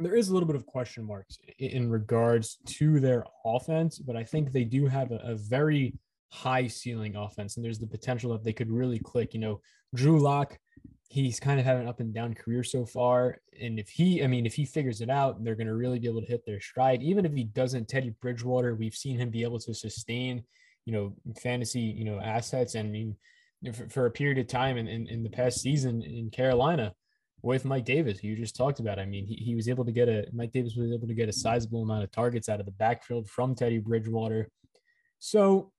there 0.00 0.16
is 0.16 0.30
a 0.30 0.32
little 0.32 0.46
bit 0.46 0.56
of 0.56 0.64
question 0.64 1.04
marks 1.04 1.38
in 1.58 1.90
regards 1.90 2.58
to 2.64 3.00
their 3.00 3.24
offense, 3.44 3.98
but 3.98 4.16
I 4.16 4.24
think 4.24 4.50
they 4.50 4.64
do 4.64 4.86
have 4.86 5.12
a, 5.12 5.16
a 5.16 5.34
very 5.34 5.94
high 6.30 6.66
ceiling 6.68 7.16
offense, 7.16 7.56
and 7.56 7.64
there's 7.64 7.78
the 7.78 7.86
potential 7.86 8.32
that 8.32 8.44
they 8.44 8.52
could 8.54 8.70
really 8.70 8.98
click. 8.98 9.34
You 9.34 9.40
know, 9.40 9.60
Drew 9.94 10.18
Lock, 10.18 10.56
he's 11.08 11.38
kind 11.38 11.60
of 11.60 11.66
had 11.66 11.76
an 11.76 11.86
up 11.86 12.00
and 12.00 12.14
down 12.14 12.32
career 12.32 12.64
so 12.64 12.86
far, 12.86 13.42
and 13.60 13.78
if 13.78 13.90
he, 13.90 14.24
I 14.24 14.26
mean, 14.26 14.46
if 14.46 14.54
he 14.54 14.64
figures 14.64 15.02
it 15.02 15.10
out, 15.10 15.44
they're 15.44 15.54
going 15.54 15.66
to 15.66 15.74
really 15.74 15.98
be 15.98 16.08
able 16.08 16.22
to 16.22 16.26
hit 16.26 16.46
their 16.46 16.60
stride. 16.60 17.02
Even 17.02 17.26
if 17.26 17.34
he 17.34 17.44
doesn't, 17.44 17.88
Teddy 17.88 18.14
Bridgewater, 18.22 18.74
we've 18.74 18.94
seen 18.94 19.18
him 19.18 19.28
be 19.28 19.42
able 19.42 19.58
to 19.60 19.74
sustain 19.74 20.44
you 20.88 20.94
know 20.94 21.12
fantasy 21.42 21.80
you 21.80 22.06
know 22.06 22.18
assets 22.18 22.74
and 22.74 22.88
I 22.88 22.90
mean, 22.90 23.14
for, 23.74 23.88
for, 23.90 24.06
a 24.06 24.10
period 24.10 24.38
of 24.38 24.46
time 24.46 24.78
in, 24.78 24.88
in, 24.88 25.06
in, 25.08 25.22
the 25.22 25.28
past 25.28 25.60
season 25.60 26.00
in 26.00 26.30
Carolina 26.30 26.94
with 27.42 27.66
Mike 27.66 27.84
Davis, 27.84 28.24
you 28.24 28.34
just 28.36 28.56
talked 28.56 28.80
about. 28.80 28.98
I 28.98 29.04
mean, 29.04 29.26
he, 29.26 29.34
he 29.34 29.54
was 29.54 29.68
able 29.68 29.84
to 29.84 29.92
get 29.92 30.08
a 30.08 30.26
Mike 30.32 30.52
Davis 30.52 30.76
was 30.76 30.90
able 30.90 31.06
to 31.06 31.12
get 31.12 31.28
a 31.28 31.32
sizable 31.32 31.82
amount 31.82 32.04
of 32.04 32.10
targets 32.10 32.48
out 32.48 32.58
of 32.58 32.64
the 32.64 32.72
backfield 32.72 33.28
from 33.28 33.54
Teddy 33.54 33.78
Bridgewater. 33.78 34.48
So 35.18 35.72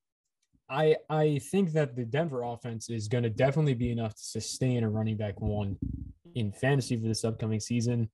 I 0.70 0.97
I 1.10 1.39
think 1.51 1.72
that 1.72 1.95
the 1.95 2.05
Denver 2.05 2.43
offense 2.43 2.91
is 2.91 3.07
going 3.07 3.24
to 3.24 3.32
definitely 3.32 3.74
be 3.74 3.91
enough 3.91 4.14
to 4.14 4.22
sustain 4.22 4.84
a 4.84 4.89
running 4.89 5.18
back 5.18 5.41
one 5.41 5.76
in 6.36 6.51
fantasy 6.51 7.01
for 7.01 7.07
this 7.07 7.26
upcoming 7.26 7.60
season. 7.60 8.12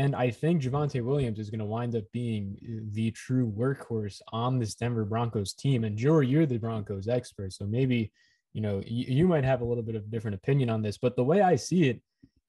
And 0.00 0.16
I 0.16 0.30
think 0.30 0.62
Javonte 0.62 1.04
Williams 1.04 1.38
is 1.38 1.50
going 1.50 1.58
to 1.58 1.66
wind 1.66 1.94
up 1.94 2.04
being 2.10 2.56
the 2.92 3.10
true 3.10 3.52
workhorse 3.54 4.22
on 4.32 4.58
this 4.58 4.74
Denver 4.74 5.04
Broncos 5.04 5.52
team. 5.52 5.84
And 5.84 5.94
Jory, 5.94 6.26
you're 6.26 6.46
the 6.46 6.56
Broncos 6.56 7.06
expert, 7.06 7.52
so 7.52 7.66
maybe 7.66 8.10
you 8.54 8.62
know 8.62 8.80
you, 8.86 9.04
you 9.18 9.28
might 9.28 9.44
have 9.44 9.60
a 9.60 9.64
little 9.66 9.82
bit 9.82 9.96
of 9.96 10.10
different 10.10 10.36
opinion 10.36 10.70
on 10.70 10.80
this. 10.80 10.96
But 10.96 11.16
the 11.16 11.24
way 11.24 11.42
I 11.42 11.54
see 11.54 11.90
it 11.90 12.00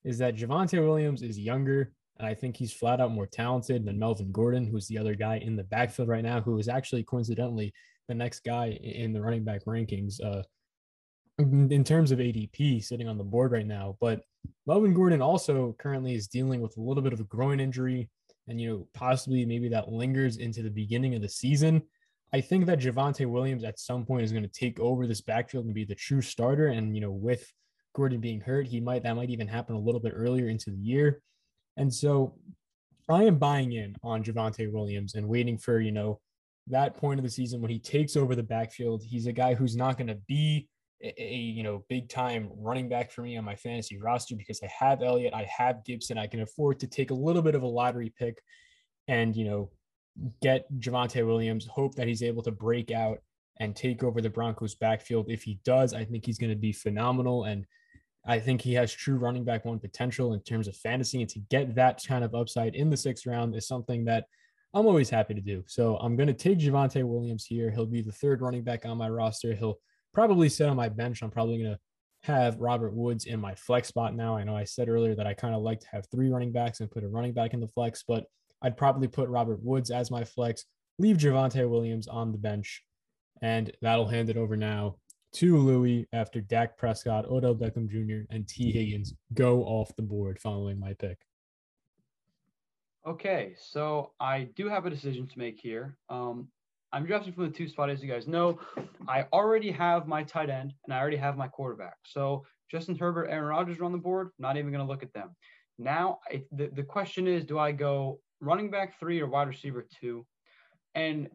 is 0.06 0.18
that 0.20 0.38
Javonte 0.38 0.82
Williams 0.82 1.24
is 1.24 1.38
younger, 1.38 1.92
and 2.20 2.26
I 2.26 2.34
think 2.34 2.56
he's 2.56 2.72
flat 2.72 3.02
out 3.02 3.12
more 3.12 3.28
talented 3.28 3.84
than 3.84 4.00
Melvin 4.00 4.32
Gordon, 4.32 4.66
who's 4.66 4.88
the 4.88 4.98
other 4.98 5.14
guy 5.14 5.40
in 5.40 5.58
the 5.58 5.66
backfield 5.66 6.08
right 6.08 6.24
now, 6.24 6.40
who 6.40 6.58
is 6.58 6.70
actually 6.70 7.04
coincidentally 7.04 7.74
the 8.08 8.16
next 8.16 8.46
guy 8.46 8.68
in 8.82 9.12
the 9.12 9.22
running 9.22 9.44
back 9.44 9.66
rankings. 9.66 10.24
Uh, 10.24 10.44
in 11.42 11.84
terms 11.84 12.12
of 12.12 12.20
ADP 12.20 12.84
sitting 12.84 13.08
on 13.08 13.18
the 13.18 13.24
board 13.24 13.52
right 13.52 13.66
now. 13.66 13.98
But 14.00 14.22
Melvin 14.66 14.94
Gordon 14.94 15.22
also 15.22 15.76
currently 15.80 16.16
is 16.16 16.28
dealing 16.28 16.62
with 16.62 16.78
a 16.78 16.82
little 16.82 17.04
bit 17.04 17.14
of 17.14 17.20
a 17.20 17.26
groin 17.26 17.60
injury, 17.60 18.10
and 18.48 18.60
you 18.60 18.70
know 18.70 18.88
possibly 18.94 19.46
maybe 19.46 19.70
that 19.70 19.92
lingers 19.92 20.38
into 20.38 20.62
the 20.62 20.70
beginning 20.70 21.16
of 21.16 21.22
the 21.22 21.30
season. 21.30 21.82
I 22.34 22.42
think 22.42 22.66
that 22.66 22.80
Javonte 22.80 23.30
Williams 23.30 23.64
at 23.64 23.80
some 23.80 24.06
point 24.06 24.24
is 24.24 24.32
going 24.32 24.44
to 24.44 24.50
take 24.50 24.80
over 24.80 25.06
this 25.06 25.22
backfield 25.22 25.66
and 25.66 25.74
be 25.74 25.84
the 25.84 25.96
true 25.96 26.22
starter. 26.22 26.68
And 26.68 26.96
you 26.96 27.02
know, 27.02 27.12
with 27.12 27.52
Gordon 27.94 28.22
being 28.22 28.42
hurt, 28.42 28.68
he 28.68 28.80
might 28.80 29.04
that 29.04 29.16
might 29.16 29.30
even 29.30 29.48
happen 29.48 29.76
a 29.76 29.80
little 29.80 30.02
bit 30.02 30.14
earlier 30.16 30.48
into 30.48 30.70
the 30.72 30.78
year. 30.78 31.22
And 31.78 31.94
so 31.94 32.36
I 33.10 33.24
am 33.24 33.38
buying 33.38 33.74
in 33.74 33.96
on 34.04 34.24
Javonte 34.24 34.72
Williams 34.72 35.16
and 35.16 35.28
waiting 35.28 35.58
for, 35.58 35.80
you 35.80 35.92
know, 35.92 36.20
that 36.68 36.96
point 36.96 37.20
of 37.20 37.24
the 37.24 37.30
season 37.30 37.62
when 37.62 37.72
he 37.72 37.80
takes 37.80 38.16
over 38.16 38.36
the 38.36 38.44
backfield. 38.44 39.04
He's 39.04 39.28
a 39.28 39.32
guy 39.32 39.54
who's 39.54 39.76
not 39.76 39.98
going 39.98 40.08
to 40.08 40.20
be 40.28 40.70
a, 41.04 41.36
you 41.36 41.64
know 41.64 41.84
big 41.90 42.10
time 42.10 42.50
running 42.58 42.90
back 42.90 43.12
for 43.12 43.22
me 43.22 43.38
on 43.38 43.46
my 43.46 43.56
fantasy 43.56 43.98
roster 43.98 44.36
because 44.36 44.62
I 44.64 44.68
have 44.68 45.02
Elliott, 45.02 45.34
I 45.34 45.44
have 45.56 45.84
Gibson, 45.86 46.18
I 46.18 46.28
can 46.28 46.42
afford 46.42 46.80
to 46.80 46.88
take 46.88 47.12
a 47.12 47.16
little 47.16 47.42
bit 47.42 47.56
of 47.56 47.64
a 47.64 47.68
lottery 47.68 48.14
pick, 48.18 48.42
and 49.08 49.36
you 49.36 49.46
know 49.46 49.72
get 50.42 50.72
Javonte 50.80 51.26
Williams. 51.26 51.68
Hope 51.68 51.96
that 51.96 52.08
he's 52.08 52.24
able 52.24 52.44
to 52.44 52.52
break 52.52 52.92
out 52.92 53.20
and 53.60 53.76
take 53.76 54.04
over 54.04 54.22
the 54.22 54.30
Broncos 54.30 54.76
backfield. 54.76 55.30
If 55.30 55.44
he 55.44 55.60
does, 55.64 55.94
I 55.94 56.06
think 56.06 56.26
he's 56.26 56.38
going 56.38 56.52
to 56.52 56.56
be 56.56 56.74
phenomenal 56.74 57.46
and. 57.46 57.66
I 58.24 58.40
think 58.40 58.62
he 58.62 58.76
has 58.76 58.94
true 58.94 59.16
running 59.16 59.44
back 59.44 59.66
one 59.66 59.80
potential 59.80 60.34
in 60.34 60.42
terms 60.42 60.68
of 60.68 60.76
fantasy, 60.76 61.22
and 61.22 61.30
to 61.32 61.40
get 61.50 61.74
that 61.74 62.04
kind 62.08 62.24
of 62.24 62.36
upside 62.36 62.76
in 62.76 62.92
the 62.92 62.96
sixth 62.96 63.26
round 63.26 63.56
is 63.56 63.68
something 63.68 64.06
that 64.06 64.26
I'm 64.74 64.86
always 64.86 65.10
happy 65.10 65.34
to 65.34 65.42
do. 65.42 65.64
So 65.68 65.98
I'm 65.98 66.16
going 66.16 66.28
to 66.28 66.34
take 66.34 66.60
Javonte 66.60 67.04
Williams 67.04 67.46
here. 67.46 67.72
He'll 67.72 67.86
be 67.86 68.02
the 68.02 68.12
third 68.12 68.42
running 68.42 68.64
back 68.64 68.86
on 68.86 68.98
my 68.98 69.10
roster. 69.10 69.54
He'll 69.54 69.80
probably 70.14 70.50
sit 70.50 70.70
on 70.70 70.76
my 70.76 70.90
bench. 70.90 71.22
I'm 71.22 71.32
probably 71.32 71.58
going 71.58 71.74
to 71.74 71.80
have 72.24 72.60
Robert 72.60 72.94
Woods 72.94 73.26
in 73.26 73.40
my 73.40 73.56
flex 73.56 73.88
spot 73.88 74.16
now. 74.16 74.36
I 74.36 74.44
know 74.44 74.56
I 74.56 74.64
said 74.64 74.90
earlier 74.90 75.16
that 75.16 75.28
I 75.28 75.34
kind 75.34 75.56
of 75.56 75.62
like 75.62 75.80
to 75.82 75.88
have 75.92 76.06
three 76.12 76.30
running 76.30 76.52
backs 76.52 76.80
and 76.80 76.92
put 76.92 77.04
a 77.04 77.08
running 77.08 77.34
back 77.34 77.54
in 77.54 77.60
the 77.60 77.68
flex, 77.68 78.04
but 78.08 78.26
I'd 78.62 78.78
probably 78.78 79.08
put 79.08 79.30
Robert 79.30 79.60
Woods 79.64 79.90
as 79.90 80.12
my 80.12 80.24
flex, 80.24 80.66
leave 81.00 81.18
Javonte 81.18 81.68
Williams 81.68 82.08
on 82.08 82.32
the 82.32 82.38
bench, 82.38 82.84
and 83.42 83.72
that'll 83.82 84.08
hand 84.08 84.30
it 84.30 84.38
over 84.38 84.56
now 84.56 84.98
to 85.34 85.58
Louis 85.58 86.08
after 86.14 86.42
Dak 86.42 86.78
Prescott, 86.78 87.26
Odell 87.26 87.56
Beckham 87.56 87.90
Jr., 87.90 88.32
and 88.34 88.48
Tee 88.48 88.72
Higgins 88.72 89.14
go 89.34 89.64
off 89.64 89.96
the 89.96 90.02
board 90.04 90.40
following 90.40 90.80
my 90.80 90.94
pick. 90.94 91.18
Okay, 93.08 93.56
so 93.58 94.12
I 94.20 94.50
do 94.56 94.70
have 94.70 94.86
a 94.86 94.90
decision 94.90 95.28
to 95.28 95.40
make 95.40 95.60
here. 95.60 95.98
Um, 96.10 96.50
I'm 96.94 97.06
drafting 97.06 97.34
from 97.34 97.46
the 97.46 97.52
two 97.52 97.68
spot, 97.68 97.90
as 97.90 98.04
you 98.04 98.10
guys 98.10 98.28
know. 98.28 98.60
I 99.08 99.26
already 99.32 99.72
have 99.72 100.08
my 100.08 100.24
tight 100.24 100.50
end 100.50 100.74
and 100.84 100.94
I 100.94 101.00
already 101.00 101.18
have 101.18 101.38
my 101.38 101.48
quarterback. 101.48 101.96
So 102.06 102.46
Justin 102.70 102.98
Herbert, 102.98 103.28
Aaron 103.30 103.46
Rodgers 103.46 103.80
are 103.80 103.86
on 103.86 103.92
the 103.92 103.98
board. 103.98 104.32
Not 104.40 104.58
even 104.58 104.72
going 104.72 104.86
to 104.86 104.92
look 104.92 105.04
at 105.04 105.14
them. 105.14 105.36
Now, 105.78 106.20
it, 106.30 106.46
the, 106.52 106.70
the 106.74 106.84
question 106.84 107.28
is 107.28 107.46
do 107.46 107.58
I 107.58 107.72
go 107.72 108.20
running 108.42 108.70
back 108.70 109.00
three 109.00 109.22
or 109.22 109.28
wide 109.28 109.48
receiver 109.48 109.88
two? 110.00 110.26
And 110.94 111.30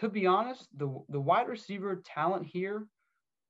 to 0.00 0.08
be 0.08 0.26
honest, 0.26 0.66
the, 0.76 0.92
the 1.08 1.20
wide 1.20 1.48
receiver 1.48 2.02
talent 2.04 2.46
here 2.46 2.86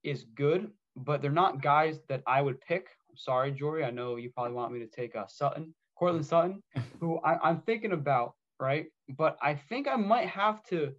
is 0.02 0.24
good, 0.34 0.70
but 0.96 1.22
they're 1.22 1.30
not 1.30 1.62
guys 1.62 2.00
that 2.08 2.22
I 2.26 2.42
would 2.42 2.60
pick. 2.60 2.88
I'm 3.08 3.16
sorry, 3.16 3.52
Jory. 3.52 3.84
I 3.84 3.90
know 3.90 4.16
you 4.16 4.30
probably 4.30 4.52
want 4.52 4.72
me 4.72 4.80
to 4.80 4.86
take 4.86 5.16
uh, 5.16 5.26
Sutton, 5.28 5.74
Courtland 5.98 6.26
Sutton, 6.26 6.62
who 7.00 7.18
I, 7.20 7.38
I'm 7.42 7.60
thinking 7.62 7.92
about, 7.92 8.34
right? 8.60 8.86
But 9.08 9.38
I 9.42 9.54
think 9.54 9.88
I 9.88 9.96
might 9.96 10.28
have 10.28 10.62
to 10.64 10.92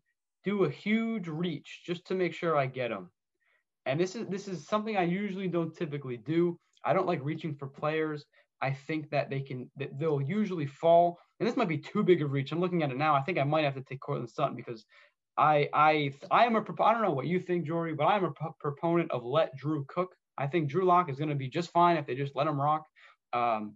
do 0.43 0.65
a 0.65 0.69
huge 0.69 1.27
reach 1.27 1.81
just 1.85 2.05
to 2.07 2.15
make 2.15 2.33
sure 2.33 2.57
I 2.57 2.65
get 2.65 2.89
them. 2.89 3.11
And 3.85 3.99
this 3.99 4.15
is 4.15 4.27
this 4.27 4.47
is 4.47 4.67
something 4.67 4.97
I 4.97 5.03
usually 5.03 5.47
don't 5.47 5.75
typically 5.75 6.17
do. 6.17 6.57
I 6.85 6.93
don't 6.93 7.07
like 7.07 7.23
reaching 7.23 7.55
for 7.55 7.67
players. 7.67 8.25
I 8.61 8.71
think 8.71 9.09
that 9.09 9.29
they 9.29 9.41
can 9.41 9.69
that 9.77 9.99
they'll 9.99 10.21
usually 10.21 10.65
fall. 10.65 11.19
And 11.39 11.47
this 11.47 11.57
might 11.57 11.67
be 11.67 11.77
too 11.77 12.03
big 12.03 12.21
of 12.21 12.31
reach. 12.31 12.51
I'm 12.51 12.61
looking 12.61 12.83
at 12.83 12.91
it 12.91 12.97
now. 12.97 13.13
I 13.13 13.21
think 13.21 13.37
I 13.37 13.43
might 13.43 13.65
have 13.65 13.75
to 13.75 13.81
take 13.81 13.99
Courtland 13.99 14.29
Sutton 14.29 14.55
because 14.55 14.85
I 15.37 15.69
I 15.73 16.11
I 16.31 16.45
am 16.45 16.55
a 16.55 16.63
I 16.81 16.93
don't 16.93 17.01
know 17.01 17.11
what 17.11 17.27
you 17.27 17.39
think, 17.39 17.65
Jory, 17.65 17.93
but 17.93 18.05
I'm 18.05 18.23
a 18.23 18.31
proponent 18.59 19.11
of 19.11 19.25
let 19.25 19.55
Drew 19.57 19.85
cook. 19.87 20.15
I 20.37 20.47
think 20.47 20.69
Drew 20.69 20.85
Lock 20.85 21.09
is 21.09 21.17
going 21.17 21.29
to 21.29 21.35
be 21.35 21.49
just 21.49 21.71
fine 21.71 21.97
if 21.97 22.05
they 22.05 22.15
just 22.15 22.35
let 22.35 22.47
him 22.47 22.59
rock. 22.59 22.85
Um, 23.33 23.75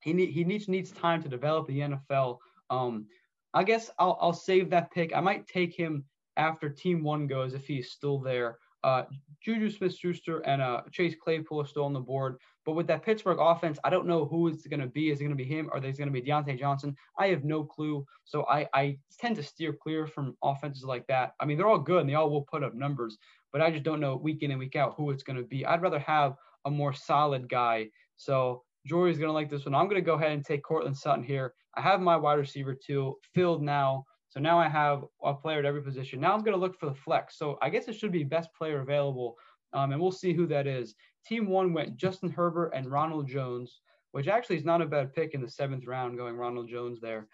he 0.00 0.26
he 0.26 0.44
needs 0.44 0.68
needs 0.68 0.90
time 0.90 1.22
to 1.22 1.28
develop 1.28 1.66
the 1.66 1.80
NFL. 1.80 2.38
Um, 2.70 3.06
I 3.54 3.64
guess 3.64 3.90
I'll 3.98 4.18
I'll 4.20 4.32
save 4.32 4.70
that 4.70 4.90
pick. 4.90 5.14
I 5.16 5.20
might 5.20 5.46
take 5.46 5.74
him 5.74 6.04
after 6.36 6.68
Team 6.68 7.02
One 7.02 7.26
goes 7.26 7.54
if 7.54 7.66
he's 7.66 7.90
still 7.90 8.18
there. 8.18 8.58
Uh, 8.82 9.04
Juju 9.40 9.70
Smith-Schuster 9.70 10.40
and 10.40 10.60
uh, 10.60 10.82
Chase 10.92 11.14
Claypool 11.18 11.62
are 11.62 11.66
still 11.66 11.86
on 11.86 11.94
the 11.94 12.00
board. 12.00 12.36
But 12.66 12.72
with 12.72 12.86
that 12.88 13.02
Pittsburgh 13.02 13.38
offense, 13.40 13.78
I 13.82 13.88
don't 13.88 14.06
know 14.06 14.26
who 14.26 14.48
it's 14.48 14.66
going 14.66 14.80
to 14.80 14.86
be. 14.86 15.10
Is 15.10 15.20
it 15.20 15.24
going 15.24 15.36
to 15.36 15.42
be 15.42 15.48
him 15.48 15.70
or 15.72 15.78
is 15.78 15.84
it 15.84 15.98
going 15.98 16.12
to 16.12 16.20
be 16.20 16.26
Diontae 16.26 16.58
Johnson? 16.58 16.94
I 17.18 17.28
have 17.28 17.44
no 17.44 17.64
clue. 17.64 18.06
So 18.24 18.44
I, 18.46 18.68
I 18.74 18.98
tend 19.18 19.36
to 19.36 19.42
steer 19.42 19.72
clear 19.72 20.06
from 20.06 20.36
offenses 20.42 20.84
like 20.84 21.06
that. 21.06 21.32
I 21.40 21.46
mean, 21.46 21.56
they're 21.56 21.68
all 21.68 21.78
good 21.78 22.00
and 22.00 22.10
they 22.10 22.14
all 22.14 22.30
will 22.30 22.42
put 22.42 22.62
up 22.62 22.74
numbers, 22.74 23.16
but 23.52 23.62
I 23.62 23.70
just 23.70 23.84
don't 23.84 24.00
know 24.00 24.16
week 24.16 24.42
in 24.42 24.50
and 24.50 24.60
week 24.60 24.76
out 24.76 24.94
who 24.96 25.10
it's 25.10 25.22
going 25.22 25.38
to 25.38 25.44
be. 25.44 25.64
I'd 25.64 25.82
rather 25.82 25.98
have 26.00 26.34
a 26.66 26.70
more 26.70 26.92
solid 26.92 27.48
guy. 27.48 27.88
So 28.16 28.63
Jory's 28.86 29.18
going 29.18 29.28
to 29.28 29.32
like 29.32 29.50
this 29.50 29.64
one. 29.64 29.74
I'm 29.74 29.86
going 29.86 30.00
to 30.00 30.06
go 30.06 30.14
ahead 30.14 30.32
and 30.32 30.44
take 30.44 30.62
Courtland 30.62 30.96
Sutton 30.96 31.24
here. 31.24 31.54
I 31.74 31.80
have 31.80 32.00
my 32.00 32.16
wide 32.16 32.38
receiver 32.38 32.74
two 32.74 33.16
filled 33.34 33.62
now. 33.62 34.04
So 34.28 34.40
now 34.40 34.58
I 34.58 34.68
have 34.68 35.04
a 35.22 35.32
player 35.32 35.60
at 35.60 35.64
every 35.64 35.82
position. 35.82 36.20
Now 36.20 36.34
I'm 36.34 36.42
going 36.42 36.54
to 36.56 36.60
look 36.60 36.78
for 36.78 36.86
the 36.86 36.94
flex. 36.94 37.38
So 37.38 37.56
I 37.62 37.70
guess 37.70 37.88
it 37.88 37.94
should 37.94 38.12
be 38.12 38.24
best 38.24 38.48
player 38.56 38.80
available. 38.80 39.36
Um, 39.72 39.92
and 39.92 40.00
we'll 40.00 40.12
see 40.12 40.32
who 40.32 40.46
that 40.48 40.66
is. 40.66 40.94
Team 41.26 41.46
one 41.48 41.72
went 41.72 41.96
Justin 41.96 42.30
Herbert 42.30 42.72
and 42.74 42.90
Ronald 42.90 43.28
Jones, 43.28 43.80
which 44.12 44.28
actually 44.28 44.56
is 44.56 44.64
not 44.64 44.82
a 44.82 44.86
bad 44.86 45.14
pick 45.14 45.34
in 45.34 45.40
the 45.40 45.48
seventh 45.48 45.86
round, 45.86 46.16
going 46.16 46.36
Ronald 46.36 46.68
Jones 46.68 47.00
there. 47.00 47.28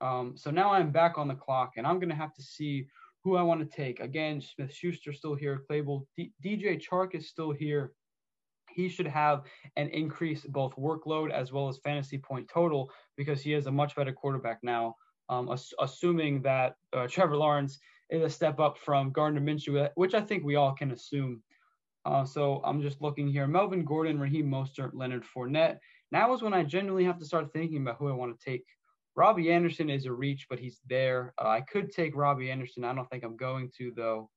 Um, 0.00 0.34
so 0.36 0.50
now 0.50 0.72
I'm 0.72 0.90
back 0.90 1.16
on 1.16 1.28
the 1.28 1.34
clock, 1.34 1.72
and 1.76 1.86
I'm 1.86 1.98
going 1.98 2.10
to 2.10 2.14
have 2.14 2.34
to 2.34 2.42
see 2.42 2.86
who 3.22 3.36
I 3.36 3.42
want 3.42 3.60
to 3.60 3.76
take. 3.76 4.00
Again, 4.00 4.40
Smith 4.40 4.72
Schuster 4.72 5.12
still 5.12 5.34
here. 5.34 5.62
Claypool, 5.66 6.06
D- 6.16 6.32
DJ 6.44 6.80
Chark 6.80 7.14
is 7.14 7.28
still 7.28 7.50
here. 7.50 7.92
He 8.76 8.90
should 8.90 9.06
have 9.06 9.44
an 9.76 9.88
increase 9.88 10.42
both 10.42 10.76
workload 10.76 11.30
as 11.30 11.50
well 11.50 11.68
as 11.68 11.78
fantasy 11.78 12.18
point 12.18 12.46
total 12.48 12.90
because 13.16 13.40
he 13.40 13.54
is 13.54 13.66
a 13.66 13.72
much 13.72 13.96
better 13.96 14.12
quarterback 14.12 14.58
now 14.62 14.94
um, 15.28 15.48
ass- 15.50 15.72
assuming 15.80 16.42
that 16.42 16.76
uh, 16.92 17.06
Trevor 17.08 17.36
Lawrence 17.36 17.78
is 18.10 18.22
a 18.22 18.30
step 18.30 18.60
up 18.60 18.78
from 18.78 19.10
Gardner 19.10 19.40
Minshew, 19.40 19.88
which 19.94 20.14
I 20.14 20.20
think 20.20 20.44
we 20.44 20.56
all 20.56 20.72
can 20.72 20.92
assume. 20.92 21.42
Uh, 22.04 22.24
so 22.24 22.60
I'm 22.64 22.82
just 22.82 23.02
looking 23.02 23.28
here. 23.28 23.46
Melvin 23.48 23.84
Gordon, 23.84 24.20
Raheem 24.20 24.48
Mostert, 24.48 24.92
Leonard 24.94 25.24
Fournette. 25.24 25.78
Now 26.12 26.32
is 26.34 26.42
when 26.42 26.54
I 26.54 26.62
genuinely 26.62 27.04
have 27.04 27.18
to 27.18 27.24
start 27.24 27.52
thinking 27.52 27.82
about 27.82 27.96
who 27.98 28.08
I 28.08 28.12
want 28.12 28.38
to 28.38 28.50
take. 28.50 28.64
Robbie 29.16 29.50
Anderson 29.50 29.90
is 29.90 30.04
a 30.04 30.12
reach, 30.12 30.46
but 30.48 30.58
he's 30.60 30.78
there. 30.86 31.34
Uh, 31.42 31.48
I 31.48 31.62
could 31.62 31.90
take 31.90 32.14
Robbie 32.14 32.50
Anderson. 32.50 32.84
I 32.84 32.94
don't 32.94 33.08
think 33.10 33.24
I'm 33.24 33.36
going 33.36 33.70
to 33.78 33.92
though. 33.96 34.30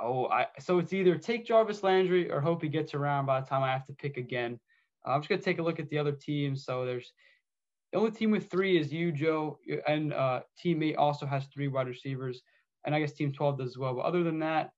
Oh, 0.00 0.26
I 0.26 0.46
so 0.58 0.78
it's 0.78 0.92
either 0.92 1.16
take 1.16 1.46
Jarvis 1.46 1.82
Landry 1.82 2.30
or 2.30 2.40
hope 2.40 2.62
he 2.62 2.68
gets 2.68 2.94
around 2.94 3.26
by 3.26 3.40
the 3.40 3.46
time 3.46 3.62
I 3.62 3.72
have 3.72 3.86
to 3.86 3.94
pick 3.94 4.16
again. 4.16 4.58
Uh, 5.06 5.12
I'm 5.12 5.20
just 5.20 5.28
gonna 5.28 5.42
take 5.42 5.58
a 5.58 5.62
look 5.62 5.80
at 5.80 5.88
the 5.88 5.98
other 5.98 6.12
teams. 6.12 6.64
So 6.64 6.84
there's 6.84 7.12
the 7.92 7.98
only 7.98 8.10
team 8.10 8.30
with 8.30 8.50
three 8.50 8.78
is 8.78 8.92
you, 8.92 9.12
Joe, 9.12 9.58
and 9.86 10.12
uh, 10.12 10.40
team 10.58 10.82
eight 10.82 10.96
also 10.96 11.24
has 11.24 11.46
three 11.46 11.68
wide 11.68 11.86
receivers, 11.86 12.42
and 12.84 12.94
I 12.94 13.00
guess 13.00 13.12
team 13.12 13.32
12 13.32 13.58
does 13.58 13.68
as 13.70 13.78
well. 13.78 13.94
But 13.94 14.02
other 14.04 14.22
than 14.22 14.40
that, 14.40 14.72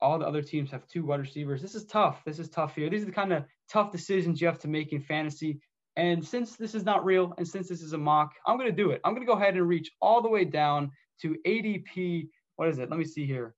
all 0.00 0.18
the 0.18 0.26
other 0.26 0.42
teams 0.42 0.70
have 0.72 0.86
two 0.88 1.06
wide 1.06 1.20
receivers. 1.20 1.62
This 1.62 1.74
is 1.74 1.84
tough. 1.84 2.22
This 2.26 2.38
is 2.38 2.50
tough 2.50 2.74
here. 2.74 2.90
These 2.90 3.02
are 3.02 3.06
the 3.06 3.12
kind 3.12 3.32
of 3.32 3.44
tough 3.70 3.92
decisions 3.92 4.40
you 4.40 4.48
have 4.48 4.58
to 4.60 4.68
make 4.68 4.92
in 4.92 5.00
fantasy. 5.00 5.60
And 5.96 6.24
since 6.24 6.56
this 6.56 6.74
is 6.74 6.84
not 6.84 7.04
real, 7.04 7.32
and 7.38 7.46
since 7.46 7.68
this 7.68 7.82
is 7.82 7.92
a 7.92 7.98
mock, 7.98 8.32
I'm 8.46 8.58
to 8.58 8.72
do 8.72 8.90
it. 8.90 9.00
I'm 9.04 9.14
to 9.14 9.24
go 9.24 9.34
ahead 9.34 9.54
and 9.54 9.68
reach 9.68 9.90
all 10.00 10.20
the 10.20 10.28
way 10.28 10.44
down 10.44 10.90
to 11.20 11.36
ADP. 11.46 12.28
What 12.56 12.68
is 12.68 12.78
it? 12.78 12.90
Let 12.90 12.98
me 12.98 13.04
see 13.04 13.26
here. 13.26 13.54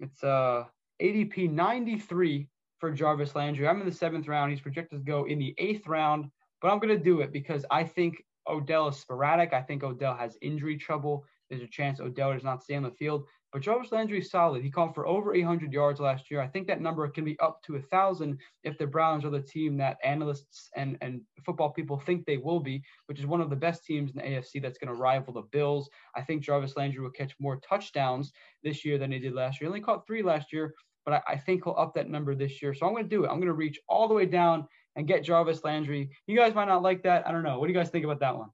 It's 0.00 0.22
uh 0.22 0.64
ADP 1.02 1.50
93 1.50 2.48
for 2.78 2.92
Jarvis 2.92 3.34
Landry. 3.34 3.68
I'm 3.68 3.80
in 3.80 3.86
the 3.86 3.92
seventh 3.92 4.28
round. 4.28 4.50
He's 4.50 4.60
projected 4.60 4.98
to 5.00 5.04
go 5.04 5.24
in 5.24 5.38
the 5.38 5.54
eighth 5.58 5.86
round, 5.86 6.30
but 6.60 6.70
I'm 6.70 6.78
going 6.78 6.96
to 6.96 7.02
do 7.02 7.20
it 7.20 7.32
because 7.32 7.64
I 7.70 7.84
think 7.84 8.24
Odell 8.48 8.88
is 8.88 8.96
sporadic. 8.96 9.52
I 9.52 9.62
think 9.62 9.82
Odell 9.82 10.16
has 10.16 10.36
injury 10.42 10.76
trouble. 10.76 11.24
There's 11.50 11.62
a 11.62 11.66
chance 11.66 12.00
Odell 12.00 12.32
does 12.32 12.44
not 12.44 12.62
stay 12.62 12.74
on 12.74 12.82
the 12.82 12.90
field. 12.90 13.26
But 13.52 13.62
Jarvis 13.62 13.92
Landry 13.92 14.18
is 14.18 14.30
solid. 14.30 14.62
He 14.62 14.70
called 14.70 14.94
for 14.94 15.06
over 15.06 15.34
800 15.34 15.72
yards 15.72 16.00
last 16.00 16.30
year. 16.30 16.40
I 16.40 16.46
think 16.46 16.66
that 16.66 16.82
number 16.82 17.08
can 17.08 17.24
be 17.24 17.38
up 17.40 17.62
to 17.62 17.76
a 17.76 17.80
thousand 17.80 18.38
if 18.62 18.76
the 18.76 18.86
Browns 18.86 19.24
are 19.24 19.30
the 19.30 19.40
team 19.40 19.78
that 19.78 19.96
analysts 20.04 20.68
and 20.76 20.98
and 21.00 21.22
football 21.46 21.70
people 21.70 21.98
think 21.98 22.26
they 22.26 22.36
will 22.36 22.60
be, 22.60 22.82
which 23.06 23.18
is 23.18 23.26
one 23.26 23.40
of 23.40 23.48
the 23.48 23.56
best 23.56 23.84
teams 23.84 24.10
in 24.10 24.18
the 24.18 24.22
AFC 24.22 24.60
that's 24.60 24.76
going 24.76 24.94
to 24.94 25.00
rival 25.00 25.32
the 25.32 25.42
Bills. 25.50 25.88
I 26.14 26.20
think 26.22 26.42
Jarvis 26.42 26.76
Landry 26.76 27.00
will 27.00 27.10
catch 27.10 27.34
more 27.40 27.56
touchdowns 27.56 28.32
this 28.62 28.84
year 28.84 28.98
than 28.98 29.12
he 29.12 29.18
did 29.18 29.32
last 29.32 29.60
year. 29.60 29.68
He 29.68 29.72
only 29.72 29.80
caught 29.80 30.06
three 30.06 30.22
last 30.22 30.52
year, 30.52 30.74
but 31.06 31.14
I, 31.14 31.32
I 31.32 31.36
think 31.38 31.64
he'll 31.64 31.74
up 31.78 31.94
that 31.94 32.10
number 32.10 32.34
this 32.34 32.60
year. 32.60 32.74
So 32.74 32.86
I'm 32.86 32.92
going 32.92 33.04
to 33.04 33.08
do 33.08 33.24
it. 33.24 33.28
I'm 33.28 33.36
going 33.36 33.46
to 33.46 33.54
reach 33.54 33.80
all 33.88 34.08
the 34.08 34.14
way 34.14 34.26
down 34.26 34.68
and 34.94 35.06
get 35.06 35.24
Jarvis 35.24 35.64
Landry. 35.64 36.10
You 36.26 36.36
guys 36.36 36.54
might 36.54 36.68
not 36.68 36.82
like 36.82 37.02
that. 37.04 37.26
I 37.26 37.32
don't 37.32 37.44
know. 37.44 37.58
What 37.58 37.66
do 37.66 37.72
you 37.72 37.78
guys 37.78 37.88
think 37.88 38.04
about 38.04 38.20
that 38.20 38.36
one? 38.36 38.50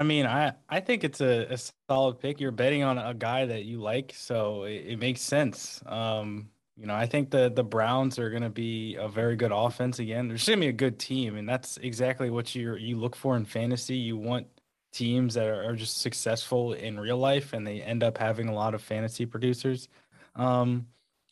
I 0.00 0.02
mean, 0.02 0.24
I, 0.24 0.54
I 0.66 0.80
think 0.80 1.04
it's 1.04 1.20
a, 1.20 1.46
a 1.52 1.58
solid 1.86 2.18
pick. 2.20 2.40
You're 2.40 2.52
betting 2.52 2.82
on 2.82 2.96
a 2.96 3.12
guy 3.12 3.44
that 3.44 3.66
you 3.66 3.82
like, 3.82 4.14
so 4.16 4.62
it, 4.62 4.86
it 4.86 4.98
makes 4.98 5.20
sense. 5.20 5.82
Um, 5.84 6.48
you 6.78 6.86
know, 6.86 6.94
I 6.94 7.04
think 7.04 7.30
the 7.30 7.50
the 7.50 7.62
Browns 7.62 8.18
are 8.18 8.30
going 8.30 8.42
to 8.42 8.48
be 8.48 8.96
a 8.98 9.06
very 9.06 9.36
good 9.36 9.52
offense 9.52 9.98
again. 9.98 10.26
They're 10.26 10.38
going 10.38 10.58
to 10.58 10.64
be 10.64 10.68
a 10.68 10.72
good 10.72 10.98
team, 10.98 11.36
and 11.36 11.46
that's 11.46 11.76
exactly 11.76 12.30
what 12.30 12.54
you 12.54 12.76
you 12.76 12.96
look 12.96 13.14
for 13.14 13.36
in 13.36 13.44
fantasy. 13.44 13.96
You 13.96 14.16
want 14.16 14.46
teams 14.90 15.34
that 15.34 15.46
are, 15.46 15.64
are, 15.64 15.76
just 15.76 15.98
successful 15.98 16.72
in 16.72 16.98
real 16.98 17.18
life, 17.18 17.52
and 17.52 17.66
they 17.66 17.82
end 17.82 18.02
up 18.02 18.16
having 18.16 18.48
a 18.48 18.54
lot 18.54 18.74
of 18.74 18.80
fantasy 18.80 19.26
producers. 19.26 19.88
Um, 20.34 20.86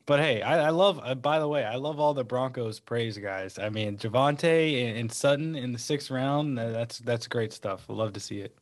but 0.09 0.21
hey, 0.21 0.41
I, 0.41 0.69
I 0.69 0.71
love. 0.71 0.99
Uh, 1.05 1.15
by 1.15 1.39
the 1.39 1.47
way, 1.47 1.65
I 1.65 1.77
love 1.77 2.01
all 2.01 2.15
the 2.15 2.25
Broncos 2.25 2.81
praise 2.81 3.19
guys. 3.19 3.59
I 3.59 3.69
mean, 3.69 3.99
Javonte 3.99 4.89
and, 4.89 4.97
and 4.97 5.13
Sutton 5.13 5.55
in 5.55 5.71
the 5.71 5.79
sixth 5.79 6.11
round. 6.11 6.57
That's 6.57 6.99
that's 7.01 7.29
great 7.29 7.53
stuff. 7.53 7.85
I 7.91 7.93
love 7.93 8.15
to 8.15 8.21
see 8.21 8.39
it. 8.39 8.57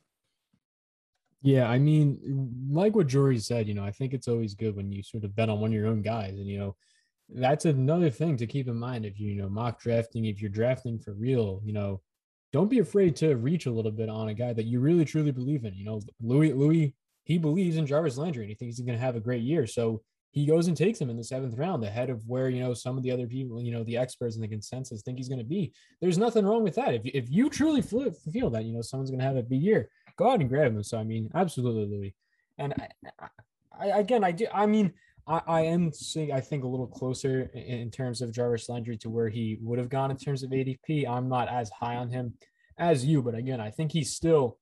Yeah, 1.42 1.70
I 1.70 1.78
mean, 1.78 2.18
like 2.68 2.96
what 2.96 3.06
Jory 3.06 3.38
said, 3.38 3.68
you 3.68 3.74
know, 3.74 3.84
I 3.84 3.92
think 3.92 4.12
it's 4.12 4.26
always 4.26 4.54
good 4.54 4.74
when 4.74 4.90
you 4.90 5.04
sort 5.04 5.22
of 5.22 5.36
bet 5.36 5.48
on 5.48 5.60
one 5.60 5.70
of 5.70 5.74
your 5.74 5.86
own 5.86 6.02
guys, 6.02 6.32
and 6.32 6.48
you 6.48 6.58
know, 6.58 6.76
that's 7.28 7.64
another 7.64 8.10
thing 8.10 8.36
to 8.38 8.46
keep 8.48 8.66
in 8.66 8.76
mind 8.76 9.06
if 9.06 9.20
you, 9.20 9.30
you 9.30 9.40
know 9.40 9.48
mock 9.48 9.80
drafting. 9.80 10.24
If 10.24 10.42
you're 10.42 10.50
drafting 10.50 10.98
for 10.98 11.14
real, 11.14 11.62
you 11.64 11.72
know, 11.72 12.02
don't 12.52 12.68
be 12.68 12.80
afraid 12.80 13.14
to 13.16 13.36
reach 13.36 13.66
a 13.66 13.70
little 13.72 13.92
bit 13.92 14.08
on 14.08 14.30
a 14.30 14.34
guy 14.34 14.52
that 14.52 14.66
you 14.66 14.80
really 14.80 15.04
truly 15.04 15.30
believe 15.30 15.64
in. 15.64 15.74
You 15.74 15.84
know, 15.84 16.00
Louis 16.20 16.52
Louis 16.52 16.92
he 17.22 17.38
believes 17.38 17.76
in 17.76 17.86
Jarvis 17.86 18.16
Landry 18.16 18.42
and 18.42 18.50
he 18.50 18.56
thinks 18.56 18.76
he's 18.76 18.86
going 18.86 18.98
to 18.98 19.04
have 19.04 19.16
a 19.16 19.20
great 19.20 19.42
year. 19.42 19.66
So 19.68 20.02
he 20.32 20.46
goes 20.46 20.68
and 20.68 20.76
takes 20.76 21.00
him 21.00 21.08
in 21.08 21.16
the 21.16 21.24
seventh 21.24 21.56
round 21.56 21.82
ahead 21.84 22.10
of 22.10 22.26
where 22.26 22.48
you 22.48 22.60
know 22.60 22.74
some 22.74 22.96
of 22.96 23.02
the 23.02 23.10
other 23.10 23.26
people 23.26 23.62
you 23.62 23.72
know 23.72 23.84
the 23.84 23.96
experts 23.96 24.34
and 24.34 24.44
the 24.44 24.48
consensus 24.48 25.02
think 25.02 25.18
he's 25.18 25.28
going 25.28 25.38
to 25.38 25.44
be. 25.44 25.72
There's 26.00 26.18
nothing 26.18 26.44
wrong 26.44 26.62
with 26.62 26.74
that. 26.76 26.94
If, 26.94 27.02
if 27.04 27.30
you 27.30 27.48
truly 27.50 27.82
feel 27.82 28.50
that 28.50 28.64
you 28.64 28.72
know 28.72 28.82
someone's 28.82 29.10
going 29.10 29.20
to 29.20 29.26
have 29.26 29.36
a 29.36 29.42
big 29.42 29.62
year 29.62 29.88
go 30.16 30.30
out 30.30 30.40
and 30.40 30.48
grab 30.48 30.72
him. 30.72 30.82
So 30.82 30.98
i 30.98 31.04
mean 31.04 31.30
absolutely. 31.34 31.86
Louis 31.86 32.14
and 32.58 32.74
I, 33.20 33.28
I, 33.78 33.98
again 33.98 34.24
i 34.24 34.32
do 34.32 34.46
i 34.52 34.64
mean 34.64 34.92
I, 35.28 35.42
I 35.46 35.60
am 35.62 35.92
seeing 35.92 36.32
i 36.32 36.40
think 36.40 36.64
a 36.64 36.68
little 36.68 36.86
closer 36.86 37.50
in, 37.52 37.60
in 37.60 37.90
terms 37.90 38.22
of 38.22 38.32
jarvis 38.32 38.70
landry 38.70 38.96
to 38.98 39.10
where 39.10 39.28
he 39.28 39.58
would 39.60 39.78
have 39.78 39.90
gone 39.90 40.10
in 40.10 40.16
terms 40.16 40.42
of 40.42 40.50
adp 40.50 41.06
i'm 41.06 41.28
not 41.28 41.48
as 41.48 41.68
high 41.68 41.96
on 41.96 42.08
him 42.08 42.32
as 42.78 43.04
you 43.04 43.20
but 43.20 43.34
again 43.34 43.60
i 43.60 43.70
think 43.70 43.92
he's 43.92 44.14
still 44.14 44.58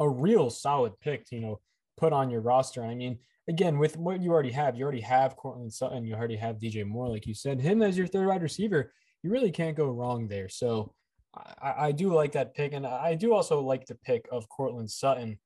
a 0.00 0.08
real 0.08 0.50
solid 0.50 0.92
pick 1.00 1.24
to 1.26 1.36
you 1.36 1.42
know 1.42 1.60
put 1.96 2.12
on 2.12 2.30
your 2.30 2.40
roster. 2.40 2.84
I 2.84 2.94
mean 2.94 3.18
again, 3.48 3.78
with 3.78 3.96
what 3.96 4.22
you 4.22 4.32
already 4.32 4.52
have, 4.52 4.76
you 4.76 4.82
already 4.84 5.00
have 5.00 5.36
Courtland 5.36 5.72
Sutton, 5.72 6.04
you 6.04 6.14
already 6.14 6.36
have 6.36 6.56
DJ 6.56 6.84
Moore, 6.86 7.08
like 7.08 7.26
you 7.26 7.34
said, 7.34 7.60
him 7.60 7.82
as 7.82 7.96
your 7.96 8.06
third 8.06 8.26
wide 8.26 8.42
receiver, 8.42 8.92
you 9.22 9.30
really 9.30 9.50
can't 9.50 9.76
go 9.76 9.90
wrong 9.90 10.28
there. 10.28 10.48
So 10.48 10.94
I, 11.34 11.74
I 11.86 11.92
do 11.92 12.12
like 12.12 12.32
that 12.32 12.54
pick, 12.54 12.72
and 12.72 12.86
I 12.86 13.14
do 13.14 13.34
also 13.34 13.60
like 13.60 13.86
the 13.86 13.96
pick 13.96 14.26
of 14.30 14.48
Courtland 14.48 14.90
Sutton. 14.90 15.38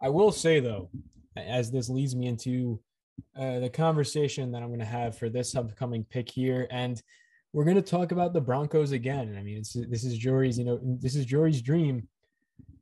I 0.00 0.08
will 0.08 0.32
say 0.32 0.60
though, 0.60 0.90
as 1.36 1.70
this 1.70 1.88
leads 1.88 2.14
me 2.14 2.26
into 2.26 2.80
uh, 3.36 3.60
the 3.60 3.70
conversation 3.70 4.50
that 4.52 4.62
I'm 4.62 4.68
going 4.68 4.80
to 4.80 4.84
have 4.84 5.16
for 5.16 5.28
this 5.28 5.54
upcoming 5.54 6.04
pick 6.04 6.30
here, 6.30 6.66
and 6.70 7.00
we're 7.52 7.64
going 7.64 7.76
to 7.76 7.82
talk 7.82 8.10
about 8.10 8.32
the 8.32 8.40
Broncos 8.40 8.90
again. 8.92 9.36
I 9.38 9.42
mean, 9.42 9.58
this 9.58 10.04
is 10.04 10.18
Jory's, 10.18 10.58
you 10.58 10.64
know, 10.64 10.80
this 10.82 11.14
is 11.14 11.24
Jory's 11.24 11.62
dream 11.62 12.08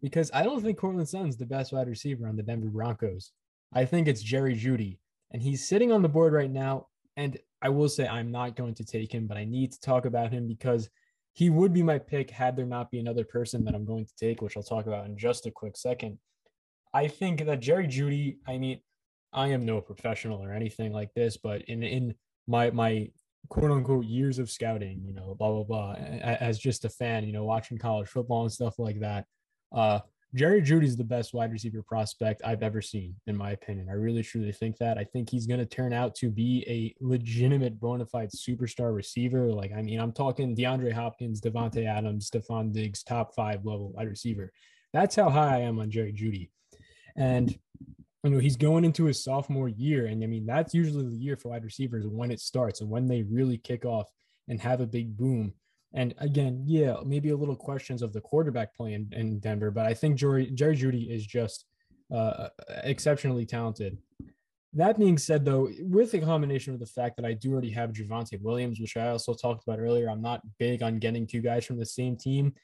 because 0.01 0.31
I 0.33 0.43
don't 0.43 0.63
think 0.63 0.79
Courtland 0.79 1.09
Sutton's 1.09 1.37
the 1.37 1.45
best 1.45 1.73
wide 1.73 1.89
receiver 1.89 2.27
on 2.27 2.37
the 2.37 2.43
Denver 2.43 2.69
Broncos. 2.69 3.33
I 3.73 3.85
think 3.85 4.09
it's 4.09 4.23
Jerry 4.23 4.55
Jeudy, 4.55 4.99
and 5.31 5.43
he's 5.43 5.67
sitting 5.67 5.93
on 5.93 6.03
the 6.03 6.09
board 6.09 6.33
right 6.33 6.51
now. 6.51 6.89
And 7.17 7.39
I 7.61 7.69
will 7.69 7.89
say 7.89 8.07
I'm 8.07 8.31
not 8.31 8.57
going 8.57 8.75
to 8.75 8.85
take 8.85 9.13
him, 9.13 9.27
but 9.27 9.37
I 9.37 9.45
need 9.45 9.73
to 9.73 9.81
talk 9.81 10.05
about 10.07 10.33
him 10.33 10.49
because 10.49 10.89
he 11.35 11.51
would 11.51 11.73
be 11.73 11.83
my 11.83 11.99
pick 11.99 12.31
had 12.31 12.57
there 12.57 12.67
not 12.67 12.91
be 12.91 12.99
another 12.99 13.25
person 13.25 13.65
that 13.65 13.75
I'm 13.75 13.85
going 13.85 14.05
to 14.05 14.17
take, 14.17 14.43
which 14.43 14.57
I'll 14.57 14.63
talk 14.63 14.87
about 14.87 15.07
in 15.07 15.17
just 15.17 15.47
a 15.47 15.51
quick 15.51 15.77
second. 15.77 16.19
I 16.93 17.09
think 17.09 17.45
that 17.45 17.61
Jerry 17.61 17.87
Jeudy, 17.87 18.37
I 18.47 18.59
mean, 18.59 18.81
I 19.33 19.49
am 19.49 19.65
no 19.65 19.81
professional 19.81 20.43
or 20.43 20.53
anything 20.53 20.93
like 20.93 21.15
this, 21.15 21.39
but 21.39 21.63
in 21.63 21.83
in 21.83 22.15
my 22.47 22.71
my 22.71 23.11
quote 23.49 23.71
unquote 23.71 24.05
years 24.05 24.39
of 24.39 24.51
scouting, 24.51 25.03
you 25.07 25.15
know, 25.15 25.35
blah 25.39 25.51
blah 25.51 25.65
blah, 25.65 25.93
as 25.95 26.59
just 26.59 26.85
a 26.85 26.91
fan, 26.91 27.25
you 27.25 27.33
know, 27.33 27.45
watching 27.45 27.79
college 27.79 28.09
football 28.09 28.43
and 28.43 28.53
stuff 28.53 28.79
like 28.79 29.01
that. 29.01 29.25
Uh, 29.71 30.01
Jerry 30.35 30.63
Jeudy 30.63 30.85
is 30.85 30.97
the 30.97 31.05
best 31.05 31.35
wide 31.35 31.53
receiver 31.53 31.83
prospect 31.83 32.41
I've 32.43 32.63
ever 32.63 32.81
seen, 32.81 33.15
in 33.27 33.37
my 33.37 33.51
opinion. 33.51 33.89
I 33.91 33.95
really 33.95 34.23
truly 34.23 34.53
think 34.53 34.79
that. 34.79 34.97
I 34.97 35.05
think 35.05 35.29
he's 35.29 35.47
going 35.47 35.61
to 35.61 35.67
turn 35.67 35.93
out 35.93 36.15
to 36.17 36.31
be 36.31 36.65
a 36.67 36.95
legitimate 37.05 37.79
bona 37.79 38.07
fide 38.07 38.31
superstar 38.31 38.95
receiver. 38.95 39.53
Like, 39.53 39.73
I 39.77 39.83
mean, 39.83 40.01
I'm 40.01 40.13
talking 40.13 40.57
DeAndre 40.57 40.93
Hopkins, 40.93 41.41
Davante 41.43 41.87
Adams, 41.87 42.31
Stefon 42.31 42.73
Diggs, 42.73 43.03
top 43.03 43.35
five 43.35 43.67
level 43.67 43.93
wide 43.93 44.09
receiver. 44.09 44.53
That's 44.95 45.17
how 45.17 45.29
high 45.29 45.57
I 45.57 45.61
am 45.61 45.79
on 45.79 45.91
Jerry 45.91 46.15
Jeudy. 46.15 46.49
And 47.15 47.55
you 48.25 48.31
know, 48.31 48.39
he's 48.39 48.57
going 48.57 48.85
into 48.85 49.05
his 49.05 49.23
sophomore 49.23 49.69
year. 49.69 50.07
And 50.07 50.23
I 50.23 50.27
mean, 50.27 50.47
that's 50.47 50.73
usually 50.73 51.09
the 51.09 51.17
year 51.17 51.37
for 51.37 51.51
wide 51.51 51.65
receivers 51.65 52.07
when 52.07 52.31
it 52.31 52.41
starts 52.41 52.81
and 52.81 52.89
when 52.89 53.07
they 53.07 53.23
really 53.23 53.59
kick 53.59 53.85
off 53.85 54.09
and 54.49 54.61
have 54.61 54.81
a 54.81 54.87
big 54.87 55.17
boom. 55.17 55.53
And 55.95 56.15
again, 56.19 56.63
yeah, 56.67 56.97
maybe 57.05 57.31
a 57.31 57.37
little 57.37 57.57
questions 57.57 58.03
of 58.03 58.13
the 58.13 58.21
quarterback 58.21 58.75
play 58.75 58.95
in, 58.95 59.09
in 59.13 59.39
Denver, 59.41 59.71
but 59.71 59.87
I 59.87 59.95
think 59.95 60.17
Jerry, 60.17 60.51
Jerry 60.51 60.77
Jeudy 60.77 61.11
is 61.11 61.27
just 61.27 61.67
uh, 62.15 62.49
exceptionally 62.85 63.45
talented. 63.45 63.99
That 64.75 64.99
being 64.99 65.19
said, 65.19 65.45
though, 65.45 65.69
with 65.81 66.13
the 66.13 66.21
combination 66.21 66.73
of 66.73 66.81
the 66.81 66.87
fact 66.87 67.17
that 67.17 67.27
I 67.27 67.35
do 67.35 67.53
already 67.53 67.71
have 67.73 67.93
Javonte 67.93 68.41
Williams, 68.41 68.81
which 68.81 68.97
I 68.97 69.09
also 69.09 69.35
talked 69.35 69.65
about 69.67 69.81
earlier, 69.81 70.09
I'm 70.09 70.23
not 70.23 70.41
big 70.59 70.83
on 70.83 70.99
getting 70.99 71.27
two 71.27 71.43
guys 71.43 71.67
from 71.67 71.79
the 71.79 71.85
same 71.85 72.17
team. 72.17 72.55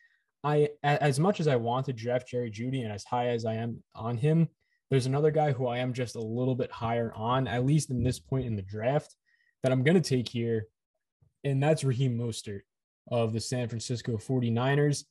I, 0.42 0.70
as 0.82 1.20
much 1.20 1.38
as 1.40 1.48
I 1.48 1.56
want 1.56 1.84
to 1.86 1.92
draft 1.92 2.28
Jerry 2.28 2.50
Jeudy 2.50 2.82
and 2.82 2.92
as 2.92 3.04
high 3.04 3.28
as 3.28 3.44
I 3.44 3.54
am 3.54 3.82
on 3.94 4.16
him, 4.16 4.48
there's 4.90 5.04
another 5.04 5.30
guy 5.30 5.52
who 5.52 5.66
I 5.66 5.78
am 5.78 5.92
just 5.92 6.16
a 6.16 6.20
little 6.20 6.54
bit 6.54 6.70
higher 6.70 7.12
on, 7.14 7.46
at 7.46 7.66
least 7.66 7.90
in 7.90 8.02
this 8.02 8.18
point 8.18 8.46
in 8.46 8.56
the 8.56 8.62
draft, 8.62 9.14
that 9.62 9.70
I'm 9.70 9.82
going 9.82 10.00
to 10.00 10.08
take 10.08 10.30
here, 10.30 10.66
and 11.44 11.62
that's 11.62 11.84
Raheem 11.84 12.16
Mostert 12.16 12.60
of 13.10 13.32
the 13.32 13.40
San 13.40 13.68
Francisco 13.68 14.16
49ers. 14.16 15.04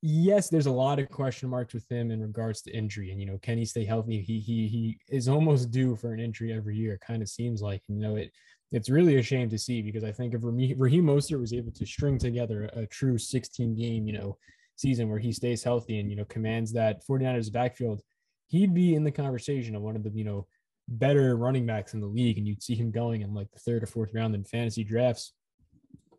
Yes, 0.00 0.48
there's 0.48 0.66
a 0.66 0.72
lot 0.72 0.98
of 0.98 1.10
question 1.10 1.50
marks 1.50 1.74
with 1.74 1.90
him 1.90 2.10
in 2.10 2.22
regards 2.22 2.62
to 2.62 2.76
injury, 2.76 3.10
and 3.10 3.20
you 3.20 3.26
know, 3.26 3.38
can 3.38 3.58
he 3.58 3.64
stay 3.66 3.84
healthy? 3.84 4.22
He 4.22 4.40
he 4.40 4.68
he 4.68 4.98
is 5.08 5.28
almost 5.28 5.70
due 5.70 5.96
for 5.96 6.14
an 6.14 6.20
injury 6.20 6.52
every 6.52 6.76
year. 6.76 6.98
Kind 7.06 7.22
of 7.22 7.28
seems 7.28 7.60
like 7.60 7.82
you 7.88 7.96
know 7.96 8.16
it. 8.16 8.32
It's 8.72 8.88
really 8.88 9.16
a 9.16 9.22
shame 9.22 9.50
to 9.50 9.58
see 9.58 9.82
because 9.82 10.02
I 10.02 10.12
think 10.12 10.34
if 10.34 10.40
Raheem 10.42 11.04
Mostert 11.04 11.40
was 11.40 11.52
able 11.52 11.72
to 11.72 11.86
string 11.86 12.18
together 12.18 12.64
a 12.72 12.86
true 12.86 13.16
16 13.16 13.76
game, 13.76 14.06
you 14.06 14.14
know, 14.14 14.38
season 14.76 15.08
where 15.08 15.20
he 15.20 15.30
stays 15.30 15.62
healthy 15.62 16.00
and 16.00 16.10
you 16.10 16.16
know 16.16 16.24
commands 16.24 16.72
that 16.72 17.06
49ers 17.06 17.52
backfield 17.52 18.02
he'd 18.48 18.74
be 18.74 18.94
in 18.94 19.04
the 19.04 19.10
conversation 19.10 19.74
of 19.74 19.82
one 19.82 19.96
of 19.96 20.04
the, 20.04 20.10
you 20.10 20.24
know, 20.24 20.46
better 20.88 21.36
running 21.36 21.66
backs 21.66 21.94
in 21.94 22.00
the 22.00 22.06
league. 22.06 22.38
And 22.38 22.46
you'd 22.46 22.62
see 22.62 22.74
him 22.74 22.90
going 22.90 23.22
in 23.22 23.34
like 23.34 23.50
the 23.50 23.58
third 23.58 23.82
or 23.82 23.86
fourth 23.86 24.14
round 24.14 24.34
in 24.34 24.44
fantasy 24.44 24.84
drafts. 24.84 25.32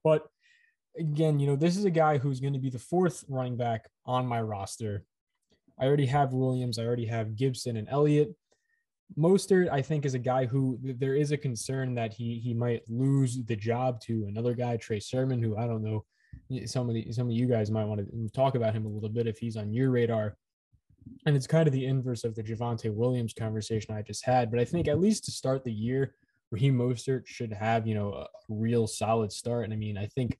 But 0.03 0.27
again, 0.97 1.39
you 1.39 1.47
know, 1.47 1.55
this 1.55 1.77
is 1.77 1.85
a 1.85 1.91
guy 1.91 2.17
who's 2.17 2.39
going 2.39 2.53
to 2.53 2.59
be 2.59 2.69
the 2.69 2.79
fourth 2.79 3.23
running 3.27 3.57
back 3.57 3.87
on 4.05 4.25
my 4.25 4.41
roster. 4.41 5.03
I 5.79 5.85
already 5.85 6.07
have 6.07 6.33
Williams, 6.33 6.79
I 6.79 6.85
already 6.85 7.05
have 7.05 7.35
Gibson 7.35 7.77
and 7.77 7.87
Elliott. 7.89 8.35
Mostert, 9.17 9.69
I 9.69 9.81
think, 9.81 10.05
is 10.05 10.15
a 10.15 10.19
guy 10.19 10.45
who 10.45 10.77
there 10.83 11.15
is 11.15 11.31
a 11.31 11.37
concern 11.37 11.95
that 11.95 12.13
he 12.13 12.39
he 12.39 12.53
might 12.53 12.83
lose 12.89 13.41
the 13.45 13.55
job 13.55 14.01
to 14.01 14.25
another 14.27 14.53
guy, 14.53 14.75
Trey 14.75 14.99
Sermon, 14.99 15.41
who 15.41 15.55
I 15.55 15.65
don't 15.65 15.83
know. 15.83 16.03
Some 16.65 16.89
of 16.89 16.95
the 16.95 17.11
some 17.13 17.27
of 17.27 17.33
you 17.33 17.47
guys 17.47 17.71
might 17.71 17.85
want 17.85 18.01
to 18.01 18.29
talk 18.29 18.55
about 18.55 18.73
him 18.73 18.85
a 18.85 18.89
little 18.89 19.09
bit 19.09 19.27
if 19.27 19.37
he's 19.37 19.55
on 19.55 19.71
your 19.71 19.91
radar 19.91 20.35
and 21.25 21.35
it's 21.35 21.47
kind 21.47 21.67
of 21.67 21.73
the 21.73 21.85
inverse 21.85 22.23
of 22.23 22.35
the 22.35 22.43
Javonte 22.43 22.93
Williams 22.93 23.33
conversation 23.33 23.93
I 23.93 24.01
just 24.01 24.25
had. 24.25 24.51
But 24.51 24.59
I 24.59 24.65
think 24.65 24.87
at 24.87 24.99
least 24.99 25.25
to 25.25 25.31
start 25.31 25.63
the 25.63 25.71
year, 25.71 26.15
Raheem 26.51 26.77
Mostert 26.77 27.27
should 27.27 27.51
have, 27.51 27.87
you 27.87 27.95
know, 27.95 28.13
a 28.13 28.27
real 28.49 28.87
solid 28.87 29.31
start. 29.31 29.65
And 29.65 29.73
I 29.73 29.75
mean, 29.75 29.97
I 29.97 30.05
think 30.07 30.37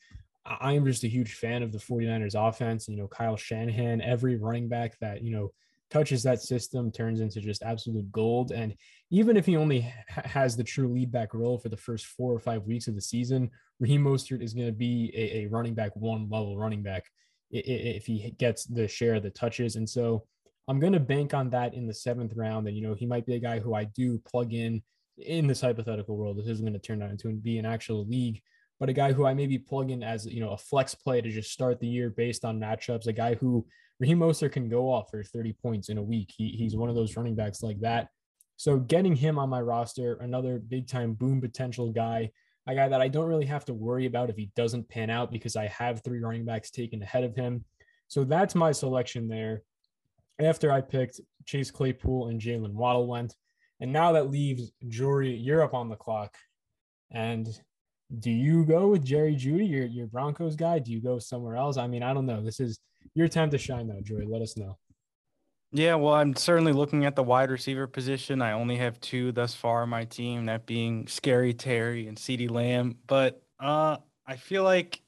I 0.48 0.74
am 0.74 0.86
just 0.86 1.04
a 1.04 1.10
huge 1.10 1.34
fan 1.36 1.64
of 1.64 1.72
the 1.72 1.78
49ers 1.78 2.36
offense. 2.36 2.88
You 2.88 2.98
know, 2.98 3.08
Kyle 3.08 3.36
Shanahan, 3.36 4.02
every 4.02 4.38
running 4.38 4.68
back 4.68 4.98
that, 5.00 5.22
you 5.22 5.32
know, 5.32 5.52
touches 5.90 6.24
that 6.24 6.42
system 6.42 6.92
turns 6.92 7.22
into 7.22 7.40
just 7.40 7.64
absolute 7.64 8.12
gold. 8.12 8.52
And 8.52 8.76
even 9.10 9.38
if 9.38 9.46
he 9.46 9.56
only 9.56 9.82
has 10.10 10.56
the 10.56 10.64
true 10.64 10.88
lead 10.88 11.12
back 11.12 11.34
role 11.34 11.58
for 11.58 11.70
the 11.70 11.78
first 11.78 12.06
four 12.06 12.34
or 12.34 12.40
five 12.40 12.64
weeks 12.64 12.88
of 12.88 12.96
the 12.96 13.02
season, 13.02 13.50
Raheem 13.80 14.04
Mostert 14.04 14.42
is 14.42 14.54
going 14.54 14.68
to 14.68 14.74
be 14.74 15.12
a, 15.16 15.44
a 15.44 15.48
running 15.48 15.74
back 15.74 15.96
one 15.96 16.30
level 16.30 16.58
running 16.58 16.84
back 16.84 17.06
if 17.52 18.06
he 18.06 18.34
gets 18.38 18.66
the 18.66 18.88
share 18.88 19.16
of 19.16 19.24
the 19.24 19.30
touches. 19.30 19.76
And 19.76 19.90
so, 19.90 20.26
I'm 20.68 20.80
going 20.80 20.94
to 20.94 21.00
bank 21.00 21.34
on 21.34 21.50
that 21.52 21.74
in 21.74 21.88
the 21.88 21.94
seventh 21.94 22.34
round. 22.36 22.68
And, 22.68 22.76
you 22.76 22.86
know, 22.86 22.94
he 22.94 23.06
might 23.06 23.26
be 23.26 23.36
a 23.36 23.40
guy 23.40 23.60
who 23.60 23.74
I 23.74 23.86
do 23.86 24.20
plug 24.20 24.54
in 24.54 24.82
in 25.18 25.48
this 25.48 25.62
hypothetical 25.62 26.18
world. 26.18 26.38
This 26.38 26.48
isn't 26.48 26.66
going 26.66 26.74
to 26.74 26.80
turn 26.80 27.02
out 27.02 27.10
into 27.10 27.30
be 27.30 27.58
an 27.58 27.66
actual 27.66 28.06
league, 28.06 28.42
but 28.80 28.90
a 28.90 28.94
guy 28.94 29.14
who 29.14 29.26
I 29.26 29.34
maybe 29.34 29.58
plug 29.58 29.92
in 29.92 30.04
as, 30.04 30.26
you 30.26 30.40
know, 30.40 30.52
a 30.52 30.58
flex 30.58 30.94
play 30.94 31.22
to 31.22 31.30
just 31.30 31.52
start 31.52 31.80
the 31.80 31.88
year 31.88 32.10
based 32.10 32.46
on 32.46 32.60
matchups, 32.60 33.08
a 33.08 33.14
guy 33.14 33.36
who 33.36 33.66
Raheem 34.00 34.20
Mostert 34.20 34.52
can 34.52 34.70
go 34.70 34.92
off 34.92 35.10
for 35.10 35.24
30 35.24 35.54
points 35.54 35.90
in 35.90 35.98
a 35.98 36.04
week. 36.04 36.32
He, 36.36 36.50
he's 36.50 36.76
one 36.76 36.90
of 36.90 36.96
those 36.96 37.16
running 37.18 37.36
backs 37.36 37.64
like 37.64 37.80
that. 37.82 38.10
So 38.56 38.78
getting 38.78 39.16
him 39.16 39.40
on 39.40 39.50
my 39.50 39.62
roster, 39.62 40.16
another 40.16 40.60
big 40.60 40.88
time 40.88 41.14
boom 41.14 41.42
potential 41.42 41.92
guy, 41.92 42.32
a 42.68 42.76
guy 42.76 42.88
that 42.90 43.02
I 43.02 43.08
don't 43.08 43.28
really 43.28 43.46
have 43.46 43.66
to 43.66 43.74
worry 43.74 44.06
about 44.06 44.30
if 44.30 44.36
he 44.36 44.52
doesn't 44.56 44.90
pan 44.90 45.10
out 45.10 45.32
because 45.32 45.56
I 45.56 45.68
have 45.68 46.04
three 46.04 46.20
running 46.20 46.46
backs 46.46 46.70
taken 46.70 47.02
ahead 47.02 47.24
of 47.24 47.36
him. 47.36 47.64
So 48.08 48.24
that's 48.24 48.56
my 48.56 48.72
selection 48.72 49.28
there 49.28 49.64
after 50.40 50.72
I 50.72 50.82
picked 50.82 51.20
Chase 51.46 51.72
Claypool 51.72 52.28
and 52.28 52.40
Jalen 52.40 52.74
Waddle 52.74 53.08
went. 53.08 53.36
And 53.80 53.92
now 53.92 54.14
that 54.14 54.32
leaves 54.32 54.72
Jory, 54.88 55.50
up 55.62 55.74
on 55.74 55.90
the 55.90 55.96
clock. 55.96 56.36
And 57.12 57.48
do 58.20 58.32
you 58.32 58.66
go 58.66 58.88
with 58.88 59.04
Jerry 59.04 59.36
Jeudy, 59.36 59.70
your, 59.70 59.86
your 59.86 60.08
Broncos 60.08 60.56
guy? 60.56 60.80
Do 60.80 60.92
you 60.92 61.02
go 61.02 61.20
somewhere 61.20 61.56
else? 61.56 61.78
I 61.78 61.88
mean, 61.88 62.04
I 62.04 62.14
don't 62.14 62.26
know. 62.26 62.42
This 62.42 62.60
is 62.60 62.80
your 63.14 63.28
time 63.28 63.50
to 63.52 63.58
shine 63.58 63.88
though, 63.88 64.02
Jory. 64.02 64.26
Let 64.26 64.42
us 64.42 64.58
know. 64.58 64.78
Yeah, 65.74 65.96
well, 65.96 66.14
I'm 66.14 66.36
certainly 66.36 66.72
looking 66.72 67.04
at 67.06 67.18
the 67.18 67.24
wide 67.24 67.52
receiver 67.52 67.88
position. 67.88 68.42
I 68.42 68.54
only 68.54 68.78
have 68.78 69.00
two 69.02 69.34
thus 69.34 69.54
far 69.54 69.82
on 69.82 69.90
my 69.90 70.06
team, 70.06 70.46
that 70.46 70.66
being 70.66 71.08
Scary 71.08 71.54
Terry 71.54 72.08
and 72.08 72.18
CeeDee 72.18 72.50
Lamb. 72.50 72.96
But 73.06 73.44
uh, 73.60 73.98
I 74.26 74.38
feel 74.38 74.64
like 74.64 75.02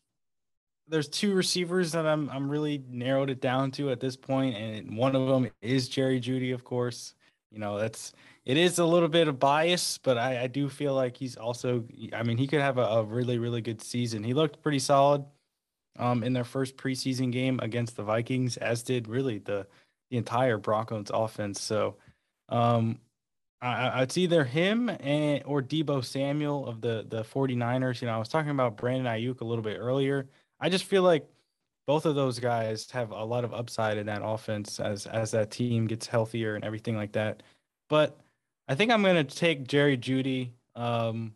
there's 0.90 1.08
two 1.08 1.34
receivers 1.34 1.94
that 1.94 2.06
I'm 2.06 2.30
I'm 2.30 2.50
really 2.50 2.84
narrowed 2.90 3.30
it 3.30 3.40
down 3.40 3.72
to 3.72 3.92
at 3.92 4.02
this 4.02 4.18
point, 4.18 4.58
and 4.58 4.98
one 4.98 5.16
of 5.16 5.28
them 5.28 5.50
is 5.62 5.88
Jerry 5.88 6.20
Jeudy, 6.20 6.54
of 6.54 6.66
course. 6.66 7.14
You 7.52 7.60
know, 7.60 7.80
that's 7.80 8.12
it 8.50 8.58
is 8.58 8.80
a 8.80 8.86
little 8.86 9.10
bit 9.10 9.28
of 9.28 9.38
bias, 9.38 10.00
but 10.00 10.18
I, 10.18 10.46
I 10.46 10.48
do 10.48 10.70
feel 10.70 10.96
like 10.96 11.16
he's 11.16 11.38
also 11.38 11.84
I 12.14 12.24
mean, 12.24 12.40
he 12.40 12.48
could 12.48 12.62
have 12.62 12.80
a, 12.80 12.82
a 12.82 13.04
really, 13.04 13.38
really 13.38 13.62
good 13.62 13.80
season. 13.80 14.24
He 14.24 14.34
looked 14.34 14.64
pretty 14.64 14.80
solid 14.80 15.24
um 16.00 16.24
in 16.24 16.34
their 16.34 16.44
first 16.44 16.76
preseason 16.76 17.32
game 17.32 17.60
against 17.62 17.96
the 17.96 18.02
Vikings, 18.02 18.58
as 18.58 18.82
did 18.82 19.08
really 19.08 19.38
the 19.38 19.68
the 20.10 20.18
entire 20.18 20.58
Broncos 20.58 21.12
offense. 21.14 21.62
So 21.62 21.98
um 22.50 22.98
I, 23.62 24.02
it's 24.02 24.18
either 24.18 24.44
him 24.44 24.90
and 24.90 25.44
or 25.46 25.62
Deebo 25.62 26.04
Samuel 26.04 26.66
of 26.66 26.82
the 26.82 27.06
the 27.08 27.22
49ers. 27.24 28.02
You 28.02 28.08
know, 28.08 28.16
I 28.16 28.18
was 28.18 28.30
talking 28.30 28.50
about 28.50 28.78
Brandon 28.78 29.06
Aiyuk 29.06 29.42
a 29.42 29.46
little 29.46 29.64
bit 29.64 29.78
earlier. 29.78 30.28
I 30.60 30.70
just 30.70 30.86
feel 30.86 31.04
like 31.04 31.30
both 31.86 32.08
of 32.08 32.16
those 32.16 32.40
guys 32.40 32.90
have 32.90 33.12
a 33.12 33.24
lot 33.24 33.44
of 33.44 33.54
upside 33.54 34.00
in 34.00 34.08
that 34.08 34.22
offense 34.24 34.80
as 34.80 35.06
as 35.06 35.30
that 35.32 35.52
team 35.52 35.86
gets 35.86 36.08
healthier 36.08 36.56
and 36.56 36.64
everything 36.64 36.96
like 36.98 37.12
that. 37.12 37.44
But 37.90 38.18
I 38.70 38.76
think 38.76 38.92
I'm 38.92 39.04
gonna 39.04 39.26
take 39.26 39.68
Jerry 39.68 39.98
Jeudy. 39.98 40.52
Um, 40.76 41.34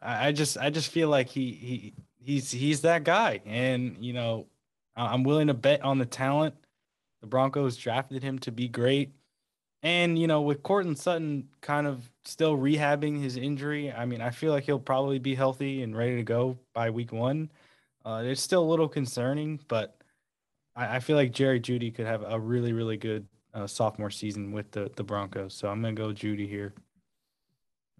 I, 0.00 0.28
I 0.28 0.32
just 0.32 0.56
I 0.58 0.70
just 0.70 0.92
feel 0.92 1.08
like 1.08 1.28
he 1.28 1.52
he 1.52 1.94
he's 2.20 2.52
he's 2.52 2.82
that 2.82 3.02
guy, 3.02 3.40
and 3.44 3.96
you 3.98 4.12
know 4.12 4.46
I'm 4.96 5.24
willing 5.24 5.48
to 5.48 5.54
bet 5.54 5.82
on 5.82 5.98
the 5.98 6.06
talent. 6.06 6.54
The 7.20 7.26
Broncos 7.26 7.76
drafted 7.76 8.22
him 8.22 8.38
to 8.40 8.52
be 8.52 8.68
great. 8.68 9.12
And, 9.82 10.18
you 10.18 10.26
know, 10.26 10.40
with 10.40 10.62
Courtland 10.62 10.98
Sutton 10.98 11.48
kind 11.60 11.86
of 11.86 12.08
still 12.24 12.56
rehabbing 12.56 13.20
his 13.20 13.36
injury, 13.36 13.92
I 13.92 14.06
mean, 14.06 14.22
I 14.22 14.30
feel 14.30 14.50
like 14.50 14.64
he'll 14.64 14.78
probably 14.78 15.18
be 15.18 15.34
healthy 15.34 15.82
and 15.82 15.96
ready 15.96 16.16
to 16.16 16.22
go 16.22 16.58
by 16.72 16.88
week 16.88 17.12
one. 17.12 17.50
Uh, 18.04 18.22
it's 18.24 18.40
still 18.40 18.62
a 18.62 18.70
little 18.70 18.88
concerning, 18.88 19.60
but 19.68 19.96
I, 20.74 20.96
I, 20.96 21.00
feel 21.00 21.16
like 21.16 21.32
Jerry 21.32 21.60
Jeudy 21.60 21.94
could 21.94 22.06
have 22.06 22.22
a 22.22 22.38
really, 22.38 22.72
really 22.72 22.96
good 22.96 23.26
uh, 23.54 23.66
sophomore 23.66 24.10
season 24.10 24.52
with 24.52 24.70
the, 24.72 24.90
the 24.96 25.04
Broncos. 25.04 25.54
So 25.54 25.68
I'm 25.68 25.82
to 25.82 25.92
go 25.92 26.08
Jeudy 26.08 26.48
here. 26.48 26.74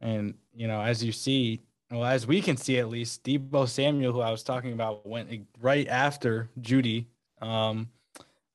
And, 0.00 0.34
you 0.54 0.68
know, 0.68 0.80
as 0.80 1.02
you 1.02 1.12
see, 1.12 1.62
Well, 1.90 2.04
as 2.04 2.26
we 2.26 2.42
can 2.42 2.56
see, 2.56 2.78
at 2.78 2.88
least 2.88 3.24
Deebo 3.24 3.68
Samuel, 3.68 4.12
who 4.12 4.20
I 4.20 4.30
was 4.30 4.42
talking 4.42 4.72
about, 4.72 5.06
went 5.06 5.46
right 5.60 5.86
after 5.88 6.50
Jeudy. 6.60 7.06
Um, 7.40 7.88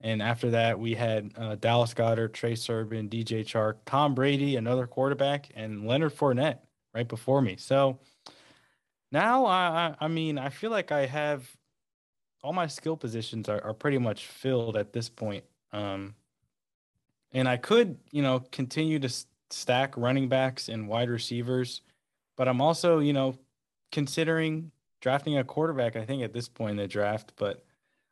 and 0.01 0.21
after 0.21 0.49
that, 0.51 0.79
we 0.79 0.93
had 0.93 1.31
uh, 1.37 1.55
Dallas 1.55 1.93
Goedert, 1.93 2.33
Trey 2.33 2.55
Sermon, 2.55 3.09
DJ 3.09 3.41
Chark, 3.45 3.75
Tom 3.85 4.15
Brady, 4.15 4.55
another 4.55 4.87
quarterback, 4.87 5.49
and 5.55 5.85
Leonard 5.85 6.15
Fournette 6.15 6.59
right 6.93 7.07
before 7.07 7.41
me. 7.41 7.55
So 7.57 7.99
now, 9.11 9.45
I, 9.45 9.95
I 9.99 10.07
mean, 10.07 10.37
I 10.37 10.49
feel 10.49 10.71
like 10.71 10.91
I 10.91 11.05
have 11.05 11.49
all 12.41 12.53
my 12.53 12.67
skill 12.67 12.95
positions 12.95 13.49
are, 13.49 13.63
are 13.63 13.73
pretty 13.73 13.97
much 13.97 14.27
filled 14.27 14.77
at 14.77 14.93
this 14.93 15.09
point. 15.09 15.43
Um, 15.73 16.15
and 17.33 17.47
I 17.47 17.57
could, 17.57 17.97
you 18.11 18.21
know, 18.21 18.41
continue 18.51 18.99
to 18.99 19.09
stack 19.49 19.95
running 19.97 20.27
backs 20.27 20.69
and 20.69 20.87
wide 20.87 21.09
receivers, 21.09 21.81
but 22.37 22.47
I'm 22.47 22.61
also, 22.61 22.99
you 22.99 23.13
know, 23.13 23.35
considering 23.91 24.71
drafting 25.01 25.37
a 25.37 25.43
quarterback. 25.43 25.95
I 25.95 26.05
think 26.05 26.23
at 26.23 26.33
this 26.33 26.47
point 26.47 26.71
in 26.71 26.77
the 26.77 26.87
draft, 26.87 27.33
but 27.37 27.63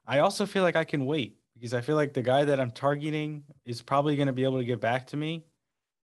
I 0.05 0.19
also 0.19 0.45
feel 0.45 0.63
like 0.63 0.75
I 0.75 0.83
can 0.83 1.05
wait 1.05 1.37
because 1.53 1.73
I 1.73 1.81
feel 1.81 1.95
like 1.95 2.13
the 2.13 2.21
guy 2.21 2.45
that 2.45 2.59
I'm 2.59 2.71
targeting 2.71 3.43
is 3.65 3.81
probably 3.81 4.15
going 4.15 4.27
to 4.27 4.33
be 4.33 4.43
able 4.43 4.59
to 4.59 4.65
get 4.65 4.79
back 4.79 5.07
to 5.07 5.17
me. 5.17 5.43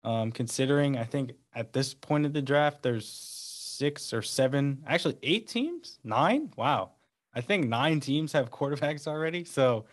Um, 0.02 0.32
considering 0.32 0.96
I 0.96 1.04
think 1.04 1.32
at 1.54 1.74
this 1.74 1.92
point 1.92 2.24
of 2.24 2.32
the 2.32 2.40
draft, 2.40 2.82
there's 2.82 3.06
six 3.06 4.12
or 4.14 4.22
seven, 4.22 4.82
actually 4.86 5.18
eight 5.22 5.48
teams, 5.48 5.98
nine. 6.04 6.50
Wow. 6.56 6.92
I 7.34 7.40
think 7.40 7.68
nine 7.68 8.00
teams 8.00 8.32
have 8.32 8.50
quarterbacks 8.58 9.06
already. 9.06 9.44
So 9.44 9.84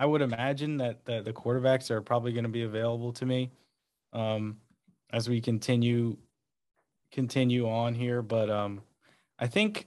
I 0.00 0.04
would 0.04 0.22
imagine 0.22 0.76
that 0.78 1.04
the, 1.04 1.22
the 1.22 1.32
quarterbacks 1.32 1.90
are 1.90 2.00
probably 2.00 2.32
going 2.32 2.44
to 2.44 2.50
be 2.50 2.62
available 2.62 3.12
to 3.14 3.26
me 3.26 3.50
um, 4.12 4.58
as 5.12 5.28
we 5.28 5.40
continue 5.40 6.16
continue 7.12 7.68
on 7.68 7.94
here. 7.94 8.22
But 8.22 8.50
um, 8.50 8.82
I 9.38 9.46
think 9.46 9.86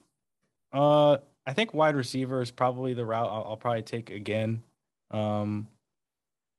uh, 0.73 1.17
I 1.45 1.53
think 1.53 1.73
wide 1.73 1.95
receiver 1.95 2.41
is 2.41 2.51
probably 2.51 2.93
the 2.93 3.05
route 3.05 3.29
I'll, 3.29 3.45
I'll 3.49 3.57
probably 3.57 3.83
take 3.83 4.09
again. 4.09 4.63
Um, 5.11 5.67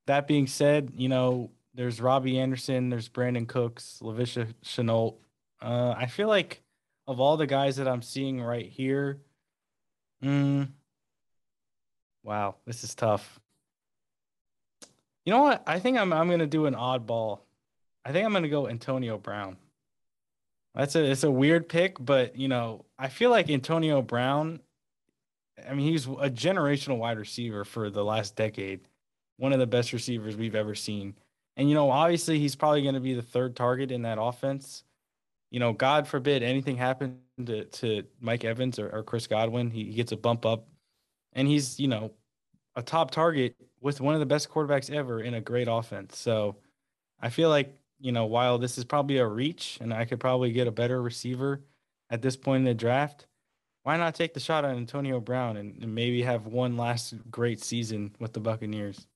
that 0.06 0.26
being 0.26 0.46
said, 0.46 0.92
you 0.94 1.08
know, 1.08 1.50
there's 1.74 2.00
Robbie 2.00 2.38
Anderson, 2.38 2.90
there's 2.90 3.08
Brandin 3.08 3.46
Cooks, 3.46 4.00
Laviska 4.02 4.52
Shenault. 4.64 5.16
Uh, 5.62 5.94
I 5.96 6.06
feel 6.06 6.28
like 6.28 6.62
of 7.06 7.20
all 7.20 7.36
the 7.36 7.46
guys 7.46 7.76
that 7.76 7.86
I'm 7.86 8.02
seeing 8.02 8.40
right 8.40 8.66
here, 8.66 9.20
mm, 10.22 10.68
wow, 12.22 12.56
this 12.66 12.84
is 12.84 12.94
tough. 12.94 13.40
You 15.24 15.32
know 15.32 15.42
what? 15.42 15.62
I 15.66 15.78
think 15.78 15.98
I'm 15.98 16.12
I'm 16.12 16.28
gonna 16.28 16.46
do 16.46 16.66
an 16.66 16.74
oddball. 16.74 17.40
I 18.04 18.12
think 18.12 18.24
I'm 18.26 18.32
gonna 18.32 18.48
go 18.48 18.68
Antonio 18.68 19.18
Brown. 19.18 19.56
That's 20.74 20.96
a 20.96 21.04
it's 21.04 21.24
a 21.24 21.30
weird 21.30 21.68
pick, 21.68 21.96
but 21.98 22.36
you 22.36 22.48
know, 22.48 22.84
I 22.98 23.08
feel 23.08 23.30
like 23.30 23.50
Antonio 23.50 24.02
Brown 24.02 24.60
I 25.68 25.74
mean, 25.74 25.86
he's 25.86 26.06
a 26.06 26.30
generational 26.30 26.98
wide 26.98 27.18
receiver 27.18 27.64
for 27.64 27.90
the 27.90 28.04
last 28.04 28.36
decade, 28.36 28.80
one 29.36 29.52
of 29.52 29.58
the 29.58 29.66
best 29.66 29.92
receivers 29.92 30.36
we've 30.36 30.54
ever 30.54 30.74
seen. 30.74 31.14
And, 31.56 31.68
you 31.68 31.74
know, 31.74 31.90
obviously 31.90 32.38
he's 32.38 32.56
probably 32.56 32.82
to 32.94 33.00
be 33.00 33.14
the 33.14 33.22
third 33.22 33.56
target 33.56 33.90
in 33.90 34.02
that 34.02 34.18
offense. 34.20 34.84
You 35.50 35.60
know, 35.60 35.72
God 35.72 36.06
forbid 36.06 36.42
anything 36.42 36.76
happened 36.76 37.18
to, 37.44 37.64
to 37.64 38.04
Mike 38.20 38.44
Evans 38.44 38.78
or, 38.78 38.88
or 38.88 39.02
Chris 39.02 39.26
Godwin, 39.26 39.70
he, 39.70 39.84
he 39.84 39.92
gets 39.92 40.12
a 40.12 40.16
bump 40.16 40.46
up. 40.46 40.66
And 41.32 41.46
he's, 41.46 41.78
you 41.78 41.88
know, 41.88 42.12
a 42.76 42.82
top 42.82 43.10
target 43.10 43.56
with 43.80 44.00
one 44.00 44.14
of 44.14 44.20
the 44.20 44.26
best 44.26 44.50
quarterbacks 44.50 44.90
ever 44.90 45.20
in 45.20 45.34
a 45.34 45.40
great 45.40 45.68
offense. 45.68 46.18
So 46.18 46.56
I 47.20 47.30
feel 47.30 47.48
like, 47.48 47.74
you 47.98 48.12
know, 48.12 48.26
while 48.26 48.58
this 48.58 48.78
is 48.78 48.84
probably 48.84 49.18
a 49.18 49.26
reach 49.26 49.78
and 49.80 49.92
I 49.92 50.04
could 50.04 50.20
probably 50.20 50.52
get 50.52 50.66
a 50.66 50.72
better 50.72 51.02
receiver 51.02 51.62
at 52.10 52.22
this 52.22 52.36
point 52.36 52.60
in 52.60 52.64
the 52.64 52.74
draft, 52.74 53.26
why 53.82 53.96
not 53.96 54.14
take 54.14 54.34
the 54.34 54.40
shot 54.40 54.64
on 54.64 54.76
Antonio 54.76 55.20
Brown 55.20 55.56
and, 55.56 55.82
and 55.82 55.94
maybe 55.94 56.22
have 56.22 56.46
one 56.46 56.76
last 56.76 57.14
great 57.30 57.62
season 57.62 58.14
with 58.18 58.32
the 58.32 58.40
Buccaneers? 58.40 59.06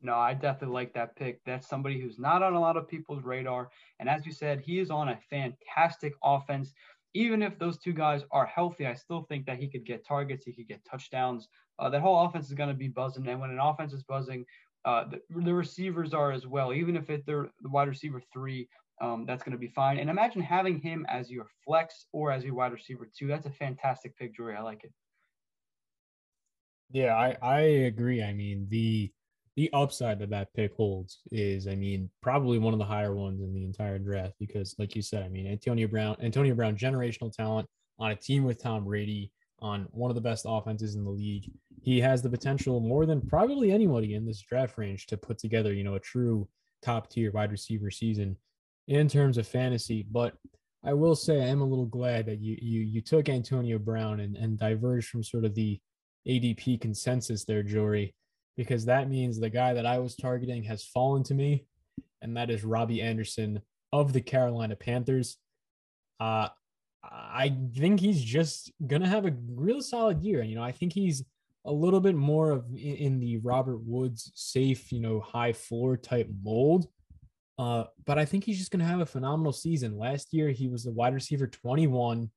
No, 0.00 0.16
I 0.16 0.34
definitely 0.34 0.74
like 0.74 0.92
that 0.94 1.16
pick. 1.16 1.42
That's 1.44 1.66
somebody 1.66 1.98
who's 1.98 2.18
not 2.18 2.42
on 2.42 2.52
a 2.52 2.60
lot 2.60 2.76
of 2.76 2.86
people's 2.86 3.24
radar. 3.24 3.70
And 3.98 4.08
as 4.08 4.26
you 4.26 4.32
said, 4.32 4.60
he 4.60 4.78
is 4.78 4.90
on 4.90 5.08
a 5.08 5.18
fantastic 5.30 6.12
offense. 6.22 6.74
Even 7.14 7.42
if 7.42 7.58
those 7.58 7.78
two 7.78 7.92
guys 7.92 8.22
are 8.30 8.46
healthy, 8.46 8.86
I 8.86 8.94
still 8.94 9.22
think 9.28 9.46
that 9.46 9.58
he 9.58 9.68
could 9.68 9.86
get 9.86 10.06
targets, 10.06 10.44
he 10.44 10.52
could 10.52 10.68
get 10.68 10.84
touchdowns. 10.84 11.48
Uh, 11.78 11.88
that 11.90 12.00
whole 12.00 12.24
offense 12.24 12.48
is 12.48 12.54
going 12.54 12.68
to 12.68 12.74
be 12.74 12.88
buzzing. 12.88 13.26
And 13.28 13.40
when 13.40 13.50
an 13.50 13.60
offense 13.60 13.92
is 13.92 14.02
buzzing, 14.02 14.44
uh, 14.84 15.04
the, 15.08 15.20
the, 15.42 15.54
receivers 15.54 16.12
are 16.12 16.32
as 16.32 16.46
well. 16.46 16.72
Even 16.72 16.96
if 16.96 17.08
it, 17.10 17.24
they're 17.26 17.48
the 17.62 17.68
wide 17.68 17.88
receiver 17.88 18.22
three, 18.32 18.68
um, 19.00 19.24
that's 19.26 19.42
going 19.42 19.52
to 19.52 19.58
be 19.58 19.68
fine. 19.68 19.98
And 19.98 20.10
imagine 20.10 20.42
having 20.42 20.78
him 20.78 21.06
as 21.08 21.30
your 21.30 21.46
flex 21.64 22.06
or 22.12 22.30
as 22.30 22.44
your 22.44 22.54
wide 22.54 22.72
receiver 22.72 23.08
too. 23.16 23.26
That's 23.26 23.46
a 23.46 23.50
fantastic 23.50 24.16
pick, 24.16 24.36
Jory. 24.36 24.56
I 24.56 24.62
like 24.62 24.84
it. 24.84 24.92
Yeah, 26.90 27.14
I, 27.14 27.36
I 27.42 27.60
agree. 27.60 28.22
I 28.22 28.32
mean, 28.32 28.66
the 28.68 29.10
the 29.56 29.70
upside 29.72 30.18
that 30.18 30.30
that 30.30 30.52
pick 30.54 30.74
holds 30.74 31.20
is, 31.30 31.68
I 31.68 31.76
mean, 31.76 32.10
probably 32.20 32.58
one 32.58 32.72
of 32.72 32.78
the 32.78 32.84
higher 32.84 33.14
ones 33.14 33.40
in 33.40 33.54
the 33.54 33.64
entire 33.64 33.98
draft 33.98 34.34
because, 34.40 34.74
like 34.78 34.96
you 34.96 35.02
said, 35.02 35.22
I 35.22 35.28
mean, 35.28 35.46
Antonio 35.46 35.86
Brown, 35.86 36.16
Antonio 36.20 36.54
Brown, 36.54 36.76
generational 36.76 37.32
talent 37.32 37.68
on 37.98 38.10
a 38.10 38.16
team 38.16 38.44
with 38.44 38.60
Tom 38.60 38.84
Brady 38.84 39.30
on 39.60 39.86
one 39.90 40.10
of 40.10 40.16
the 40.16 40.20
best 40.20 40.44
offenses 40.48 40.96
in 40.96 41.04
the 41.04 41.10
league. 41.10 41.50
He 41.82 42.00
has 42.00 42.20
the 42.20 42.30
potential 42.30 42.80
more 42.80 43.06
than 43.06 43.20
probably 43.20 43.70
anybody 43.70 44.14
in 44.14 44.26
this 44.26 44.40
draft 44.40 44.76
range 44.76 45.06
to 45.06 45.16
put 45.16 45.38
together, 45.38 45.72
you 45.72 45.84
know, 45.84 45.94
a 45.94 46.00
true 46.00 46.48
top 46.82 47.08
tier 47.08 47.30
wide 47.30 47.52
receiver 47.52 47.90
season 47.90 48.36
in 48.88 49.08
terms 49.08 49.38
of 49.38 49.46
fantasy. 49.46 50.04
But 50.10 50.34
I 50.84 50.92
will 50.92 51.14
say 51.14 51.40
I 51.40 51.46
am 51.46 51.60
a 51.60 51.66
little 51.66 51.86
glad 51.86 52.26
that 52.26 52.40
you 52.40 52.58
you 52.60 52.80
you 52.80 53.00
took 53.00 53.28
Antonio 53.28 53.78
Brown 53.78 54.20
and, 54.20 54.36
and 54.36 54.58
diverged 54.58 55.08
from 55.08 55.22
sort 55.22 55.44
of 55.44 55.54
the 55.54 55.80
ADP 56.28 56.80
consensus 56.80 57.44
there, 57.44 57.62
Jory, 57.62 58.14
because 58.56 58.84
that 58.86 59.08
means 59.08 59.38
the 59.38 59.50
guy 59.50 59.74
that 59.74 59.86
I 59.86 59.98
was 59.98 60.16
targeting 60.16 60.64
has 60.64 60.84
fallen 60.84 61.22
to 61.24 61.34
me, 61.34 61.66
and 62.22 62.36
that 62.36 62.50
is 62.50 62.64
Robbie 62.64 63.02
Anderson 63.02 63.60
of 63.92 64.12
the 64.12 64.20
Carolina 64.20 64.76
Panthers. 64.76 65.36
Uh, 66.20 66.48
I 67.02 67.54
think 67.74 68.00
he's 68.00 68.22
just 68.22 68.72
gonna 68.86 69.08
have 69.08 69.26
a 69.26 69.36
real 69.50 69.80
solid 69.80 70.22
year. 70.22 70.42
You 70.42 70.54
know, 70.54 70.62
I 70.62 70.72
think 70.72 70.92
he's 70.92 71.24
a 71.66 71.72
little 71.72 72.00
bit 72.00 72.14
more 72.14 72.50
of 72.50 72.64
in 72.76 73.20
the 73.20 73.38
Robert 73.38 73.78
Woods 73.78 74.30
safe, 74.34 74.92
you 74.92 75.00
know, 75.00 75.20
high 75.20 75.52
floor 75.52 75.96
type 75.96 76.28
mold. 76.42 76.86
Uh, 77.58 77.84
but 78.04 78.18
I 78.18 78.24
think 78.24 78.44
he's 78.44 78.58
just 78.58 78.70
to 78.84 78.90
have 78.90 79.00
a 79.00 79.06
phenomenal 79.06 79.52
season. 79.52 79.96
Last 79.96 80.32
year, 80.32 80.50
he 80.50 80.68
was 80.68 80.84
the 80.84 80.92
wide 80.92 81.14
receiver 81.14 81.46
21. 81.46 82.30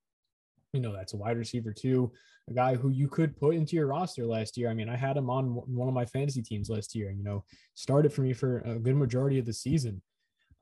You 0.78 0.84
know, 0.84 0.96
that's 0.96 1.14
a 1.14 1.18
wide 1.18 1.38
receiver 1.38 1.74
too, 1.74 2.12
a 2.50 2.54
guy 2.54 2.76
who 2.76 2.90
you 2.90 3.08
could 3.08 3.38
put 3.38 3.56
into 3.56 3.76
your 3.76 3.88
roster 3.88 4.26
last 4.26 4.58
year. 4.58 4.70
I 4.70 4.74
mean, 4.74 4.90
I 4.90 4.96
had 4.96 5.18
him 5.18 5.30
on 5.30 5.46
one 5.48 5.88
of 5.88 5.94
my 5.94 6.06
fantasy 6.06 6.42
teams 6.42 6.70
last 6.70 6.96
year, 6.96 7.10
and, 7.10 7.18
you 7.18 7.24
know, 7.24 7.44
started 7.74 8.14
for 8.14 8.22
me 8.22 8.34
for 8.34 8.60
a 8.60 8.80
good 8.80 8.96
majority 8.96 9.40
of 9.40 9.46
the 9.46 9.54
season. 9.54 10.02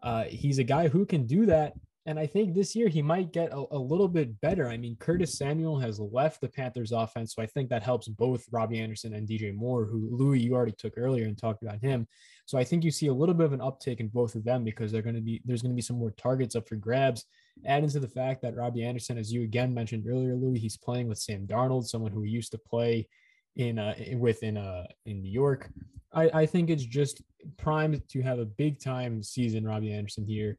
Uh, 0.02 0.24
he's 0.24 0.60
a 0.60 0.64
guy 0.64 0.88
who 0.88 1.06
can 1.06 1.26
do 1.26 1.46
that 1.46 1.74
and 2.08 2.20
I 2.20 2.28
think 2.28 2.54
this 2.54 2.76
year 2.76 2.88
he 2.88 3.02
might 3.02 3.34
get 3.34 3.52
a, 3.52 3.64
a, 3.72 3.80
little 3.80 4.08
bit 4.08 4.40
better. 4.40 4.70
I 4.70 4.78
mean, 4.78 4.96
Curtis 4.98 5.38
Samuel 5.38 5.80
has 5.80 6.00
left 6.00 6.40
the 6.40 6.48
Panthers 6.48 6.92
offense. 6.92 7.34
So 7.34 7.42
I 7.42 7.48
think 7.48 7.70
that 7.70 7.82
helps 7.82 8.08
both 8.08 8.46
Robbie 8.52 8.80
Anderson 8.80 9.16
and 9.16 9.28
DJ 9.28 9.56
Moore, 9.56 9.86
who 9.86 10.10
Louis, 10.12 10.40
you 10.40 10.54
already 10.54 10.76
took 10.78 10.94
earlier 10.98 11.26
and 11.26 11.36
talked 11.36 11.64
about 11.64 11.80
him. 11.80 12.08
So 12.45 12.57
I 12.57 12.63
think 12.63 12.84
you 12.84 12.91
see 12.91 13.07
a 13.07 13.13
little 13.13 13.34
bit 13.34 13.45
of 13.45 13.53
an 13.53 13.61
uptake 13.61 13.99
in 13.99 14.07
both 14.07 14.35
of 14.35 14.43
them 14.43 14.63
because 14.63 14.91
they're 14.91 15.01
going 15.01 15.15
to 15.15 15.22
be, 15.22 15.41
there's 15.45 15.61
going 15.61 15.72
to 15.72 15.76
be 15.76 15.81
some 15.81 15.97
more 15.97 16.11
targets 16.11 16.55
up 16.55 16.67
for 16.67 16.76
grabs. 16.76 17.26
Add 17.65 17.84
into 17.84 17.99
the 17.99 18.07
fact 18.07 18.41
that 18.43 18.55
Robbie 18.55 18.84
Anderson, 18.84 19.17
as 19.17 19.34
you 19.34 19.43
again 19.43 19.73
mentioned 19.73 20.05
earlier, 20.07 20.35
Louis, 20.35 20.59
he's 20.59 20.77
playing 20.77 21.07
with 21.07 21.17
Sam 21.17 21.47
Darnold, 21.47 21.85
someone 21.85 22.11
who 22.11 22.23
used 22.23 22.51
to 22.51 22.57
play 22.57 23.07
in 23.55 23.80
uh 23.80 23.95
with 24.13 24.43
in 24.43 24.57
uh 24.57 24.85
in 25.05 25.22
New 25.22 25.31
York. 25.31 25.69
I, 26.13 26.41
I 26.41 26.45
think 26.45 26.69
it's 26.69 26.85
just 26.85 27.22
primed 27.57 28.01
to 28.09 28.22
have 28.22 28.39
a 28.39 28.45
big 28.45 28.80
time 28.80 29.23
season, 29.23 29.65
Robbie 29.65 29.93
Anderson 29.93 30.26
here. 30.26 30.57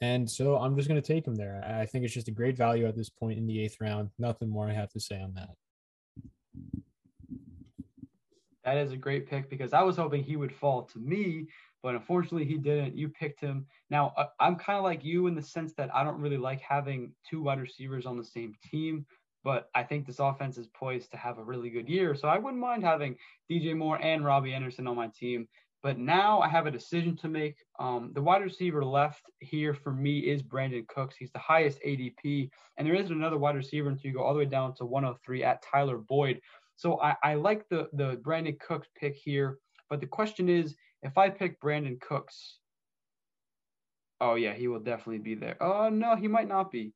And 0.00 0.28
so 0.28 0.56
I'm 0.56 0.76
just 0.76 0.88
going 0.88 1.00
to 1.00 1.06
take 1.06 1.26
him 1.26 1.36
there. 1.36 1.62
I 1.64 1.86
think 1.86 2.04
it's 2.04 2.14
just 2.14 2.28
a 2.28 2.32
great 2.32 2.56
value 2.56 2.86
at 2.86 2.96
this 2.96 3.08
point 3.08 3.38
in 3.38 3.46
the 3.46 3.62
eighth 3.62 3.76
round. 3.80 4.10
Nothing 4.18 4.48
more 4.48 4.68
I 4.68 4.72
have 4.72 4.90
to 4.92 5.00
say 5.00 5.20
on 5.20 5.32
that. 5.34 5.50
That 8.64 8.76
is 8.76 8.92
a 8.92 8.96
great 8.96 9.28
pick 9.28 9.50
because 9.50 9.72
I 9.72 9.82
was 9.82 9.96
hoping 9.96 10.22
he 10.22 10.36
would 10.36 10.54
fall 10.54 10.82
to 10.84 10.98
me, 10.98 11.46
but 11.82 11.94
unfortunately 11.94 12.44
he 12.44 12.58
didn't. 12.58 12.96
You 12.96 13.08
picked 13.08 13.40
him. 13.40 13.66
Now, 13.90 14.14
I'm 14.38 14.56
kind 14.56 14.78
of 14.78 14.84
like 14.84 15.04
you 15.04 15.26
in 15.26 15.34
the 15.34 15.42
sense 15.42 15.74
that 15.74 15.94
I 15.94 16.04
don't 16.04 16.20
really 16.20 16.36
like 16.36 16.60
having 16.60 17.12
two 17.28 17.42
wide 17.42 17.60
receivers 17.60 18.06
on 18.06 18.16
the 18.16 18.24
same 18.24 18.54
team, 18.70 19.04
but 19.42 19.68
I 19.74 19.82
think 19.82 20.06
this 20.06 20.20
offense 20.20 20.58
is 20.58 20.68
poised 20.68 21.10
to 21.10 21.16
have 21.16 21.38
a 21.38 21.44
really 21.44 21.70
good 21.70 21.88
year. 21.88 22.14
So 22.14 22.28
I 22.28 22.38
wouldn't 22.38 22.62
mind 22.62 22.84
having 22.84 23.16
DJ 23.50 23.76
Moore 23.76 24.00
and 24.00 24.24
Robbie 24.24 24.54
Anderson 24.54 24.86
on 24.86 24.96
my 24.96 25.08
team. 25.08 25.48
But 25.82 25.98
now 25.98 26.40
I 26.40 26.48
have 26.48 26.66
a 26.66 26.70
decision 26.70 27.16
to 27.16 27.28
make. 27.28 27.56
Um, 27.80 28.12
the 28.14 28.22
wide 28.22 28.42
receiver 28.42 28.84
left 28.84 29.22
here 29.40 29.74
for 29.74 29.92
me 29.92 30.20
is 30.20 30.40
Brandin 30.40 30.86
Cooks. 30.86 31.16
He's 31.16 31.32
the 31.32 31.40
highest 31.40 31.80
ADP, 31.84 32.50
and 32.76 32.86
there 32.86 32.94
isn't 32.94 33.12
another 33.12 33.36
wide 33.36 33.56
receiver 33.56 33.88
until 33.88 34.08
you 34.08 34.16
go 34.16 34.22
all 34.22 34.32
the 34.32 34.38
way 34.38 34.44
down 34.44 34.74
to 34.76 34.84
103 34.84 35.42
at 35.42 35.60
Tyler 35.62 35.98
Boyd. 35.98 36.40
So 36.76 37.00
I, 37.00 37.16
I 37.22 37.34
like 37.34 37.68
the 37.68 37.88
the 37.92 38.16
Brandin 38.16 38.58
Cooks 38.60 38.88
pick 38.98 39.14
here. 39.14 39.58
But 39.90 40.00
the 40.00 40.06
question 40.06 40.48
is, 40.48 40.74
if 41.02 41.18
I 41.18 41.28
pick 41.28 41.60
Brandin 41.60 42.00
Cooks, 42.00 42.58
oh 44.20 44.34
yeah, 44.34 44.54
he 44.54 44.68
will 44.68 44.80
definitely 44.80 45.18
be 45.18 45.34
there. 45.34 45.56
Oh 45.60 45.88
no, 45.88 46.16
he 46.16 46.28
might 46.28 46.48
not 46.48 46.70
be. 46.70 46.92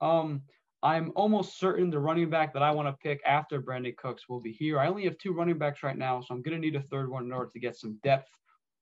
Um, 0.00 0.42
I'm 0.82 1.12
almost 1.14 1.58
certain 1.58 1.90
the 1.90 1.98
running 1.98 2.30
back 2.30 2.54
that 2.54 2.62
I 2.62 2.70
want 2.70 2.88
to 2.88 2.96
pick 3.06 3.20
after 3.26 3.60
Brandin 3.60 3.96
Cooks 3.96 4.28
will 4.28 4.40
be 4.40 4.52
here. 4.52 4.80
I 4.80 4.88
only 4.88 5.04
have 5.04 5.18
two 5.18 5.32
running 5.32 5.58
backs 5.58 5.82
right 5.82 5.96
now, 5.96 6.20
so 6.20 6.34
I'm 6.34 6.42
going 6.42 6.54
to 6.54 6.60
need 6.60 6.76
a 6.76 6.82
third 6.82 7.10
one 7.10 7.24
in 7.24 7.32
order 7.32 7.50
to 7.52 7.60
get 7.60 7.76
some 7.76 7.98
depth. 8.02 8.30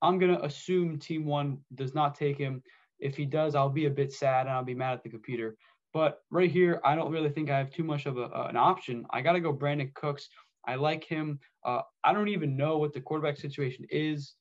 I'm 0.00 0.18
going 0.18 0.32
to 0.32 0.44
assume 0.44 0.98
team 0.98 1.24
one 1.24 1.58
does 1.74 1.94
not 1.94 2.14
take 2.14 2.38
him. 2.38 2.62
If 3.00 3.16
he 3.16 3.24
does, 3.24 3.56
I'll 3.56 3.68
be 3.68 3.86
a 3.86 3.90
bit 3.90 4.12
sad 4.12 4.46
and 4.46 4.50
I'll 4.50 4.64
be 4.64 4.74
mad 4.74 4.92
at 4.92 5.02
the 5.02 5.08
computer. 5.08 5.56
But 5.92 6.20
right 6.30 6.50
here, 6.50 6.80
I 6.84 6.94
don't 6.94 7.10
really 7.10 7.30
think 7.30 7.50
I 7.50 7.58
have 7.58 7.70
too 7.70 7.84
much 7.84 8.06
of 8.06 8.18
a, 8.18 8.24
uh, 8.24 8.46
an 8.48 8.56
option. 8.56 9.06
I 9.10 9.22
got 9.22 9.32
to 9.32 9.40
go 9.40 9.52
Brandin 9.52 9.94
Cooks. 9.94 10.28
I 10.66 10.74
like 10.74 11.04
him. 11.04 11.40
Uh, 11.64 11.80
I 12.04 12.12
don't 12.12 12.28
even 12.28 12.56
know 12.56 12.78
what 12.78 12.92
the 12.92 13.00
quarterback 13.00 13.38
situation 13.38 13.86
is. 13.90 14.34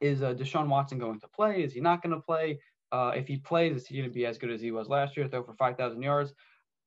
Is 0.00 0.22
uh, 0.22 0.34
Deshaun 0.34 0.68
Watson 0.68 0.98
going 0.98 1.20
to 1.20 1.28
play? 1.28 1.62
Is 1.62 1.72
he 1.72 1.80
not 1.80 2.02
going 2.02 2.14
to 2.14 2.20
play? 2.20 2.58
Uh, 2.92 3.12
if 3.14 3.26
he 3.26 3.38
plays, 3.38 3.76
is 3.76 3.86
he 3.86 3.96
going 3.96 4.08
to 4.08 4.14
be 4.14 4.26
as 4.26 4.38
good 4.38 4.50
as 4.50 4.60
he 4.60 4.70
was 4.70 4.88
last 4.88 5.16
year, 5.16 5.28
throw 5.28 5.42
for 5.42 5.54
5,000 5.54 6.02
yards? 6.02 6.34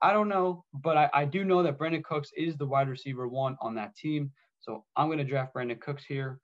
I 0.01 0.13
don't 0.13 0.29
know, 0.29 0.63
but 0.73 0.95
I, 0.95 1.09
I 1.13 1.25
do 1.25 1.43
know 1.43 1.63
that 1.63 1.77
Brandin 1.77 2.03
Cooks 2.03 2.31
is 2.37 2.55
the 2.55 2.65
wide 2.65 2.87
receiver 2.87 3.27
one 3.27 3.57
on 3.61 3.75
that 3.75 3.95
team. 3.95 4.31
So 4.59 4.85
I'm 4.95 5.07
going 5.07 5.17
to 5.17 5.23
draft 5.23 5.53
Brandin 5.53 5.79
Cooks 5.79 6.05
here. 6.05 6.39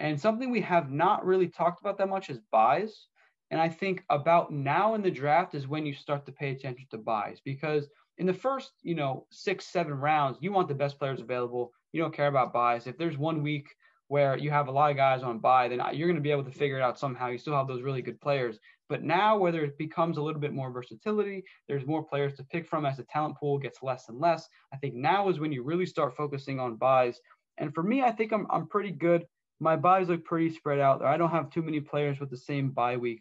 And 0.00 0.18
something 0.18 0.50
we 0.50 0.60
have 0.60 0.90
not 0.90 1.26
really 1.26 1.48
talked 1.48 1.80
about 1.80 1.98
that 1.98 2.08
much 2.08 2.30
is 2.30 2.38
byes. 2.52 3.06
And 3.50 3.60
I 3.60 3.68
think 3.68 4.04
about 4.10 4.52
now 4.52 4.94
in 4.94 5.02
the 5.02 5.10
draft 5.10 5.54
is 5.54 5.66
when 5.66 5.86
you 5.86 5.94
start 5.94 6.26
to 6.26 6.32
pay 6.32 6.50
attention 6.50 6.86
to 6.90 6.98
byes 6.98 7.40
because 7.44 7.88
in 8.18 8.26
the 8.26 8.34
first, 8.34 8.72
you 8.82 8.94
know, 8.94 9.26
six, 9.30 9.66
seven 9.66 9.94
rounds, 9.94 10.38
you 10.40 10.52
want 10.52 10.68
the 10.68 10.74
best 10.74 10.98
players 10.98 11.20
available. 11.20 11.72
You 11.92 12.02
don't 12.02 12.14
care 12.14 12.26
about 12.26 12.52
byes. 12.52 12.86
If 12.86 12.98
there's 12.98 13.16
one 13.16 13.42
week 13.42 13.68
where 14.08 14.36
you 14.36 14.50
have 14.50 14.68
a 14.68 14.72
lot 14.72 14.90
of 14.90 14.96
guys 14.96 15.22
on 15.22 15.38
bye, 15.38 15.68
then 15.68 15.80
you're 15.92 16.08
going 16.08 16.16
to 16.16 16.22
be 16.22 16.30
able 16.30 16.44
to 16.44 16.50
figure 16.50 16.78
it 16.78 16.82
out 16.82 16.98
somehow. 16.98 17.28
You 17.28 17.38
still 17.38 17.54
have 17.54 17.68
those 17.68 17.82
really 17.82 18.02
good 18.02 18.20
players. 18.20 18.58
But 18.88 19.02
now, 19.02 19.36
whether 19.36 19.62
it 19.62 19.76
becomes 19.76 20.16
a 20.16 20.22
little 20.22 20.40
bit 20.40 20.54
more 20.54 20.72
versatility, 20.72 21.44
there's 21.68 21.86
more 21.86 22.02
players 22.02 22.34
to 22.36 22.44
pick 22.44 22.66
from 22.66 22.86
as 22.86 22.96
the 22.96 23.04
talent 23.04 23.36
pool 23.36 23.58
gets 23.58 23.82
less 23.82 24.08
and 24.08 24.18
less. 24.18 24.48
I 24.72 24.78
think 24.78 24.94
now 24.94 25.28
is 25.28 25.38
when 25.38 25.52
you 25.52 25.62
really 25.62 25.86
start 25.86 26.16
focusing 26.16 26.58
on 26.58 26.76
byes. 26.76 27.20
And 27.58 27.74
for 27.74 27.82
me, 27.82 28.02
I 28.02 28.10
think 28.10 28.32
I'm, 28.32 28.46
I'm 28.50 28.66
pretty 28.66 28.92
good. 28.92 29.26
My 29.60 29.76
byes 29.76 30.08
look 30.08 30.24
pretty 30.24 30.54
spread 30.54 30.80
out. 30.80 31.00
there 31.00 31.08
I 31.08 31.18
don't 31.18 31.30
have 31.30 31.50
too 31.50 31.62
many 31.62 31.80
players 31.80 32.18
with 32.18 32.30
the 32.30 32.36
same 32.36 32.70
bye 32.70 32.96
week. 32.96 33.20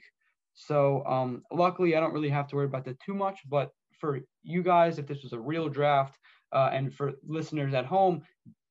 So 0.60 1.06
um, 1.06 1.44
luckily, 1.52 1.96
I 1.96 2.00
don't 2.00 2.14
really 2.14 2.30
have 2.30 2.48
to 2.48 2.56
worry 2.56 2.66
about 2.66 2.84
that 2.86 3.00
too 3.00 3.14
much. 3.14 3.42
But 3.48 3.70
for 4.00 4.20
you 4.42 4.64
guys, 4.64 4.98
if 4.98 5.06
this 5.06 5.22
was 5.22 5.34
a 5.34 5.40
real 5.40 5.70
draft, 5.70 6.18
uh, 6.52 6.70
and 6.74 6.94
for 6.94 7.14
listeners 7.24 7.74
at 7.76 7.86
home, 7.86 8.24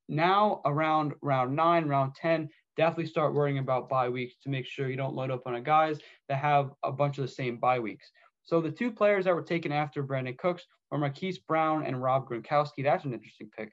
now 0.08 0.60
around 0.64 1.14
round 1.22 1.54
nine, 1.54 1.86
round 1.86 2.14
10, 2.16 2.48
definitely 2.76 3.06
start 3.06 3.34
worrying 3.34 3.58
about 3.58 3.88
bye 3.88 4.08
weeks 4.08 4.34
to 4.42 4.48
make 4.48 4.66
sure 4.66 4.90
you 4.90 4.96
don't 4.96 5.14
load 5.14 5.30
up 5.30 5.42
on 5.46 5.54
a 5.54 5.60
guys 5.60 6.00
that 6.28 6.38
have 6.38 6.72
a 6.82 6.90
bunch 6.90 7.18
of 7.18 7.22
the 7.22 7.32
same 7.32 7.56
bye 7.58 7.78
weeks. 7.78 8.10
So 8.42 8.60
the 8.60 8.70
two 8.70 8.90
players 8.90 9.24
that 9.24 9.34
were 9.34 9.42
taken 9.42 9.72
after 9.72 10.04
Brandin 10.04 10.38
Cooks 10.38 10.64
were 10.90 10.98
Marquise 10.98 11.38
Brown 11.38 11.86
and 11.86 12.02
Rob 12.02 12.28
Gronkowski. 12.28 12.82
That's 12.82 13.04
an 13.04 13.14
interesting 13.14 13.50
pick. 13.56 13.72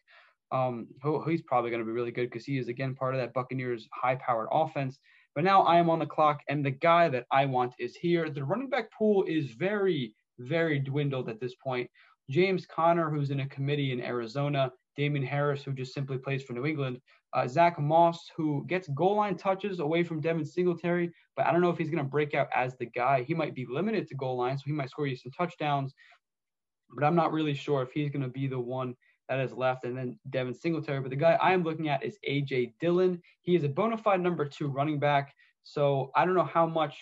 Um, 0.52 0.88
he's 1.26 1.42
probably 1.42 1.72
going 1.72 1.82
to 1.82 1.86
be 1.86 1.92
really 1.92 2.12
good 2.12 2.30
because 2.30 2.46
he 2.46 2.60
is 2.60 2.68
again 2.68 2.94
part 2.94 3.16
of 3.16 3.22
that 3.22 3.34
Buccaneers 3.34 3.88
high-powered 3.92 4.50
offense. 4.52 5.00
But 5.36 5.44
now 5.44 5.64
I 5.64 5.78
am 5.78 5.90
on 5.90 6.00
the 6.00 6.06
clock, 6.06 6.42
and 6.48 6.66
the 6.66 6.72
guy 6.72 7.10
that 7.10 7.26
I 7.32 7.46
want 7.46 7.74
is 7.80 7.96
here. 7.96 8.30
The 8.30 8.44
running 8.44 8.70
back 8.70 8.92
pool 8.92 9.24
is 9.24 9.52
very, 9.52 10.14
very 10.40 10.80
dwindled 10.80 11.30
at 11.30 11.40
this 11.40 11.56
point. 11.56 11.90
James 12.30 12.66
Conner, 12.66 13.10
who's 13.10 13.32
in 13.32 13.42
a 13.42 13.48
committee 13.48 13.92
in 13.92 14.02
Arizona, 14.02 14.72
Damien 14.96 15.26
Harris, 15.26 15.64
who 15.64 15.74
just 15.74 15.94
simply 15.94 16.18
plays 16.18 16.44
for 16.44 16.54
New 16.54 16.66
England, 16.66 17.00
uh, 17.34 17.48
Zach 17.48 17.80
Moss, 17.80 18.30
who 18.36 18.64
gets 18.68 18.88
goal 18.90 19.16
line 19.16 19.36
touches 19.36 19.80
away 19.80 20.04
from 20.04 20.22
Devin 20.22 20.46
Singletary, 20.46 21.12
but 21.36 21.48
I 21.48 21.52
don't 21.52 21.62
know 21.62 21.72
if 21.72 21.78
he's 21.78 21.90
going 21.90 22.04
to 22.04 22.10
break 22.10 22.36
out 22.36 22.48
as 22.56 22.78
the 22.78 22.86
guy. 22.86 23.24
He 23.24 23.34
might 23.34 23.56
be 23.56 23.66
limited 23.68 24.08
to 24.10 24.16
goal 24.16 24.38
line, 24.38 24.58
so 24.58 24.64
he 24.68 24.72
might 24.72 24.90
score 24.90 25.08
you 25.08 25.16
some 25.16 25.32
touchdowns, 25.32 25.94
but 26.94 27.04
I'm 27.04 27.16
not 27.16 27.34
really 27.34 27.56
sure 27.56 27.82
if 27.82 27.92
he's 27.92 28.12
going 28.12 28.22
to 28.22 28.30
be 28.30 28.48
the 28.48 28.60
one 28.60 28.96
that 29.30 29.40
is 29.40 29.54
left. 29.54 29.86
And 29.86 29.98
then 29.98 30.20
Devin 30.30 30.54
Singletary, 30.54 31.02
but 31.02 31.10
the 31.10 31.16
guy 31.16 31.38
I 31.42 31.54
am 31.54 31.64
looking 31.64 31.90
at 31.90 32.04
is 32.04 32.18
AJ 32.28 32.74
Dillon. 32.80 33.22
He 33.42 33.56
is 33.56 33.64
a 33.64 33.70
bona 33.70 33.98
fide 33.98 34.22
number 34.22 34.46
two 34.46 34.68
running 34.68 35.00
back. 35.00 35.34
So 35.64 36.12
I 36.16 36.26
don't 36.26 36.36
know 36.36 36.44
how 36.44 36.66
much 36.66 36.98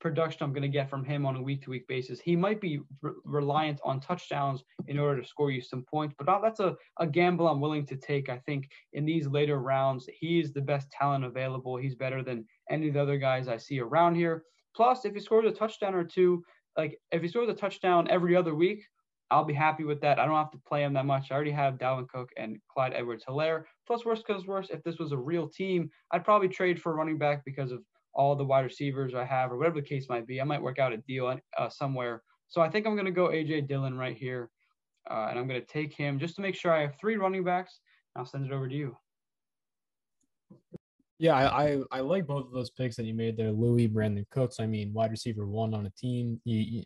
production 0.00 0.42
I'm 0.42 0.52
going 0.52 0.62
to 0.62 0.68
get 0.68 0.88
from 0.88 1.04
him 1.04 1.26
on 1.26 1.36
a 1.36 1.42
week 1.42 1.62
to 1.62 1.70
week 1.70 1.88
basis. 1.88 2.20
He 2.20 2.36
might 2.36 2.60
be 2.60 2.80
re- 3.02 3.12
reliant 3.24 3.80
on 3.84 4.00
touchdowns 4.00 4.62
in 4.86 4.98
order 4.98 5.20
to 5.20 5.26
score 5.26 5.50
you 5.50 5.60
some 5.60 5.82
points, 5.82 6.14
but 6.18 6.40
that's 6.40 6.60
a, 6.60 6.76
a 6.98 7.06
gamble 7.06 7.48
I'm 7.48 7.60
willing 7.60 7.86
to 7.86 7.96
take. 7.96 8.28
I 8.28 8.38
think 8.38 8.70
in 8.92 9.04
these 9.04 9.26
later 9.26 9.58
rounds, 9.58 10.08
he 10.12 10.40
is 10.40 10.52
the 10.52 10.60
best 10.60 10.90
talent 10.90 11.24
available. 11.24 11.76
He's 11.76 11.94
better 11.94 12.22
than 12.22 12.46
any 12.70 12.88
of 12.88 12.94
the 12.94 13.02
other 13.02 13.18
guys 13.18 13.48
I 13.48 13.56
see 13.56 13.80
around 13.80 14.14
here. 14.14 14.44
Plus, 14.74 15.04
if 15.04 15.14
he 15.14 15.20
scores 15.20 15.46
a 15.46 15.50
touchdown 15.50 15.94
or 15.94 16.04
two, 16.04 16.44
like 16.76 17.00
if 17.10 17.22
he 17.22 17.28
scores 17.28 17.48
a 17.48 17.54
touchdown 17.54 18.06
every 18.08 18.36
other 18.36 18.54
week, 18.54 18.84
I'll 19.30 19.44
be 19.44 19.54
happy 19.54 19.84
with 19.84 20.00
that. 20.00 20.18
I 20.18 20.24
don't 20.24 20.36
have 20.36 20.50
to 20.52 20.60
play 20.66 20.82
him 20.82 20.94
that 20.94 21.04
much. 21.04 21.30
I 21.30 21.34
already 21.34 21.50
have 21.50 21.74
Dalvin 21.74 22.08
Cook 22.08 22.30
and 22.36 22.58
Clyde 22.72 22.94
Edwards 22.94 23.24
Helaire. 23.28 23.64
Plus, 23.86 24.04
worst 24.04 24.26
comes 24.26 24.46
worse, 24.46 24.68
if 24.70 24.82
this 24.84 24.98
was 24.98 25.12
a 25.12 25.16
real 25.16 25.48
team, 25.48 25.90
I'd 26.12 26.24
probably 26.24 26.48
trade 26.48 26.80
for 26.80 26.94
running 26.94 27.18
back 27.18 27.44
because 27.44 27.70
of 27.70 27.82
all 28.14 28.34
the 28.34 28.44
wide 28.44 28.64
receivers 28.64 29.14
I 29.14 29.24
have, 29.24 29.52
or 29.52 29.58
whatever 29.58 29.80
the 29.80 29.86
case 29.86 30.08
might 30.08 30.26
be. 30.26 30.40
I 30.40 30.44
might 30.44 30.62
work 30.62 30.78
out 30.78 30.92
a 30.92 30.96
deal 30.98 31.38
uh, 31.56 31.68
somewhere. 31.68 32.22
So 32.48 32.62
I 32.62 32.70
think 32.70 32.86
I'm 32.86 32.94
going 32.94 33.04
to 33.04 33.12
go 33.12 33.28
AJ 33.28 33.68
Dillon 33.68 33.98
right 33.98 34.16
here, 34.16 34.50
uh, 35.10 35.26
and 35.28 35.38
I'm 35.38 35.46
going 35.46 35.60
to 35.60 35.66
take 35.66 35.92
him 35.92 36.18
just 36.18 36.34
to 36.36 36.42
make 36.42 36.54
sure 36.54 36.72
I 36.72 36.80
have 36.80 36.96
three 36.98 37.16
running 37.16 37.44
backs. 37.44 37.80
I'll 38.16 38.24
send 38.24 38.46
it 38.46 38.52
over 38.52 38.66
to 38.66 38.74
you. 38.74 38.96
Yeah, 41.18 41.34
I, 41.34 41.64
I, 41.64 41.78
I 41.90 42.00
like 42.00 42.26
both 42.26 42.46
of 42.46 42.52
those 42.52 42.70
picks 42.70 42.96
that 42.96 43.04
you 43.04 43.12
made 43.12 43.36
there, 43.36 43.50
Louis, 43.50 43.88
Brandin 43.88 44.24
Cooks. 44.30 44.60
I 44.60 44.66
mean, 44.66 44.92
wide 44.92 45.10
receiver 45.10 45.46
one 45.46 45.74
on 45.74 45.86
a 45.86 45.90
team, 45.90 46.40
you, 46.44 46.84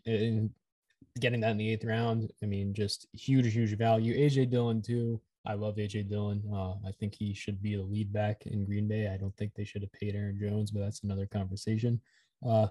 getting 1.19 1.41
that 1.41 1.51
in 1.51 1.57
the 1.57 1.71
eighth 1.71 1.85
round. 1.85 2.31
I 2.41 2.45
mean, 2.45 2.73
just 2.73 3.07
huge, 3.13 3.51
huge 3.53 3.77
value. 3.77 4.15
AJ 4.15 4.49
Dillon 4.49 4.81
too. 4.81 5.21
I 5.45 5.53
love 5.53 5.75
AJ 5.75 6.09
Dillon. 6.09 6.41
Uh, 6.51 6.73
I 6.87 6.91
think 6.99 7.13
he 7.13 7.33
should 7.33 7.61
be 7.61 7.75
the 7.75 7.83
lead 7.83 8.13
back 8.13 8.45
in 8.45 8.65
Green 8.65 8.87
Bay. 8.87 9.07
I 9.13 9.17
don't 9.17 9.35
think 9.35 9.53
they 9.53 9.65
should 9.65 9.81
have 9.81 9.91
paid 9.91 10.15
Aaron 10.15 10.39
Jones, 10.39 10.71
but 10.71 10.79
that's 10.79 11.03
another 11.03 11.25
conversation. 11.25 11.99
Uh, 12.47 12.67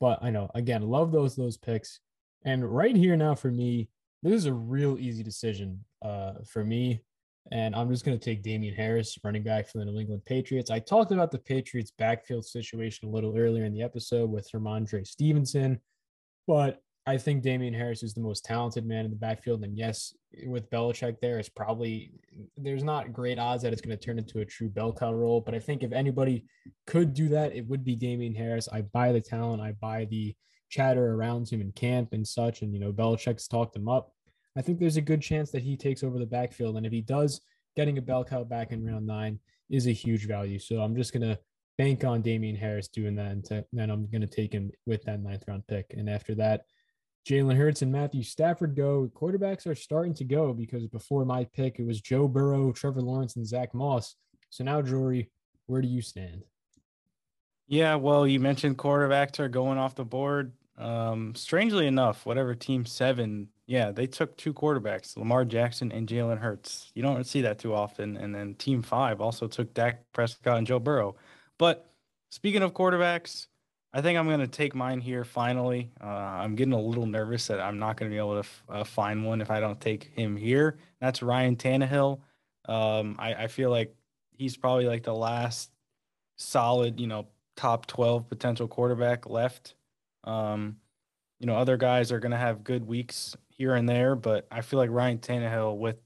but 0.00 0.18
I 0.22 0.30
know 0.30 0.50
again, 0.54 0.82
love 0.82 1.12
those 1.12 1.36
those 1.36 1.56
picks. 1.56 2.00
And 2.44 2.64
right 2.64 2.96
here 2.96 3.16
now 3.16 3.34
for 3.34 3.50
me, 3.50 3.88
this 4.22 4.34
is 4.34 4.46
a 4.46 4.52
real 4.52 4.98
easy 4.98 5.22
decision 5.22 5.84
uh, 6.02 6.34
for 6.46 6.64
me. 6.64 7.02
And 7.52 7.76
I'm 7.76 7.90
just 7.90 8.06
going 8.06 8.18
to 8.18 8.24
take 8.24 8.42
Damien 8.42 8.74
Harris, 8.74 9.18
running 9.22 9.42
back 9.42 9.68
for 9.68 9.76
the 9.76 9.84
New 9.84 10.00
England 10.00 10.24
Patriots. 10.24 10.70
I 10.70 10.78
talked 10.78 11.12
about 11.12 11.30
the 11.30 11.38
Patriots 11.38 11.92
backfield 11.98 12.46
situation 12.46 13.08
a 13.08 13.12
little 13.12 13.36
earlier 13.36 13.66
in 13.66 13.74
the 13.74 13.82
episode 13.82 14.30
with 14.30 14.50
Rhamondre 14.52 15.06
Stevenson, 15.06 15.78
but 16.46 16.80
I 17.06 17.18
think 17.18 17.42
Damien 17.42 17.74
Harris 17.74 18.02
is 18.02 18.14
the 18.14 18.22
most 18.22 18.44
talented 18.44 18.86
man 18.86 19.04
in 19.04 19.10
the 19.10 19.16
backfield. 19.16 19.62
And 19.62 19.76
yes, 19.76 20.14
with 20.46 20.70
Belichick 20.70 21.20
there, 21.20 21.38
it's 21.38 21.50
probably 21.50 22.12
there's 22.56 22.82
not 22.82 23.12
great 23.12 23.38
odds 23.38 23.62
that 23.62 23.72
it's 23.72 23.82
going 23.82 23.96
to 23.96 24.02
turn 24.02 24.18
into 24.18 24.40
a 24.40 24.44
true 24.44 24.70
bell 24.70 24.92
cow 24.92 25.12
role. 25.12 25.42
But 25.42 25.54
I 25.54 25.58
think 25.58 25.82
if 25.82 25.92
anybody 25.92 26.46
could 26.86 27.12
do 27.12 27.28
that, 27.28 27.54
it 27.54 27.66
would 27.68 27.84
be 27.84 27.94
Damien 27.94 28.34
Harris. 28.34 28.68
I 28.72 28.82
buy 28.82 29.12
the 29.12 29.20
talent, 29.20 29.60
I 29.60 29.72
buy 29.72 30.06
the 30.06 30.34
chatter 30.70 31.12
around 31.12 31.48
him 31.48 31.60
in 31.60 31.72
camp 31.72 32.12
and 32.12 32.26
such. 32.26 32.62
And 32.62 32.72
you 32.72 32.80
know, 32.80 32.92
Belichick's 32.92 33.48
talked 33.48 33.76
him 33.76 33.88
up. 33.88 34.12
I 34.56 34.62
think 34.62 34.78
there's 34.78 34.96
a 34.96 35.02
good 35.02 35.20
chance 35.20 35.50
that 35.50 35.62
he 35.62 35.76
takes 35.76 36.02
over 36.02 36.18
the 36.18 36.26
backfield. 36.26 36.76
And 36.76 36.86
if 36.86 36.92
he 36.92 37.02
does, 37.02 37.40
getting 37.76 37.98
a 37.98 38.02
bell 38.02 38.24
cow 38.24 38.44
back 38.44 38.72
in 38.72 38.84
round 38.84 39.06
nine 39.06 39.40
is 39.70 39.86
a 39.86 39.92
huge 39.92 40.26
value. 40.26 40.58
So 40.58 40.80
I'm 40.80 40.96
just 40.96 41.12
gonna 41.12 41.38
bank 41.76 42.04
on 42.04 42.22
Damien 42.22 42.56
Harris 42.56 42.88
doing 42.88 43.14
that, 43.16 43.32
and 43.32 43.44
to, 43.46 43.64
then 43.72 43.90
I'm 43.90 44.08
gonna 44.10 44.26
take 44.26 44.52
him 44.52 44.70
with 44.86 45.02
that 45.04 45.22
ninth 45.22 45.44
round 45.46 45.66
pick. 45.66 45.92
And 45.96 46.08
after 46.08 46.34
that, 46.36 46.62
Jalen 47.26 47.56
Hurts 47.56 47.82
and 47.82 47.90
Matthew 47.90 48.22
Stafford 48.22 48.76
go. 48.76 49.10
Quarterbacks 49.14 49.66
are 49.66 49.74
starting 49.74 50.14
to 50.14 50.24
go 50.24 50.52
because 50.52 50.86
before 50.86 51.24
my 51.24 51.44
pick, 51.44 51.78
it 51.78 51.86
was 51.86 52.00
Joe 52.00 52.28
Burrow, 52.28 52.72
Trevor 52.72 53.00
Lawrence, 53.00 53.36
and 53.36 53.46
Zach 53.46 53.72
Moss. 53.74 54.16
So 54.50 54.62
now, 54.62 54.82
Jory, 54.82 55.30
where 55.66 55.80
do 55.80 55.88
you 55.88 56.02
stand? 56.02 56.44
Yeah, 57.66 57.94
well, 57.94 58.26
you 58.26 58.40
mentioned 58.40 58.76
quarterbacks 58.76 59.40
are 59.40 59.48
going 59.48 59.78
off 59.78 59.94
the 59.94 60.04
board. 60.04 60.52
Um, 60.76 61.34
strangely 61.34 61.86
enough, 61.86 62.26
whatever 62.26 62.54
team 62.54 62.84
seven, 62.84 63.48
yeah, 63.66 63.90
they 63.90 64.06
took 64.06 64.36
two 64.36 64.52
quarterbacks, 64.52 65.16
Lamar 65.16 65.44
Jackson 65.44 65.92
and 65.92 66.06
Jalen 66.06 66.38
Hurts. 66.38 66.90
You 66.94 67.02
don't 67.02 67.24
see 67.24 67.40
that 67.42 67.58
too 67.58 67.74
often. 67.74 68.16
And 68.18 68.34
then 68.34 68.54
team 68.54 68.82
five 68.82 69.20
also 69.20 69.46
took 69.46 69.72
Dak 69.72 70.04
Prescott 70.12 70.58
and 70.58 70.66
Joe 70.66 70.78
Burrow. 70.78 71.16
But 71.58 71.90
speaking 72.30 72.62
of 72.62 72.74
quarterbacks, 72.74 73.46
I 73.94 74.02
think 74.02 74.18
I'm 74.18 74.26
going 74.26 74.40
to 74.40 74.48
take 74.48 74.74
mine 74.74 75.00
here 75.00 75.22
finally. 75.22 75.92
Uh, 76.02 76.06
I'm 76.06 76.56
getting 76.56 76.72
a 76.72 76.80
little 76.80 77.06
nervous 77.06 77.46
that 77.46 77.60
I'm 77.60 77.78
not 77.78 77.96
going 77.96 78.10
to 78.10 78.14
be 78.14 78.18
able 78.18 78.32
to 78.32 78.40
f- 78.40 78.64
uh, 78.68 78.82
find 78.82 79.24
one 79.24 79.40
if 79.40 79.52
I 79.52 79.60
don't 79.60 79.80
take 79.80 80.10
him 80.16 80.36
here. 80.36 80.78
That's 81.00 81.22
Ryan 81.22 81.54
Tannehill. 81.54 82.18
Um, 82.64 83.14
I, 83.20 83.34
I 83.34 83.46
feel 83.46 83.70
like 83.70 83.94
he's 84.32 84.56
probably 84.56 84.86
like 84.86 85.04
the 85.04 85.14
last 85.14 85.70
solid, 86.34 86.98
you 86.98 87.06
know, 87.06 87.28
top 87.56 87.86
12 87.86 88.28
potential 88.28 88.66
quarterback 88.66 89.30
left. 89.30 89.76
Um, 90.24 90.78
you 91.38 91.46
know, 91.46 91.54
other 91.54 91.76
guys 91.76 92.10
are 92.10 92.18
going 92.18 92.32
to 92.32 92.36
have 92.36 92.64
good 92.64 92.84
weeks 92.84 93.36
here 93.48 93.76
and 93.76 93.88
there, 93.88 94.16
but 94.16 94.48
I 94.50 94.62
feel 94.62 94.80
like 94.80 94.90
Ryan 94.90 95.18
Tannehill 95.18 95.76
with 95.78 95.98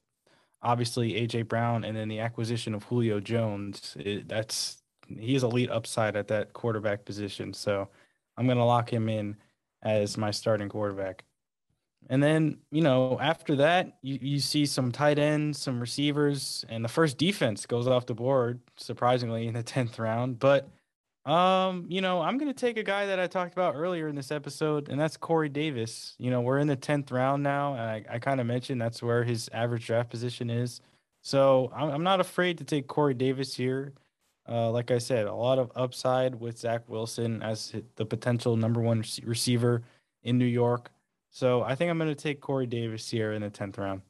obviously 0.61 1.13
AJ 1.13 1.49
Brown 1.49 1.85
and 1.85 1.97
then 1.97 2.09
the 2.09 2.21
acquisition 2.21 2.75
of 2.75 2.83
Julio 2.85 3.19
Jones, 3.19 3.97
it, 3.99 4.29
that's 4.29 4.83
he 5.19 5.35
has 5.35 5.43
elite 5.43 5.71
upside 5.71 6.17
at 6.17 6.29
that 6.29 6.53
quarterback 6.53 7.05
position. 7.05 7.53
So 7.53 7.89
I'm 8.37 8.47
going 8.47 8.59
to 8.59 8.65
lock 8.65 8.93
him 8.93 9.09
in 9.09 9.37
as 9.83 10.17
my 10.17 10.31
starting 10.31 10.69
quarterback. 10.69 11.25
And 12.11 12.23
then, 12.23 12.59
you 12.71 12.83
know, 12.83 13.19
after 13.21 13.57
that, 13.57 13.99
you, 14.03 14.19
you 14.21 14.41
see 14.41 14.67
some 14.67 14.93
tight 14.93 15.19
ends, 15.19 15.61
some 15.61 15.81
receivers, 15.81 16.65
and 16.69 16.85
the 16.85 16.89
first 16.89 17.19
defense 17.19 17.67
goes 17.67 17.87
off 17.87 18.07
the 18.07 18.15
board, 18.15 18.61
surprisingly, 18.77 19.47
in 19.47 19.55
the 19.55 19.63
10th 19.65 19.99
round. 19.99 20.39
But, 20.39 20.69
um, 21.27 21.87
you 21.89 22.01
know, 22.01 22.23
I'm 22.23 22.39
going 22.39 22.53
to 22.53 22.59
take 22.59 22.79
a 22.79 22.83
guy 22.83 23.07
that 23.07 23.21
I 23.21 23.27
talked 23.27 23.53
about 23.53 23.75
earlier 23.75 24.09
in 24.09 24.15
this 24.15 24.31
episode, 24.31 24.89
and 24.89 24.99
that's 24.99 25.17
Corey 25.17 25.51
Davis. 25.51 26.15
You 26.19 26.31
know, 26.31 26.41
we're 26.41 26.61
in 26.61 26.69
the 26.69 26.77
10th 26.77 27.11
round 27.13 27.43
now. 27.43 27.75
And 27.75 27.83
I, 27.83 28.05
I 28.09 28.19
kind 28.19 28.41
of 28.41 28.47
mentioned 28.47 28.81
that's 28.81 29.03
where 29.03 29.25
his 29.25 29.51
average 29.53 29.87
draft 29.87 30.09
position 30.09 30.49
is. 30.49 30.81
So 31.23 31.71
I'm, 31.75 31.91
I'm 31.91 32.03
not 32.03 32.21
afraid 32.21 32.59
to 32.59 32.65
take 32.65 32.87
Corey 32.87 33.15
Davis 33.15 33.55
here. 33.55 33.93
Uh, 34.49 34.71
like 34.71 34.91
I 34.91 34.99
said, 34.99 35.27
a 35.27 35.35
lot 35.35 35.59
of 35.59 35.71
upside 35.77 36.35
with 36.35 36.59
Zach 36.59 36.89
Wilson 36.89 37.43
as 37.43 37.75
the 37.97 38.07
potential 38.07 38.57
number 38.57 38.81
one 38.81 39.05
receiver 39.23 39.83
in 40.23 40.39
New 40.39 40.47
York. 40.47 40.91
So 41.31 41.63
I 41.63 41.75
think 41.75 41.91
I'm 41.91 41.99
going 41.99 42.09
to 42.09 42.15
take 42.15 42.41
Corey 42.41 42.67
Davis 42.67 43.09
here 43.11 43.33
in 43.33 43.43
the 43.43 43.51
10th 43.51 43.79
round. 43.79 44.01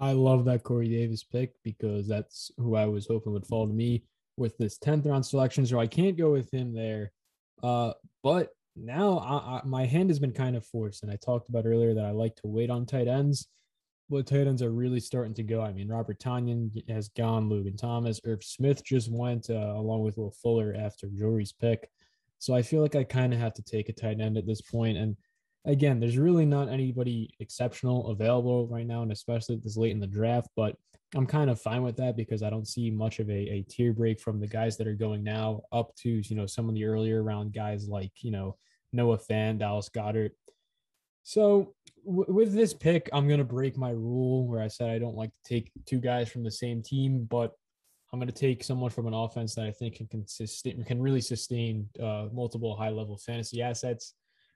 I 0.00 0.12
love 0.12 0.44
that 0.44 0.62
Corey 0.62 0.88
Davis 0.88 1.24
pick 1.24 1.52
because 1.62 2.06
that's 2.06 2.50
who 2.58 2.76
I 2.76 2.86
was 2.86 3.06
hoping 3.06 3.32
would 3.32 3.46
fall 3.46 3.66
to 3.66 3.72
me 3.72 4.02
with 4.36 4.56
this 4.58 4.78
10th 4.78 5.06
round 5.06 5.26
selection. 5.26 5.66
So 5.66 5.78
I 5.80 5.86
can't 5.86 6.16
go 6.16 6.32
with 6.32 6.52
him 6.52 6.72
there. 6.72 7.12
Uh, 7.62 7.92
but 8.22 8.50
now 8.76 9.18
I, 9.18 9.58
I, 9.58 9.62
my 9.64 9.86
hand 9.86 10.10
has 10.10 10.18
been 10.18 10.32
kind 10.32 10.56
of 10.56 10.64
forced. 10.64 11.02
And 11.02 11.12
I 11.12 11.16
talked 11.16 11.48
about 11.48 11.66
earlier 11.66 11.94
that 11.94 12.04
I 12.04 12.10
like 12.10 12.36
to 12.36 12.46
wait 12.46 12.70
on 12.70 12.86
tight 12.86 13.08
ends. 13.08 13.48
But 14.10 14.26
tight 14.26 14.46
ends 14.46 14.62
are 14.62 14.70
really 14.70 15.00
starting 15.00 15.34
to 15.34 15.42
go. 15.42 15.60
I 15.60 15.72
mean, 15.72 15.88
Robert 15.88 16.18
Tonyan 16.18 16.70
has 16.88 17.10
gone, 17.10 17.48
Logan 17.48 17.76
Thomas, 17.76 18.20
Irv 18.24 18.42
Smith 18.42 18.82
just 18.82 19.10
went 19.12 19.50
uh, 19.50 19.74
along 19.76 20.02
with 20.02 20.16
Will 20.16 20.30
Fuller 20.42 20.74
after 20.78 21.08
Jory's 21.08 21.52
pick. 21.52 21.90
So 22.38 22.54
I 22.54 22.62
feel 22.62 22.80
like 22.80 22.94
I 22.94 23.04
kind 23.04 23.34
of 23.34 23.40
have 23.40 23.54
to 23.54 23.62
take 23.62 23.88
a 23.88 23.92
tight 23.92 24.20
end 24.20 24.38
at 24.38 24.46
this 24.46 24.62
point. 24.62 24.96
And 24.96 25.16
again, 25.66 26.00
there's 26.00 26.16
really 26.16 26.46
not 26.46 26.68
anybody 26.68 27.34
exceptional 27.40 28.08
available 28.08 28.66
right 28.68 28.86
now, 28.86 29.02
and 29.02 29.12
especially 29.12 29.56
this 29.56 29.76
late 29.76 29.92
in 29.92 30.00
the 30.00 30.06
draft. 30.06 30.48
But 30.56 30.76
I'm 31.14 31.26
kind 31.26 31.50
of 31.50 31.60
fine 31.60 31.82
with 31.82 31.96
that 31.96 32.16
because 32.16 32.42
I 32.42 32.50
don't 32.50 32.68
see 32.68 32.90
much 32.90 33.18
of 33.18 33.28
a, 33.28 33.32
a 33.32 33.62
tier 33.68 33.92
break 33.92 34.20
from 34.20 34.40
the 34.40 34.46
guys 34.46 34.76
that 34.76 34.86
are 34.86 34.94
going 34.94 35.24
now 35.24 35.62
up 35.72 35.94
to 35.96 36.08
you 36.08 36.36
know 36.36 36.46
some 36.46 36.68
of 36.68 36.74
the 36.74 36.84
earlier 36.84 37.22
round 37.22 37.52
guys 37.52 37.88
like 37.88 38.12
you 38.20 38.30
know 38.30 38.56
Noah 38.92 39.18
Fant, 39.18 39.58
Dallas 39.58 39.88
Goedert. 39.88 40.30
So 41.22 41.74
w- 42.04 42.32
with 42.32 42.52
this 42.52 42.74
pick, 42.74 43.08
I'm 43.12 43.28
gonna 43.28 43.44
break 43.44 43.76
my 43.76 43.90
rule 43.90 44.46
where 44.46 44.62
I 44.62 44.68
said 44.68 44.90
I 44.90 44.98
don't 44.98 45.16
like 45.16 45.30
to 45.30 45.54
take 45.54 45.70
two 45.86 45.98
guys 45.98 46.28
from 46.28 46.44
the 46.44 46.50
same 46.50 46.82
team, 46.82 47.24
but 47.24 47.52
I'm 48.12 48.20
to 48.28 48.32
take 48.32 48.64
someone 48.64 48.90
from 48.90 49.06
an 49.06 49.14
offense 49.14 49.54
that 49.54 49.66
I 49.66 49.70
think 49.70 49.96
can 49.96 50.06
consist 50.06 50.66
can 50.86 51.00
really 51.00 51.20
sustain 51.20 51.88
uh, 52.02 52.28
multiple 52.32 52.74
high 52.74 52.90
level 52.90 53.18
fantasy 53.18 53.60
assets. 53.60 54.14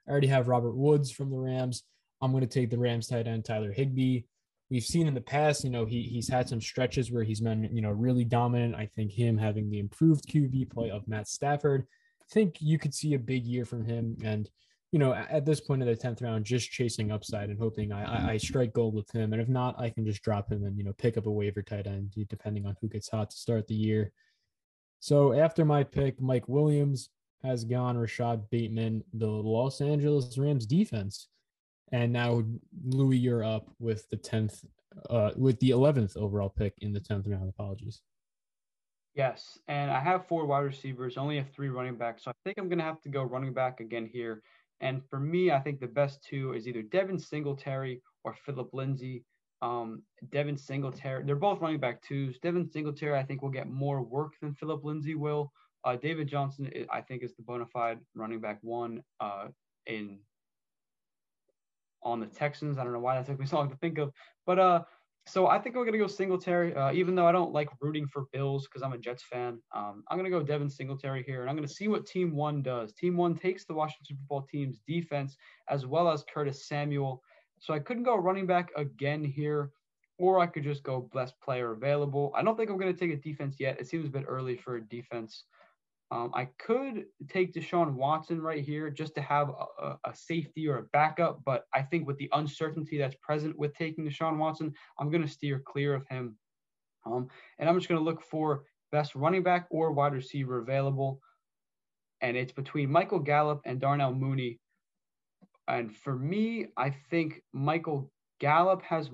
I 0.09 0.11
already 0.11 0.29
have 0.29 0.49
Robert 0.49 0.75
Woods 0.75 1.11
from 1.11 1.31
the 1.31 1.39
Rams. 1.39 1.83
I'm 2.23 2.33
to 2.43 2.47
take 2.47 2.71
the 2.71 2.79
Rams 2.79 3.09
tight 3.09 3.27
end 3.27 3.45
Tyler 3.45 3.73
Higbee. 3.73 4.23
We've 4.71 4.85
seen 4.85 5.07
in 5.07 5.13
the 5.13 5.21
past, 5.21 5.65
you 5.65 5.71
know, 5.71 5.85
he 5.85 6.03
he's 6.03 6.29
had 6.29 6.49
some 6.49 6.61
stretches 6.61 7.13
where 7.13 7.25
he's 7.25 7.41
been, 7.41 7.69
you 7.75 7.83
know, 7.83 7.91
really 7.91 8.25
dominant. 8.25 8.75
I 8.75 8.87
think 8.87 9.13
him 9.13 9.37
having 9.37 9.69
the 9.69 9.81
improved 9.81 10.27
QB 10.29 10.71
play 10.71 10.91
of 10.91 11.07
Matt 11.07 11.29
Stafford, 11.29 11.87
I 12.23 12.25
think 12.33 12.57
you 12.61 12.79
could 12.79 12.95
see 12.95 13.13
a 13.13 13.19
big 13.19 13.45
year 13.45 13.67
from 13.67 13.85
him. 13.85 14.17
And 14.25 14.49
you 14.93 14.99
know, 14.99 15.15
at 15.15 15.47
this 15.47 15.61
point 15.61 15.83
in 15.83 15.89
the 15.89 15.97
tenth 15.97 16.21
round, 16.21 16.45
just 16.45 16.71
chasing 16.71 17.11
upside 17.11 17.49
and 17.49 17.59
hoping 17.59 17.93
I, 17.93 18.33
I 18.33 18.37
strike 18.37 18.75
gold 18.75 18.95
with 18.95 19.11
him. 19.11 19.33
And 19.33 19.41
if 19.41 19.49
not, 19.49 19.81
I 19.81 19.89
can 19.89 20.05
just 20.05 20.23
drop 20.23 20.53
him 20.53 20.65
and 20.65 20.77
you 20.77 20.85
know 20.85 20.93
pick 20.93 21.17
up 21.17 21.27
a 21.27 21.31
waiver 21.31 21.63
tight 21.63 21.87
end 21.87 22.13
depending 22.29 22.67
on 22.67 22.77
who 22.81 22.89
gets 22.89 23.09
hot 23.09 23.31
to 23.31 23.37
start 23.37 23.67
the 23.67 23.75
year. 23.75 24.13
So 25.01 25.33
after 25.33 25.65
my 25.65 25.83
pick, 25.83 26.21
Mike 26.21 26.47
Williams, 26.47 27.09
has 27.43 27.65
gone 27.65 27.97
Rashod 27.97 28.49
Bateman, 28.51 29.03
the 29.15 29.27
Los 29.27 29.81
Angeles 29.81 30.39
Rams 30.39 30.67
defense. 30.67 31.29
And 31.91 32.13
now 32.13 32.45
Louis, 32.85 33.19
you're 33.19 33.45
up 33.45 33.69
with 33.81 34.09
the 34.11 34.17
10th, 34.17 34.65
uh, 35.11 35.33
with 35.37 35.59
the 35.61 35.71
11th 35.71 36.17
overall 36.17 36.49
pick 36.49 36.75
in 36.83 36.93
the 36.93 37.01
10th 37.01 37.29
round. 37.29 37.49
Apologies. 37.49 38.01
Yes. 39.15 39.59
And 39.69 39.91
I 39.91 40.01
have 40.01 40.27
four 40.27 40.47
wide 40.47 40.61
receivers, 40.61 41.19
only 41.19 41.37
have 41.37 41.51
three 41.51 41.69
running 41.69 41.97
backs. 41.97 42.25
So 42.25 42.31
I 42.31 42.35
think 42.45 42.59
I'm 42.59 42.69
going 42.69 42.79
to 42.79 42.85
have 42.85 43.01
to 43.03 43.09
go 43.09 43.23
running 43.23 43.53
back 43.53 43.81
again 43.81 44.09
here. 44.11 44.43
And 44.83 45.01
for 45.09 45.19
me, 45.19 45.53
I 45.53 45.61
think 45.61 45.81
the 45.81 45.87
best 45.87 46.23
two 46.23 46.53
is 46.53 46.69
either 46.69 46.83
Devin 46.83 47.19
Singletary 47.19 48.03
or 48.25 48.35
Phillip 48.35 48.75
Lindsay. 48.75 49.25
Um, 49.63 50.03
Devin 50.31 50.57
Singletary, 50.59 51.23
they're 51.25 51.37
both 51.37 51.61
running 51.61 51.79
back 51.79 52.03
twos. 52.03 52.39
Devin 52.41 52.69
Singletary, 52.69 53.17
I 53.17 53.23
think, 53.23 53.43
will 53.43 53.49
get 53.49 53.71
more 53.71 54.03
work 54.03 54.33
than 54.43 54.55
Phillip 54.55 54.85
Lindsay 54.85 55.15
will. 55.15 55.53
Uh, 55.85 55.97
David 55.97 56.27
Johnson, 56.29 56.71
I 56.91 57.01
think, 57.01 57.23
is 57.23 57.35
the 57.37 57.43
bona 57.43 57.67
fide 57.67 58.01
running 58.15 58.41
back 58.41 58.59
one 58.63 59.03
uh, 59.21 59.49
in 59.87 60.19
on 62.03 62.19
the 62.19 62.27
Texans. 62.27 62.77
I 62.77 62.85
don't 62.85 62.93
know 62.93 62.99
why 62.99 63.15
that 63.15 63.27
took 63.27 63.39
me 63.39 63.47
so 63.47 63.57
long 63.57 63.71
to 63.71 63.77
think 63.77 63.99
of, 63.99 64.13
but 64.45 64.59
uh, 64.59 64.83
so 65.27 65.47
I 65.47 65.59
think 65.59 65.77
we're 65.77 65.85
gonna 65.85 65.99
go 65.99 66.07
Singletary. 66.07 66.75
Uh, 66.75 66.93
even 66.93 67.15
though 67.15 67.27
I 67.27 67.33
don't 67.33 67.53
like 67.53 67.69
rooting 67.81 68.07
for 68.07 68.27
Bills 68.33 68.67
because 68.67 68.83
I'm 68.83 68.93
a 68.93 68.99
Jets 68.99 69.23
fan, 69.23 69.61
um, 69.75 70.03
I'm 70.09 70.19
gonna 70.19 70.31
go 70.31 70.43
Devin 70.43 70.69
Singletary 70.69 71.23
here, 71.23 71.43
and 71.43 71.51
I'm 71.51 71.57
gonna 71.57 71.69
see 71.69 71.89
what 71.89 72.07
Team 72.07 72.35
One 72.35 72.63
does. 72.63 72.93
Team 72.93 73.17
One 73.17 73.37
takes 73.37 73.65
the 73.65 73.75
Washington 73.75 74.17
Football 74.17 74.43
Team's 74.43 74.81
defense 74.87 75.37
as 75.69 75.87
well 75.87 76.11
as 76.11 76.25
Curtis 76.25 76.67
Samuel. 76.67 77.23
So 77.61 77.73
I 77.73 77.79
couldn't 77.79 78.03
go 78.03 78.17
running 78.17 78.47
back 78.47 78.71
again 78.77 79.23
here, 79.23 79.71
or 80.19 80.41
I 80.41 80.47
could 80.47 80.65
just 80.65 80.83
go 80.83 81.09
best 81.15 81.41
player 81.41 81.73
available. 81.73 82.33
I 82.35 82.43
don't 82.43 82.57
think 82.57 82.71
I'm 82.71 82.79
gonna 82.79 82.93
take 82.93 83.13
a 83.13 83.17
defense 83.17 83.57
yet. 83.61 83.81
It 83.81 83.87
seems 83.87 84.07
a 84.07 84.13
bit 84.13 84.25
early 84.27 84.57
for 84.57 84.77
a 84.77 84.83
defense. 84.83 85.45
Um, 86.13 86.31
I 86.35 86.45
could 86.59 87.07
take 87.27 87.55
Deshaun 87.55 87.95
Watson 87.95 88.39
right 88.43 88.63
here 88.63 88.91
just 88.91 89.15
to 89.15 89.23
have 89.23 89.49
a, 89.81 89.97
a, 90.05 90.15
safety 90.15 90.69
or 90.69 90.77
a 90.77 90.83
backup, 90.93 91.41
but 91.43 91.65
I 91.73 91.81
think 91.81 92.07
with 92.07 92.19
the 92.19 92.29
uncertainty 92.35 92.99
that's 92.99 93.15
present 93.23 93.59
with 93.59 93.75
taking 93.75 94.05
Deshaun 94.05 94.37
Watson, 94.37 94.75
I'm 94.99 95.11
going 95.11 95.23
to 95.23 95.29
steer 95.29 95.63
clear 95.65 95.95
of 95.95 96.07
him. 96.09 96.37
Um, 97.07 97.29
and 97.59 97.67
I'm 97.67 97.79
just 97.79 97.89
going 97.89 97.99
to 97.99 98.05
look 98.05 98.21
for 98.21 98.65
best 98.91 99.15
running 99.15 99.43
back 99.43 99.67
or 99.71 99.91
wide 99.91 100.13
receiver 100.13 100.59
available. 100.59 101.19
And 102.21 102.37
it's 102.37 102.53
between 102.53 102.93
Michael 102.93 103.21
Gallup 103.21 103.63
and 103.65 103.81
Darnell 103.81 104.13
Mooney. 104.13 104.61
And 105.67 105.97
for 105.97 106.15
me, 106.15 106.67
I 106.77 106.91
think 106.91 107.41
Michael 107.55 108.13
Gallup 108.39 108.83
has 108.83 109.09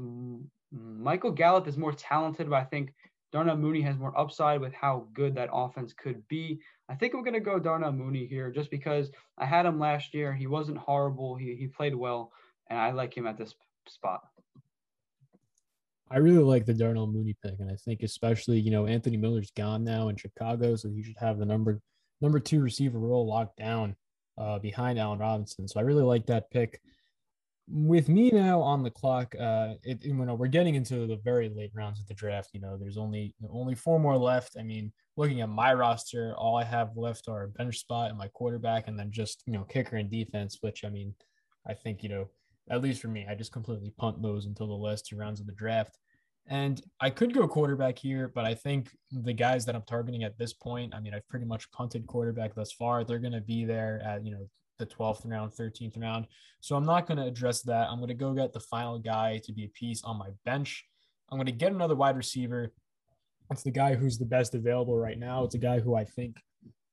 Michael 0.72 1.30
Gallup 1.30 1.68
is 1.68 1.78
more 1.78 1.92
talented, 1.92 2.50
but 2.50 2.56
I 2.56 2.64
think 2.64 2.92
Darnell 3.32 3.56
Mooney 3.56 3.82
has 3.82 3.98
more 3.98 4.18
upside 4.18 4.60
with 4.60 4.72
how 4.72 5.06
good 5.12 5.34
that 5.34 5.50
offense 5.52 5.92
could 5.92 6.26
be. 6.28 6.60
I 6.88 6.94
think 6.94 7.14
I'm 7.14 7.22
going 7.22 7.34
to 7.34 7.40
go 7.40 7.58
Darnell 7.58 7.92
Mooney 7.92 8.26
here 8.26 8.50
just 8.50 8.70
because 8.70 9.10
I 9.36 9.44
had 9.44 9.66
him 9.66 9.78
last 9.78 10.14
year. 10.14 10.32
He 10.34 10.46
wasn't 10.46 10.78
horrible. 10.78 11.36
He, 11.36 11.54
he 11.54 11.66
played 11.66 11.94
well, 11.94 12.32
and 12.70 12.78
I 12.78 12.92
like 12.92 13.14
him 13.14 13.26
at 13.26 13.36
this 13.36 13.54
spot. 13.86 14.22
I 16.10 16.18
really 16.18 16.42
like 16.42 16.64
the 16.64 16.72
Darnell 16.72 17.06
Mooney 17.06 17.36
pick, 17.42 17.60
and 17.60 17.70
I 17.70 17.76
think 17.76 18.02
especially 18.02 18.58
you 18.58 18.70
know 18.70 18.86
Anthony 18.86 19.18
Miller's 19.18 19.50
gone 19.50 19.84
now 19.84 20.08
in 20.08 20.16
Chicago, 20.16 20.74
so 20.74 20.88
he 20.88 21.02
should 21.02 21.18
have 21.18 21.38
the 21.38 21.44
number 21.44 21.82
number 22.22 22.40
two 22.40 22.62
receiver 22.62 22.98
role 22.98 23.26
locked 23.26 23.58
down 23.58 23.94
uh, 24.38 24.58
behind 24.58 24.98
Allen 24.98 25.18
Robinson. 25.18 25.68
So 25.68 25.78
I 25.78 25.82
really 25.82 26.02
like 26.02 26.26
that 26.26 26.50
pick 26.50 26.80
with 27.70 28.08
me 28.08 28.30
now 28.30 28.60
on 28.60 28.82
the 28.82 28.90
clock, 28.90 29.34
uh, 29.38 29.74
it, 29.82 30.04
you 30.04 30.14
know, 30.14 30.34
we're 30.34 30.46
getting 30.46 30.74
into 30.74 31.06
the 31.06 31.16
very 31.16 31.48
late 31.48 31.70
rounds 31.74 32.00
of 32.00 32.06
the 32.06 32.14
draft. 32.14 32.50
You 32.52 32.60
know, 32.60 32.76
there's 32.78 32.96
only 32.96 33.34
only 33.50 33.74
four 33.74 33.98
more 33.98 34.16
left. 34.16 34.56
I 34.58 34.62
mean, 34.62 34.92
looking 35.16 35.40
at 35.40 35.48
my 35.48 35.74
roster, 35.74 36.34
all 36.36 36.56
I 36.56 36.64
have 36.64 36.96
left 36.96 37.28
are 37.28 37.48
bench 37.48 37.78
spot 37.78 38.10
and 38.10 38.18
my 38.18 38.28
quarterback, 38.28 38.88
and 38.88 38.98
then 38.98 39.10
just 39.10 39.42
you 39.46 39.52
know 39.52 39.64
kicker 39.64 39.96
and 39.96 40.10
defense. 40.10 40.58
Which 40.60 40.84
I 40.84 40.88
mean, 40.88 41.14
I 41.66 41.74
think 41.74 42.02
you 42.02 42.08
know, 42.08 42.28
at 42.70 42.82
least 42.82 43.02
for 43.02 43.08
me, 43.08 43.26
I 43.28 43.34
just 43.34 43.52
completely 43.52 43.92
punt 43.98 44.22
those 44.22 44.46
until 44.46 44.68
the 44.68 44.74
last 44.74 45.06
two 45.06 45.16
rounds 45.16 45.40
of 45.40 45.46
the 45.46 45.52
draft. 45.52 45.98
And 46.50 46.80
I 46.98 47.10
could 47.10 47.34
go 47.34 47.46
quarterback 47.46 47.98
here, 47.98 48.32
but 48.34 48.46
I 48.46 48.54
think 48.54 48.88
the 49.12 49.34
guys 49.34 49.66
that 49.66 49.74
I'm 49.74 49.82
targeting 49.82 50.24
at 50.24 50.38
this 50.38 50.54
point, 50.54 50.94
I 50.94 51.00
mean, 51.00 51.12
I've 51.12 51.28
pretty 51.28 51.44
much 51.44 51.70
punted 51.72 52.06
quarterback 52.06 52.54
thus 52.54 52.72
far. 52.72 53.04
They're 53.04 53.18
going 53.18 53.34
to 53.34 53.42
be 53.42 53.66
there 53.66 54.00
at, 54.02 54.24
you 54.24 54.32
know, 54.32 54.48
the 54.78 54.86
12th 54.86 55.28
round, 55.28 55.52
13th 55.52 56.00
round. 56.00 56.26
So 56.60 56.76
I'm 56.76 56.86
not 56.86 57.06
going 57.06 57.18
to 57.18 57.24
address 57.24 57.62
that. 57.62 57.88
I'm 57.88 57.98
going 57.98 58.08
to 58.08 58.14
go 58.14 58.32
get 58.32 58.52
the 58.52 58.60
final 58.60 58.98
guy 58.98 59.40
to 59.44 59.52
be 59.52 59.64
a 59.64 59.68
piece 59.68 60.02
on 60.04 60.18
my 60.18 60.30
bench. 60.44 60.84
I'm 61.30 61.38
going 61.38 61.46
to 61.46 61.52
get 61.52 61.72
another 61.72 61.94
wide 61.94 62.16
receiver. 62.16 62.72
It's 63.50 63.62
the 63.62 63.70
guy 63.70 63.94
who's 63.94 64.18
the 64.18 64.24
best 64.24 64.54
available 64.54 64.96
right 64.96 65.18
now. 65.18 65.44
It's 65.44 65.54
a 65.54 65.58
guy 65.58 65.80
who 65.80 65.94
I 65.94 66.04
think 66.04 66.36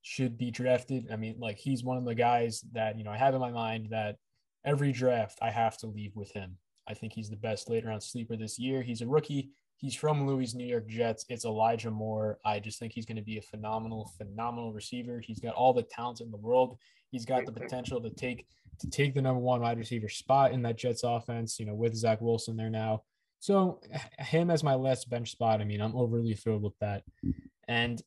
should 0.02 0.38
be 0.38 0.52
drafted. 0.52 1.08
I 1.12 1.16
mean, 1.16 1.36
like 1.40 1.58
he's 1.58 1.84
one 1.84 1.98
of 1.98 2.06
the 2.06 2.16
guys 2.16 2.64
that, 2.74 2.98
you 2.98 3.04
know, 3.04 3.12
I 3.12 3.18
have 3.18 3.34
in 3.34 3.42
my 3.42 3.52
mind 3.52 3.88
that 3.92 4.18
every 4.66 4.92
draft 4.92 5.40
I 5.42 5.52
have 5.52 5.78
to 5.80 5.88
leave 5.88 6.16
with 6.16 6.32
him. 6.32 6.58
I 6.88 6.94
think 6.94 7.14
he's 7.14 7.30
the 7.30 7.36
best 7.36 7.70
later 7.70 7.88
round 7.88 8.04
sleeper 8.04 8.36
this 8.36 8.60
year. 8.60 8.82
He's 8.84 9.02
a 9.02 9.08
rookie. 9.08 9.52
He's 9.78 9.96
from 9.96 10.26
Louis 10.26 10.54
New 10.56 10.66
York 10.66 10.88
Jets. 10.88 11.26
It's 11.30 11.46
Elijah 11.46 11.92
Moore. 11.92 12.40
I 12.46 12.60
just 12.60 12.80
think 12.80 12.94
he's 12.94 13.06
going 13.06 13.18
to 13.18 13.24
be 13.24 13.38
a 13.38 13.42
phenomenal, 13.42 14.12
phenomenal 14.18 14.74
receiver. 14.74 15.20
He's 15.20 15.40
got 15.40 15.56
all 15.56 15.74
the 15.74 15.84
talent 15.84 16.22
in 16.22 16.32
the 16.32 16.38
world. 16.38 16.78
He's 17.12 17.26
got 17.26 17.46
the 17.46 17.52
potential 17.52 18.02
to 18.02 18.10
take 18.10 18.46
to 18.80 18.90
take 18.90 19.14
the 19.14 19.22
number 19.22 19.40
one 19.40 19.62
wide 19.62 19.78
receiver 19.78 20.10
spot 20.10 20.52
in 20.52 20.62
that 20.64 20.78
Jets 20.78 21.04
offense. 21.04 21.60
You 21.60 21.66
know, 21.66 21.76
with 21.76 21.96
Zach 21.96 22.22
Wilson 22.22 22.56
there 22.56 22.70
now. 22.70 23.04
So 23.40 23.80
him 24.18 24.50
as 24.50 24.64
my 24.64 24.76
last 24.76 25.10
bench 25.10 25.32
spot. 25.32 25.62
I 25.62 25.66
mean, 25.66 25.82
I'm 25.82 25.96
overly 25.96 26.34
thrilled 26.34 26.64
with 26.64 26.78
that. 26.80 27.04
And 27.68 28.02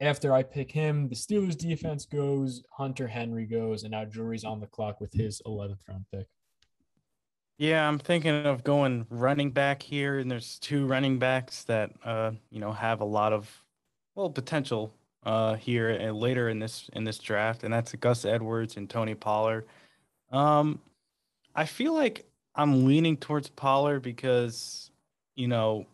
after 0.00 0.32
I 0.32 0.42
pick 0.42 0.70
him, 0.70 1.08
the 1.08 1.14
Steelers 1.14 1.56
defense 1.56 2.04
goes, 2.04 2.62
Hunter 2.70 3.08
Henry 3.08 3.46
goes, 3.46 3.82
and 3.82 3.92
now 3.92 4.04
Jory's 4.04 4.44
on 4.44 4.60
the 4.60 4.66
clock 4.66 5.00
with 5.00 5.12
his 5.12 5.40
11th 5.46 5.78
round 5.88 6.04
pick. 6.12 6.26
Yeah, 7.56 7.86
I'm 7.86 7.98
thinking 7.98 8.46
of 8.46 8.64
going 8.64 9.06
running 9.10 9.50
back 9.50 9.82
here, 9.82 10.18
and 10.18 10.28
there's 10.30 10.58
two 10.58 10.86
running 10.86 11.18
backs 11.18 11.62
that 11.64 11.92
uh, 12.04 12.32
you 12.50 12.58
know 12.58 12.72
have 12.72 13.00
a 13.00 13.04
lot 13.04 13.32
of 13.32 13.48
well 14.16 14.28
potential 14.30 14.92
uh, 15.24 15.54
here 15.54 15.90
and 15.90 16.16
later 16.16 16.48
in 16.48 16.58
this 16.58 16.90
in 16.94 17.04
this 17.04 17.18
draft, 17.18 17.62
and 17.62 17.72
that's 17.72 17.92
Gus 17.94 18.24
Edwards 18.24 18.76
and 18.76 18.90
Tony 18.90 19.14
Pollard. 19.14 19.66
Um, 20.32 20.80
I 21.54 21.64
feel 21.66 21.94
like 21.94 22.26
I'm 22.56 22.86
leaning 22.86 23.16
towards 23.16 23.48
Pollard 23.50 24.00
because 24.00 24.90
you 25.36 25.46
know 25.46 25.86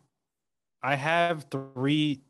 I 0.83 0.95
have 0.95 1.45
three 1.51 2.23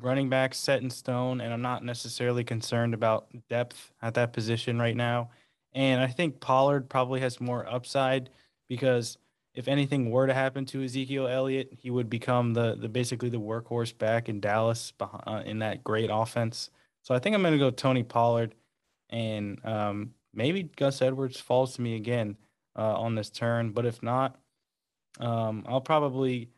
running 0.00 0.30
backs 0.30 0.58
set 0.58 0.82
in 0.82 0.88
stone, 0.88 1.42
and 1.42 1.52
I'm 1.52 1.62
not 1.62 1.84
necessarily 1.84 2.42
concerned 2.42 2.94
about 2.94 3.26
depth 3.50 3.92
at 4.00 4.14
that 4.14 4.32
position 4.32 4.78
right 4.78 4.96
now. 4.96 5.30
And 5.74 6.00
I 6.00 6.06
think 6.06 6.40
Pollard 6.40 6.88
probably 6.88 7.20
has 7.20 7.38
more 7.40 7.66
upside 7.66 8.30
because 8.72 9.18
if 9.54 9.68
anything 9.68 10.10
were 10.10 10.26
to 10.26 10.32
happen 10.32 10.64
to 10.64 10.82
Ezekiel 10.82 11.28
Elliott, 11.28 11.68
he 11.78 11.90
would 11.90 12.08
become 12.08 12.54
the 12.54 12.74
the 12.74 12.88
basically 12.88 13.28
the 13.28 13.38
workhorse 13.38 13.96
back 13.96 14.30
in 14.30 14.40
Dallas 14.40 14.94
uh, 14.98 15.42
in 15.44 15.58
that 15.58 15.84
great 15.84 16.08
offense. 16.10 16.70
So 17.02 17.14
I 17.14 17.18
think 17.18 17.34
I'm 17.34 17.42
going 17.42 17.52
to 17.52 17.58
go 17.58 17.70
Tony 17.70 18.02
Pollard, 18.02 18.54
and 19.10 19.62
um, 19.62 20.14
maybe 20.32 20.62
Gus 20.62 21.02
Edwards 21.02 21.38
falls 21.38 21.74
to 21.74 21.82
me 21.82 21.96
again 21.96 22.38
uh, 22.74 22.94
on 22.94 23.14
this 23.14 23.28
turn. 23.28 23.72
But 23.72 23.84
if 23.84 24.02
not, 24.02 24.38
um, 25.20 25.64
I'll 25.68 25.82
probably. 25.82 26.48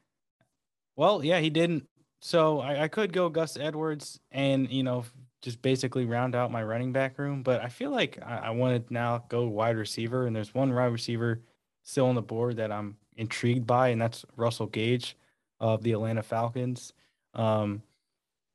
Well, 0.95 1.25
yeah, 1.25 1.41
he 1.41 1.51
didn't. 1.51 1.89
So 2.21 2.61
I, 2.61 2.85
I 2.85 2.89
could 2.89 3.13
go 3.13 3.29
Gus 3.29 3.57
Edwards 3.57 4.21
and 4.31 4.71
you 4.71 4.85
know 4.85 5.05
just 5.43 5.61
basically 5.63 6.05
round 6.05 6.37
out 6.37 6.53
my 6.53 6.63
running 6.63 6.93
back 6.93 7.19
room. 7.19 7.43
But 7.43 7.61
I 7.61 7.71
feel 7.71 7.91
like 7.91 8.21
I, 8.25 8.37
I 8.37 8.51
want 8.51 8.87
to 8.87 8.95
now 8.95 9.25
go 9.29 9.49
wide 9.49 9.77
receiver, 9.77 10.29
and 10.29 10.37
there's 10.37 10.55
one 10.55 10.73
wide 10.73 10.93
receiver 10.93 11.41
still 11.85 12.07
on 12.07 12.17
the 12.17 12.23
board 12.23 12.57
that 12.57 12.73
I'm 12.73 12.97
intrigued 13.17 13.67
by, 13.67 13.89
and 13.89 14.01
that's 14.01 14.25
Russell 14.37 14.67
Gage 14.67 15.17
of 15.61 15.83
the 15.83 15.93
Atlanta 15.93 16.23
Falcons. 16.23 16.93
Um, 17.35 17.83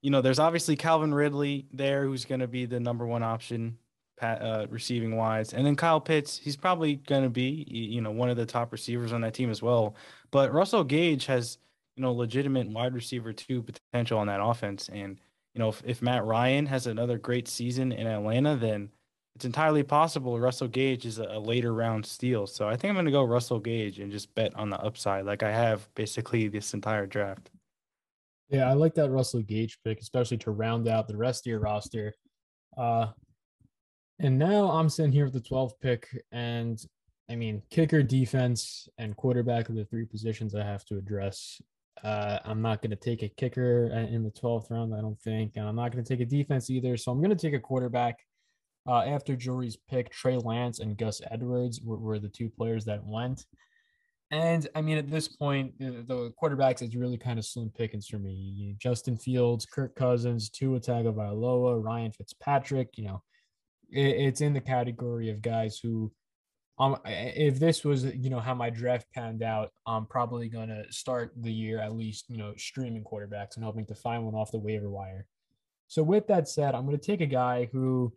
you 0.01 0.09
know, 0.09 0.21
there's 0.21 0.39
obviously 0.39 0.75
Calvin 0.75 1.13
Ridley 1.13 1.65
there, 1.71 2.03
who's 2.03 2.25
going 2.25 2.41
to 2.41 2.47
be 2.47 2.65
the 2.65 2.79
number 2.79 3.05
one 3.05 3.23
option 3.23 3.77
uh, 4.21 4.65
receiving 4.69 5.15
wise, 5.15 5.53
and 5.53 5.65
then 5.65 5.75
Kyle 5.75 6.01
Pitts. 6.01 6.37
He's 6.37 6.57
probably 6.57 6.95
going 6.95 7.23
to 7.23 7.29
be, 7.29 7.65
you 7.69 8.01
know, 8.01 8.11
one 8.11 8.29
of 8.29 8.37
the 8.37 8.45
top 8.45 8.71
receivers 8.71 9.13
on 9.13 9.21
that 9.21 9.33
team 9.33 9.49
as 9.49 9.61
well. 9.61 9.95
But 10.31 10.53
Russell 10.53 10.83
Gage 10.83 11.25
has, 11.27 11.57
you 11.95 12.01
know, 12.01 12.11
legitimate 12.11 12.67
wide 12.67 12.93
receiver 12.93 13.31
two 13.31 13.63
potential 13.63 14.19
on 14.19 14.27
that 14.27 14.43
offense, 14.43 14.89
and 14.91 15.19
you 15.53 15.59
know, 15.59 15.69
if, 15.69 15.81
if 15.85 16.01
Matt 16.01 16.25
Ryan 16.25 16.65
has 16.65 16.87
another 16.87 17.17
great 17.17 17.47
season 17.47 17.91
in 17.91 18.07
Atlanta, 18.07 18.55
then 18.55 18.89
it's 19.35 19.45
entirely 19.45 19.83
possible 19.83 20.39
Russell 20.39 20.67
Gage 20.67 21.05
is 21.05 21.19
a, 21.19 21.39
later 21.39 21.73
round 21.73 22.05
steal. 22.05 22.45
So 22.47 22.67
I 22.67 22.75
think 22.75 22.89
I'm 22.89 22.95
going 22.95 23.05
to 23.05 23.11
go 23.11 23.23
Russell 23.23 23.59
Gage 23.59 23.99
and 23.99 24.11
just 24.11 24.33
bet 24.35 24.53
on 24.55 24.69
the 24.69 24.79
upside, 24.81 25.25
like 25.25 25.43
I 25.43 25.51
have 25.51 25.87
basically 25.95 26.47
this 26.47 26.73
entire 26.73 27.05
draft. 27.05 27.49
Yeah, 28.49 28.69
I 28.69 28.73
like 28.73 28.95
that 28.95 29.11
Russell 29.11 29.43
Gage 29.43 29.79
pick, 29.85 29.99
especially 30.01 30.37
to 30.39 30.51
round 30.51 30.87
out 30.87 31.07
the 31.07 31.15
rest 31.15 31.45
of 31.45 31.51
your 31.51 31.59
roster. 31.59 32.13
Uh, 32.75 33.07
and 34.19 34.37
now 34.37 34.71
I'm 34.71 34.89
sitting 34.89 35.11
here 35.11 35.25
with 35.25 35.33
the 35.33 35.39
12th 35.39 35.79
pick, 35.81 36.07
and 36.31 36.83
I 37.29 37.35
mean, 37.35 37.61
kicker, 37.69 38.01
defense, 38.01 38.89
and 38.97 39.15
quarterback 39.15 39.69
are 39.69 39.73
the 39.73 39.85
three 39.85 40.05
positions 40.05 40.55
I 40.55 40.63
have 40.63 40.83
to 40.85 40.97
address. 40.97 41.61
Uh, 42.03 42.39
I'm 42.43 42.61
not 42.61 42.81
going 42.81 42.91
to 42.91 42.95
take 42.95 43.23
a 43.23 43.29
kicker 43.29 43.87
in 43.87 44.23
the 44.23 44.31
12th 44.31 44.71
round, 44.71 44.95
I 44.95 45.01
don't 45.01 45.19
think, 45.19 45.53
and 45.55 45.67
I'm 45.67 45.75
not 45.75 45.91
going 45.91 46.03
to 46.03 46.07
take 46.07 46.25
a 46.25 46.29
defense 46.29 46.69
either. 46.69 46.97
So 46.97 47.11
I'm 47.11 47.19
going 47.19 47.35
to 47.35 47.35
take 47.35 47.53
a 47.53 47.59
quarterback. 47.59 48.19
Uh, 48.89 49.03
after 49.03 49.35
Jory's 49.35 49.77
pick, 49.77 50.09
Trey 50.09 50.37
Lance 50.37 50.79
and 50.79 50.97
Gus 50.97 51.21
Edwards 51.29 51.79
were, 51.79 51.99
were, 51.99 52.17
the 52.17 52.27
two 52.27 52.49
players 52.49 52.85
that 52.85 53.05
went. 53.05 53.45
And 54.31 54.67
I 54.73 54.81
mean, 54.81 54.97
at 54.97 55.11
this 55.11 55.27
point, 55.27 55.77
the, 55.77 56.33
quarterbacks 56.41 56.81
is 56.81 56.95
really 56.95 57.19
kind 57.19 57.37
of 57.37 57.45
slim 57.45 57.69
pickings 57.69 58.07
for 58.07 58.17
me. 58.17 58.75
Justin 58.79 59.15
Fields, 59.15 59.67
Kirk 59.67 59.95
Cousins, 59.95 60.49
Tua 60.49 60.79
Tagovailoa, 60.79 61.83
Ryan 61.83 62.11
Fitzpatrick. 62.11 62.89
You 62.95 63.05
know, 63.05 63.23
it, 63.91 64.07
it's 64.07 64.41
in 64.41 64.53
the 64.53 64.61
category 64.61 65.29
of 65.29 65.43
guys 65.43 65.77
who, 65.77 66.11
um, 66.79 66.97
if 67.05 67.59
this 67.59 67.85
was 67.85 68.05
you 68.05 68.31
know 68.31 68.39
how 68.39 68.55
my 68.55 68.71
draft 68.71 69.05
panned 69.13 69.43
out, 69.43 69.69
I'm 69.85 70.07
probably 70.07 70.49
gonna 70.49 70.83
start 70.89 71.33
the 71.37 71.51
year 71.51 71.79
at 71.79 71.95
least 71.95 72.25
you 72.27 72.37
know 72.37 72.53
streaming 72.57 73.03
quarterbacks 73.03 73.55
and 73.55 73.63
hoping 73.63 73.85
to 73.85 73.95
find 73.95 74.25
one 74.25 74.33
off 74.33 74.51
the 74.51 74.57
waiver 74.57 74.89
wire. 74.89 75.27
So 75.87 76.01
with 76.01 76.25
that 76.27 76.47
said, 76.47 76.73
I'm 76.73 76.85
gonna 76.85 76.97
take 76.97 77.21
a 77.21 77.27
guy 77.27 77.69
who 77.71 78.13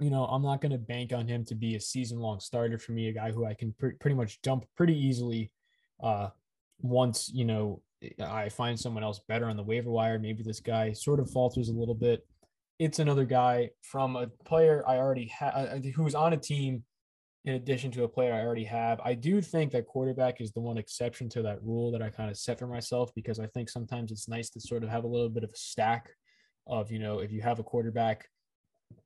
you 0.00 0.10
know, 0.10 0.24
I'm 0.26 0.42
not 0.42 0.60
going 0.60 0.72
to 0.72 0.78
bank 0.78 1.12
on 1.12 1.26
him 1.26 1.44
to 1.46 1.54
be 1.54 1.74
a 1.74 1.80
season 1.80 2.18
long 2.18 2.40
starter 2.40 2.78
for 2.78 2.92
me, 2.92 3.08
a 3.08 3.12
guy 3.12 3.32
who 3.32 3.44
I 3.44 3.54
can 3.54 3.74
pr- 3.78 3.96
pretty 4.00 4.14
much 4.14 4.40
dump 4.42 4.64
pretty 4.76 4.96
easily 4.96 5.50
uh, 6.02 6.28
once, 6.80 7.30
you 7.32 7.44
know, 7.44 7.82
I 8.20 8.48
find 8.48 8.78
someone 8.78 9.02
else 9.02 9.20
better 9.26 9.46
on 9.46 9.56
the 9.56 9.64
waiver 9.64 9.90
wire. 9.90 10.18
Maybe 10.18 10.44
this 10.44 10.60
guy 10.60 10.92
sort 10.92 11.18
of 11.18 11.30
falters 11.30 11.68
a 11.68 11.72
little 11.72 11.96
bit. 11.96 12.24
It's 12.78 13.00
another 13.00 13.24
guy 13.24 13.70
from 13.82 14.14
a 14.14 14.28
player 14.44 14.84
I 14.86 14.98
already 14.98 15.26
have 15.36 15.54
uh, 15.54 15.58
uh, 15.58 15.80
who's 15.96 16.14
on 16.14 16.32
a 16.32 16.36
team 16.36 16.84
in 17.44 17.54
addition 17.54 17.90
to 17.92 18.04
a 18.04 18.08
player 18.08 18.32
I 18.32 18.42
already 18.42 18.64
have. 18.64 19.00
I 19.00 19.14
do 19.14 19.40
think 19.40 19.72
that 19.72 19.86
quarterback 19.86 20.40
is 20.40 20.52
the 20.52 20.60
one 20.60 20.78
exception 20.78 21.28
to 21.30 21.42
that 21.42 21.62
rule 21.64 21.90
that 21.90 22.02
I 22.02 22.10
kind 22.10 22.30
of 22.30 22.36
set 22.36 22.60
for 22.60 22.68
myself 22.68 23.10
because 23.16 23.40
I 23.40 23.46
think 23.48 23.68
sometimes 23.68 24.12
it's 24.12 24.28
nice 24.28 24.50
to 24.50 24.60
sort 24.60 24.84
of 24.84 24.90
have 24.90 25.02
a 25.02 25.08
little 25.08 25.28
bit 25.28 25.42
of 25.42 25.50
a 25.50 25.56
stack 25.56 26.10
of, 26.68 26.92
you 26.92 27.00
know, 27.00 27.18
if 27.18 27.32
you 27.32 27.42
have 27.42 27.58
a 27.58 27.64
quarterback 27.64 28.28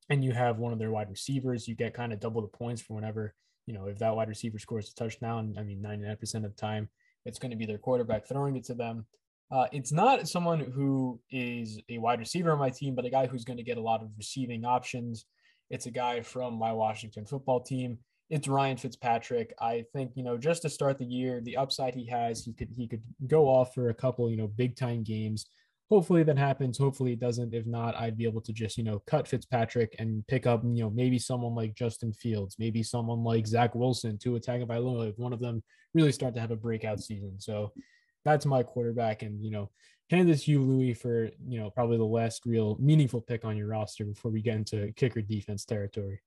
and 0.09 0.25
you 0.25 0.33
have 0.33 0.59
one 0.59 0.73
of 0.73 0.79
their 0.79 0.91
wide 0.91 1.11
receivers, 1.11 1.69
you 1.69 1.75
get 1.75 1.95
kind 1.95 2.13
of 2.13 2.21
double 2.21 2.43
the 2.43 2.49
points 2.49 2.83
for 2.83 2.95
whenever, 2.95 3.35
you 3.67 3.75
know, 3.75 3.87
if 3.87 3.99
that 3.99 4.15
wide 4.15 4.29
receiver 4.29 4.59
scores 4.59 4.91
a 4.91 4.95
touchdown, 4.95 5.55
I 5.59 5.63
mean, 5.63 5.83
99% 5.83 6.21
of 6.35 6.43
the 6.43 6.49
time, 6.51 6.89
it's 7.25 7.39
going 7.39 7.51
to 7.51 7.57
be 7.57 7.67
their 7.67 7.79
quarterback 7.79 8.27
throwing 8.27 8.57
it 8.57 8.65
to 8.65 8.75
them. 8.75 9.07
Uh, 9.51 9.67
it's 9.71 9.93
not 9.93 10.27
someone 10.27 10.61
who 10.61 11.21
is 11.31 11.79
a 11.91 11.99
wide 11.99 12.19
receiver 12.19 12.53
on 12.53 12.59
my 12.59 12.71
team, 12.71 12.95
but 12.95 13.05
a 13.05 13.11
guy 13.11 13.27
who's 13.27 13.45
going 13.45 13.59
to 13.59 13.63
get 13.63 13.77
a 13.77 13.83
lot 13.83 14.03
of 14.03 14.09
receiving 14.17 14.65
options. 14.65 15.27
It's 15.71 15.87
a 15.87 15.91
guy 15.91 16.23
from 16.23 16.55
my 16.55 16.73
Washington 16.73 17.27
football 17.27 17.61
team. 17.61 17.99
It's 18.31 18.49
Ryan 18.49 18.79
Fitzpatrick. 18.79 19.53
I 19.61 19.85
think 19.93 20.13
you 20.15 20.25
know 20.25 20.39
just 20.39 20.63
to 20.63 20.71
start 20.71 20.99
the 20.99 21.05
year, 21.05 21.43
the 21.43 21.59
upside 21.59 21.95
he 21.95 22.07
has, 22.07 22.43
he 22.43 22.55
could 22.55 22.69
he 22.75 22.89
could 22.89 23.03
go 23.27 23.45
off 23.45 23.75
for 23.75 23.91
a 23.91 23.95
couple 23.95 24.31
you 24.31 24.39
know 24.39 24.47
big 24.47 24.75
time 24.75 25.03
games 25.03 25.47
hopefully 25.93 26.23
that 26.23 26.39
happens. 26.39 26.79
Hopefully 26.79 27.13
it 27.13 27.21
doesn't. 27.21 27.53
If 27.53 27.67
not, 27.67 27.95
I'd 27.97 28.17
be 28.17 28.25
able 28.25 28.41
to 28.41 28.53
just, 28.55 28.79
you 28.79 28.83
know, 28.83 29.03
cut 29.07 29.29
Fitzpatrick 29.29 29.95
and 29.99 30.27
pick 30.27 30.47
up, 30.47 30.63
you 30.65 30.83
know, 30.83 30.89
maybe 30.89 31.19
someone 31.19 31.55
like 31.55 31.75
Justin 31.75 32.15
Fields, 32.15 32.57
maybe 32.59 32.83
someone 32.83 33.23
like 33.23 33.47
Zach 33.47 33.75
Wilson 33.75 34.17
Tua 34.17 34.41
Tagovailoa 34.41 35.11
if 35.11 35.19
one 35.19 35.35
of 35.35 35.41
them 35.41 35.63
really 35.93 36.11
start 36.11 36.33
to 36.33 36.41
have 36.41 36.51
a 36.51 36.57
breakout 36.57 36.99
season. 36.99 37.39
So 37.39 37.73
that's 38.25 38.47
my 38.47 38.63
quarterback. 38.63 39.21
And, 39.21 39.45
you 39.45 39.51
know, 39.51 39.69
hand 40.09 40.31
this 40.31 40.49
you, 40.49 40.63
Louis, 40.63 40.95
for, 40.95 41.27
you 41.47 41.61
know, 41.61 41.69
probably 41.69 41.99
the 41.99 42.05
last 42.05 42.47
real 42.47 42.79
meaningful 42.81 43.21
pick 43.21 43.45
on 43.45 43.59
your 43.59 43.67
roster 43.67 44.07
before 44.07 44.31
we 44.31 44.41
get 44.41 44.57
into 44.57 44.91
kicker 44.93 45.21
defense 45.21 45.67
territory. 45.67 46.21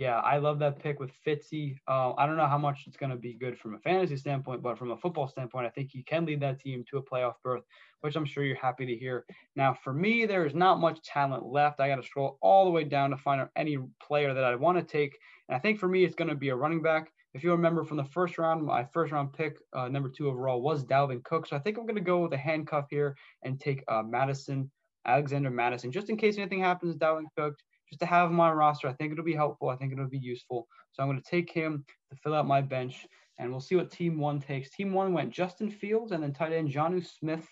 Yeah, 0.00 0.20
I 0.20 0.38
love 0.38 0.58
that 0.60 0.78
pick 0.78 0.98
with 0.98 1.10
Fitzy. 1.26 1.76
Uh, 1.86 2.14
I 2.14 2.24
don't 2.24 2.38
know 2.38 2.46
how 2.46 2.56
much 2.56 2.84
it's 2.86 2.96
going 2.96 3.10
to 3.10 3.18
be 3.18 3.34
good 3.34 3.58
from 3.58 3.74
a 3.74 3.78
fantasy 3.80 4.16
standpoint, 4.16 4.62
but 4.62 4.78
from 4.78 4.92
a 4.92 4.96
football 4.96 5.28
standpoint, 5.28 5.66
I 5.66 5.68
think 5.68 5.90
he 5.92 6.02
can 6.02 6.24
lead 6.24 6.40
that 6.40 6.58
team 6.58 6.84
to 6.88 6.96
a 6.96 7.02
playoff 7.02 7.34
berth, 7.44 7.64
which 8.00 8.16
I'm 8.16 8.24
sure 8.24 8.42
you're 8.42 8.56
happy 8.56 8.86
to 8.86 8.96
hear. 8.96 9.26
Now, 9.56 9.74
for 9.74 9.92
me, 9.92 10.24
there 10.24 10.46
is 10.46 10.54
not 10.54 10.80
much 10.80 11.02
talent 11.02 11.44
left. 11.44 11.80
I 11.80 11.88
got 11.88 11.96
to 11.96 12.02
scroll 12.02 12.38
all 12.40 12.64
the 12.64 12.70
way 12.70 12.84
down 12.84 13.10
to 13.10 13.18
find 13.18 13.42
out 13.42 13.50
any 13.56 13.76
player 14.02 14.32
that 14.32 14.42
I 14.42 14.54
want 14.54 14.78
to 14.78 14.84
take. 14.84 15.18
And 15.50 15.56
I 15.56 15.58
think 15.58 15.78
for 15.78 15.86
me, 15.86 16.02
it's 16.02 16.14
going 16.14 16.30
to 16.30 16.34
be 16.34 16.48
a 16.48 16.56
running 16.56 16.80
back. 16.80 17.12
If 17.34 17.44
you 17.44 17.50
remember 17.50 17.84
from 17.84 17.98
the 17.98 18.04
first 18.04 18.38
round, 18.38 18.64
my 18.64 18.84
first 18.94 19.12
round 19.12 19.34
pick, 19.34 19.58
uh, 19.74 19.88
number 19.88 20.08
two 20.08 20.28
overall, 20.28 20.62
was 20.62 20.82
Dalvin 20.82 21.22
Cook. 21.24 21.46
So 21.46 21.56
I 21.56 21.58
think 21.58 21.76
I'm 21.76 21.84
going 21.84 21.96
to 21.96 22.00
go 22.00 22.22
with 22.22 22.32
a 22.32 22.38
handcuff 22.38 22.86
here 22.88 23.14
and 23.42 23.60
take 23.60 23.84
uh, 23.86 24.02
Mattison, 24.02 24.70
Alexander 25.04 25.50
Mattison, 25.50 25.92
just 25.92 26.08
in 26.08 26.16
case 26.16 26.38
anything 26.38 26.60
happens 26.60 26.94
to 26.94 26.98
Dalvin 26.98 27.26
Cook 27.36 27.54
just 27.90 28.00
to 28.00 28.06
have 28.06 28.30
on 28.30 28.56
roster. 28.56 28.88
I 28.88 28.92
think 28.92 29.12
it'll 29.12 29.24
be 29.24 29.34
helpful. 29.34 29.68
I 29.68 29.76
think 29.76 29.92
it'll 29.92 30.08
be 30.08 30.18
useful. 30.18 30.66
So 30.92 31.02
I'm 31.02 31.08
going 31.08 31.20
to 31.20 31.30
take 31.30 31.50
him 31.52 31.84
to 32.10 32.16
fill 32.16 32.34
out 32.34 32.46
my 32.46 32.60
bench, 32.60 33.06
and 33.38 33.50
we'll 33.50 33.60
see 33.60 33.76
what 33.76 33.90
Team 33.90 34.18
One 34.18 34.40
takes. 34.40 34.70
Team 34.70 34.92
One 34.92 35.12
went 35.12 35.30
Justin 35.32 35.70
Fields 35.70 36.12
and 36.12 36.22
then 36.22 36.32
tight 36.32 36.52
end 36.52 36.70
Jonnu 36.72 37.04
Smith. 37.04 37.46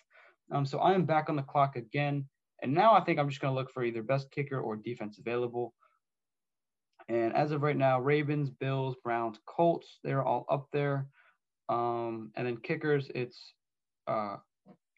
Um, 0.52 0.64
so 0.64 0.78
I 0.78 0.94
am 0.94 1.04
back 1.04 1.28
on 1.28 1.36
the 1.36 1.42
clock 1.42 1.76
again, 1.76 2.26
and 2.62 2.72
now 2.72 2.94
I 2.94 3.00
think 3.00 3.18
I'm 3.18 3.28
just 3.28 3.40
going 3.40 3.52
to 3.52 3.58
look 3.58 3.70
for 3.72 3.84
either 3.84 4.02
best 4.02 4.30
kicker 4.30 4.60
or 4.60 4.76
defense 4.76 5.18
available. 5.18 5.74
And 7.08 7.34
as 7.34 7.52
of 7.52 7.62
right 7.62 7.76
now, 7.76 8.00
Ravens, 8.00 8.50
Bills, 8.50 8.96
Browns, 9.02 9.38
Colts, 9.46 9.98
they're 10.04 10.24
all 10.24 10.46
up 10.50 10.68
there. 10.72 11.08
Um, 11.68 12.32
and 12.36 12.46
then 12.46 12.58
kickers, 12.58 13.10
it's 13.14 13.54
uh, 14.06 14.36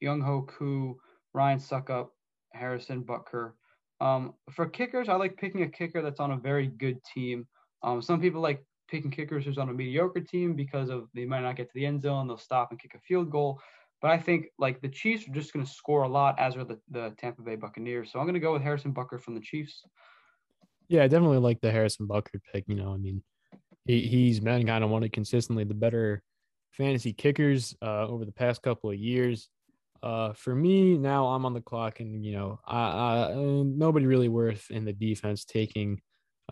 Younghoe 0.03 0.49
Koo, 0.49 0.99
Ryan 1.35 1.59
Succop, 1.59 2.09
Harrison 2.53 3.03
Butker, 3.05 3.53
um, 4.01 4.35
for 4.51 4.67
kickers, 4.67 5.09
I 5.09 5.15
like 5.15 5.37
picking 5.37 5.63
a 5.63 5.69
kicker 5.69 6.03
that's 6.03 6.21
on 6.21 6.33
a 6.33 6.37
very 6.37 6.67
good 6.67 6.99
team. 7.05 7.47
Um, 7.83 8.01
some 8.01 8.21
people 8.21 8.41
like 8.41 8.65
picking 8.89 9.11
kickers 9.11 9.45
who's 9.45 9.59
on 9.59 9.69
a 9.69 9.73
mediocre 9.73 10.21
team 10.21 10.55
because 10.55 10.91
of 10.91 11.09
they 11.15 11.25
might 11.25 11.41
not 11.43 11.57
get 11.57 11.69
to 11.69 11.75
the 11.75 11.87
end 11.87 12.03
zone, 12.03 12.27
they'll 12.27 12.37
stop 12.37 12.71
and 12.71 12.81
kick 12.81 12.95
a 12.95 13.01
field 13.01 13.31
goal. 13.31 13.61
But 14.03 14.11
I 14.11 14.19
think 14.19 14.47
like 14.59 14.81
the 14.81 14.89
Chiefs 14.89 15.29
are 15.29 15.33
just 15.33 15.53
going 15.53 15.65
to 15.65 15.71
score 15.71 16.03
a 16.03 16.09
lot, 16.09 16.39
as 16.39 16.57
are 16.57 16.65
the, 16.65 16.79
the 16.91 17.15
Tampa 17.19 17.43
Bay 17.43 17.57
Buccaneers. 17.57 18.11
So 18.11 18.19
I'm 18.19 18.25
going 18.25 18.35
to 18.35 18.41
go 18.41 18.53
with 18.53 18.63
Harrison 18.63 18.95
Butker 18.95 19.21
from 19.21 19.35
the 19.35 19.41
Chiefs. 19.41 19.83
Yeah, 20.89 21.05
I 21.05 21.09
definitely 21.09 21.39
like 21.39 21.61
the 21.61 21.71
Harrison 21.71 22.09
Butker 22.09 22.41
pick. 22.53 22.65
You 22.67 22.77
know, 22.77 22.95
I 22.95 22.97
mean, 22.97 23.23
he, 23.85 24.01
he's 24.01 24.41
been 24.41 24.67
kind 24.67 24.83
of 24.83 24.91
one 24.91 25.05
of 25.05 25.13
consistently 25.13 25.65
the 25.65 25.75
better 25.75 26.23
fantasy 26.73 27.13
kickers 27.13 27.77
uh, 27.83 28.07
over 28.07 28.25
the 28.25 28.33
past 28.33 28.63
couple 28.63 28.91
of 28.91 28.97
years. 28.97 29.51
Uh, 30.03 30.33
for 30.33 30.55
me 30.55 30.97
now, 30.97 31.27
I'm 31.27 31.45
on 31.45 31.53
the 31.53 31.61
clock, 31.61 32.01
and 32.01 32.25
you 32.25 32.33
know, 32.33 32.61
I, 32.67 32.79
I, 32.79 33.35
nobody 33.35 34.07
really 34.07 34.29
worth 34.29 34.71
in 34.71 34.85
the 34.85 34.93
defense 34.93 35.45
taking 35.45 36.01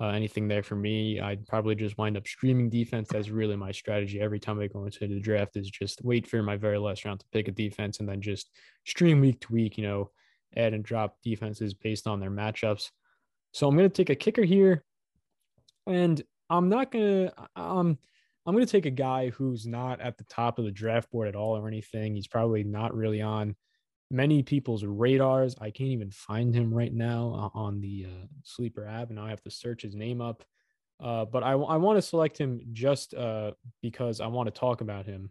uh, 0.00 0.08
anything 0.08 0.48
there 0.48 0.62
for 0.62 0.76
me. 0.76 1.18
I'd 1.18 1.46
probably 1.46 1.74
just 1.74 1.96
wind 1.96 2.16
up 2.16 2.26
streaming 2.26 2.68
defense. 2.68 3.08
That's 3.10 3.30
really 3.30 3.56
my 3.56 3.72
strategy 3.72 4.20
every 4.20 4.38
time 4.38 4.60
I 4.60 4.66
go 4.66 4.84
into 4.84 5.08
the 5.08 5.18
draft 5.18 5.56
is 5.56 5.70
just 5.70 6.04
wait 6.04 6.26
for 6.26 6.42
my 6.42 6.56
very 6.56 6.78
last 6.78 7.04
round 7.04 7.20
to 7.20 7.26
pick 7.32 7.48
a 7.48 7.52
defense, 7.52 8.00
and 8.00 8.08
then 8.08 8.20
just 8.20 8.50
stream 8.86 9.20
week 9.20 9.40
to 9.40 9.52
week. 9.52 9.78
You 9.78 9.84
know, 9.84 10.10
add 10.54 10.74
and 10.74 10.84
drop 10.84 11.16
defenses 11.22 11.72
based 11.72 12.06
on 12.06 12.20
their 12.20 12.30
matchups. 12.30 12.90
So 13.52 13.66
I'm 13.66 13.76
going 13.76 13.88
to 13.88 13.94
take 13.94 14.10
a 14.10 14.14
kicker 14.14 14.44
here, 14.44 14.84
and 15.86 16.22
I'm 16.50 16.68
not 16.68 16.92
going 16.92 17.30
to. 17.30 17.34
Um, 17.56 17.98
I'm 18.48 18.54
going 18.54 18.64
to 18.64 18.72
take 18.72 18.86
a 18.86 18.90
guy 18.90 19.28
who's 19.28 19.66
not 19.66 20.00
at 20.00 20.16
the 20.16 20.24
top 20.24 20.58
of 20.58 20.64
the 20.64 20.70
draft 20.70 21.10
board 21.10 21.28
at 21.28 21.36
all 21.36 21.54
or 21.54 21.68
anything. 21.68 22.14
He's 22.14 22.26
probably 22.26 22.64
not 22.64 22.94
really 22.94 23.20
on 23.20 23.54
many 24.10 24.42
people's 24.42 24.86
radars. 24.86 25.54
I 25.60 25.70
can't 25.70 25.90
even 25.90 26.10
find 26.10 26.54
him 26.54 26.72
right 26.72 26.94
now 26.94 27.52
uh, 27.54 27.58
on 27.58 27.82
the 27.82 28.06
uh, 28.08 28.26
sleeper 28.44 28.86
app, 28.86 29.10
and 29.10 29.20
I 29.20 29.28
have 29.28 29.42
to 29.42 29.50
search 29.50 29.82
his 29.82 29.94
name 29.94 30.22
up. 30.22 30.44
Uh, 30.98 31.26
but 31.26 31.42
I, 31.42 31.50
I 31.50 31.76
want 31.76 31.98
to 31.98 32.02
select 32.02 32.38
him 32.38 32.62
just 32.72 33.12
uh, 33.12 33.50
because 33.82 34.18
I 34.18 34.28
want 34.28 34.46
to 34.46 34.58
talk 34.58 34.80
about 34.80 35.04
him. 35.04 35.30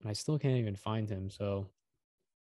And 0.00 0.08
I 0.08 0.14
still 0.14 0.38
can't 0.38 0.56
even 0.56 0.74
find 0.74 1.10
him. 1.10 1.28
So 1.28 1.68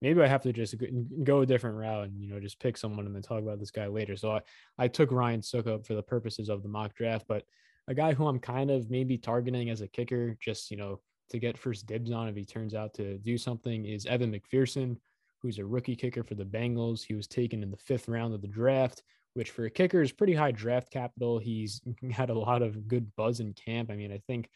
maybe 0.03 0.21
I 0.21 0.27
have 0.27 0.43
to 0.43 0.53
just 0.53 0.75
go 1.23 1.43
a 1.43 1.47
different 1.47 1.77
route 1.77 2.07
and, 2.07 2.21
you 2.21 2.29
know, 2.29 2.41
just 2.41 2.59
pick 2.59 2.77
someone 2.77 3.07
and 3.07 3.15
then 3.15 3.23
talk 3.23 3.39
about 3.39 3.61
this 3.61 3.71
guy 3.71 3.87
later. 3.87 4.17
So 4.17 4.33
I, 4.33 4.41
I 4.79 4.89
took 4.89 5.13
Ryan 5.13 5.43
Succop 5.43 5.87
for 5.87 5.95
the 5.95 6.03
purposes 6.03 6.49
of 6.49 6.65
the 6.65 6.69
mock 6.69 6.93
draft, 6.97 7.27
but 7.29 7.45
a 7.89 7.95
guy 7.95 8.15
who 8.15 8.27
I'm 8.27 8.39
kind 8.39 8.71
of 8.71 8.91
maybe 8.91 9.19
targeting 9.19 9.71
as 9.71 9.81
a 9.81 9.89
kicker, 9.89 10.37
just, 10.41 10.71
you 10.71 10.77
know, 10.77 11.01
to 11.31 11.39
get 11.39 11.59
first 11.59 11.87
dibs 11.87 12.13
on 12.13 12.29
if 12.29 12.37
he 12.37 12.45
turns 12.45 12.75
out 12.75 12.95
to 12.95 13.19
do 13.19 13.37
something 13.37 13.85
is 13.85 14.07
Evan 14.07 14.33
McPherson, 14.33 14.97
who's 15.43 15.59
a 15.59 15.65
rookie 15.65 15.97
kicker 15.97 16.23
for 16.23 16.35
the 16.35 16.45
Bengals. 16.45 17.05
He 17.05 17.15
was 17.15 17.27
taken 17.27 17.63
in 17.63 17.71
the 17.71 17.77
fifth 17.77 18.09
round 18.09 18.35
of 18.35 18.43
the 18.43 18.49
draft, 18.49 19.03
which 19.35 19.51
for 19.51 19.65
a 19.65 19.71
kicker 19.71 20.03
is 20.03 20.13
pretty 20.13 20.35
high 20.35 20.53
draft 20.53 20.91
capital. 20.91 21.39
He's 21.39 21.81
had 22.11 22.31
a 22.31 22.39
lot 22.39 22.63
of 22.63 22.89
good 22.89 23.15
buzz 23.17 23.41
in 23.41 23.53
camp. 23.55 23.91
I 23.91 23.97
mean, 23.97 24.13
I 24.13 24.19
think 24.27 24.49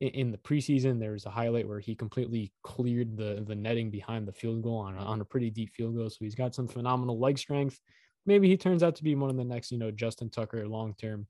in 0.00 0.30
the 0.30 0.38
preseason 0.38 1.00
there 1.00 1.12
was 1.12 1.26
a 1.26 1.30
highlight 1.30 1.66
where 1.66 1.80
he 1.80 1.94
completely 1.94 2.52
cleared 2.62 3.16
the 3.16 3.42
the 3.44 3.54
netting 3.54 3.90
behind 3.90 4.28
the 4.28 4.32
field 4.32 4.62
goal 4.62 4.78
on 4.78 4.96
a, 4.96 5.00
on 5.00 5.20
a 5.20 5.24
pretty 5.24 5.50
deep 5.50 5.74
field 5.74 5.96
goal. 5.96 6.08
So 6.08 6.18
he's 6.20 6.36
got 6.36 6.54
some 6.54 6.68
phenomenal 6.68 7.18
leg 7.18 7.36
strength. 7.36 7.80
Maybe 8.24 8.48
he 8.48 8.56
turns 8.56 8.82
out 8.82 8.94
to 8.96 9.04
be 9.04 9.16
one 9.16 9.30
of 9.30 9.36
the 9.36 9.44
next, 9.44 9.72
you 9.72 9.78
know, 9.78 9.90
Justin 9.90 10.30
Tucker 10.30 10.68
long 10.68 10.94
term 11.00 11.26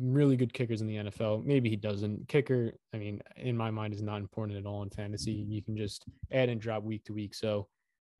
really 0.00 0.36
good 0.36 0.52
kickers 0.52 0.80
in 0.80 0.86
the 0.86 0.96
NFL. 0.96 1.44
Maybe 1.44 1.68
he 1.68 1.76
doesn't. 1.76 2.28
Kicker, 2.28 2.72
I 2.94 2.98
mean, 2.98 3.20
in 3.36 3.56
my 3.56 3.70
mind, 3.70 3.94
is 3.94 4.02
not 4.02 4.20
important 4.20 4.58
at 4.58 4.66
all 4.66 4.82
in 4.82 4.90
fantasy. 4.90 5.32
You 5.32 5.62
can 5.62 5.76
just 5.76 6.04
add 6.32 6.48
and 6.48 6.60
drop 6.60 6.82
week 6.82 7.04
to 7.04 7.12
week. 7.12 7.34
So 7.34 7.68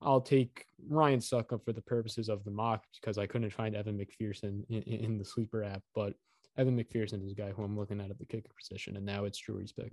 I'll 0.02 0.20
take 0.20 0.66
Ryan 0.88 1.20
Succop 1.20 1.64
for 1.64 1.72
the 1.72 1.82
purposes 1.82 2.28
of 2.28 2.44
the 2.44 2.50
mock 2.50 2.84
because 3.00 3.18
I 3.18 3.26
couldn't 3.26 3.52
find 3.52 3.74
Evan 3.74 3.98
McPherson 3.98 4.64
in, 4.68 4.82
in, 4.82 5.18
the 5.18 5.24
sleeper 5.24 5.62
app. 5.62 5.82
But 5.94 6.14
Evan 6.58 6.78
McPherson 6.78 7.24
is 7.24 7.32
a 7.32 7.34
guy 7.34 7.50
who 7.50 7.62
I'm 7.62 7.78
looking 7.78 8.00
at 8.00 8.10
at 8.10 8.18
the 8.18 8.26
kicker 8.26 8.50
position, 8.58 8.96
and 8.96 9.06
now 9.06 9.24
it's 9.24 9.38
Jory's 9.38 9.72
pick. 9.72 9.92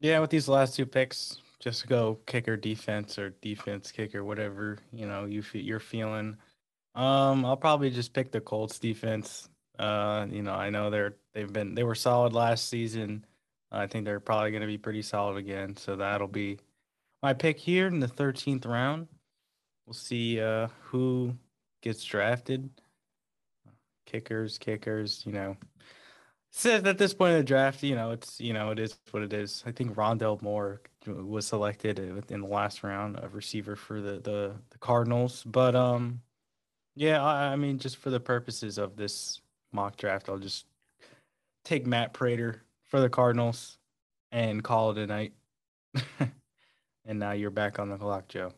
Yeah, 0.00 0.18
with 0.18 0.30
these 0.30 0.48
last 0.48 0.76
two 0.76 0.86
picks, 0.86 1.38
just 1.60 1.86
go 1.88 2.18
kicker 2.26 2.56
defense 2.56 3.18
or 3.18 3.30
defense 3.40 3.92
kicker, 3.92 4.24
whatever 4.24 4.78
you 4.92 5.06
know 5.06 5.24
you 5.24 5.42
you're 5.52 5.80
feeling. 5.80 6.36
Um, 6.94 7.44
I'll 7.44 7.56
probably 7.56 7.90
just 7.90 8.12
pick 8.12 8.32
the 8.32 8.40
Colts 8.40 8.78
defense. 8.78 9.48
Uh, 9.78 10.26
you 10.30 10.42
know, 10.42 10.54
I 10.54 10.70
know 10.70 10.90
they're 10.90 11.16
they've 11.32 11.52
been 11.52 11.74
they 11.74 11.84
were 11.84 11.94
solid 11.94 12.32
last 12.32 12.68
season. 12.68 13.24
I 13.70 13.86
think 13.86 14.04
they're 14.04 14.20
probably 14.20 14.50
going 14.50 14.62
to 14.62 14.66
be 14.66 14.78
pretty 14.78 15.02
solid 15.02 15.36
again. 15.36 15.76
So 15.76 15.96
that'll 15.96 16.28
be 16.28 16.58
my 17.22 17.34
pick 17.34 17.58
here 17.58 17.88
in 17.88 18.00
the 18.00 18.06
13th 18.06 18.64
round. 18.66 19.08
We'll 19.86 19.94
see 19.94 20.40
uh, 20.40 20.68
who 20.80 21.34
gets 21.82 22.04
drafted. 22.04 22.70
Kickers, 24.06 24.58
kickers, 24.58 25.24
you 25.26 25.32
know. 25.32 25.56
Said 26.52 26.86
at 26.86 26.96
this 26.96 27.12
point 27.12 27.32
in 27.32 27.38
the 27.38 27.44
draft, 27.44 27.82
you 27.82 27.94
know, 27.94 28.12
it's 28.12 28.40
you 28.40 28.52
know, 28.52 28.70
it 28.70 28.78
is 28.78 28.96
what 29.10 29.22
it 29.22 29.32
is. 29.32 29.62
I 29.66 29.72
think 29.72 29.94
Rondale 29.94 30.40
Moore 30.40 30.80
was 31.06 31.46
selected 31.46 31.98
in 31.98 32.40
the 32.40 32.46
last 32.46 32.82
round 32.82 33.16
of 33.18 33.34
receiver 33.34 33.76
for 33.76 34.00
the 34.00 34.20
the, 34.20 34.54
the 34.70 34.78
Cardinals. 34.78 35.42
But 35.44 35.74
um 35.74 36.22
yeah, 36.94 37.22
I, 37.22 37.52
I 37.52 37.56
mean, 37.56 37.78
just 37.78 37.98
for 37.98 38.10
the 38.10 38.20
purposes 38.20 38.78
of 38.78 38.96
this 38.96 39.40
mock 39.76 39.96
draft, 39.96 40.28
I'll 40.28 40.38
just 40.38 40.66
take 41.64 41.86
Matt 41.86 42.12
Prater 42.12 42.62
for 42.82 43.00
the 43.00 43.08
Cardinals 43.08 43.78
and 44.32 44.64
call 44.64 44.90
it 44.90 44.98
a 44.98 45.06
night. 45.06 45.32
and 47.04 47.18
now 47.18 47.32
you're 47.32 47.50
back 47.50 47.78
on 47.78 47.90
the 47.90 47.96
clock, 47.96 48.26
Joe. 48.26 48.52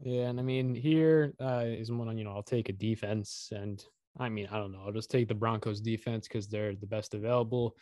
Yeah, 0.00 0.24
and 0.28 0.38
I 0.38 0.42
mean 0.42 0.74
here 0.74 1.32
uh, 1.40 1.64
is 1.64 1.90
one 1.90 2.08
on 2.08 2.18
you 2.18 2.24
know 2.24 2.32
I'll 2.32 2.42
take 2.42 2.68
a 2.68 2.72
defense, 2.72 3.50
and 3.52 3.82
I 4.18 4.28
mean 4.28 4.48
I 4.50 4.58
don't 4.58 4.72
know 4.72 4.82
I'll 4.84 4.92
just 4.92 5.10
take 5.10 5.28
the 5.28 5.34
Broncos 5.34 5.80
defense 5.80 6.28
because 6.28 6.48
they're 6.48 6.74
the 6.74 6.86
best 6.86 7.14
available. 7.14 7.76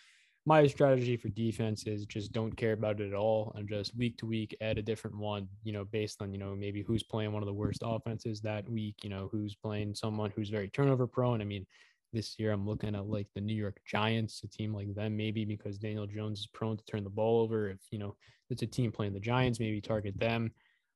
My 0.45 0.67
strategy 0.67 1.17
for 1.17 1.29
defense 1.29 1.87
is 1.87 2.05
just 2.05 2.33
don't 2.33 2.57
care 2.57 2.73
about 2.73 3.01
it 3.01 3.09
at 3.09 3.15
all 3.15 3.53
and 3.55 3.69
just 3.69 3.97
week 3.97 4.19
to 4.19 4.27
week 4.27 4.57
add 4.61 4.77
a 4.77 4.83
different 4.83 5.17
one, 5.17 5.47
you 5.63 5.73
know, 5.73 5.85
based 5.85 6.21
on, 6.21 6.33
you 6.33 6.39
know, 6.39 6.57
maybe 6.57 6.83
who's 6.83 7.05
playing 7.05 7.33
one 7.33 7.45
of 7.45 7.47
the 7.47 7.53
worst 7.53 7.83
offenses 7.85 8.41
that 8.41 8.69
week, 8.69 8.97
you 9.05 9.09
know, 9.09 9.29
who's 9.31 9.55
playing 9.55 9.95
someone 9.95 10.33
who's 10.35 10.49
very 10.49 10.69
turnover 10.69 11.07
prone. 11.07 11.41
I 11.41 11.45
mean, 11.45 11.65
this 12.13 12.39
year 12.39 12.53
I'm 12.53 12.67
looking 12.67 12.95
at 12.95 13.07
like 13.07 13.29
the 13.35 13.41
New 13.41 13.55
York 13.55 13.81
Giants, 13.87 14.43
a 14.45 14.49
team 14.49 14.75
like 14.75 14.95
them, 14.95 15.17
maybe 15.17 15.45
because 15.45 15.79
Daniel 15.79 16.07
Jones 16.07 16.41
is 16.41 16.47
prone 16.47 16.77
to 16.77 16.85
turn 16.85 17.05
the 17.05 17.11
ball 17.11 17.41
over. 17.41 17.71
If 17.71 17.81
you 17.91 17.99
know 17.99 18.17
it's 18.51 18.63
a 18.63 18.67
team 18.67 18.93
playing 18.93 19.15
the 19.15 19.21
Giants, 19.21 19.61
maybe 19.61 19.81
target 19.81 20.19
them. 20.19 20.53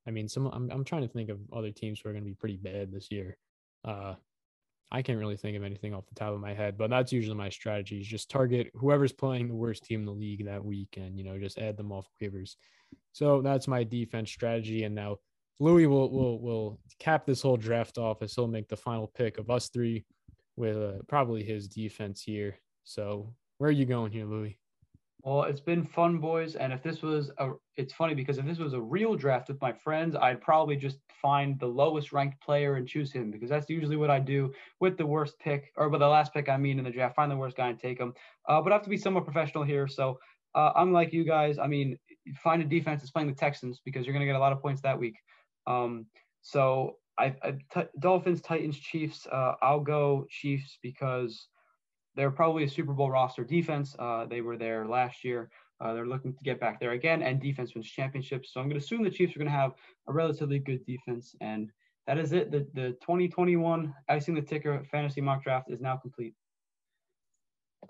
I 0.06 0.10
mean, 0.10 0.28
some 0.28 0.46
I'm 0.46 0.70
I'm 0.70 0.84
trying 0.84 1.02
to 1.02 1.08
think 1.08 1.30
of 1.30 1.38
other 1.52 1.70
teams 1.70 2.00
who 2.00 2.08
are 2.08 2.12
going 2.12 2.24
to 2.24 2.30
be 2.30 2.34
pretty 2.34 2.56
bad 2.56 2.92
this 2.92 3.10
year. 3.10 3.36
Uh, 3.84 4.14
I 4.92 5.02
can't 5.02 5.18
really 5.18 5.36
think 5.36 5.56
of 5.56 5.64
anything 5.64 5.94
off 5.94 6.06
the 6.06 6.14
top 6.14 6.32
of 6.32 6.40
my 6.40 6.54
head, 6.54 6.78
but 6.78 6.90
that's 6.90 7.12
usually 7.12 7.36
my 7.36 7.48
strategy: 7.48 8.00
is 8.00 8.06
just 8.06 8.30
target 8.30 8.70
whoever's 8.74 9.12
playing 9.12 9.48
the 9.48 9.54
worst 9.54 9.84
team 9.84 10.00
in 10.00 10.06
the 10.06 10.12
league 10.12 10.44
that 10.46 10.64
week, 10.64 10.96
and 10.96 11.18
you 11.18 11.24
know 11.24 11.38
just 11.38 11.58
add 11.58 11.76
them 11.76 11.92
off 11.92 12.06
waivers. 12.22 12.56
So 13.12 13.42
that's 13.42 13.66
my 13.66 13.82
defense 13.82 14.30
strategy. 14.30 14.84
And 14.84 14.94
now 14.94 15.16
Louis 15.58 15.86
will 15.86 16.10
will 16.10 16.40
will 16.40 16.80
cap 16.98 17.26
this 17.26 17.42
whole 17.42 17.56
draft 17.56 17.98
off 17.98 18.22
as 18.22 18.34
he'll 18.34 18.46
make 18.46 18.68
the 18.68 18.76
final 18.76 19.08
pick 19.08 19.38
of 19.38 19.50
us 19.50 19.68
three 19.68 20.04
with 20.56 20.76
uh, 20.76 21.02
probably 21.08 21.44
his 21.44 21.68
defense 21.68 22.22
here. 22.22 22.58
So 22.84 23.32
where 23.58 23.68
are 23.68 23.72
you 23.72 23.86
going 23.86 24.12
here, 24.12 24.26
Louis? 24.26 24.58
Well, 25.22 25.42
it's 25.42 25.60
been 25.60 25.82
fun, 25.82 26.18
boys. 26.18 26.54
And 26.54 26.72
if 26.72 26.84
this 26.84 27.02
was 27.02 27.32
a, 27.38 27.50
it's 27.76 27.92
funny 27.92 28.14
because 28.14 28.38
if 28.38 28.46
this 28.46 28.58
was 28.58 28.74
a 28.74 28.80
real 28.80 29.16
draft 29.16 29.48
with 29.48 29.60
my 29.60 29.72
friends, 29.72 30.14
I'd 30.14 30.40
probably 30.40 30.76
just 30.76 30.98
find 31.20 31.58
the 31.58 31.66
lowest 31.66 32.12
ranked 32.12 32.40
player 32.40 32.76
and 32.76 32.86
choose 32.86 33.10
him 33.10 33.32
because 33.32 33.50
that's 33.50 33.68
usually 33.68 33.96
what 33.96 34.08
I 34.08 34.20
do 34.20 34.52
with 34.78 34.96
the 34.96 35.06
worst 35.06 35.36
pick 35.40 35.72
or 35.76 35.88
with 35.88 36.00
the 36.00 36.06
last 36.06 36.32
pick 36.32 36.48
I 36.48 36.56
mean 36.56 36.78
in 36.78 36.84
the 36.84 36.92
draft. 36.92 37.16
Find 37.16 37.30
the 37.30 37.36
worst 37.36 37.56
guy 37.56 37.70
and 37.70 37.80
take 37.80 37.98
him. 37.98 38.14
Uh, 38.48 38.60
but 38.60 38.70
I 38.70 38.76
have 38.76 38.84
to 38.84 38.90
be 38.90 38.96
somewhat 38.96 39.24
professional 39.24 39.64
here. 39.64 39.88
So 39.88 40.20
uh, 40.54 40.72
unlike 40.76 41.12
you 41.12 41.24
guys, 41.24 41.58
I 41.58 41.66
mean, 41.66 41.98
find 42.36 42.62
a 42.62 42.64
defense 42.64 43.00
that's 43.00 43.10
playing 43.10 43.28
the 43.28 43.34
Texans 43.34 43.80
because 43.84 44.06
you're 44.06 44.12
going 44.12 44.24
to 44.24 44.26
get 44.26 44.36
a 44.36 44.38
lot 44.40 44.52
of 44.52 44.62
points 44.62 44.80
that 44.82 44.98
week. 44.98 45.16
Um, 45.66 46.06
so 46.42 46.98
I, 47.18 47.34
I 47.42 47.52
t- 47.72 47.88
Dolphins, 47.98 48.40
Titans, 48.40 48.78
Chiefs. 48.78 49.26
Uh, 49.30 49.54
I'll 49.62 49.80
go 49.80 50.26
Chiefs 50.30 50.78
because 50.82 51.48
they're 52.14 52.30
probably 52.30 52.64
a 52.64 52.68
Super 52.68 52.92
Bowl 52.92 53.10
roster 53.10 53.44
defense. 53.44 53.94
Uh, 53.98 54.26
they 54.26 54.40
were 54.40 54.56
there 54.56 54.86
last 54.86 55.24
year. 55.24 55.50
Uh, 55.80 55.92
they're 55.92 56.06
looking 56.06 56.32
to 56.32 56.42
get 56.42 56.58
back 56.58 56.80
there 56.80 56.92
again, 56.92 57.22
and 57.22 57.40
defense 57.40 57.74
wins 57.74 57.88
championships. 57.88 58.52
So 58.52 58.60
I'm 58.60 58.66
going 58.66 58.80
to 58.80 58.84
assume 58.84 59.02
the 59.02 59.10
Chiefs 59.10 59.36
are 59.36 59.38
going 59.38 59.50
to 59.50 59.56
have 59.56 59.72
a 60.08 60.12
relatively 60.12 60.58
good 60.58 60.84
defense, 60.86 61.34
and 61.40 61.70
that 62.06 62.18
is 62.18 62.32
it. 62.32 62.50
The 62.50 62.66
the 62.72 62.90
2021 63.02 63.94
Icing 64.08 64.34
the 64.34 64.42
Kicker 64.42 64.82
fantasy 64.90 65.20
mock 65.20 65.42
draft 65.42 65.70
is 65.70 65.80
now 65.80 65.96
complete. 65.96 66.34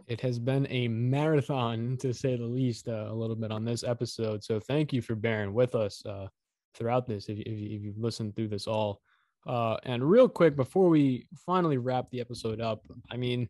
It 0.09 0.21
has 0.21 0.39
been 0.39 0.67
a 0.71 0.89
marathon 0.89 1.97
to 1.99 2.13
say 2.13 2.37
the 2.37 2.45
least, 2.45 2.89
uh, 2.89 3.07
a 3.09 3.15
little 3.15 3.37
bit 3.37 3.51
on 3.51 3.65
this 3.65 3.83
episode. 3.83 4.43
So 4.43 4.61
thank 4.61 4.93
you 4.93 5.01
for 5.01 5.15
bearing 5.15 5.55
with 5.55 5.75
us 5.75 6.05
uh, 6.05 6.29
throughout 6.75 7.07
this. 7.07 7.29
If, 7.29 7.39
if, 7.39 7.47
if 7.47 7.83
you've 7.83 7.99
listened 7.99 8.37
through 8.37 8.49
this 8.49 8.67
all. 8.67 9.01
Uh, 9.47 9.77
and 9.85 10.09
real 10.09 10.29
quick, 10.29 10.57
before 10.57 10.89
we 10.89 11.27
finally 11.47 11.79
wrap 11.79 12.11
the 12.11 12.21
episode 12.21 12.61
up, 12.61 12.83
I 13.11 13.17
mean, 13.17 13.49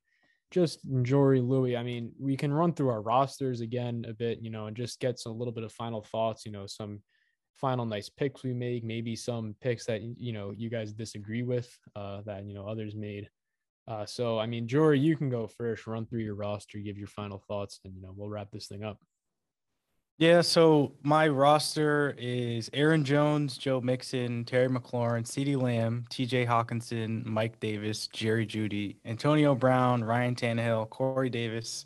just 0.51 0.81
Jory 1.03 1.41
Louis. 1.41 1.77
I 1.77 1.83
mean, 1.83 2.13
we 2.19 2.37
can 2.37 2.53
run 2.53 2.73
through 2.73 2.91
our 2.91 3.03
rosters 3.03 3.61
again 3.61 4.05
a 4.09 4.13
bit, 4.13 4.41
you 4.41 4.51
know, 4.51 4.67
and 4.67 4.77
just 4.77 5.01
get 5.01 5.19
some, 5.19 5.33
a 5.33 5.35
little 5.35 5.53
bit 5.53 5.65
of 5.65 5.73
final 5.73 6.03
thoughts, 6.03 6.45
you 6.45 6.53
know, 6.53 6.67
some 6.67 7.01
final 7.55 7.87
nice 7.87 8.09
picks 8.09 8.45
we 8.45 8.53
make, 8.53 8.85
maybe 8.85 9.17
some 9.17 9.57
picks 9.61 9.87
that, 9.87 10.03
you 10.03 10.33
know, 10.33 10.53
you 10.57 10.69
guys 10.69 10.93
disagree 10.93 11.43
with 11.43 11.75
uh, 11.97 12.21
that, 12.27 12.45
you 12.45 12.55
know, 12.55 12.69
others 12.69 12.95
made. 12.95 13.29
Uh, 13.89 14.05
so, 14.05 14.39
I 14.39 14.47
mean, 14.47 14.69
Jory, 14.69 14.99
you 14.99 15.17
can 15.17 15.31
go 15.31 15.47
first, 15.47 15.87
run 15.87 16.07
through 16.07 16.21
your 16.21 16.35
roster, 16.35 16.79
give 16.79 16.99
your 16.99 17.07
final 17.07 17.39
thoughts, 17.39 17.81
and, 17.85 17.95
you 17.95 18.03
know, 18.03 18.13
we'll 18.15 18.29
wrap 18.29 18.51
this 18.51 18.67
thing 18.67 18.85
up. 18.85 18.99
Yeah, 20.19 20.41
so 20.41 20.93
my 21.03 21.29
roster 21.29 22.15
is 22.17 22.71
Aaron 22.73 23.05
Jones, 23.05 23.59
Joe 23.59 23.83
Mixon, 23.83 24.47
Terry 24.47 24.69
McLaurin, 24.69 25.27
CeeDee 25.27 25.61
Lamb, 25.61 26.07
TJ 26.09 26.47
Hockenson, 26.47 27.23
Mike 27.27 27.61
Davis, 27.61 28.07
Jerry 28.07 28.47
Jeudy, 28.47 28.97
Antonio 29.05 29.55
Brown, 29.55 30.03
Ryan 30.03 30.35
Tannehill, 30.35 30.89
Corey 30.89 31.29
Davis, 31.29 31.85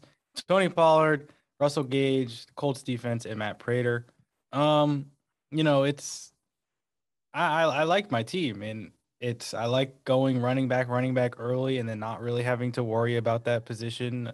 Tony 0.48 0.68
Pollard, 0.68 1.30
Russell 1.58 1.82
Gage, 1.82 2.46
Colts 2.54 2.84
defense, 2.84 3.26
and 3.26 3.36
Matt 3.36 3.58
Prater. 3.58 4.06
Um, 4.52 5.06
you 5.50 5.64
know, 5.64 5.82
it's 5.82 6.32
I, 7.34 7.62
I, 7.62 7.80
I 7.80 7.82
like 7.82 8.12
my 8.12 8.22
team 8.22 8.62
and 8.62 8.92
it's 9.20 9.54
I 9.54 9.64
like 9.64 10.04
going 10.04 10.40
running 10.40 10.68
back, 10.68 10.88
running 10.88 11.14
back 11.14 11.34
early, 11.38 11.78
and 11.78 11.88
then 11.88 11.98
not 11.98 12.20
really 12.22 12.44
having 12.44 12.70
to 12.72 12.84
worry 12.84 13.16
about 13.16 13.44
that 13.44 13.64
position 13.64 14.30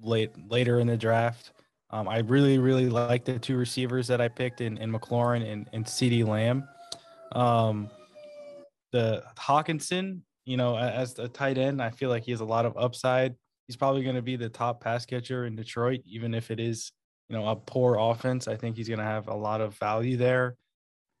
late 0.00 0.32
later 0.48 0.80
in 0.80 0.86
the 0.86 0.96
draft. 0.96 1.52
Um, 1.94 2.08
I 2.08 2.18
really, 2.18 2.58
really 2.58 2.88
like 2.88 3.24
the 3.24 3.38
two 3.38 3.56
receivers 3.56 4.08
that 4.08 4.20
I 4.20 4.26
picked 4.26 4.60
in, 4.60 4.78
in 4.78 4.90
McLaurin 4.92 5.48
and, 5.48 5.68
and 5.72 5.84
CeeDee 5.84 6.26
Lamb. 6.26 6.66
Um, 7.30 7.88
the 8.90 9.22
Hockenson, 9.38 10.22
you 10.44 10.56
know, 10.56 10.76
as 10.76 11.16
a 11.20 11.28
tight 11.28 11.56
end, 11.56 11.80
I 11.80 11.90
feel 11.90 12.10
like 12.10 12.24
he 12.24 12.32
has 12.32 12.40
a 12.40 12.44
lot 12.44 12.66
of 12.66 12.76
upside. 12.76 13.36
He's 13.68 13.76
probably 13.76 14.02
going 14.02 14.16
to 14.16 14.22
be 14.22 14.34
the 14.34 14.48
top 14.48 14.82
pass 14.82 15.06
catcher 15.06 15.46
in 15.46 15.54
Detroit, 15.54 16.00
even 16.04 16.34
if 16.34 16.50
it 16.50 16.58
is, 16.58 16.90
you 17.28 17.36
know, 17.36 17.46
a 17.46 17.54
poor 17.54 17.96
offense. 17.96 18.48
I 18.48 18.56
think 18.56 18.76
he's 18.76 18.88
going 18.88 18.98
to 18.98 19.04
have 19.04 19.28
a 19.28 19.34
lot 19.34 19.60
of 19.60 19.78
value 19.78 20.16
there. 20.16 20.56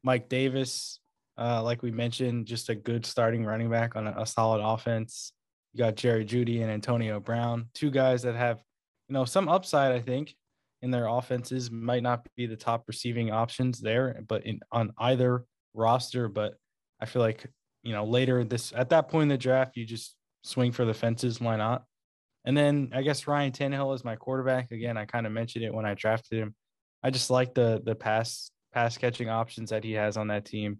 Mike 0.02 0.28
Davis, 0.28 0.98
uh, 1.38 1.62
like 1.62 1.84
we 1.84 1.92
mentioned, 1.92 2.46
just 2.46 2.68
a 2.68 2.74
good 2.74 3.06
starting 3.06 3.44
running 3.44 3.70
back 3.70 3.94
on 3.94 4.08
a, 4.08 4.14
a 4.22 4.26
solid 4.26 4.60
offense. 4.60 5.32
You 5.72 5.78
got 5.78 5.94
Jerry 5.94 6.24
Jeudy 6.24 6.62
and 6.62 6.70
Antonio 6.70 7.20
Brown, 7.20 7.66
two 7.74 7.92
guys 7.92 8.22
that 8.22 8.34
have, 8.34 8.60
you 9.08 9.12
know, 9.12 9.24
some 9.24 9.48
upside. 9.48 9.92
I 9.92 10.00
think 10.00 10.34
in 10.84 10.90
their 10.90 11.08
offenses 11.08 11.70
might 11.70 12.02
not 12.02 12.26
be 12.36 12.46
the 12.46 12.56
top 12.56 12.84
receiving 12.86 13.32
options 13.32 13.80
there, 13.80 14.20
but 14.28 14.44
in 14.46 14.60
on 14.70 14.92
either 14.98 15.44
roster. 15.72 16.28
But 16.28 16.54
I 17.00 17.06
feel 17.06 17.22
like 17.22 17.46
you 17.82 17.92
know 17.92 18.04
later 18.04 18.44
this 18.44 18.72
at 18.76 18.90
that 18.90 19.08
point 19.08 19.24
in 19.24 19.28
the 19.28 19.38
draft, 19.38 19.76
you 19.76 19.84
just 19.86 20.14
swing 20.42 20.70
for 20.70 20.84
the 20.84 20.94
fences. 20.94 21.40
Why 21.40 21.56
not? 21.56 21.84
And 22.44 22.56
then 22.56 22.90
I 22.94 23.02
guess 23.02 23.26
Ryan 23.26 23.52
Tannehill 23.52 23.94
is 23.94 24.04
my 24.04 24.16
quarterback. 24.16 24.70
Again, 24.70 24.98
I 24.98 25.06
kind 25.06 25.26
of 25.26 25.32
mentioned 25.32 25.64
it 25.64 25.72
when 25.74 25.86
I 25.86 25.94
drafted 25.94 26.38
him. 26.38 26.54
I 27.02 27.10
just 27.10 27.30
like 27.30 27.54
the 27.54 27.80
the 27.84 27.94
pass 27.94 28.50
pass 28.72 28.98
catching 28.98 29.30
options 29.30 29.70
that 29.70 29.84
he 29.84 29.92
has 29.92 30.16
on 30.16 30.28
that 30.28 30.44
team. 30.44 30.78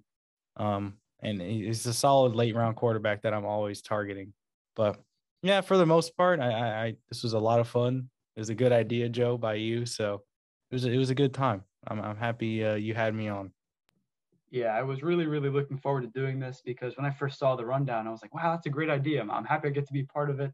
Um, 0.56 0.94
and 1.22 1.40
he's 1.40 1.86
a 1.86 1.94
solid 1.94 2.34
late 2.34 2.54
round 2.54 2.76
quarterback 2.76 3.22
that 3.22 3.32
I'm 3.32 3.46
always 3.46 3.80
targeting. 3.80 4.34
But 4.76 5.00
yeah, 5.42 5.62
for 5.62 5.78
the 5.78 5.86
most 5.86 6.16
part, 6.16 6.40
I, 6.40 6.50
I, 6.50 6.84
I 6.84 6.94
this 7.08 7.22
was 7.22 7.32
a 7.32 7.38
lot 7.38 7.60
of 7.60 7.68
fun. 7.68 8.10
It 8.36 8.40
was 8.40 8.48
a 8.48 8.54
good 8.54 8.72
idea, 8.72 9.08
Joe, 9.08 9.38
by 9.38 9.54
you. 9.54 9.86
So 9.86 10.22
it 10.70 10.74
was 10.74 10.84
a, 10.84 10.90
it 10.90 10.98
was 10.98 11.10
a 11.10 11.14
good 11.14 11.32
time. 11.34 11.62
I'm 11.86 12.00
I'm 12.00 12.16
happy 12.16 12.64
uh, 12.64 12.74
you 12.74 12.94
had 12.94 13.14
me 13.14 13.28
on. 13.28 13.52
Yeah, 14.50 14.68
I 14.68 14.82
was 14.82 15.02
really 15.02 15.26
really 15.26 15.50
looking 15.50 15.78
forward 15.78 16.02
to 16.02 16.08
doing 16.08 16.40
this 16.40 16.62
because 16.64 16.96
when 16.96 17.06
I 17.06 17.10
first 17.10 17.38
saw 17.38 17.56
the 17.56 17.66
rundown, 17.66 18.06
I 18.06 18.10
was 18.10 18.22
like, 18.22 18.34
wow, 18.34 18.52
that's 18.52 18.66
a 18.66 18.70
great 18.70 18.90
idea. 18.90 19.20
I'm, 19.20 19.30
I'm 19.30 19.44
happy 19.44 19.68
I 19.68 19.70
get 19.70 19.86
to 19.86 19.92
be 19.92 20.04
part 20.04 20.30
of 20.30 20.40
it. 20.40 20.52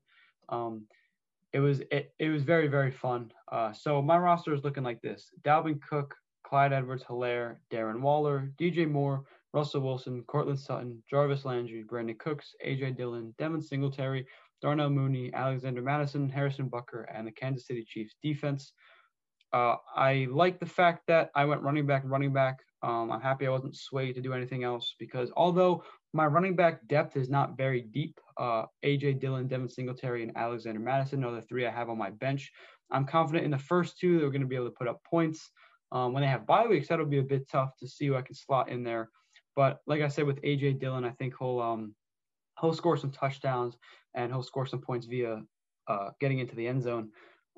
Um, 0.48 0.86
it 1.52 1.60
was 1.60 1.80
it, 1.90 2.12
it 2.18 2.28
was 2.28 2.42
very 2.42 2.68
very 2.68 2.90
fun. 2.90 3.32
Uh, 3.50 3.72
so 3.72 4.02
my 4.02 4.18
roster 4.18 4.52
is 4.52 4.64
looking 4.64 4.84
like 4.84 5.00
this: 5.00 5.30
Dalvin 5.42 5.80
Cook, 5.80 6.14
Clyde 6.44 6.72
Edwards-Helaire, 6.72 7.56
Darren 7.70 8.00
Waller, 8.00 8.52
DJ 8.58 8.90
Moore, 8.90 9.24
Russell 9.52 9.80
Wilson, 9.80 10.22
Courtland 10.24 10.60
Sutton, 10.60 11.02
Jarvis 11.08 11.44
Landry, 11.44 11.84
Brandin 11.84 12.18
Cooks, 12.18 12.54
AJ 12.64 12.96
Dillon, 12.96 13.34
Devin 13.38 13.62
Singletary, 13.62 14.26
Darnell 14.60 14.90
Mooney, 14.90 15.32
Alexander 15.32 15.82
Mattison, 15.82 16.28
Harrison 16.28 16.68
Butker, 16.68 17.06
and 17.12 17.26
the 17.26 17.32
Kansas 17.32 17.66
City 17.66 17.84
Chiefs 17.86 18.14
defense. 18.22 18.72
Uh, 19.52 19.76
I 19.96 20.28
like 20.30 20.60
the 20.60 20.66
fact 20.66 21.06
that 21.08 21.30
I 21.34 21.44
went 21.44 21.62
running 21.62 21.86
back, 21.86 22.02
running 22.04 22.32
back. 22.32 22.60
Um, 22.82 23.10
I'm 23.10 23.20
happy 23.20 23.46
I 23.46 23.50
wasn't 23.50 23.76
swayed 23.76 24.14
to 24.14 24.20
do 24.20 24.32
anything 24.32 24.64
else 24.64 24.94
because 24.98 25.30
although 25.36 25.82
my 26.12 26.26
running 26.26 26.56
back 26.56 26.86
depth 26.88 27.16
is 27.16 27.28
not 27.28 27.56
very 27.56 27.82
deep, 27.82 28.18
uh, 28.38 28.64
AJ 28.84 29.20
Dillon, 29.20 29.48
Devin 29.48 29.68
Singletary, 29.68 30.22
and 30.22 30.36
Alexander 30.36 30.80
Mattison 30.80 31.24
are 31.24 31.34
the 31.34 31.42
three 31.42 31.66
I 31.66 31.70
have 31.70 31.90
on 31.90 31.98
my 31.98 32.10
bench. 32.10 32.50
I'm 32.90 33.06
confident 33.06 33.44
in 33.44 33.50
the 33.50 33.58
first 33.58 33.98
two 33.98 34.18
they're 34.18 34.30
going 34.30 34.40
to 34.40 34.46
be 34.46 34.56
able 34.56 34.66
to 34.66 34.76
put 34.78 34.88
up 34.88 35.02
points. 35.04 35.50
Um, 35.92 36.12
when 36.12 36.22
they 36.22 36.28
have 36.28 36.46
bye 36.46 36.66
weeks, 36.66 36.88
that'll 36.88 37.06
be 37.06 37.18
a 37.18 37.22
bit 37.22 37.48
tough 37.50 37.70
to 37.80 37.88
see 37.88 38.06
who 38.06 38.16
I 38.16 38.22
can 38.22 38.34
slot 38.34 38.68
in 38.68 38.84
there. 38.84 39.10
But 39.56 39.80
like 39.86 40.00
I 40.00 40.08
said 40.08 40.26
with 40.26 40.40
AJ 40.42 40.80
Dillon, 40.80 41.04
I 41.04 41.10
think 41.10 41.34
he'll 41.38 41.60
um 41.60 41.94
he'll 42.60 42.72
score 42.72 42.96
some 42.96 43.10
touchdowns 43.10 43.76
and 44.14 44.32
he'll 44.32 44.42
score 44.42 44.66
some 44.66 44.80
points 44.80 45.06
via 45.06 45.42
uh, 45.88 46.10
getting 46.20 46.38
into 46.38 46.54
the 46.56 46.66
end 46.66 46.82
zone. 46.82 47.10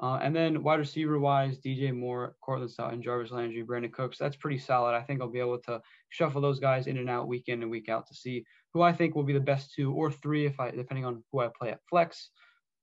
Uh, 0.03 0.19
and 0.23 0.35
then 0.35 0.63
wide 0.63 0.81
receiver 0.81 1.19
wise, 1.19 1.59
DJ 1.59 1.95
Moore, 1.95 2.35
Courtland 2.41 2.71
Sutton, 2.71 3.03
Jarvis 3.03 3.31
Landry, 3.31 3.63
Brandin 3.63 3.93
Cooks. 3.93 4.19
That's 4.19 4.37
pretty 4.37 4.59
solid. 4.59 4.95
I 4.95 5.03
think 5.03 5.21
I'll 5.21 5.29
be 5.29 5.39
able 5.39 5.59
to 5.61 5.81
shuffle 6.09 6.41
those 6.41 6.59
guys 6.59 6.87
in 6.87 6.97
and 6.97 7.11
out 7.11 7.29
week 7.29 7.45
in 7.49 7.63
and 7.63 7.71
week 7.71 7.89
out 7.89 8.07
to 8.09 8.15
see 8.15 8.45
who 8.73 8.83
I 8.83 8.93
think 8.93 9.15
will 9.15 9.23
be 9.23 9.35
the 9.35 9.41
best 9.41 9.75
two 9.75 9.93
or 9.93 10.11
three 10.11 10.47
if 10.47 10.59
I 10.59 10.71
depending 10.71 11.05
on 11.05 11.23
who 11.31 11.41
I 11.41 11.51
play 11.57 11.71
at 11.71 11.81
flex. 11.89 12.31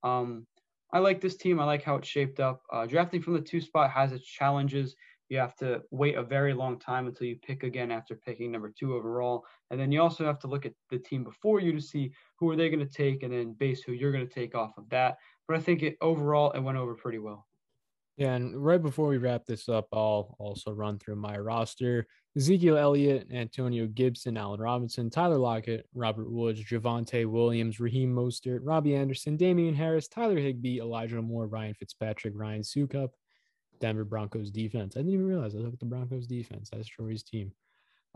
Um, 0.03 0.45
I 0.93 0.99
like 0.99 1.19
this 1.19 1.35
team. 1.35 1.59
I 1.59 1.65
like 1.65 1.83
how 1.83 1.95
it's 1.95 2.07
shaped 2.07 2.39
up. 2.39 2.61
Uh, 2.71 2.85
drafting 2.85 3.21
from 3.21 3.33
the 3.33 3.41
two 3.41 3.61
spot 3.61 3.91
has 3.91 4.11
its 4.11 4.25
challenges. 4.25 4.95
You 5.30 5.38
have 5.38 5.56
to 5.57 5.84
wait 5.91 6.15
a 6.15 6.23
very 6.23 6.53
long 6.53 6.80
time 6.80 7.07
until 7.07 7.27
you 7.27 7.38
pick 7.38 7.64
again 7.64 7.91
after 7.91 8.15
picking 8.15 8.51
number 8.51 8.73
two 8.77 8.95
overall. 8.95 9.45
And 9.69 9.80
then 9.80 9.91
you 9.91 10.01
also 10.01 10.26
have 10.26 10.39
to 10.39 10.47
look 10.47 10.65
at 10.65 10.73
the 10.89 10.97
team 10.97 11.23
before 11.23 11.60
you 11.60 11.72
to 11.72 11.81
see 11.81 12.11
who 12.39 12.49
are 12.49 12.56
they 12.56 12.69
going 12.69 12.85
to 12.85 12.91
take 12.91 13.22
and 13.22 13.31
then 13.31 13.53
base 13.53 13.84
who 13.84 13.93
you're 13.93 14.11
going 14.11 14.27
to 14.27 14.34
take 14.34 14.56
off 14.56 14.77
of 14.77 14.89
that. 14.89 15.18
But 15.47 15.57
I 15.57 15.61
think 15.61 15.84
it 15.84 15.97
overall 16.01 16.51
it 16.51 16.60
went 16.61 16.77
over 16.77 16.95
pretty 16.95 17.19
well. 17.19 17.45
Yeah, 18.18 18.34
and 18.34 18.53
right 18.61 18.81
before 18.81 19.07
we 19.07 19.18
wrap 19.18 19.45
this 19.45 19.69
up, 19.69 19.88
I'll 19.93 20.35
also 20.39 20.73
run 20.73 20.99
through 20.99 21.15
my 21.15 21.38
roster. 21.38 22.06
Ezekiel 22.35 22.77
Elliott, 22.77 23.27
Antonio 23.31 23.88
Gibson, 23.88 24.35
Allen 24.35 24.60
Robinson, 24.60 25.10
Tyler 25.10 25.38
Lockett, 25.38 25.88
Robert 25.93 26.30
Woods, 26.30 26.61
Javonte 26.61 27.26
Williams, 27.26 27.80
Raheem 27.80 28.14
Mostert, 28.14 28.60
Robbie 28.61 28.95
Anderson, 28.95 29.38
Damien 29.38 29.73
Harris, 29.73 30.10
Tyler 30.10 30.38
Higbee, 30.38 30.81
Elijah 30.81 31.22
Moore, 31.22 31.47
Ryan 31.47 31.73
Fitzpatrick, 31.76 32.34
Ryan 32.35 32.61
Succop, 32.61 33.11
Denver 33.80 34.06
Broncos 34.06 34.51
defense. 34.51 34.95
I 34.95 34.99
didn't 34.99 35.14
even 35.14 35.27
realize 35.27 35.56
I 35.56 35.60
looked 35.60 35.73
at 35.73 35.80
the 35.80 35.85
Broncos 35.85 36.27
defense. 36.27 36.69
That's 36.72 36.88
Troy's 36.88 37.23
team. 37.23 37.51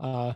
Uh, 0.00 0.34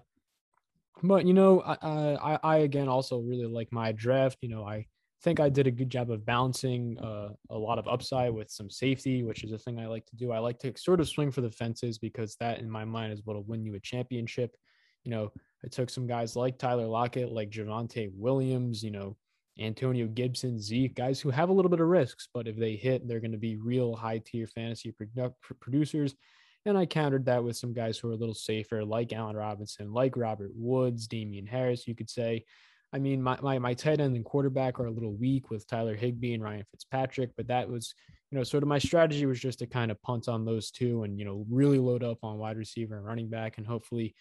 but 1.03 1.27
you 1.27 1.35
know, 1.35 1.61
I, 1.61 1.77
I, 1.83 2.39
I 2.43 2.57
again 2.59 2.89
also 2.89 3.21
really 3.21 3.47
like 3.47 3.73
my 3.73 3.93
draft. 3.93 4.39
You 4.43 4.49
know, 4.49 4.65
I 4.65 4.87
think 5.23 5.41
I 5.41 5.49
did 5.49 5.67
a 5.67 5.73
good 5.73 5.91
job 5.91 6.11
of 6.11 6.25
balancing 6.25 6.99
uh, 6.99 7.31
a 7.51 7.59
lot 7.59 7.79
of 7.79 7.89
upside 7.89 8.33
with 8.33 8.51
some 8.51 8.71
safety, 8.71 9.23
which 9.23 9.45
is 9.45 9.53
a 9.53 9.59
thing 9.59 9.79
I 9.79 9.87
like 9.87 10.07
to 10.07 10.17
do. 10.17 10.33
I 10.33 10.39
like 10.39 10.59
to 10.61 10.73
sort 10.77 11.01
of 11.01 11.09
swing 11.09 11.31
for 11.31 11.41
the 11.41 11.51
fences 11.51 11.99
because 11.99 12.37
that, 12.41 12.61
in 12.61 12.71
my 12.71 12.85
mind, 12.85 13.13
is 13.13 13.23
what'll 13.25 13.45
win 13.45 13.65
you 13.65 13.75
a 13.75 13.81
championship. 13.81 14.55
You 15.05 15.11
know, 15.11 15.33
I 15.65 15.69
took 15.69 15.91
some 15.91 16.07
guys 16.07 16.37
like 16.37 16.59
Tyler 16.59 16.87
Lockett, 16.87 17.33
like 17.33 17.51
Javonte 17.51 18.11
Williams. 18.15 18.83
You 18.83 18.91
know, 18.91 19.17
Antonio 19.59 20.07
Gibson, 20.07 20.61
Zeke, 20.61 20.95
guys 20.95 21.21
who 21.21 21.31
have 21.31 21.49
a 21.49 21.53
little 21.53 21.71
bit 21.71 21.81
of 21.81 21.89
risks, 21.89 22.29
but 22.33 22.47
if 22.47 22.57
they 22.57 22.77
hit, 22.77 23.07
they're 23.07 23.21
going 23.21 23.33
to 23.33 23.39
be 23.39 23.57
real 23.57 23.95
high 23.95 24.19
tier 24.19 24.47
fantasy 24.47 24.93
produ- 24.93 25.35
producers. 25.61 26.15
And 26.65 26.77
I 26.77 26.87
countered 26.87 27.25
that 27.27 27.43
with 27.43 27.57
some 27.57 27.73
guys 27.73 27.99
who 27.99 28.09
are 28.11 28.13
a 28.13 28.17
little 28.17 28.35
safer, 28.35 28.85
like 28.85 29.13
Allen 29.13 29.37
Robinson, 29.37 29.93
like 29.93 30.17
Robert 30.17 30.51
Woods, 30.55 31.07
Damien 31.07 31.47
Harris, 31.47 31.87
you 31.87 31.95
could 31.95 32.11
say. 32.11 32.45
I 32.93 32.99
mean, 32.99 33.23
my, 33.23 33.39
my, 33.43 33.59
my 33.59 33.75
tight 33.75 34.01
end 34.01 34.17
and 34.17 34.25
quarterback 34.25 34.81
are 34.81 34.87
a 34.87 34.91
little 34.91 35.15
weak 35.15 35.51
with 35.51 35.67
Tyler 35.67 35.95
Higbee 35.95 36.35
and 36.35 36.43
Ryan 36.43 36.65
Fitzpatrick, 36.71 37.31
but 37.37 37.49
that 37.49 37.69
was, 37.69 37.95
you 38.31 38.39
know, 38.39 38.45
sort 38.45 38.63
of 38.63 38.69
my 38.69 38.79
strategy 38.79 39.27
was 39.27 39.41
just 39.41 39.59
to 39.59 39.67
kind 39.67 39.91
of 39.91 40.01
punt 40.03 40.29
on 40.29 40.45
those 40.45 40.71
two 40.71 41.03
and, 41.03 41.19
you 41.19 41.25
know, 41.25 41.45
really 41.51 41.79
load 41.79 42.03
up 42.03 42.19
on 42.23 42.39
wide 42.39 42.57
receiver 42.57 42.97
and 42.97 43.07
running 43.07 43.29
back 43.29 43.59
and 43.59 43.67
hopefully 43.67 44.15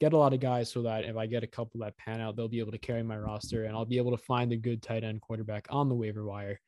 get 0.00 0.12
a 0.12 0.18
lot 0.18 0.34
of 0.34 0.40
guys 0.40 0.70
so 0.70 0.82
that 0.82 1.04
if 1.04 1.16
I 1.16 1.26
get 1.26 1.44
a 1.44 1.48
couple 1.48 1.80
that 1.80 1.96
pan 1.96 2.20
out, 2.20 2.36
they'll 2.36 2.48
be 2.48 2.60
able 2.60 2.72
to 2.72 2.78
carry 2.78 3.02
my 3.02 3.16
roster 3.16 3.64
and 3.64 3.76
I'll 3.76 3.84
be 3.84 3.98
able 3.98 4.10
to 4.10 4.22
find 4.22 4.52
a 4.52 4.56
good 4.56 4.82
tight 4.82 5.04
end 5.04 5.20
quarterback 5.20 5.66
on 5.70 5.88
the 5.88 5.94
waiver 5.94 6.24
wire. 6.24 6.60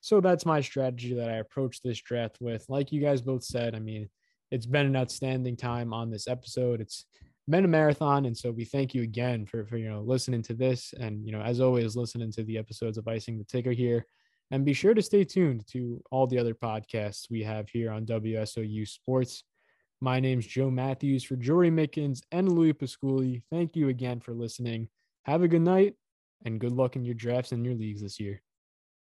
So 0.00 0.20
that's 0.20 0.44
my 0.44 0.60
strategy 0.60 1.14
that 1.14 1.30
I 1.30 1.36
approached 1.36 1.82
this 1.82 2.00
draft 2.00 2.38
with. 2.40 2.66
Like 2.68 2.92
you 2.92 3.00
guys 3.00 3.22
both 3.22 3.42
said, 3.42 3.74
I 3.74 3.78
mean, 3.78 4.08
it's 4.50 4.66
been 4.66 4.86
an 4.86 4.96
outstanding 4.96 5.56
time 5.56 5.94
on 5.94 6.10
this 6.10 6.28
episode. 6.28 6.80
It's 6.80 7.06
been 7.48 7.64
a 7.64 7.68
marathon. 7.68 8.26
And 8.26 8.36
so 8.36 8.50
we 8.50 8.64
thank 8.64 8.94
you 8.94 9.02
again 9.02 9.46
for, 9.46 9.64
for, 9.64 9.76
you 9.76 9.88
know, 9.88 10.02
listening 10.02 10.42
to 10.42 10.54
this 10.54 10.92
and, 10.98 11.24
you 11.24 11.32
know, 11.32 11.40
as 11.40 11.60
always, 11.60 11.96
listening 11.96 12.32
to 12.32 12.44
the 12.44 12.58
episodes 12.58 12.98
of 12.98 13.08
Icing 13.08 13.38
the 13.38 13.44
Kicker 13.44 13.72
here. 13.72 14.04
And 14.50 14.64
be 14.64 14.74
sure 14.74 14.94
to 14.94 15.02
stay 15.02 15.24
tuned 15.24 15.66
to 15.68 16.02
all 16.10 16.26
the 16.26 16.38
other 16.38 16.54
podcasts 16.54 17.30
we 17.30 17.42
have 17.42 17.68
here 17.68 17.90
on 17.90 18.04
WSOU 18.04 18.86
Sports. 18.86 19.42
My 20.04 20.20
name's 20.20 20.46
Joe 20.46 20.70
Matthews 20.70 21.24
for 21.24 21.34
Jory 21.34 21.70
Mickens 21.70 22.20
and 22.30 22.52
Louis 22.52 22.74
Pasculi. 22.74 23.42
Thank 23.50 23.74
you 23.74 23.88
again 23.88 24.20
for 24.20 24.34
listening. 24.34 24.90
Have 25.22 25.42
a 25.42 25.48
good 25.48 25.62
night 25.62 25.94
and 26.44 26.60
good 26.60 26.72
luck 26.72 26.94
in 26.94 27.06
your 27.06 27.14
drafts 27.14 27.52
and 27.52 27.64
your 27.64 27.74
leagues 27.74 28.02
this 28.02 28.20
year. 28.20 28.42